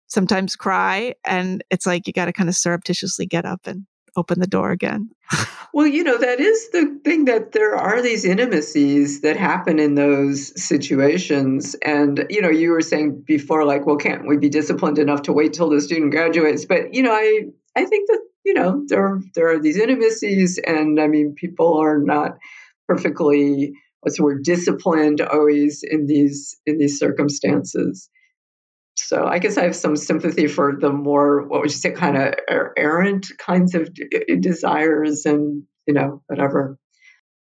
sometimes 0.07 0.55
cry. 0.55 1.13
And 1.23 1.63
it's 1.69 1.85
like 1.85 2.07
you 2.07 2.13
got 2.13 2.25
to 2.25 2.33
kind 2.33 2.49
of 2.49 2.55
surreptitiously 2.55 3.27
get 3.27 3.45
up 3.45 3.61
and 3.65 3.85
open 4.19 4.39
the 4.39 4.47
door 4.47 4.71
again. 4.71 5.09
well, 5.73 5.87
you 5.87 6.03
know, 6.03 6.17
that 6.17 6.39
is 6.39 6.69
the 6.71 6.99
thing 7.03 7.25
that 7.25 7.51
there 7.51 7.75
are 7.75 8.01
these 8.01 8.25
intimacies 8.25 9.21
that 9.21 9.37
happen 9.37 9.79
in 9.79 9.95
those 9.95 10.61
situations. 10.61 11.75
And, 11.83 12.25
you 12.29 12.41
know, 12.41 12.49
you 12.49 12.71
were 12.71 12.81
saying 12.81 13.23
before, 13.25 13.65
like, 13.65 13.85
well, 13.85 13.97
can't 13.97 14.27
we 14.27 14.37
be 14.37 14.49
disciplined 14.49 14.99
enough 14.99 15.23
to 15.23 15.33
wait 15.33 15.53
till 15.53 15.69
the 15.69 15.81
student 15.81 16.11
graduates? 16.11 16.65
But, 16.65 16.93
you 16.93 17.03
know, 17.03 17.13
I, 17.13 17.45
I 17.75 17.85
think 17.85 18.09
that, 18.09 18.21
you 18.45 18.53
know, 18.53 18.83
there, 18.87 19.19
there 19.35 19.49
are 19.49 19.59
these 19.59 19.77
intimacies. 19.77 20.59
And 20.65 20.99
I 20.99 21.07
mean, 21.07 21.35
people 21.35 21.77
are 21.77 21.99
not 21.99 22.37
perfectly, 22.87 23.73
what's 24.01 24.17
the 24.17 24.23
word, 24.23 24.43
disciplined 24.43 25.21
always 25.21 25.83
in 25.83 26.07
these, 26.07 26.57
in 26.65 26.77
these 26.77 26.99
circumstances. 26.99 28.09
So 29.05 29.25
I 29.25 29.39
guess 29.39 29.57
I 29.57 29.63
have 29.63 29.75
some 29.75 29.95
sympathy 29.95 30.47
for 30.47 30.77
the 30.79 30.91
more, 30.91 31.47
what 31.47 31.61
would 31.61 31.71
you 31.71 31.77
say, 31.77 31.91
kind 31.91 32.17
of 32.17 32.33
er, 32.49 32.73
errant 32.77 33.27
kinds 33.37 33.75
of 33.75 33.89
desires 34.39 35.25
and, 35.25 35.63
you 35.87 35.93
know, 35.93 36.21
whatever. 36.27 36.77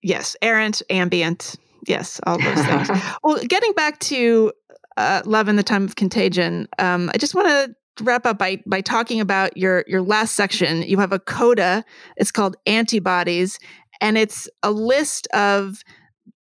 Yes, 0.01 0.35
errant, 0.41 0.81
ambient. 0.89 1.55
Yes, 1.87 2.19
all 2.25 2.37
those 2.37 2.65
things. 2.65 2.89
well, 3.23 3.37
getting 3.45 3.73
back 3.73 3.99
to 3.99 4.51
uh, 4.97 5.21
Love 5.25 5.47
in 5.47 5.55
the 5.55 5.63
Time 5.63 5.85
of 5.85 5.95
Contagion, 5.95 6.67
um, 6.79 7.09
I 7.13 7.17
just 7.17 7.35
want 7.35 7.47
to 7.47 8.03
wrap 8.03 8.25
up 8.25 8.37
by 8.37 8.61
by 8.65 8.81
talking 8.81 9.19
about 9.19 9.55
your 9.57 9.83
your 9.87 10.01
last 10.01 10.35
section. 10.35 10.81
You 10.81 10.97
have 10.99 11.11
a 11.11 11.19
coda. 11.19 11.83
It's 12.17 12.31
called 12.31 12.55
Antibodies, 12.65 13.59
and 14.01 14.17
it's 14.17 14.49
a 14.61 14.71
list 14.71 15.27
of 15.33 15.83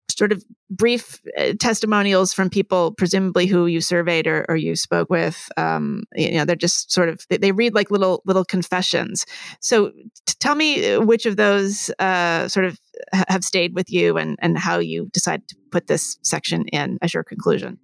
sort 0.09 0.31
of 0.31 0.43
brief 0.71 1.21
uh, 1.37 1.53
testimonials 1.59 2.33
from 2.33 2.49
people, 2.49 2.93
presumably 2.93 3.45
who 3.45 3.67
you 3.67 3.81
surveyed 3.81 4.25
or, 4.25 4.45
or 4.49 4.55
you 4.55 4.75
spoke 4.75 5.09
with. 5.09 5.49
Um, 5.57 6.03
you 6.15 6.31
know, 6.31 6.45
they're 6.45 6.55
just 6.55 6.91
sort 6.91 7.09
of 7.09 7.19
they, 7.29 7.37
they, 7.37 7.51
read 7.51 7.75
like 7.75 7.91
little 7.91 8.23
little 8.25 8.45
confessions. 8.45 9.25
So, 9.59 9.91
t- 10.25 10.33
tell 10.39 10.55
me 10.55 10.93
uh, 10.93 11.01
which 11.01 11.25
of 11.25 11.35
those 11.35 11.91
uh, 11.99 12.47
sort 12.47 12.65
of 12.65 12.79
ha- 13.13 13.25
have 13.27 13.43
stayed 13.43 13.75
with 13.75 13.91
you, 13.91 14.17
and 14.17 14.37
and 14.41 14.57
how 14.57 14.79
you 14.79 15.09
decided 15.11 15.47
to 15.49 15.55
put 15.71 15.87
this 15.87 16.17
section 16.23 16.65
in 16.69 16.97
as 17.01 17.13
your 17.13 17.23
conclusion. 17.23 17.77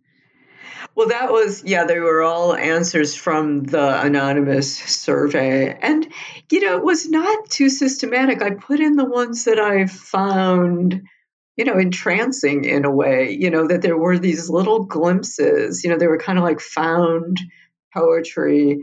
Well, 0.96 1.10
that 1.10 1.32
was, 1.32 1.64
yeah, 1.64 1.86
they 1.86 2.00
were 2.00 2.24
all 2.24 2.56
answers 2.56 3.16
from 3.16 3.64
the 3.64 4.02
anonymous 4.02 4.78
survey. 4.78 5.78
And, 5.82 6.08
you 6.52 6.62
know, 6.62 6.78
it 6.78 6.84
was 6.84 7.08
not 7.08 7.50
too 7.50 7.70
systematic. 7.70 8.42
I 8.42 8.52
put 8.52 8.80
in 8.80 8.96
the 8.96 9.06
ones 9.06 9.46
that 9.46 9.60
I 9.60 9.86
found 9.86 11.04
you 11.58 11.66
know, 11.66 11.78
entrancing 11.78 12.64
in 12.64 12.86
a 12.86 12.92
way, 12.92 13.32
you 13.32 13.50
know, 13.50 13.68
that 13.68 13.82
there 13.82 13.98
were 13.98 14.20
these 14.20 14.50
little 14.50 14.86
glimpses, 14.86 15.84
you 15.84 15.90
know, 15.90 15.98
they 15.98 16.08
were 16.08 16.20
kind 16.20 16.38
of 16.38 16.44
like 16.44 16.62
found 16.62 17.40
poetry, 17.94 18.80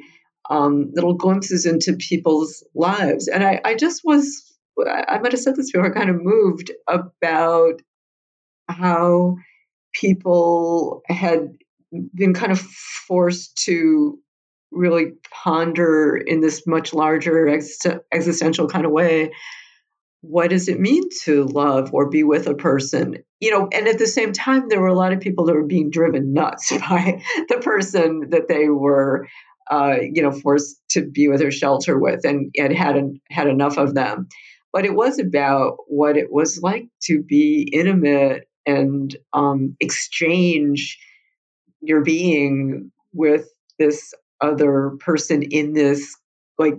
um, 0.50 0.90
little 0.92 1.14
glimpses 1.14 1.66
into 1.66 1.94
people's 1.94 2.64
lives. 2.74 3.28
And 3.28 3.44
I, 3.44 3.60
I 3.64 3.74
just 3.76 4.02
was, 4.04 4.52
I 4.86 5.18
might 5.18 5.30
have 5.30 5.40
said 5.40 5.54
this 5.54 5.70
before, 5.70 5.94
kind 5.94 6.10
of 6.10 6.16
moved 6.20 6.72
about 6.88 7.80
how 8.68 9.36
people 9.94 11.02
had 11.06 11.56
been 12.12 12.34
kind 12.34 12.50
of 12.50 12.58
forced 12.58 13.56
to 13.66 14.18
really 14.72 15.12
ponder 15.30 16.16
in 16.16 16.40
this 16.40 16.66
much 16.66 16.92
larger 16.92 17.46
ex- 17.46 17.86
existential 18.12 18.66
kind 18.66 18.84
of 18.84 18.90
way 18.90 19.30
what 20.28 20.50
does 20.50 20.68
it 20.68 20.80
mean 20.80 21.02
to 21.22 21.44
love 21.44 21.92
or 21.92 22.08
be 22.08 22.24
with 22.24 22.46
a 22.46 22.54
person? 22.54 23.18
You 23.40 23.50
know 23.50 23.68
and 23.72 23.86
at 23.88 23.98
the 23.98 24.06
same 24.06 24.32
time 24.32 24.68
there 24.68 24.80
were 24.80 24.88
a 24.88 24.94
lot 24.94 25.12
of 25.12 25.20
people 25.20 25.44
that 25.46 25.54
were 25.54 25.66
being 25.66 25.90
driven 25.90 26.32
nuts 26.32 26.72
by 26.88 27.22
the 27.48 27.58
person 27.58 28.30
that 28.30 28.48
they 28.48 28.68
were 28.68 29.28
uh, 29.70 29.96
you 30.00 30.22
know 30.22 30.32
forced 30.32 30.80
to 30.90 31.06
be 31.06 31.28
with 31.28 31.42
or 31.42 31.50
shelter 31.50 31.98
with 31.98 32.24
and, 32.24 32.50
and 32.58 32.72
had 32.76 32.96
had 33.30 33.46
enough 33.46 33.76
of 33.76 33.94
them. 33.94 34.28
But 34.72 34.84
it 34.84 34.94
was 34.94 35.18
about 35.18 35.76
what 35.86 36.16
it 36.16 36.32
was 36.32 36.60
like 36.60 36.88
to 37.04 37.22
be 37.22 37.68
intimate 37.72 38.48
and 38.66 39.14
um, 39.32 39.76
exchange 39.78 40.98
your 41.80 42.02
being 42.02 42.90
with 43.12 43.48
this 43.78 44.14
other 44.40 44.92
person 45.00 45.42
in 45.42 45.74
this 45.74 46.16
like 46.58 46.74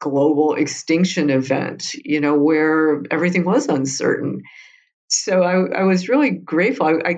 global 0.00 0.54
extinction 0.54 1.30
event, 1.30 1.94
you 1.94 2.20
know, 2.20 2.34
where 2.34 3.02
everything 3.10 3.44
was 3.44 3.68
uncertain. 3.68 4.42
So 5.08 5.42
I, 5.42 5.80
I 5.80 5.82
was 5.84 6.08
really 6.08 6.30
grateful. 6.30 6.86
I, 6.86 6.92
I, 7.04 7.14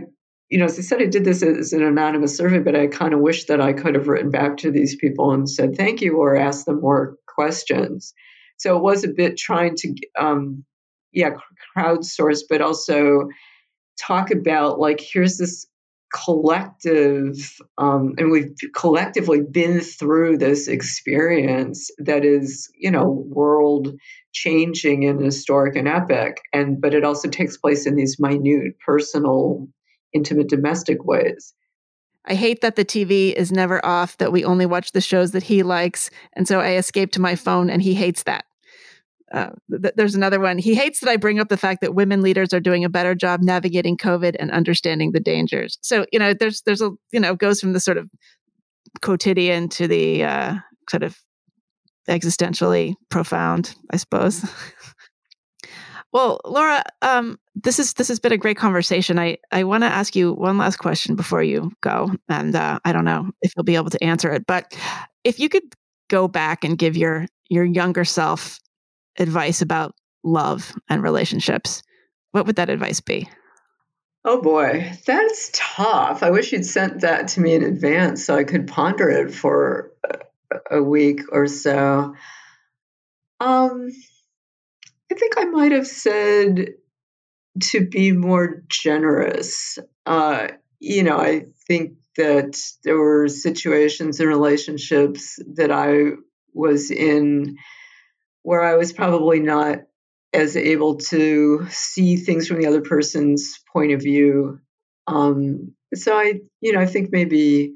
you 0.50 0.58
know, 0.58 0.66
as 0.66 0.78
I 0.78 0.82
said, 0.82 1.00
I 1.00 1.06
did 1.06 1.24
this 1.24 1.42
as 1.42 1.72
an 1.72 1.82
anonymous 1.82 2.36
survey, 2.36 2.58
but 2.58 2.76
I 2.76 2.88
kind 2.88 3.14
of 3.14 3.20
wish 3.20 3.46
that 3.46 3.60
I 3.60 3.72
could 3.72 3.94
have 3.94 4.08
written 4.08 4.30
back 4.30 4.58
to 4.58 4.70
these 4.70 4.96
people 4.96 5.32
and 5.32 5.48
said 5.48 5.76
thank 5.76 6.02
you 6.02 6.18
or 6.18 6.36
asked 6.36 6.66
them 6.66 6.80
more 6.80 7.16
questions. 7.26 8.12
So 8.58 8.76
it 8.76 8.82
was 8.82 9.04
a 9.04 9.08
bit 9.08 9.38
trying 9.38 9.76
to, 9.76 9.94
um, 10.18 10.64
yeah, 11.12 11.30
crowdsource, 11.76 12.40
but 12.48 12.60
also 12.60 13.28
talk 13.98 14.30
about 14.30 14.78
like 14.78 15.00
here's 15.00 15.38
this 15.38 15.66
collective 16.12 17.58
um, 17.78 18.14
and 18.18 18.30
we've 18.30 18.54
collectively 18.74 19.40
been 19.40 19.80
through 19.80 20.38
this 20.38 20.68
experience 20.68 21.90
that 21.98 22.24
is 22.24 22.70
you 22.78 22.90
know 22.90 23.24
world 23.28 23.94
changing 24.32 25.04
and 25.04 25.22
historic 25.22 25.74
and 25.76 25.88
epic 25.88 26.38
and 26.52 26.80
but 26.80 26.94
it 26.94 27.04
also 27.04 27.28
takes 27.28 27.56
place 27.56 27.86
in 27.86 27.96
these 27.96 28.16
minute 28.18 28.74
personal 28.84 29.66
intimate 30.12 30.48
domestic 30.48 31.04
ways 31.04 31.54
I 32.24 32.34
hate 32.34 32.60
that 32.60 32.76
the 32.76 32.84
TV 32.84 33.32
is 33.32 33.50
never 33.50 33.84
off, 33.84 34.16
that 34.18 34.30
we 34.30 34.44
only 34.44 34.64
watch 34.64 34.92
the 34.92 35.00
shows 35.00 35.32
that 35.32 35.42
he 35.42 35.64
likes. 35.64 36.08
And 36.34 36.46
so 36.46 36.60
I 36.60 36.76
escape 36.76 37.10
to 37.12 37.20
my 37.20 37.34
phone, 37.34 37.68
and 37.68 37.82
he 37.82 37.94
hates 37.94 38.22
that. 38.22 38.44
Uh, 39.32 39.50
th- 39.70 39.94
there's 39.96 40.14
another 40.14 40.38
one. 40.38 40.58
He 40.58 40.74
hates 40.74 41.00
that 41.00 41.08
I 41.08 41.16
bring 41.16 41.40
up 41.40 41.48
the 41.48 41.56
fact 41.56 41.80
that 41.80 41.94
women 41.94 42.20
leaders 42.20 42.52
are 42.52 42.60
doing 42.60 42.84
a 42.84 42.90
better 42.90 43.14
job 43.14 43.40
navigating 43.40 43.96
COVID 43.96 44.36
and 44.38 44.50
understanding 44.50 45.12
the 45.12 45.20
dangers. 45.20 45.78
So 45.80 46.06
you 46.12 46.18
know, 46.18 46.34
there's 46.34 46.62
there's 46.62 46.82
a 46.82 46.90
you 47.12 47.20
know 47.20 47.34
goes 47.34 47.60
from 47.60 47.72
the 47.72 47.80
sort 47.80 47.96
of 47.96 48.10
quotidian 49.00 49.68
to 49.70 49.88
the 49.88 50.24
uh, 50.24 50.54
sort 50.90 51.02
of 51.02 51.18
existentially 52.08 52.94
profound, 53.08 53.74
I 53.90 53.96
suppose. 53.96 54.44
well, 56.12 56.40
Laura, 56.44 56.82
um, 57.00 57.38
this 57.54 57.78
is 57.78 57.94
this 57.94 58.08
has 58.08 58.20
been 58.20 58.32
a 58.32 58.38
great 58.38 58.56
conversation. 58.58 59.18
I 59.18 59.38
I 59.50 59.64
want 59.64 59.82
to 59.82 59.88
ask 59.88 60.14
you 60.14 60.32
one 60.34 60.58
last 60.58 60.76
question 60.76 61.16
before 61.16 61.42
you 61.42 61.72
go, 61.80 62.10
and 62.28 62.54
uh, 62.54 62.80
I 62.84 62.92
don't 62.92 63.04
know 63.04 63.30
if 63.40 63.52
you'll 63.56 63.64
be 63.64 63.76
able 63.76 63.90
to 63.90 64.04
answer 64.04 64.30
it, 64.30 64.46
but 64.46 64.76
if 65.24 65.40
you 65.40 65.48
could 65.48 65.74
go 66.10 66.28
back 66.28 66.64
and 66.64 66.76
give 66.76 66.96
your 66.96 67.26
your 67.48 67.64
younger 67.64 68.04
self 68.04 68.58
advice 69.18 69.62
about 69.62 69.94
love 70.24 70.74
and 70.88 71.02
relationships, 71.02 71.82
what 72.32 72.46
would 72.46 72.56
that 72.56 72.70
advice 72.70 73.00
be? 73.00 73.28
Oh 74.24 74.40
boy, 74.40 74.92
that's 75.04 75.50
tough. 75.52 76.22
I 76.22 76.30
wish 76.30 76.52
you'd 76.52 76.64
sent 76.64 77.00
that 77.00 77.28
to 77.28 77.40
me 77.40 77.54
in 77.54 77.64
advance 77.64 78.24
so 78.24 78.36
I 78.36 78.44
could 78.44 78.68
ponder 78.68 79.08
it 79.08 79.34
for 79.34 79.92
a 80.70 80.82
week 80.82 81.22
or 81.32 81.48
so. 81.48 82.14
Um, 83.40 83.88
I 85.10 85.14
think 85.14 85.34
I 85.36 85.46
might 85.46 85.72
have 85.72 85.88
said 85.88 86.74
to 87.60 87.86
be 87.86 88.12
more 88.12 88.62
generous. 88.68 89.78
Uh, 90.06 90.48
you 90.78 91.02
know, 91.02 91.18
I 91.18 91.46
think 91.66 91.94
that 92.16 92.60
there 92.84 92.98
were 92.98 93.28
situations 93.28 94.20
and 94.20 94.28
relationships 94.28 95.38
that 95.54 95.70
I 95.72 96.12
was 96.54 96.90
in 96.90 97.56
where 98.42 98.62
I 98.62 98.74
was 98.74 98.92
probably 98.92 99.40
not 99.40 99.80
as 100.32 100.56
able 100.56 100.96
to 100.96 101.66
see 101.70 102.16
things 102.16 102.48
from 102.48 102.60
the 102.60 102.66
other 102.66 102.80
person's 102.80 103.58
point 103.72 103.92
of 103.92 104.00
view. 104.00 104.60
Um, 105.06 105.74
so 105.94 106.16
I, 106.16 106.40
you 106.60 106.72
know, 106.72 106.80
I 106.80 106.86
think 106.86 107.10
maybe 107.12 107.74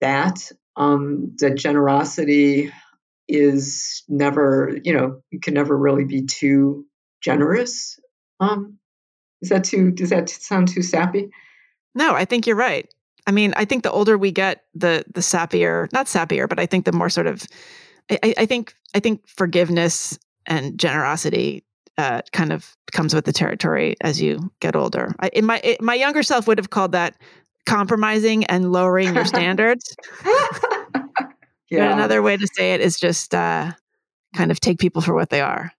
that 0.00 0.50
um, 0.76 1.34
that 1.38 1.56
generosity 1.56 2.72
is 3.28 4.02
never, 4.08 4.78
you 4.82 4.94
know, 4.94 5.20
you 5.30 5.40
can 5.40 5.54
never 5.54 5.76
really 5.76 6.04
be 6.04 6.24
too 6.24 6.86
generous. 7.20 7.98
Um, 8.40 8.78
is 9.42 9.50
that 9.50 9.64
too? 9.64 9.90
Does 9.90 10.10
that 10.10 10.30
sound 10.30 10.68
too 10.68 10.82
sappy? 10.82 11.30
No, 11.94 12.14
I 12.14 12.24
think 12.24 12.46
you're 12.46 12.56
right. 12.56 12.88
I 13.26 13.30
mean, 13.30 13.52
I 13.56 13.66
think 13.66 13.82
the 13.82 13.90
older 13.90 14.16
we 14.16 14.32
get, 14.32 14.64
the 14.74 15.04
the 15.12 15.20
sappier, 15.20 15.92
not 15.92 16.06
sappier, 16.06 16.48
but 16.48 16.58
I 16.58 16.66
think 16.66 16.86
the 16.86 16.92
more 16.92 17.10
sort 17.10 17.26
of 17.26 17.42
I, 18.10 18.34
I 18.38 18.46
think 18.46 18.74
I 18.94 19.00
think 19.00 19.26
forgiveness 19.26 20.18
and 20.46 20.78
generosity 20.78 21.64
uh, 21.98 22.22
kind 22.32 22.52
of 22.52 22.76
comes 22.92 23.14
with 23.14 23.24
the 23.24 23.32
territory 23.32 23.96
as 24.00 24.20
you 24.20 24.50
get 24.60 24.76
older. 24.76 25.14
I, 25.20 25.28
in 25.28 25.44
my 25.44 25.60
it, 25.62 25.82
my 25.82 25.94
younger 25.94 26.22
self 26.22 26.46
would 26.46 26.58
have 26.58 26.70
called 26.70 26.92
that 26.92 27.16
compromising 27.66 28.44
and 28.46 28.72
lowering 28.72 29.14
your 29.14 29.24
standards. 29.24 29.94
yeah. 30.24 31.00
But 31.70 31.92
another 31.92 32.22
way 32.22 32.36
to 32.36 32.46
say 32.54 32.72
it 32.74 32.80
is 32.80 32.98
just 32.98 33.34
uh, 33.34 33.72
kind 34.34 34.50
of 34.50 34.60
take 34.60 34.78
people 34.78 35.02
for 35.02 35.14
what 35.14 35.30
they 35.30 35.40
are. 35.40 35.72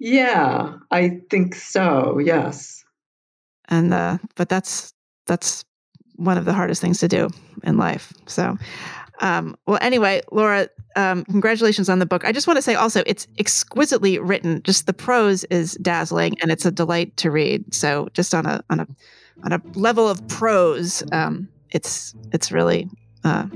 Yeah, 0.00 0.74
I 0.90 1.20
think 1.30 1.54
so. 1.54 2.18
Yes. 2.18 2.84
And 3.68 3.92
uh, 3.92 4.18
but 4.34 4.48
that's 4.48 4.92
that's 5.26 5.64
one 6.16 6.38
of 6.38 6.44
the 6.44 6.52
hardest 6.52 6.80
things 6.80 6.98
to 6.98 7.08
do 7.08 7.28
in 7.62 7.76
life. 7.76 8.12
So, 8.26 8.56
um, 9.20 9.56
well, 9.66 9.78
anyway, 9.80 10.22
Laura, 10.30 10.68
um, 10.94 11.24
congratulations 11.24 11.88
on 11.88 11.98
the 11.98 12.06
book. 12.06 12.24
I 12.24 12.32
just 12.32 12.46
want 12.46 12.56
to 12.56 12.62
say 12.62 12.74
also, 12.74 13.02
it's 13.06 13.26
exquisitely 13.38 14.18
written. 14.18 14.62
Just 14.62 14.86
the 14.86 14.92
prose 14.92 15.44
is 15.44 15.74
dazzling, 15.82 16.36
and 16.40 16.50
it's 16.50 16.64
a 16.64 16.70
delight 16.70 17.16
to 17.18 17.30
read. 17.30 17.74
So, 17.74 18.08
just 18.14 18.34
on 18.34 18.46
a 18.46 18.62
on 18.70 18.80
a 18.80 18.86
on 19.44 19.52
a 19.52 19.60
level 19.74 20.08
of 20.08 20.26
prose, 20.28 21.02
um, 21.12 21.48
it's 21.70 22.14
it's 22.32 22.52
really 22.52 22.88
uh, 23.24 23.46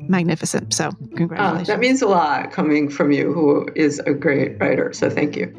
magnificent. 0.00 0.74
So, 0.74 0.92
congratulations. 1.16 1.68
Oh, 1.68 1.72
that 1.72 1.80
means 1.80 2.02
a 2.02 2.08
lot 2.08 2.52
coming 2.52 2.88
from 2.88 3.12
you, 3.12 3.32
who 3.32 3.68
is 3.74 3.98
a 4.00 4.12
great 4.12 4.58
writer. 4.60 4.92
So, 4.92 5.10
thank 5.10 5.36
you. 5.36 5.54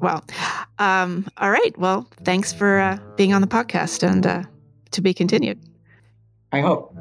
Well, 0.00 0.24
um, 0.78 1.28
all 1.36 1.50
right. 1.50 1.76
Well, 1.78 2.08
thanks 2.24 2.52
for 2.52 2.80
uh, 2.80 2.98
being 3.16 3.32
on 3.32 3.40
the 3.40 3.46
podcast, 3.46 4.02
and 4.02 4.26
uh, 4.26 4.42
to 4.90 5.00
be 5.00 5.14
continued. 5.14 5.58
I 6.50 6.60
hope. 6.60 6.94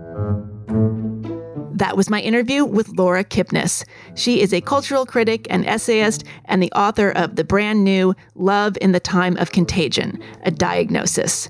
That 1.81 1.97
was 1.97 2.11
my 2.11 2.21
interview 2.21 2.63
with 2.63 2.89
Laura 2.89 3.23
Kipnis. 3.23 3.83
She 4.13 4.39
is 4.39 4.53
a 4.53 4.61
cultural 4.61 5.03
critic 5.03 5.47
and 5.49 5.65
essayist 5.65 6.23
and 6.45 6.61
the 6.61 6.71
author 6.73 7.09
of 7.09 7.37
the 7.37 7.43
brand 7.43 7.83
new 7.83 8.13
Love 8.35 8.77
in 8.79 8.91
the 8.91 8.99
Time 8.99 9.35
of 9.37 9.51
Contagion, 9.51 10.21
a 10.43 10.51
diagnosis. 10.51 11.49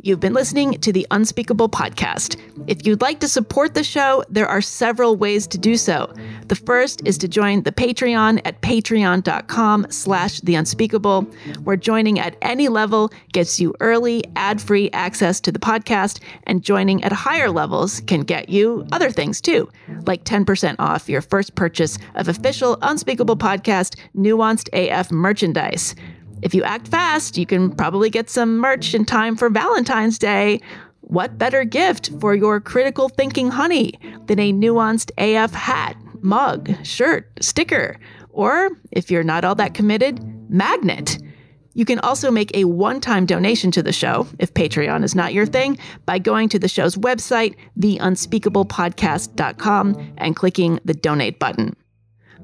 You've 0.00 0.20
been 0.20 0.32
listening 0.32 0.74
to 0.74 0.92
the 0.92 1.06
Unspeakable 1.10 1.68
podcast. 1.70 2.40
If 2.68 2.86
you'd 2.86 3.00
like 3.00 3.18
to 3.18 3.28
support 3.28 3.74
the 3.74 3.82
show, 3.82 4.22
there 4.28 4.46
are 4.46 4.60
several 4.60 5.16
ways 5.16 5.46
to 5.48 5.58
do 5.58 5.76
so. 5.76 6.14
The 6.46 6.54
first 6.54 7.02
is 7.04 7.18
to 7.18 7.26
join 7.26 7.64
the 7.64 7.72
Patreon 7.72 8.40
at 8.44 8.62
patreon.com 8.62 9.86
slash 9.90 10.40
the 10.40 10.54
unspeakable, 10.54 11.22
where 11.64 11.76
joining 11.76 12.20
at 12.20 12.36
any 12.42 12.68
level 12.68 13.10
gets 13.32 13.58
you 13.58 13.74
early, 13.80 14.22
ad-free 14.36 14.90
access 14.92 15.40
to 15.40 15.50
the 15.50 15.58
podcast, 15.58 16.20
and 16.44 16.62
joining 16.62 17.02
at 17.02 17.12
higher 17.12 17.50
levels 17.50 18.00
can 18.06 18.20
get 18.20 18.48
you 18.48 18.86
other 18.92 19.10
things 19.10 19.40
too, 19.40 19.68
like 20.06 20.22
10% 20.22 20.76
off 20.78 21.08
your 21.08 21.22
first 21.22 21.56
purchase 21.56 21.98
of 22.14 22.28
official 22.28 22.78
Unspeakable 22.82 23.36
Podcast 23.36 23.96
Nuanced 24.16 24.68
AF 24.72 25.10
merchandise. 25.10 25.96
If 26.42 26.54
you 26.54 26.62
act 26.62 26.88
fast, 26.88 27.36
you 27.36 27.46
can 27.46 27.74
probably 27.74 28.10
get 28.10 28.30
some 28.30 28.58
merch 28.58 28.94
in 28.94 29.04
time 29.04 29.36
for 29.36 29.50
Valentine's 29.50 30.18
Day. 30.18 30.60
What 31.00 31.38
better 31.38 31.64
gift 31.64 32.10
for 32.20 32.34
your 32.34 32.60
critical 32.60 33.08
thinking 33.08 33.50
honey 33.50 33.94
than 34.26 34.38
a 34.38 34.52
nuanced 34.52 35.10
AF 35.18 35.52
hat, 35.52 35.96
mug, 36.20 36.70
shirt, 36.84 37.30
sticker, 37.40 37.98
or 38.30 38.70
if 38.92 39.10
you're 39.10 39.24
not 39.24 39.44
all 39.44 39.56
that 39.56 39.74
committed, 39.74 40.20
magnet? 40.50 41.18
You 41.74 41.84
can 41.84 41.98
also 42.00 42.30
make 42.30 42.56
a 42.56 42.64
one 42.64 43.00
time 43.00 43.24
donation 43.24 43.70
to 43.72 43.82
the 43.82 43.92
show, 43.92 44.26
if 44.38 44.54
Patreon 44.54 45.04
is 45.04 45.14
not 45.14 45.32
your 45.32 45.46
thing, 45.46 45.78
by 46.06 46.18
going 46.18 46.48
to 46.50 46.58
the 46.58 46.68
show's 46.68 46.96
website, 46.96 47.54
theunspeakablepodcast.com, 47.78 50.12
and 50.18 50.36
clicking 50.36 50.80
the 50.84 50.94
donate 50.94 51.38
button. 51.38 51.74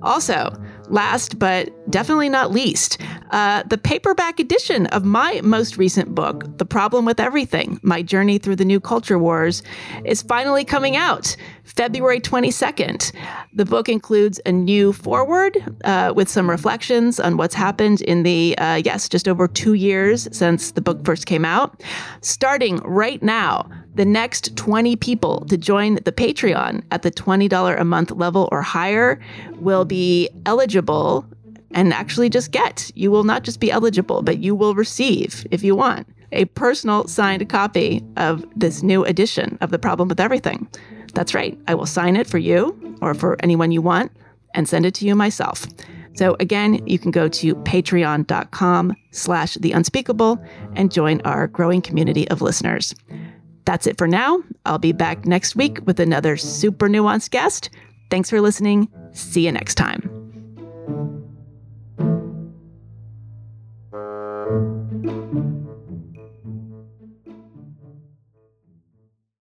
Also, 0.05 0.53
last 0.89 1.39
but 1.39 1.71
definitely 1.91 2.29
not 2.29 2.53
least, 2.53 3.01
uh, 3.31 3.63
the 3.65 3.79
paperback 3.79 4.39
edition 4.39 4.87
of 4.89 5.05
my 5.05 5.41
most 5.43 5.79
recent 5.79 6.15
book, 6.15 6.59
The 6.59 6.67
Problem 6.67 7.05
with 7.05 7.19
Everything 7.19 7.81
My 7.83 8.03
Journey 8.03 8.39
Through 8.39 8.57
the 8.57 8.65
New 8.65 8.81
Culture 8.81 9.19
Wars, 9.19 9.63
is 10.05 10.23
finally 10.23 10.65
coming 10.65 10.95
out 10.95 11.37
February 11.65 12.21
22nd. 12.21 13.13
The 13.55 13.65
book 13.65 13.89
includes 13.89 14.41
a 14.45 14.53
new 14.53 14.93
foreword 14.93 15.57
uh, 15.85 16.13
with 16.15 16.29
some 16.29 16.49
reflections 16.49 17.19
on 17.19 17.39
what's 17.39 17.55
happened 17.55 18.03
in 18.03 18.23
the, 18.23 18.57
uh, 18.59 18.83
yes, 18.85 19.09
just 19.09 19.27
over 19.27 19.49
two 19.49 19.75
years 19.75 20.29
since 20.37 20.73
the 20.73 20.83
book 20.83 21.05
first 21.05 21.27
came 21.27 21.45
out. 21.45 21.83
Starting 22.21 22.77
right 22.85 23.23
now, 23.23 23.69
the 23.95 24.05
next 24.05 24.57
20 24.57 24.97
people 24.97 25.45
to 25.47 25.57
join 25.57 25.97
the 26.05 26.13
Patreon 26.13 26.83
at 26.91 27.03
the 27.03 27.11
$20 27.11 27.81
a 27.81 27.85
month 27.85 28.11
level 28.11 28.49
or 28.51 28.63
higher 28.63 29.21
will 29.61 29.85
be 29.85 30.29
eligible 30.47 31.25
and 31.71 31.93
actually 31.93 32.29
just 32.29 32.51
get. 32.51 32.91
You 32.95 33.11
will 33.11 33.25
not 33.25 33.43
just 33.43 33.61
be 33.61 33.71
eligible, 33.71 34.23
but 34.23 34.39
you 34.39 34.55
will 34.55 34.75
receive, 34.75 35.47
if 35.51 35.63
you 35.63 35.75
want, 35.75 36.07
a 36.33 36.45
personal 36.47 37.07
signed 37.07 37.49
copy 37.49 38.03
of 38.17 38.45
this 38.57 38.83
new 38.83 39.05
edition 39.05 39.59
of 39.61 39.71
The 39.71 39.79
Problem 39.79 40.09
with 40.09 40.21
Everything. 40.21 40.69
That's 41.15 41.35
right. 41.35 41.59
I 41.69 41.75
will 41.75 41.87
sign 41.87 42.17
it 42.17 42.27
for 42.27 42.39
you 42.39 42.97
or 43.01 43.15
for 43.15 43.37
anyone 43.41 43.71
you 43.71 43.83
want 43.83 44.13
and 44.55 44.69
send 44.69 44.87
it 44.87 44.95
to 44.95 45.07
you 45.07 45.15
myself. 45.15 45.67
So 46.17 46.37
again, 46.39 46.87
you 46.87 46.99
can 46.99 47.11
go 47.11 47.29
to 47.29 47.55
patreon.com 47.57 48.97
slash 49.11 49.55
the 49.55 49.73
unspeakable 49.73 50.45
and 50.77 50.93
join 50.93 51.21
our 51.23 51.49
growing 51.49 51.83
community 51.83 52.29
of 52.29 52.41
listeners. 52.41 52.95
That's 53.65 53.87
it 53.87 53.99
for 53.99 54.07
now. 54.07 54.43
I'll 54.67 54.79
be 54.79 54.93
back 54.93 55.27
next 55.27 55.57
week 55.57 55.79
with 55.87 56.01
another 56.01 56.37
super 56.37 56.89
nuanced 56.89 57.31
guest. 57.31 57.71
Thanks 58.11 58.31
for 58.31 58.41
listening. 58.41 58.89
See 59.13 59.47
you 59.47 59.53
next 59.53 59.77
time. 59.77 60.24